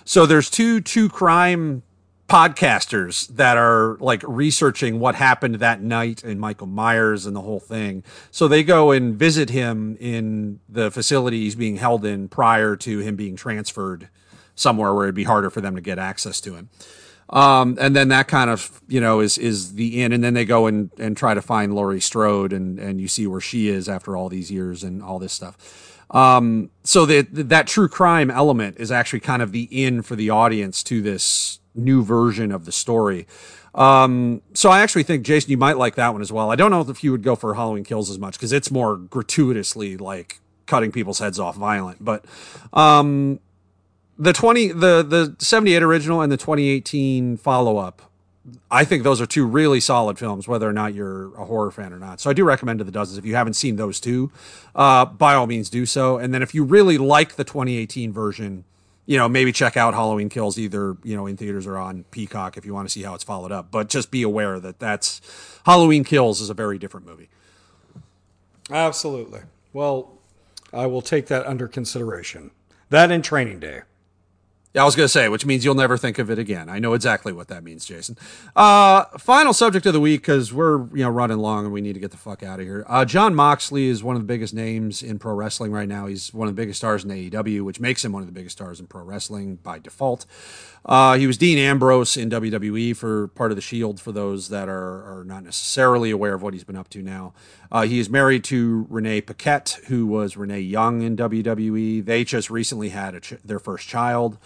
So 0.06 0.28
there's 0.28 0.52
two 0.52 0.80
two 0.80 1.10
crime 1.10 1.82
podcasters 2.30 3.28
that 3.30 3.58
are 3.58 3.98
like 4.00 4.22
researching 4.28 5.00
what 5.00 5.16
happened 5.16 5.56
that 5.56 5.82
night 5.82 6.24
and 6.24 6.40
Michael 6.40 6.68
Myers 6.68 7.26
and 7.26 7.36
the 7.36 7.42
whole 7.42 7.60
thing. 7.60 8.04
So 8.30 8.48
they 8.48 8.62
go 8.64 8.92
and 8.92 9.16
visit 9.16 9.50
him 9.50 9.98
in 10.00 10.60
the 10.70 10.92
facility 10.92 11.40
he's 11.40 11.56
being 11.56 11.78
held 11.78 12.06
in 12.06 12.28
prior 12.28 12.76
to 12.76 13.00
him 13.00 13.16
being 13.16 13.36
transferred 13.36 14.08
somewhere 14.54 14.94
where 14.94 15.06
it'd 15.06 15.16
be 15.16 15.24
harder 15.24 15.50
for 15.50 15.62
them 15.62 15.74
to 15.74 15.82
get 15.82 15.98
access 15.98 16.40
to 16.42 16.54
him. 16.54 16.70
Um, 17.34 17.78
and 17.82 17.96
then 17.96 18.08
that 18.10 18.30
kind 18.30 18.50
of, 18.50 18.82
you 18.88 19.02
know, 19.02 19.20
is, 19.20 19.38
is 19.38 19.74
the 19.74 20.02
end. 20.02 20.14
And 20.14 20.24
then 20.24 20.34
they 20.34 20.46
go 20.46 20.68
and, 20.68 20.90
and 20.98 21.18
try 21.18 21.34
to 21.34 21.42
find 21.42 21.74
Laurie 21.74 22.00
Strode 22.00 22.54
and, 22.54 22.80
and 22.80 23.02
you 23.02 23.10
see 23.10 23.28
where 23.28 23.42
she 23.42 23.68
is 23.68 23.90
after 23.90 24.16
all 24.16 24.30
these 24.30 24.50
years 24.50 24.84
and 24.84 25.04
all 25.04 25.20
this 25.20 25.34
stuff. 25.34 26.06
Um, 26.12 26.70
so 26.84 27.06
that, 27.08 27.50
that 27.50 27.68
true 27.68 27.90
crime 27.90 28.30
element 28.30 28.78
is 28.80 28.92
actually 28.92 29.20
kind 29.20 29.42
of 29.42 29.52
the 29.52 29.64
in 29.72 30.04
for 30.04 30.16
the 30.16 30.30
audience 30.30 30.84
to 30.84 31.02
this, 31.02 31.60
new 31.76 32.04
version 32.04 32.52
of 32.52 32.66
the 32.66 32.72
story. 32.72 33.28
Um, 33.76 34.42
so 34.54 34.70
I 34.70 34.82
actually 34.82 35.04
think 35.04 35.26
Jason, 35.26 35.50
you 35.52 35.58
might 35.58 35.78
like 35.78 35.96
that 35.96 36.14
one 36.14 36.22
as 36.22 36.32
well. 36.32 36.52
I 36.52 36.56
don't 36.56 36.72
know 36.72 36.82
if 36.82 37.04
you 37.04 37.12
would 37.12 37.24
go 37.24 37.36
for 37.36 37.56
Halloween 37.56 37.84
Kills 37.84 38.10
as 38.10 38.20
much 38.20 38.34
because 38.34 38.54
it's 38.54 38.70
more 38.70 38.98
gratuitously 38.98 39.98
like 39.98 40.40
cutting 40.66 40.92
people's 40.92 41.20
heads 41.20 41.40
off 41.40 41.56
violent. 41.56 42.04
But 42.04 42.26
um, 42.72 43.40
the 44.18 44.34
twenty 44.34 44.68
the 44.70 45.04
the 45.04 45.36
seventy 45.40 45.74
eight 45.74 45.84
original 45.84 46.22
and 46.22 46.32
the 46.32 46.38
twenty 46.38 46.70
eighteen 46.70 47.38
follow 47.38 47.78
up. 47.78 48.02
I 48.70 48.84
think 48.84 49.04
those 49.04 49.22
are 49.22 49.26
two 49.26 49.46
really 49.46 49.80
solid 49.80 50.20
films, 50.20 50.50
whether 50.50 50.68
or 50.68 50.74
not 50.74 50.94
you're 50.94 51.34
a 51.36 51.46
horror 51.46 51.72
fan 51.72 51.94
or 51.94 52.00
not. 52.00 52.20
So 52.20 52.30
I 52.30 52.34
do 52.34 52.44
recommend 52.44 52.80
to 52.80 52.84
the 52.84 52.92
dozens 52.92 53.18
if 53.18 53.26
you 53.26 53.36
haven't 53.36 53.54
seen 53.54 53.78
those 53.78 54.02
two, 54.02 54.32
uh, 54.76 55.06
by 55.06 55.34
all 55.34 55.48
means 55.48 55.70
do 55.70 55.86
so. 55.86 56.18
And 56.18 56.34
then 56.34 56.42
if 56.42 56.54
you 56.54 56.66
really 56.66 56.98
like 56.98 57.36
the 57.36 57.46
2018 57.46 58.12
version, 58.12 58.66
you 59.06 59.18
know, 59.18 59.30
maybe 59.30 59.54
check 59.54 59.78
out 59.78 59.94
Halloween 59.94 60.28
Kills 60.28 60.60
either, 60.60 60.98
you 61.04 61.16
know, 61.16 61.26
in 61.26 61.38
theaters 61.38 61.66
or 61.66 61.78
on 61.78 62.04
Peacock 62.12 62.58
if 62.58 62.66
you 62.66 62.74
want 62.74 62.86
to 62.86 62.92
see 62.92 63.04
how 63.04 63.16
it's 63.16 63.24
followed 63.24 63.54
up. 63.54 63.72
But 63.72 63.88
just 63.88 64.12
be 64.12 64.24
aware 64.24 64.60
that 64.60 64.78
that's 64.78 65.22
Halloween 65.66 66.04
Kills 66.04 66.42
is 66.42 66.50
a 66.50 66.54
very 66.54 66.78
different 66.78 67.06
movie. 67.06 67.30
Absolutely. 68.70 69.42
Well, 69.72 70.18
I 70.74 70.86
will 70.88 71.02
take 71.02 71.28
that 71.28 71.46
under 71.46 71.70
consideration. 71.70 72.52
That 72.90 73.10
in 73.10 73.22
Training 73.22 73.60
Day. 73.62 73.82
Yeah, 74.74 74.82
I 74.82 74.86
was 74.86 74.96
going 74.96 75.06
to 75.06 75.10
say, 75.10 75.30
which 75.30 75.46
means 75.46 75.64
you'll 75.64 75.76
never 75.76 75.98
think 75.98 76.18
of 76.18 76.32
it 76.32 76.40
again. 76.40 76.68
I 76.68 76.80
know 76.80 76.94
exactly 76.94 77.32
what 77.32 77.48
that 77.50 77.64
means, 77.64 77.86
Jason. 77.86 78.18
Uh, 78.56 79.06
final 79.20 79.54
subject 79.54 79.86
of 79.86 79.94
the 79.94 80.00
week 80.00 80.22
because 80.22 80.52
we're 80.52 80.88
you 80.96 81.04
know 81.04 81.12
running 81.12 81.38
long 81.38 81.66
and 81.66 81.74
we 81.74 81.80
need 81.80 81.94
to 81.94 82.00
get 82.00 82.10
the 82.10 82.18
fuck 82.18 82.42
out 82.42 82.60
of 82.60 82.66
here. 82.66 82.84
Uh, 82.88 83.06
Jon 83.06 83.36
Moxley 83.36 83.86
is 83.86 84.04
one 84.04 84.16
of 84.16 84.24
the 84.24 84.26
biggest 84.26 84.52
names 84.52 85.04
in 85.04 85.20
pro 85.20 85.34
wrestling 85.36 85.72
right 85.72 85.88
now. 85.88 86.08
He's 86.08 86.34
one 86.34 86.48
of 86.48 86.56
the 86.56 86.60
biggest 86.60 86.80
stars 86.80 87.04
in 87.04 87.12
AEW, 87.12 87.62
which 87.62 87.80
makes 87.80 88.04
him 88.04 88.14
one 88.14 88.24
of 88.24 88.28
the 88.28 88.34
biggest 88.34 88.58
stars 88.58 88.80
in 88.80 88.88
pro 88.88 89.04
wrestling 89.04 89.58
by 89.58 89.78
default. 89.78 90.26
Uh, 90.86 91.18
he 91.18 91.28
was 91.28 91.38
Dean 91.38 91.58
Ambrose 91.60 92.18
in 92.18 92.30
WWE 92.30 92.96
for 92.96 93.30
part 93.30 93.52
of 93.52 93.56
the 93.56 93.62
Shield. 93.62 94.02
For 94.02 94.12
those 94.12 94.50
that 94.50 94.68
are, 94.68 95.20
are 95.20 95.24
not 95.24 95.44
necessarily 95.44 96.10
aware 96.12 96.34
of 96.34 96.42
what 96.42 96.54
he's 96.54 96.64
been 96.66 96.76
up 96.76 96.90
to 96.90 97.02
now, 97.02 97.34
uh, 97.72 97.84
he 97.84 98.00
is 98.00 98.10
married 98.10 98.44
to 98.46 98.86
Renee 98.90 99.22
Paquette, 99.22 99.80
who 99.88 100.06
was 100.06 100.36
Renee 100.36 100.60
Young 100.60 101.02
in 101.02 101.16
WWE. 101.16 102.04
They 102.04 102.24
just 102.24 102.50
recently 102.50 102.90
had 102.90 103.22
ch- 103.22 103.36
their 103.46 103.60
first 103.60 103.88
child. 103.88 104.38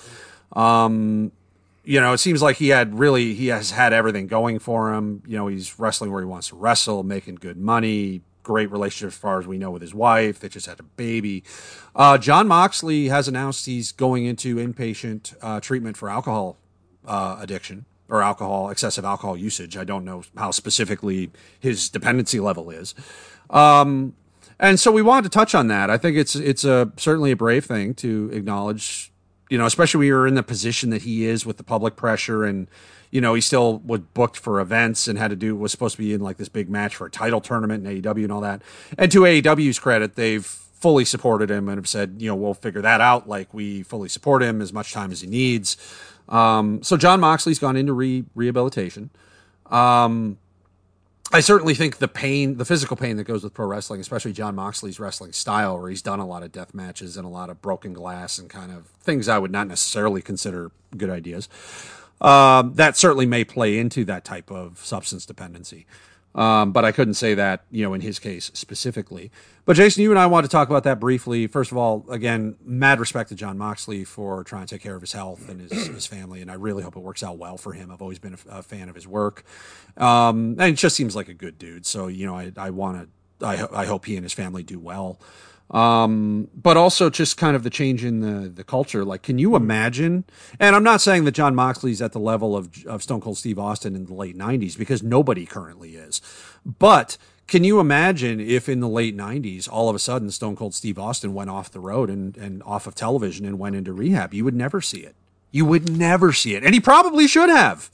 Um, 0.53 1.31
you 1.83 2.01
know, 2.01 2.13
it 2.13 2.17
seems 2.17 2.41
like 2.41 2.57
he 2.57 2.69
had 2.69 2.99
really 2.99 3.33
he 3.33 3.47
has 3.47 3.71
had 3.71 3.93
everything 3.93 4.27
going 4.27 4.59
for 4.59 4.93
him. 4.93 5.23
You 5.25 5.37
know, 5.37 5.47
he's 5.47 5.79
wrestling 5.79 6.11
where 6.11 6.21
he 6.21 6.27
wants 6.27 6.49
to 6.49 6.55
wrestle, 6.55 7.03
making 7.03 7.35
good 7.35 7.57
money, 7.57 8.21
great 8.43 8.71
relationship 8.71 9.13
as 9.13 9.17
far 9.17 9.39
as 9.39 9.47
we 9.47 9.57
know 9.57 9.71
with 9.71 9.81
his 9.81 9.93
wife. 9.93 10.39
They 10.39 10.49
just 10.49 10.65
had 10.65 10.79
a 10.79 10.83
baby. 10.83 11.43
Uh, 11.95 12.17
Jon 12.17 12.47
Moxley 12.47 13.07
has 13.07 13.27
announced 13.27 13.65
he's 13.65 13.91
going 13.91 14.25
into 14.25 14.55
inpatient 14.55 15.35
uh, 15.41 15.59
treatment 15.59 15.95
for 15.97 16.09
alcohol 16.09 16.57
uh, 17.05 17.37
addiction 17.39 17.85
or 18.09 18.21
alcohol 18.21 18.69
excessive 18.69 19.05
alcohol 19.05 19.37
usage. 19.37 19.77
I 19.77 19.83
don't 19.83 20.05
know 20.05 20.23
how 20.35 20.51
specifically 20.51 21.31
his 21.59 21.89
dependency 21.89 22.39
level 22.39 22.69
is. 22.69 22.95
Um, 23.49 24.15
and 24.59 24.79
so 24.79 24.91
we 24.91 25.01
wanted 25.01 25.23
to 25.23 25.29
touch 25.29 25.53
on 25.53 25.67
that. 25.67 25.89
I 25.89 25.97
think 25.97 26.17
it's 26.17 26.35
it's 26.35 26.63
a 26.63 26.91
certainly 26.97 27.31
a 27.31 27.35
brave 27.35 27.65
thing 27.65 27.93
to 27.95 28.29
acknowledge, 28.33 29.11
you 29.49 29.57
know, 29.57 29.65
especially 29.65 29.99
when 29.99 30.07
you're 30.07 30.27
in 30.27 30.35
the 30.35 30.43
position 30.43 30.89
that 30.89 31.03
he 31.03 31.25
is 31.25 31.45
with 31.45 31.57
the 31.57 31.63
public 31.63 31.95
pressure 31.95 32.43
and 32.43 32.67
you 33.11 33.21
know, 33.21 33.33
he 33.33 33.41
still 33.41 33.79
was 33.79 34.01
booked 34.01 34.37
for 34.37 34.59
events 34.59 35.07
and 35.07 35.17
had 35.17 35.29
to 35.29 35.35
do 35.35 35.55
was 35.55 35.71
supposed 35.71 35.95
to 35.95 36.01
be 36.01 36.13
in 36.13 36.21
like 36.21 36.37
this 36.37 36.49
big 36.49 36.69
match 36.69 36.95
for 36.95 37.07
a 37.07 37.11
title 37.11 37.41
tournament 37.41 37.85
in 37.85 38.01
AEW 38.01 38.23
and 38.23 38.31
all 38.31 38.41
that. 38.41 38.61
And 38.97 39.11
to 39.11 39.21
AEW's 39.21 39.79
credit, 39.79 40.15
they've 40.15 40.45
fully 40.45 41.05
supported 41.05 41.49
him 41.49 41.69
and 41.69 41.77
have 41.77 41.87
said, 41.87 42.17
you 42.19 42.27
know, 42.27 42.35
we'll 42.35 42.53
figure 42.53 42.81
that 42.81 43.01
out. 43.01 43.27
Like 43.27 43.53
we 43.53 43.83
fully 43.83 44.09
support 44.09 44.43
him 44.43 44.61
as 44.61 44.73
much 44.73 44.93
time 44.93 45.11
as 45.11 45.21
he 45.21 45.27
needs. 45.27 45.77
Um, 46.29 46.83
so 46.83 46.97
Jon 46.97 47.19
Moxley's 47.19 47.59
gone 47.59 47.77
into 47.77 47.93
re- 47.93 48.25
rehabilitation. 48.35 49.09
Um, 49.67 50.37
I 51.33 51.41
certainly 51.41 51.73
think 51.73 51.97
the 51.97 52.07
pain, 52.07 52.55
the 52.55 52.63
physical 52.63 52.95
pain 52.95 53.17
that 53.17 53.25
goes 53.25 53.43
with 53.43 53.53
pro 53.53 53.65
wrestling, 53.65 53.99
especially 53.99 54.31
Jon 54.31 54.55
Moxley's 54.55 54.99
wrestling 54.99 55.33
style, 55.33 55.77
where 55.77 55.89
he's 55.89 56.01
done 56.01 56.19
a 56.19 56.25
lot 56.25 56.41
of 56.41 56.53
death 56.53 56.73
matches 56.73 57.17
and 57.17 57.25
a 57.25 57.29
lot 57.29 57.49
of 57.49 57.61
broken 57.61 57.91
glass 57.91 58.37
and 58.37 58.49
kind 58.49 58.71
of 58.71 58.85
things 59.01 59.27
I 59.27 59.37
would 59.37 59.51
not 59.51 59.67
necessarily 59.67 60.21
consider 60.21 60.71
good 60.95 61.09
ideas. 61.09 61.49
Um, 62.21 62.73
that 62.75 62.95
certainly 62.95 63.25
may 63.25 63.43
play 63.43 63.77
into 63.77 64.05
that 64.05 64.23
type 64.23 64.49
of 64.49 64.79
substance 64.79 65.25
dependency. 65.25 65.85
Um, 66.37 66.71
but 66.71 66.85
I 66.85 66.91
couldn't 66.91 67.15
say 67.15 67.33
that, 67.33 67.65
you 67.71 67.83
know, 67.83 67.95
in 67.95 68.01
his 68.01 68.19
case 68.19 68.51
specifically. 68.53 69.31
But 69.65 69.75
Jason, 69.75 70.03
you 70.03 70.11
and 70.11 70.19
I 70.19 70.27
want 70.27 70.45
to 70.45 70.49
talk 70.49 70.69
about 70.69 70.83
that 70.83 70.99
briefly. 70.99 71.47
First 71.47 71.71
of 71.71 71.77
all, 71.77 72.05
again, 72.11 72.55
mad 72.63 72.99
respect 72.99 73.29
to 73.29 73.35
Jon 73.35 73.57
Moxley 73.57 74.03
for 74.03 74.43
trying 74.43 74.67
to 74.67 74.75
take 74.75 74.83
care 74.83 74.95
of 74.95 75.01
his 75.01 75.13
health 75.13 75.49
and 75.49 75.59
his, 75.59 75.87
his 75.87 76.05
family, 76.05 76.41
and 76.41 76.51
I 76.51 76.53
really 76.53 76.83
hope 76.83 76.95
it 76.95 76.99
works 76.99 77.23
out 77.23 77.39
well 77.39 77.57
for 77.57 77.73
him. 77.73 77.91
I've 77.91 78.03
always 78.03 78.19
been 78.19 78.35
a, 78.35 78.59
a 78.59 78.61
fan 78.61 78.87
of 78.87 78.93
his 78.93 79.07
work, 79.07 79.43
um, 79.97 80.55
and 80.59 80.73
it 80.73 80.73
just 80.73 80.95
seems 80.95 81.15
like 81.15 81.27
a 81.27 81.33
good 81.33 81.57
dude. 81.57 81.87
So 81.87 82.05
you 82.05 82.27
know, 82.27 82.37
I, 82.37 82.51
I 82.55 82.69
want 82.69 83.09
to, 83.39 83.45
I, 83.45 83.81
I 83.81 83.85
hope 83.85 84.05
he 84.05 84.15
and 84.15 84.23
his 84.23 84.33
family 84.33 84.61
do 84.61 84.77
well 84.77 85.19
um, 85.71 86.47
but 86.55 86.77
also 86.77 87.09
just 87.09 87.37
kind 87.37 87.55
of 87.55 87.63
the 87.63 87.69
change 87.69 88.03
in 88.03 88.21
the 88.21 88.49
the 88.49 88.63
culture. 88.63 89.03
Like, 89.03 89.21
can 89.21 89.37
you 89.37 89.55
imagine? 89.55 90.23
And 90.59 90.75
I'm 90.75 90.83
not 90.83 91.01
saying 91.01 91.25
that 91.25 91.31
Jon 91.31 91.55
Moxley's 91.55 92.01
at 92.01 92.13
the 92.13 92.19
level 92.19 92.55
of 92.55 92.85
of 92.85 93.03
Stone 93.03 93.21
Cold 93.21 93.37
Steve 93.37 93.59
Austin 93.59 93.95
in 93.95 94.05
the 94.05 94.13
late 94.13 94.37
'90s 94.37 94.77
because 94.77 95.03
nobody 95.03 95.45
currently 95.45 95.95
is. 95.95 96.21
But 96.65 97.17
can 97.47 97.63
you 97.63 97.79
imagine 97.79 98.39
if 98.39 98.69
in 98.69 98.79
the 98.79 98.89
late 98.89 99.15
'90s 99.15 99.67
all 99.69 99.89
of 99.89 99.95
a 99.95 99.99
sudden 99.99 100.31
Stone 100.31 100.55
Cold 100.55 100.73
Steve 100.73 100.97
Austin 100.97 101.33
went 101.33 101.49
off 101.49 101.71
the 101.71 101.79
road 101.81 102.09
and 102.09 102.37
and 102.37 102.63
off 102.63 102.87
of 102.87 102.95
television 102.95 103.45
and 103.45 103.59
went 103.59 103.75
into 103.75 103.91
rehab? 103.91 104.33
You 104.33 104.45
would 104.45 104.55
never 104.55 104.79
see 104.79 104.99
it. 104.99 105.15
You 105.51 105.65
would 105.65 105.89
never 105.89 106.31
see 106.31 106.55
it, 106.55 106.63
and 106.63 106.73
he 106.73 106.79
probably 106.79 107.27
should 107.27 107.49
have. 107.49 107.89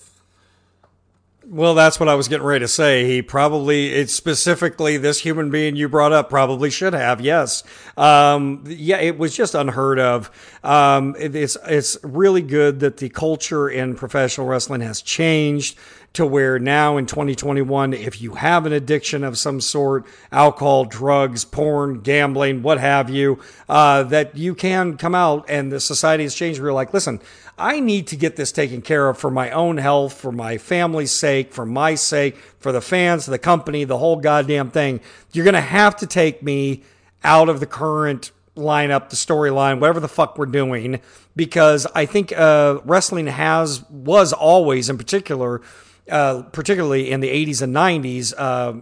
Well, 1.45 1.76
that's 1.76 1.99
what 1.99 2.07
I 2.07 2.15
was 2.15 2.30
getting 2.30 2.45
ready 2.45 2.64
to 2.64 2.70
say. 2.70 3.06
He 3.06 3.22
probably, 3.22 3.90
it's 3.90 4.14
specifically 4.14 4.95
this 4.95 5.20
human 5.20 5.49
being 5.49 5.76
you 5.76 5.90
brought 5.90 6.14
up, 6.14 6.30
probably 6.30 6.70
should 6.70 6.94
have. 6.94 7.20
Yes, 7.20 7.64
um, 7.98 8.64
yeah, 8.65 8.98
it 8.98 9.18
was 9.18 9.36
just 9.36 9.53
unheard 9.53 9.99
of. 9.99 10.32
Um, 10.64 11.15
it, 11.20 11.36
it's 11.36 11.57
it's 11.68 11.98
really 12.02 12.41
good 12.41 12.80
that 12.80 12.98
the 12.98 13.10
culture 13.10 13.70
in 13.70 13.95
professional 13.95 14.48
wrestling 14.48 14.82
has 14.82 15.02
changed 15.02 15.78
to 16.14 16.26
where 16.26 16.60
now 16.60 16.98
in 16.98 17.07
2021, 17.07 17.94
if 17.94 18.22
you 18.22 18.36
have 18.36 18.65
an 18.68 18.72
addiction 18.72 19.24
of 19.24 19.38
some 19.38 19.60
sort, 19.60 20.06
alcohol, 20.32 20.86
drugs, 20.86 21.44
porn, 21.44 22.02
gambling, 22.02 22.61
what 22.61 22.80
have 22.80 23.10
you, 23.10 23.40
uh, 23.68 24.03
that 24.03 24.38
you 24.38 24.53
can 24.53 24.95
come 24.95 25.15
out 25.15 25.44
and 25.49 25.72
the 25.72 25.80
society 25.80 26.24
has 26.24 26.36
changed. 26.36 26.61
We're 26.61 26.72
like, 26.72 26.94
listen, 26.94 27.20
I 27.58 27.80
need 27.80 28.08
to 28.08 28.16
get 28.16 28.36
this 28.36 28.52
taken 28.52 28.82
care 28.82 29.10
of 29.10 29.18
for 29.18 29.30
my 29.30 29.52
own 29.52 29.78
health, 29.78 30.14
for 30.14 30.32
my 30.32 30.58
family's 30.58 31.12
sake, 31.12 31.54
for 31.54 31.66
my 31.66 31.96
sake, 31.96 32.36
for 32.60 32.72
the 32.72 32.82
fans, 32.82 33.26
the 33.26 33.38
company, 33.38 33.84
the 33.84 33.98
whole 33.98 34.16
goddamn 34.16 34.72
thing. 34.72 35.02
You're 35.32 35.46
going 35.46 35.54
to 35.54 35.62
have 35.62 35.96
to 35.98 36.08
take 36.08 36.42
me 36.42 36.84
out 37.24 37.50
of 37.50 37.60
the 37.60 37.68
current 37.68 38.32
lineup, 38.56 39.10
the 39.10 39.16
storyline, 39.16 39.80
whatever 39.80 40.00
the 40.00 40.08
fuck 40.08 40.38
we're 40.38 40.46
doing, 40.46 41.00
because 41.36 41.86
I 41.96 42.06
think 42.06 42.32
uh, 42.32 42.80
wrestling 42.86 43.28
has 43.28 43.84
was 43.90 44.34
always, 44.34 44.90
in 44.90 44.98
particular, 44.98 45.62
uh, 46.10 46.44
particularly 46.44 47.12
in 47.12 47.20
the 47.20 47.30
80s 47.30 47.62
and 47.62 47.76
90s, 47.76 48.34
uh, 48.38 48.74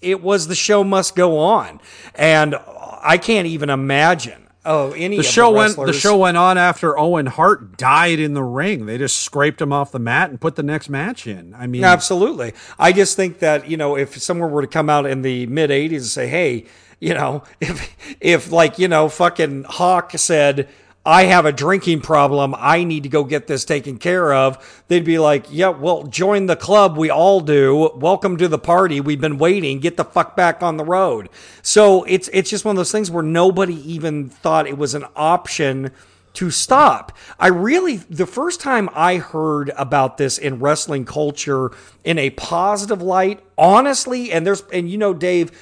it 0.00 0.22
was 0.22 0.46
the 0.46 0.54
show 0.54 0.84
must 0.84 1.16
go 1.16 1.38
on, 1.38 1.80
and 2.14 2.54
I 3.02 3.18
can't 3.18 3.46
even 3.46 3.70
imagine. 3.70 4.47
Oh, 4.70 4.92
any 4.92 5.16
the 5.16 5.22
show 5.22 5.50
the 5.50 5.56
went 5.56 5.76
the 5.76 5.94
show 5.94 6.18
went 6.18 6.36
on 6.36 6.58
after 6.58 6.98
Owen 6.98 7.24
Hart 7.24 7.78
died 7.78 8.18
in 8.18 8.34
the 8.34 8.42
ring. 8.42 8.84
They 8.84 8.98
just 8.98 9.16
scraped 9.20 9.62
him 9.62 9.72
off 9.72 9.92
the 9.92 9.98
mat 9.98 10.28
and 10.28 10.38
put 10.38 10.56
the 10.56 10.62
next 10.62 10.90
match 10.90 11.26
in. 11.26 11.54
I 11.54 11.66
mean, 11.66 11.84
absolutely. 11.84 12.52
I 12.78 12.92
just 12.92 13.16
think 13.16 13.38
that 13.38 13.70
you 13.70 13.78
know 13.78 13.96
if 13.96 14.18
someone 14.18 14.50
were 14.50 14.60
to 14.60 14.68
come 14.68 14.90
out 14.90 15.06
in 15.06 15.22
the 15.22 15.46
mid 15.46 15.70
'80s 15.70 15.96
and 15.96 16.04
say, 16.04 16.28
"Hey," 16.28 16.66
you 17.00 17.14
know, 17.14 17.44
if 17.62 17.96
if 18.20 18.52
like 18.52 18.78
you 18.78 18.88
know, 18.88 19.08
fucking 19.08 19.64
Hawk 19.64 20.12
said 20.16 20.68
I 21.08 21.24
have 21.24 21.46
a 21.46 21.52
drinking 21.52 22.02
problem. 22.02 22.54
I 22.58 22.84
need 22.84 23.04
to 23.04 23.08
go 23.08 23.24
get 23.24 23.46
this 23.46 23.64
taken 23.64 23.96
care 23.96 24.30
of. 24.30 24.82
They'd 24.88 25.06
be 25.06 25.18
like, 25.18 25.46
yeah, 25.48 25.70
well, 25.70 26.02
join 26.02 26.44
the 26.44 26.54
club. 26.54 26.98
We 26.98 27.08
all 27.08 27.40
do. 27.40 27.92
Welcome 27.96 28.36
to 28.36 28.46
the 28.46 28.58
party. 28.58 29.00
We've 29.00 29.18
been 29.18 29.38
waiting. 29.38 29.80
Get 29.80 29.96
the 29.96 30.04
fuck 30.04 30.36
back 30.36 30.62
on 30.62 30.76
the 30.76 30.84
road. 30.84 31.30
So 31.62 32.04
it's, 32.04 32.28
it's 32.34 32.50
just 32.50 32.66
one 32.66 32.74
of 32.74 32.76
those 32.76 32.92
things 32.92 33.10
where 33.10 33.22
nobody 33.22 33.76
even 33.90 34.28
thought 34.28 34.66
it 34.66 34.76
was 34.76 34.94
an 34.94 35.06
option 35.16 35.92
to 36.34 36.50
stop. 36.50 37.16
I 37.38 37.46
really, 37.46 37.96
the 37.96 38.26
first 38.26 38.60
time 38.60 38.90
I 38.92 39.16
heard 39.16 39.70
about 39.78 40.18
this 40.18 40.36
in 40.36 40.60
wrestling 40.60 41.06
culture 41.06 41.70
in 42.04 42.18
a 42.18 42.28
positive 42.28 43.00
light, 43.00 43.40
honestly, 43.56 44.30
and 44.30 44.46
there's, 44.46 44.62
and 44.74 44.90
you 44.90 44.98
know, 44.98 45.14
Dave, 45.14 45.52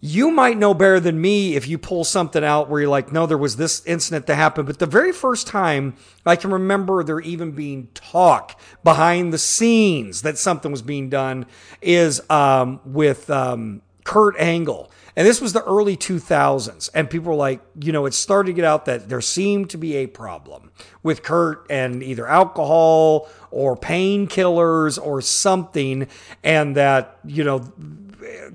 you 0.00 0.30
might 0.30 0.56
know 0.56 0.74
better 0.74 1.00
than 1.00 1.20
me 1.20 1.56
if 1.56 1.66
you 1.66 1.76
pull 1.76 2.04
something 2.04 2.44
out 2.44 2.68
where 2.68 2.80
you're 2.82 2.90
like, 2.90 3.12
no, 3.12 3.26
there 3.26 3.38
was 3.38 3.56
this 3.56 3.84
incident 3.84 4.26
that 4.26 4.36
happened. 4.36 4.66
But 4.66 4.78
the 4.78 4.86
very 4.86 5.12
first 5.12 5.46
time 5.46 5.96
I 6.24 6.36
can 6.36 6.52
remember 6.52 7.02
there 7.02 7.20
even 7.20 7.52
being 7.52 7.88
talk 7.94 8.58
behind 8.84 9.32
the 9.32 9.38
scenes 9.38 10.22
that 10.22 10.38
something 10.38 10.70
was 10.70 10.82
being 10.82 11.08
done 11.08 11.46
is 11.82 12.22
um, 12.30 12.80
with 12.84 13.28
um, 13.28 13.82
Kurt 14.04 14.36
Angle. 14.38 14.90
And 15.16 15.26
this 15.26 15.40
was 15.40 15.52
the 15.52 15.64
early 15.64 15.96
2000s. 15.96 16.90
And 16.94 17.10
people 17.10 17.32
were 17.32 17.36
like, 17.36 17.60
you 17.80 17.90
know, 17.90 18.06
it 18.06 18.14
started 18.14 18.50
to 18.50 18.52
get 18.52 18.64
out 18.64 18.84
that 18.84 19.08
there 19.08 19.20
seemed 19.20 19.70
to 19.70 19.76
be 19.76 19.96
a 19.96 20.06
problem 20.06 20.70
with 21.02 21.24
Kurt 21.24 21.66
and 21.68 22.04
either 22.04 22.28
alcohol 22.28 23.28
or 23.50 23.76
painkillers 23.76 24.96
or 25.04 25.20
something. 25.20 26.06
And 26.44 26.76
that, 26.76 27.18
you 27.24 27.42
know, 27.42 27.68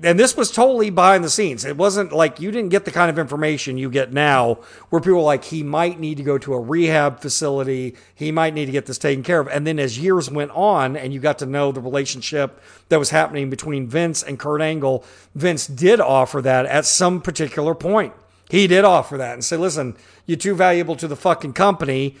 and 0.02 0.18
this 0.18 0.36
was 0.36 0.50
totally 0.50 0.90
behind 0.90 1.24
the 1.24 1.30
scenes. 1.30 1.64
It 1.64 1.76
wasn't 1.76 2.12
like 2.12 2.40
you 2.40 2.50
didn't 2.50 2.70
get 2.70 2.84
the 2.84 2.90
kind 2.90 3.10
of 3.10 3.18
information 3.18 3.78
you 3.78 3.90
get 3.90 4.12
now 4.12 4.58
where 4.90 5.00
people 5.00 5.18
are 5.18 5.22
like, 5.22 5.44
he 5.44 5.62
might 5.62 5.98
need 5.98 6.16
to 6.18 6.22
go 6.22 6.38
to 6.38 6.54
a 6.54 6.60
rehab 6.60 7.20
facility. 7.20 7.96
He 8.14 8.30
might 8.32 8.54
need 8.54 8.66
to 8.66 8.72
get 8.72 8.86
this 8.86 8.98
taken 8.98 9.22
care 9.22 9.40
of. 9.40 9.48
And 9.48 9.66
then 9.66 9.78
as 9.78 9.98
years 9.98 10.30
went 10.30 10.50
on 10.52 10.96
and 10.96 11.12
you 11.12 11.20
got 11.20 11.38
to 11.38 11.46
know 11.46 11.72
the 11.72 11.80
relationship 11.80 12.60
that 12.88 12.98
was 12.98 13.10
happening 13.10 13.50
between 13.50 13.86
Vince 13.86 14.22
and 14.22 14.38
Kurt 14.38 14.60
Angle, 14.60 15.04
Vince 15.34 15.66
did 15.66 16.00
offer 16.00 16.42
that 16.42 16.66
at 16.66 16.84
some 16.84 17.20
particular 17.20 17.74
point. 17.74 18.12
He 18.50 18.66
did 18.66 18.84
offer 18.84 19.16
that 19.16 19.32
and 19.34 19.44
say, 19.44 19.56
listen, 19.56 19.96
you're 20.26 20.36
too 20.36 20.54
valuable 20.54 20.96
to 20.96 21.08
the 21.08 21.16
fucking 21.16 21.54
company. 21.54 22.16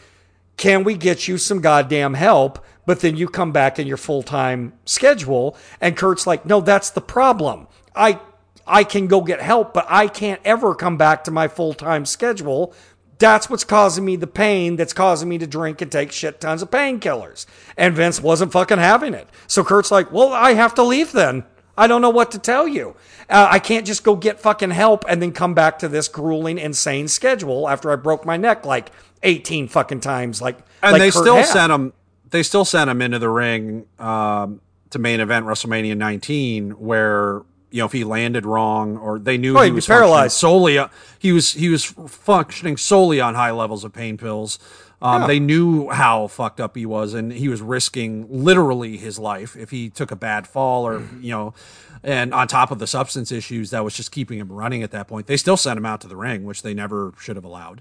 Can 0.56 0.84
we 0.84 0.94
get 0.94 1.28
you 1.28 1.38
some 1.38 1.60
goddamn 1.60 2.14
help? 2.14 2.64
But 2.86 3.00
then 3.00 3.16
you 3.16 3.28
come 3.28 3.52
back 3.52 3.78
in 3.78 3.86
your 3.86 3.96
full 3.96 4.22
time 4.22 4.74
schedule. 4.84 5.56
And 5.80 5.96
Kurt's 5.96 6.26
like, 6.26 6.44
no, 6.46 6.60
that's 6.60 6.90
the 6.90 7.00
problem. 7.00 7.68
I, 7.94 8.20
I 8.66 8.84
can 8.84 9.06
go 9.06 9.20
get 9.20 9.40
help, 9.40 9.72
but 9.74 9.86
I 9.88 10.08
can't 10.08 10.40
ever 10.44 10.74
come 10.74 10.96
back 10.96 11.24
to 11.24 11.30
my 11.30 11.48
full 11.48 11.74
time 11.74 12.04
schedule. 12.06 12.74
That's 13.18 13.48
what's 13.48 13.64
causing 13.64 14.04
me 14.04 14.16
the 14.16 14.26
pain 14.26 14.76
that's 14.76 14.92
causing 14.92 15.28
me 15.28 15.38
to 15.38 15.46
drink 15.46 15.80
and 15.80 15.90
take 15.90 16.10
shit 16.12 16.40
tons 16.40 16.62
of 16.62 16.70
painkillers. 16.70 17.46
And 17.76 17.94
Vince 17.94 18.20
wasn't 18.20 18.52
fucking 18.52 18.78
having 18.78 19.14
it. 19.14 19.28
So 19.46 19.62
Kurt's 19.62 19.90
like, 19.90 20.10
well, 20.10 20.32
I 20.32 20.54
have 20.54 20.74
to 20.74 20.82
leave 20.82 21.12
then. 21.12 21.44
I 21.76 21.86
don't 21.86 22.02
know 22.02 22.10
what 22.10 22.30
to 22.32 22.38
tell 22.38 22.68
you. 22.68 22.96
Uh, 23.28 23.48
I 23.50 23.58
can't 23.58 23.86
just 23.86 24.04
go 24.04 24.14
get 24.14 24.40
fucking 24.40 24.70
help 24.70 25.04
and 25.08 25.20
then 25.20 25.32
come 25.32 25.54
back 25.54 25.78
to 25.80 25.88
this 25.88 26.08
grueling, 26.08 26.58
insane 26.58 27.08
schedule 27.08 27.68
after 27.68 27.90
I 27.90 27.96
broke 27.96 28.24
my 28.24 28.36
neck 28.36 28.64
like 28.64 28.90
18 29.22 29.68
fucking 29.68 30.00
times. 30.00 30.40
Like, 30.40 30.58
and 30.82 30.92
like 30.92 31.00
they 31.00 31.10
Kurt 31.10 31.22
still 31.22 31.36
had. 31.36 31.46
sent 31.46 31.72
him. 31.72 31.92
They 32.34 32.42
still 32.42 32.64
sent 32.64 32.90
him 32.90 33.00
into 33.00 33.20
the 33.20 33.28
ring 33.28 33.86
um, 34.00 34.60
to 34.90 34.98
main 34.98 35.20
event 35.20 35.46
WrestleMania 35.46 35.96
19, 35.96 36.72
where 36.72 37.42
you 37.70 37.78
know 37.78 37.86
if 37.86 37.92
he 37.92 38.02
landed 38.02 38.44
wrong 38.44 38.96
or 38.96 39.20
they 39.20 39.38
knew 39.38 39.56
Oh, 39.56 39.62
he 39.62 39.70
was 39.70 39.86
paralyzed. 39.86 40.36
solely. 40.36 40.76
uh, 40.76 40.88
He 41.20 41.30
was 41.32 41.52
he 41.52 41.68
was 41.68 41.84
functioning 41.84 42.76
solely 42.76 43.20
on 43.20 43.36
high 43.36 43.52
levels 43.52 43.84
of 43.84 43.92
pain 43.92 44.16
pills. 44.18 44.58
Um, 45.00 45.20
Yeah. 45.22 45.26
They 45.28 45.38
knew 45.38 45.90
how 45.90 46.26
fucked 46.26 46.60
up 46.60 46.74
he 46.76 46.86
was, 46.86 47.14
and 47.14 47.32
he 47.32 47.46
was 47.46 47.62
risking 47.62 48.26
literally 48.28 48.96
his 48.96 49.16
life 49.16 49.54
if 49.54 49.70
he 49.70 49.88
took 49.88 50.10
a 50.10 50.16
bad 50.16 50.48
fall 50.48 50.84
or 50.84 51.02
you 51.20 51.30
know. 51.30 51.54
And 52.02 52.34
on 52.34 52.48
top 52.48 52.72
of 52.72 52.80
the 52.80 52.88
substance 52.88 53.30
issues 53.30 53.70
that 53.70 53.84
was 53.84 53.94
just 53.94 54.10
keeping 54.10 54.40
him 54.40 54.50
running 54.50 54.82
at 54.82 54.90
that 54.90 55.06
point, 55.06 55.28
they 55.28 55.36
still 55.36 55.56
sent 55.56 55.78
him 55.78 55.86
out 55.86 56.00
to 56.00 56.08
the 56.08 56.16
ring, 56.16 56.44
which 56.44 56.62
they 56.62 56.74
never 56.74 57.12
should 57.20 57.36
have 57.36 57.44
allowed. 57.44 57.80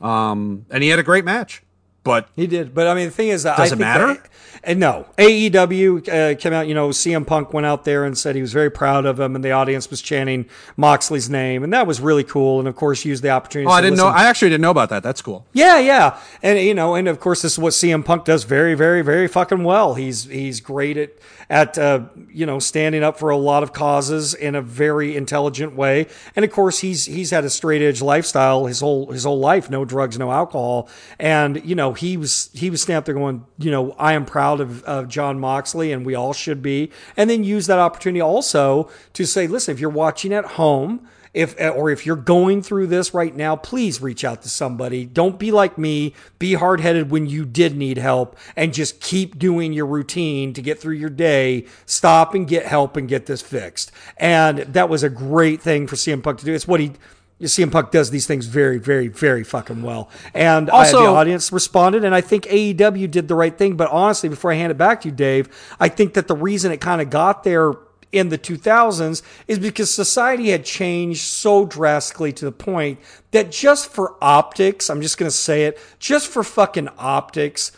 Um, 0.00 0.64
and 0.70 0.82
he 0.84 0.88
had 0.90 0.98
a 1.00 1.02
great 1.02 1.24
match, 1.24 1.62
but 2.02 2.28
He 2.36 2.46
did, 2.46 2.74
but 2.74 2.86
I 2.86 2.94
mean, 2.94 3.06
the 3.06 3.10
thing 3.10 3.28
is, 3.28 3.42
that 3.44 3.56
Does 3.56 3.72
I 3.72 3.76
it 3.76 3.78
matter? 3.78 4.06
that- 4.14 4.26
and 4.62 4.78
no, 4.78 5.06
AEW 5.16 6.06
uh, 6.08 6.34
came 6.38 6.52
out. 6.52 6.68
You 6.68 6.74
know, 6.74 6.90
CM 6.90 7.26
Punk 7.26 7.54
went 7.54 7.64
out 7.66 7.84
there 7.84 8.04
and 8.04 8.16
said 8.16 8.34
he 8.34 8.42
was 8.42 8.52
very 8.52 8.70
proud 8.70 9.06
of 9.06 9.18
him, 9.18 9.34
and 9.34 9.42
the 9.42 9.52
audience 9.52 9.88
was 9.88 10.02
chanting 10.02 10.44
Moxley's 10.76 11.30
name, 11.30 11.64
and 11.64 11.72
that 11.72 11.86
was 11.86 11.98
really 12.00 12.24
cool. 12.24 12.58
And 12.58 12.68
of 12.68 12.76
course, 12.76 13.04
used 13.06 13.22
the 13.22 13.30
opportunity. 13.30 13.66
oh, 13.68 13.70
to 13.70 13.74
I 13.76 13.80
didn't 13.80 13.96
know. 13.96 14.08
I 14.08 14.24
actually 14.24 14.50
didn't 14.50 14.60
know 14.60 14.70
about 14.70 14.90
that. 14.90 15.02
That's 15.02 15.22
cool. 15.22 15.46
Yeah, 15.54 15.78
yeah, 15.78 16.20
and 16.42 16.58
you 16.58 16.74
know, 16.74 16.94
and 16.94 17.08
of 17.08 17.20
course, 17.20 17.40
this 17.40 17.52
is 17.52 17.58
what 17.58 17.72
CM 17.72 18.04
Punk 18.04 18.26
does 18.26 18.44
very, 18.44 18.74
very, 18.74 19.00
very 19.00 19.28
fucking 19.28 19.64
well. 19.64 19.94
He's 19.94 20.24
he's 20.24 20.60
great 20.60 20.98
at 20.98 21.12
at 21.48 21.78
uh, 21.78 22.02
you 22.30 22.44
know 22.44 22.58
standing 22.58 23.02
up 23.02 23.18
for 23.18 23.30
a 23.30 23.38
lot 23.38 23.62
of 23.62 23.72
causes 23.72 24.34
in 24.34 24.54
a 24.54 24.60
very 24.62 25.16
intelligent 25.16 25.74
way, 25.74 26.06
and 26.36 26.44
of 26.44 26.50
course, 26.50 26.80
he's 26.80 27.06
he's 27.06 27.30
had 27.30 27.44
a 27.44 27.50
straight 27.50 27.80
edge 27.80 28.02
lifestyle 28.02 28.66
his 28.66 28.80
whole 28.80 29.10
his 29.10 29.24
whole 29.24 29.38
life, 29.40 29.70
no 29.70 29.86
drugs, 29.86 30.18
no 30.18 30.30
alcohol, 30.30 30.86
and 31.18 31.64
you 31.64 31.74
know, 31.74 31.89
he 31.92 32.16
was 32.16 32.50
he 32.52 32.70
was 32.70 32.82
standing 32.82 32.98
up 32.98 33.04
there 33.04 33.14
going, 33.14 33.44
you 33.58 33.70
know, 33.70 33.92
I 33.92 34.12
am 34.14 34.24
proud 34.24 34.60
of, 34.60 34.82
of 34.84 35.08
Jon 35.08 35.38
Moxley, 35.38 35.92
and 35.92 36.04
we 36.04 36.14
all 36.14 36.32
should 36.32 36.62
be, 36.62 36.90
and 37.16 37.28
then 37.28 37.44
use 37.44 37.66
that 37.66 37.78
opportunity 37.78 38.20
also 38.20 38.90
to 39.14 39.26
say, 39.26 39.46
listen, 39.46 39.72
if 39.74 39.80
you're 39.80 39.90
watching 39.90 40.32
at 40.32 40.44
home 40.44 41.06
if 41.32 41.54
eh, 41.60 41.68
or 41.68 41.90
if 41.90 42.06
you're 42.06 42.16
going 42.16 42.62
through 42.62 42.88
this 42.88 43.14
right 43.14 43.34
now, 43.34 43.56
please 43.56 44.00
reach 44.00 44.24
out 44.24 44.42
to 44.42 44.48
somebody. 44.48 45.04
Don't 45.04 45.38
be 45.38 45.52
like 45.52 45.78
me. 45.78 46.14
Be 46.38 46.54
hard-headed 46.54 47.10
when 47.10 47.26
you 47.26 47.44
did 47.44 47.76
need 47.76 47.98
help 47.98 48.36
and 48.56 48.74
just 48.74 49.00
keep 49.00 49.38
doing 49.38 49.72
your 49.72 49.86
routine 49.86 50.52
to 50.54 50.62
get 50.62 50.80
through 50.80 50.94
your 50.94 51.10
day. 51.10 51.66
Stop 51.86 52.34
and 52.34 52.48
get 52.48 52.66
help 52.66 52.96
and 52.96 53.08
get 53.08 53.26
this 53.26 53.42
fixed. 53.42 53.92
And 54.16 54.58
that 54.58 54.88
was 54.88 55.02
a 55.02 55.10
great 55.10 55.60
thing 55.60 55.86
for 55.86 55.96
CM 55.96 56.22
Punk 56.22 56.38
to 56.40 56.44
do. 56.44 56.54
It's 56.54 56.68
what 56.68 56.80
he 56.80 56.92
CM 57.46 57.70
Punk 57.70 57.90
does 57.90 58.10
these 58.10 58.26
things 58.26 58.46
very, 58.46 58.78
very, 58.78 59.08
very 59.08 59.42
fucking 59.44 59.82
well. 59.82 60.08
And 60.34 60.68
I- 60.70 60.80
Also- 60.80 61.02
the 61.02 61.08
audience 61.08 61.50
responded, 61.52 62.04
and 62.04 62.14
I 62.14 62.20
think 62.20 62.46
AEW 62.50 63.08
did 63.08 63.28
the 63.28 63.34
right 63.34 63.56
thing. 63.56 63.76
But 63.76 63.88
honestly, 63.90 64.28
before 64.28 64.52
I 64.52 64.56
hand 64.56 64.70
it 64.70 64.78
back 64.78 65.00
to 65.02 65.08
you, 65.08 65.14
Dave, 65.14 65.48
I 65.78 65.88
think 65.88 66.14
that 66.14 66.28
the 66.28 66.34
reason 66.36 66.70
it 66.72 66.80
kind 66.80 67.00
of 67.00 67.08
got 67.10 67.44
there 67.44 67.72
in 68.12 68.28
the 68.28 68.36
2000s 68.38 69.22
is 69.46 69.58
because 69.60 69.88
society 69.88 70.50
had 70.50 70.64
changed 70.64 71.20
so 71.20 71.64
drastically 71.64 72.32
to 72.32 72.44
the 72.44 72.52
point 72.52 72.98
that 73.30 73.52
just 73.52 73.90
for 73.92 74.14
optics, 74.20 74.90
I'm 74.90 75.00
just 75.00 75.16
going 75.16 75.30
to 75.30 75.36
say 75.36 75.64
it, 75.64 75.78
just 76.00 76.26
for 76.26 76.42
fucking 76.42 76.88
optics, 76.98 77.70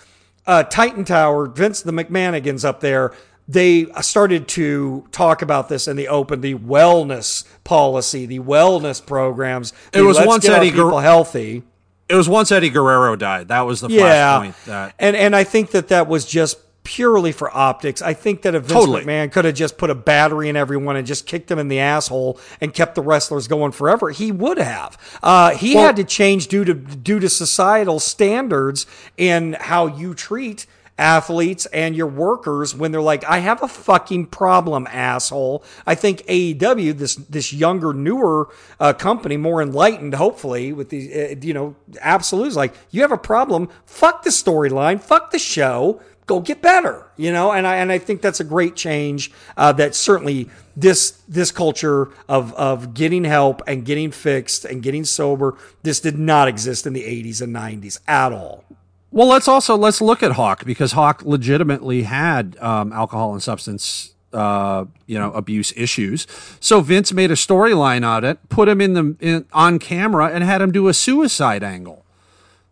uh, 0.47 0.63
Titan 0.65 1.05
Tower, 1.05 1.47
Vince 1.47 1.83
the 1.83 1.93
McManigans 1.93 2.65
up 2.65 2.81
there, 2.81 3.13
they 3.53 3.87
started 4.01 4.49
to 4.49 5.07
talk 5.13 5.43
about 5.43 5.69
this 5.69 5.87
in 5.89 5.97
the 5.97 6.09
open, 6.09 6.41
the 6.41 6.55
wellness 6.55 7.45
policy, 7.65 8.27
the 8.27 8.41
wellness 8.41 9.05
programs. 9.05 9.73
the 9.93 10.01
It 10.01 10.03
was 10.03 10.19
once 10.25 10.49
Eddie 10.49 10.71
Guer- 10.71 10.85
people 10.85 10.99
healthy. 11.01 11.63
It 12.09 12.15
was 12.15 12.29
once 12.29 12.51
Eddie 12.53 12.71
Guerrero 12.71 13.17
died. 13.17 13.49
That 13.49 13.63
was 13.63 13.81
the 13.81 13.89
Yeah. 13.89 14.53
That 14.67 14.95
and 14.99 15.17
and 15.17 15.35
I 15.37 15.45
think 15.45 15.71
that 15.71 15.89
that 15.89 16.09
was 16.09 16.25
just 16.25 16.59
purely 16.85 17.31
for 17.31 17.49
optics. 17.57 18.03
I 18.03 18.13
think 18.13 18.43
that 18.43 18.57
if 18.57 18.65
Vince 18.65 18.73
Totally. 18.81 19.05
McMahon 19.05 19.31
could 19.31 19.45
have 19.45 19.55
just 19.55 19.79
put 19.79 19.89
a 19.89 19.95
battery 19.95 20.49
in 20.49 20.57
everyone 20.57 20.97
and 20.97 21.07
just 21.07 21.27
kicked 21.27 21.47
them 21.47 21.61
in 21.61 21.69
the 21.69 21.79
asshole 21.79 22.41
and 22.61 22.75
kept 22.75 22.97
the 22.97 23.03
wrestlers 23.03 23.47
going 23.47 23.71
forever, 23.71 24.11
he 24.11 24.33
would 24.33 24.59
have. 24.59 24.99
Uh, 25.23 25.51
he 25.51 25.77
Well- 25.77 25.87
had 25.87 25.97
to 25.97 26.05
change 26.05 26.49
due 26.49 26.65
to 26.65 26.75
due 26.75 27.21
to 27.21 27.29
societal 27.29 28.01
standards 28.01 28.85
in 29.17 29.57
how 29.61 29.87
you 29.87 30.13
treat 30.13 30.67
athletes 30.99 31.67
and 31.67 31.97
your 31.97 32.07
workers 32.07 32.75
when 32.75 32.93
they're 32.93 33.01
like, 33.01 33.25
I 33.25 33.39
have 33.39 33.63
a 33.63 33.69
fucking 33.69 34.27
problem, 34.27 34.87
asshole. 34.91 35.65
I 35.87 35.95
think 35.95 36.23
AEW, 36.27 36.97
this 36.97 37.17
this 37.17 37.53
younger, 37.53 37.93
newer 37.93 38.49
uh, 38.79 38.93
company, 38.93 39.37
more 39.37 39.63
enlightened, 39.63 40.15
hopefully, 40.15 40.73
with 40.73 40.91
the 40.91 41.13
uh, 41.13 41.35
you 41.41 41.55
know 41.55 41.77
absolutes, 42.01 42.57
like 42.57 42.75
you 42.91 43.03
have 43.03 43.13
a 43.13 43.19
problem. 43.19 43.69
Fuck 43.87 44.23
the 44.23 44.31
storyline. 44.31 45.01
Fuck 45.01 45.31
the 45.31 45.39
show. 45.39 46.01
Go 46.27 46.39
get 46.39 46.63
better, 46.63 47.05
you 47.17 47.33
know. 47.33 47.51
And 47.53 47.67
I 47.67 47.77
and 47.77 47.91
I 47.91 47.99
think 47.99 48.23
that's 48.23 48.41
a 48.41 48.45
great 48.45 48.77
change. 48.77 49.33
Uh, 49.57 49.73
that 49.73 49.95
certainly 49.95 50.49
this 50.77 51.23
this 51.29 51.51
culture 51.51 52.11
of 52.29 52.55
of 52.55 52.95
getting 52.95 53.25
help 53.25 53.63
and 53.67 53.85
getting 53.85 54.11
fixed 54.13 54.65
and 54.65 54.83
getting 54.83 55.05
sober. 55.05 55.57
This 55.83 56.01
did 56.01 56.19
not 56.19 56.49
exist 56.49 56.87
in 56.87 56.93
the 56.93 57.03
80s 57.03 57.43
and 57.43 57.55
90s 57.55 57.99
at 58.07 58.33
all. 58.33 58.65
Well, 59.13 59.27
let's 59.27 59.47
also 59.47 59.77
let's 59.77 60.01
look 60.01 60.23
at 60.23 60.33
Hawk 60.33 60.65
because 60.65 60.93
Hawk 60.93 61.23
legitimately 61.23 62.05
had 62.05 62.57
um, 62.61 62.95
alcohol 62.95 63.35
and 63.35 63.43
substance, 63.43 64.15
uh, 64.33 64.87
you 65.07 65.19
know, 65.19 65.31
abuse 65.33 65.71
issues. 65.77 66.27
So 66.61 66.81
Vince 66.81 67.13
made 67.13 67.31
a 67.31 67.35
storyline 67.35 68.05
out 68.05 68.25
of 68.25 68.31
it, 68.31 68.49
put 68.49 68.71
him 68.71 68.81
in 68.81 68.95
the 68.95 69.17
in, 69.21 69.45
on 69.53 69.79
camera, 69.79 70.31
and 70.33 70.43
had 70.43 70.63
him 70.63 70.73
do 70.73 70.89
a 70.89 70.95
suicide 70.95 71.63
angle. 71.63 72.07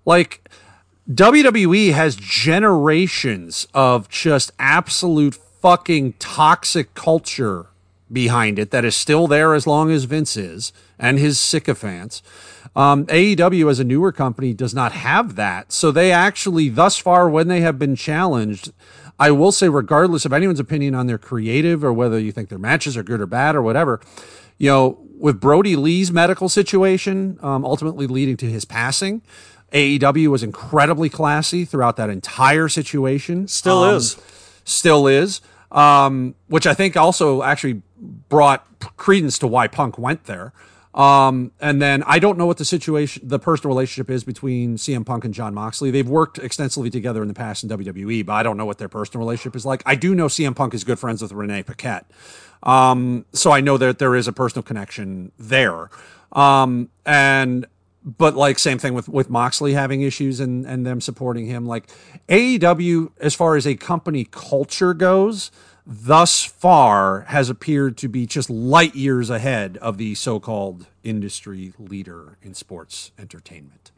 Like 0.07 0.49
WWE 1.13 1.93
has 1.93 2.17
generations 2.17 3.69
of 3.75 4.09
just 4.09 4.51
absolute 4.59 5.35
fucking 5.35 6.15
toxic 6.15 6.95
culture 6.95 7.67
behind 8.11 8.59
it 8.59 8.71
that 8.71 8.85
is 8.85 8.97
still 8.97 9.27
there 9.27 9.53
as 9.53 9.67
long 9.67 9.91
as 9.91 10.05
Vince 10.05 10.39
is 10.39 10.73
and 11.01 11.19
his 11.19 11.41
sycophants. 11.41 12.23
Um, 12.77 13.07
AEW 13.07 13.69
as 13.69 13.81
a 13.81 13.85
newer 13.85 14.13
company 14.13 14.55
does 14.55 14.75
not 14.75 14.93
have 14.93 15.35
that. 15.35 15.73
So 15.73 15.91
they 15.91 16.13
actually, 16.13 16.69
thus 16.69 16.97
far, 16.99 17.29
when 17.29 17.49
they 17.49 17.63
have 17.63 17.79
been 17.79 17.97
challenged, 17.97 18.73
I 19.19 19.33
will 19.33 19.51
say, 19.51 19.69
regardless 19.69 20.25
of 20.25 20.33
anyone's 20.33 20.61
opinion 20.61 20.95
on 20.95 21.09
their 21.09 21.19
creative 21.19 21.83
or 21.83 21.93
whether 21.93 22.19
you 22.19 22.31
think 22.31 22.49
their 22.49 22.59
matches 22.59 22.97
are 22.97 23.03
good 23.03 23.21
or 23.21 23.27
bad 23.27 23.57
or 23.57 23.63
whatever, 23.63 24.01
you 24.59 24.71
know, 24.71 24.99
with 25.19 25.41
Brodie 25.41 25.77
Lee's 25.77 26.13
medical 26.13 26.49
situation 26.49 27.39
um, 27.43 27.65
ultimately 27.65 28.07
leading 28.07 28.37
to 28.39 28.47
his 28.47 28.65
passing, 28.65 29.23
AEW 29.73 30.29
was 30.29 30.43
incredibly 30.43 31.09
classy 31.09 31.65
throughout 31.65 31.97
that 31.97 32.11
entire 32.11 32.69
situation. 32.69 33.49
Still 33.49 33.85
um, 33.85 33.97
is. 33.97 34.17
Still 34.65 35.07
is. 35.07 35.41
Um, 35.73 36.35
which 36.49 36.67
I 36.67 36.75
think 36.75 36.97
also 36.97 37.43
actually 37.43 37.83
brought 38.29 38.67
credence 38.97 39.39
to 39.39 39.47
why 39.47 39.69
Punk 39.69 39.99
went 39.99 40.25
there. 40.25 40.53
Um, 40.95 41.53
and 41.61 41.81
then 41.81 42.03
I 42.05 42.19
don't 42.19 42.37
know 42.37 42.47
what 42.47 42.59
the 42.59 42.65
situation, 42.65 43.27
the 43.27 43.39
personal 43.39 43.69
relationship 43.69 44.11
is 44.11 44.25
between 44.25 44.77
CM 44.77 45.07
Punk 45.07 45.25
and 45.25 45.33
Jon 45.33 45.55
Moxley. 45.55 45.91
They've 45.91 46.09
worked 46.09 46.39
extensively 46.39 46.91
together 46.91 47.23
in 47.23 47.29
the 47.29 47.35
past 47.35 47.63
in 47.63 47.69
WWE, 47.69 48.27
but 48.27 48.33
I 48.33 48.43
don't 48.43 48.57
know 48.57 48.65
what 48.65 48.79
their 48.79 48.89
personal 48.89 49.21
relationship 49.21 49.55
is 49.55 49.65
like. 49.65 49.83
I 49.87 49.95
do 49.95 50.15
know 50.15 50.27
CM 50.27 50.55
Punk 50.55 50.75
is 50.75 50.83
good 50.83 50.99
friends 50.99 51.23
with 51.23 51.33
Renee 51.33 51.63
Paquette. 51.63 52.11
Um, 52.63 53.25
so 53.33 53.53
I 53.53 53.61
know 53.61 53.79
that 53.79 53.99
there 53.99 54.17
is 54.17 54.27
a 54.27 54.33
personal 54.33 54.65
connection 54.65 55.31
there. 55.39 55.91
Um, 56.33 56.91
and, 57.07 57.67
but 58.05 58.35
like 58.35 58.59
same 58.59 58.79
thing 58.79 58.95
with, 58.95 59.09
with 59.09 59.31
Moxley 59.31 59.75
having 59.75 60.03
issues 60.03 60.41
and, 60.41 60.67
and 60.67 60.85
them 60.85 61.01
supporting 61.01 61.47
him. 61.47 61.67
Like 61.67 61.89
AEW, 62.29 63.13
as 63.21 63.35
far 63.35 63.55
as 63.55 63.67
a 63.67 63.77
company 63.77 64.25
culture 64.25 64.93
goes, 64.93 65.53
thus 65.91 66.45
far 66.45 67.23
has 67.23 67.51
appeared 67.51 67.97
to 67.99 68.09
be 68.09 68.25
just 68.25 68.49
light 68.49 68.95
years 68.95 69.29
ahead 69.29 69.77
of 69.79 69.99
the 69.99 70.15
so-called 70.15 70.87
industry 71.03 71.73
leader 71.79 72.39
in 72.43 72.55
sports 72.55 73.11
entertainment. 73.19 73.91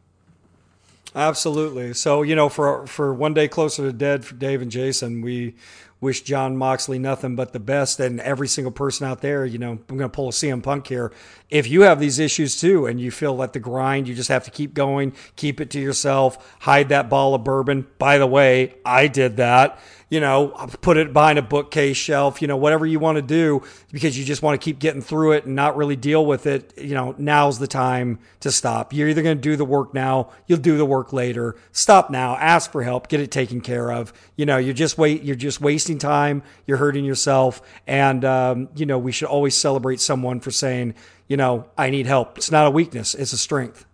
Absolutely. 1.14 1.92
So 1.92 2.22
you 2.22 2.34
know, 2.34 2.48
for 2.48 2.86
for 2.86 3.12
one 3.12 3.34
day 3.34 3.46
closer 3.46 3.82
to 3.82 3.92
dead 3.92 4.24
for 4.24 4.34
Dave 4.34 4.62
and 4.62 4.70
Jason, 4.70 5.20
we 5.20 5.54
wish 6.00 6.22
Jon 6.22 6.56
Moxley 6.56 6.98
nothing 6.98 7.36
but 7.36 7.52
the 7.52 7.60
best, 7.60 8.00
and 8.00 8.20
every 8.20 8.48
single 8.48 8.72
person 8.72 9.06
out 9.06 9.20
there. 9.20 9.44
You 9.44 9.58
know, 9.58 9.72
I'm 9.72 9.84
going 9.86 10.00
to 10.00 10.08
pull 10.08 10.28
a 10.28 10.32
CM 10.32 10.62
Punk 10.62 10.86
here. 10.86 11.12
If 11.52 11.68
you 11.68 11.82
have 11.82 12.00
these 12.00 12.18
issues 12.18 12.58
too, 12.58 12.86
and 12.86 12.98
you 12.98 13.10
feel 13.10 13.34
like 13.34 13.52
the 13.52 13.60
grind, 13.60 14.08
you 14.08 14.14
just 14.14 14.30
have 14.30 14.44
to 14.44 14.50
keep 14.50 14.72
going, 14.72 15.12
keep 15.36 15.60
it 15.60 15.68
to 15.70 15.78
yourself, 15.78 16.56
hide 16.60 16.88
that 16.88 17.10
ball 17.10 17.34
of 17.34 17.44
bourbon. 17.44 17.86
By 17.98 18.16
the 18.16 18.26
way, 18.26 18.74
I 18.86 19.06
did 19.06 19.36
that 19.36 19.78
you 20.12 20.20
know, 20.20 20.48
put 20.82 20.98
it 20.98 21.14
behind 21.14 21.38
a 21.38 21.42
bookcase 21.42 21.96
shelf, 21.96 22.42
you 22.42 22.46
know, 22.46 22.58
whatever 22.58 22.84
you 22.84 22.98
want 22.98 23.16
to 23.16 23.22
do 23.22 23.62
because 23.90 24.18
you 24.18 24.26
just 24.26 24.42
want 24.42 24.60
to 24.60 24.62
keep 24.62 24.78
getting 24.78 25.00
through 25.00 25.32
it 25.32 25.46
and 25.46 25.56
not 25.56 25.74
really 25.74 25.96
deal 25.96 26.26
with 26.26 26.44
it. 26.44 26.74
You 26.76 26.94
know, 26.94 27.14
now's 27.16 27.58
the 27.58 27.66
time 27.66 28.18
to 28.40 28.52
stop. 28.52 28.92
You're 28.92 29.08
either 29.08 29.22
going 29.22 29.38
to 29.38 29.40
do 29.40 29.56
the 29.56 29.64
work 29.64 29.94
now, 29.94 30.28
you'll 30.46 30.58
do 30.58 30.76
the 30.76 30.84
work 30.84 31.14
later. 31.14 31.56
Stop 31.72 32.10
now, 32.10 32.36
ask 32.36 32.70
for 32.70 32.82
help, 32.82 33.08
get 33.08 33.20
it 33.20 33.30
taken 33.30 33.62
care 33.62 33.90
of. 33.90 34.12
You 34.36 34.44
know, 34.44 34.58
you're 34.58 34.74
just 34.74 34.98
wait, 34.98 35.22
you're 35.22 35.34
just 35.34 35.62
wasting 35.62 35.98
time, 35.98 36.42
you're 36.66 36.76
hurting 36.76 37.06
yourself. 37.06 37.62
And, 37.86 38.22
um, 38.26 38.68
you 38.76 38.84
know, 38.84 38.98
we 38.98 39.12
should 39.12 39.28
always 39.28 39.54
celebrate 39.54 39.98
someone 39.98 40.40
for 40.40 40.50
saying, 40.50 40.92
you 41.32 41.38
know, 41.38 41.64
I 41.78 41.88
need 41.88 42.04
help. 42.04 42.36
It's 42.36 42.50
not 42.50 42.66
a 42.66 42.70
weakness, 42.70 43.14
it's 43.14 43.32
a 43.32 43.38
strength. 43.38 43.86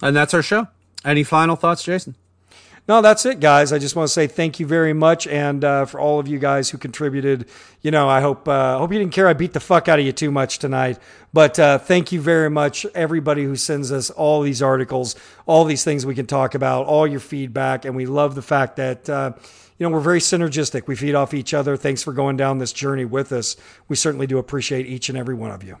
And 0.00 0.14
that's 0.14 0.32
our 0.32 0.42
show. 0.42 0.68
Any 1.04 1.24
final 1.24 1.56
thoughts, 1.56 1.82
Jason? 1.82 2.14
no, 2.86 3.02
that's 3.02 3.26
it, 3.26 3.40
guys. 3.40 3.72
I 3.72 3.78
just 3.80 3.96
want 3.96 4.06
to 4.06 4.12
say 4.12 4.28
thank 4.28 4.60
you 4.60 4.66
very 4.66 4.92
much, 4.92 5.26
and 5.26 5.64
uh, 5.64 5.86
for 5.86 5.98
all 5.98 6.20
of 6.20 6.28
you 6.28 6.38
guys 6.38 6.70
who 6.70 6.78
contributed. 6.78 7.48
You 7.80 7.90
know, 7.90 8.08
I 8.08 8.20
hope 8.20 8.46
uh, 8.46 8.78
hope 8.78 8.92
you 8.92 8.98
didn't 9.00 9.12
care 9.12 9.26
I 9.26 9.32
beat 9.32 9.54
the 9.54 9.60
fuck 9.60 9.88
out 9.88 9.98
of 9.98 10.04
you 10.04 10.12
too 10.12 10.30
much 10.30 10.60
tonight. 10.60 11.00
But 11.32 11.58
uh, 11.58 11.78
thank 11.78 12.12
you 12.12 12.20
very 12.20 12.48
much, 12.48 12.86
everybody 12.94 13.42
who 13.42 13.56
sends 13.56 13.90
us 13.90 14.10
all 14.10 14.42
these 14.42 14.62
articles, 14.62 15.16
all 15.46 15.64
these 15.64 15.82
things 15.82 16.06
we 16.06 16.14
can 16.14 16.26
talk 16.26 16.54
about, 16.54 16.86
all 16.86 17.08
your 17.08 17.18
feedback, 17.18 17.84
and 17.84 17.96
we 17.96 18.06
love 18.06 18.36
the 18.36 18.42
fact 18.42 18.76
that. 18.76 19.10
Uh, 19.10 19.32
you 19.76 19.84
know, 19.84 19.90
we're 19.92 19.98
very 19.98 20.20
synergistic. 20.20 20.86
We 20.86 20.94
feed 20.94 21.16
off 21.16 21.34
each 21.34 21.52
other. 21.52 21.76
Thanks 21.76 22.00
for 22.00 22.12
going 22.12 22.36
down 22.36 22.58
this 22.58 22.72
journey 22.72 23.04
with 23.04 23.32
us. 23.32 23.56
We 23.88 23.96
certainly 23.96 24.28
do 24.28 24.38
appreciate 24.38 24.86
each 24.86 25.08
and 25.08 25.18
every 25.18 25.34
one 25.34 25.50
of 25.50 25.64
you. 25.64 25.78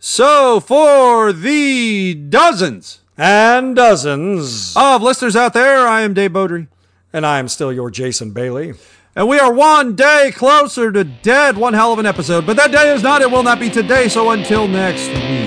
So, 0.00 0.60
for 0.60 1.32
the 1.32 2.14
dozens 2.14 3.00
and 3.16 3.74
dozens 3.74 4.72
of 4.76 5.02
listeners 5.02 5.34
out 5.34 5.54
there. 5.54 5.88
I 5.88 6.02
am 6.02 6.14
Dave 6.14 6.30
Beaudry. 6.30 6.68
And 7.12 7.26
I 7.26 7.40
am 7.40 7.48
still 7.48 7.72
your 7.72 7.90
Jason 7.90 8.30
Bailey. 8.30 8.74
And 9.16 9.26
we 9.28 9.40
are 9.40 9.52
one 9.52 9.96
day 9.96 10.30
closer 10.32 10.92
to 10.92 11.02
dead. 11.02 11.56
One 11.56 11.74
hell 11.74 11.92
of 11.92 11.98
an 11.98 12.06
episode. 12.06 12.46
But 12.46 12.56
that 12.58 12.70
day 12.70 12.94
is 12.94 13.02
not, 13.02 13.22
it 13.22 13.30
will 13.30 13.42
not 13.42 13.58
be 13.58 13.70
today. 13.70 14.08
So 14.08 14.30
until 14.30 14.68
next 14.68 15.08
week. 15.08 15.37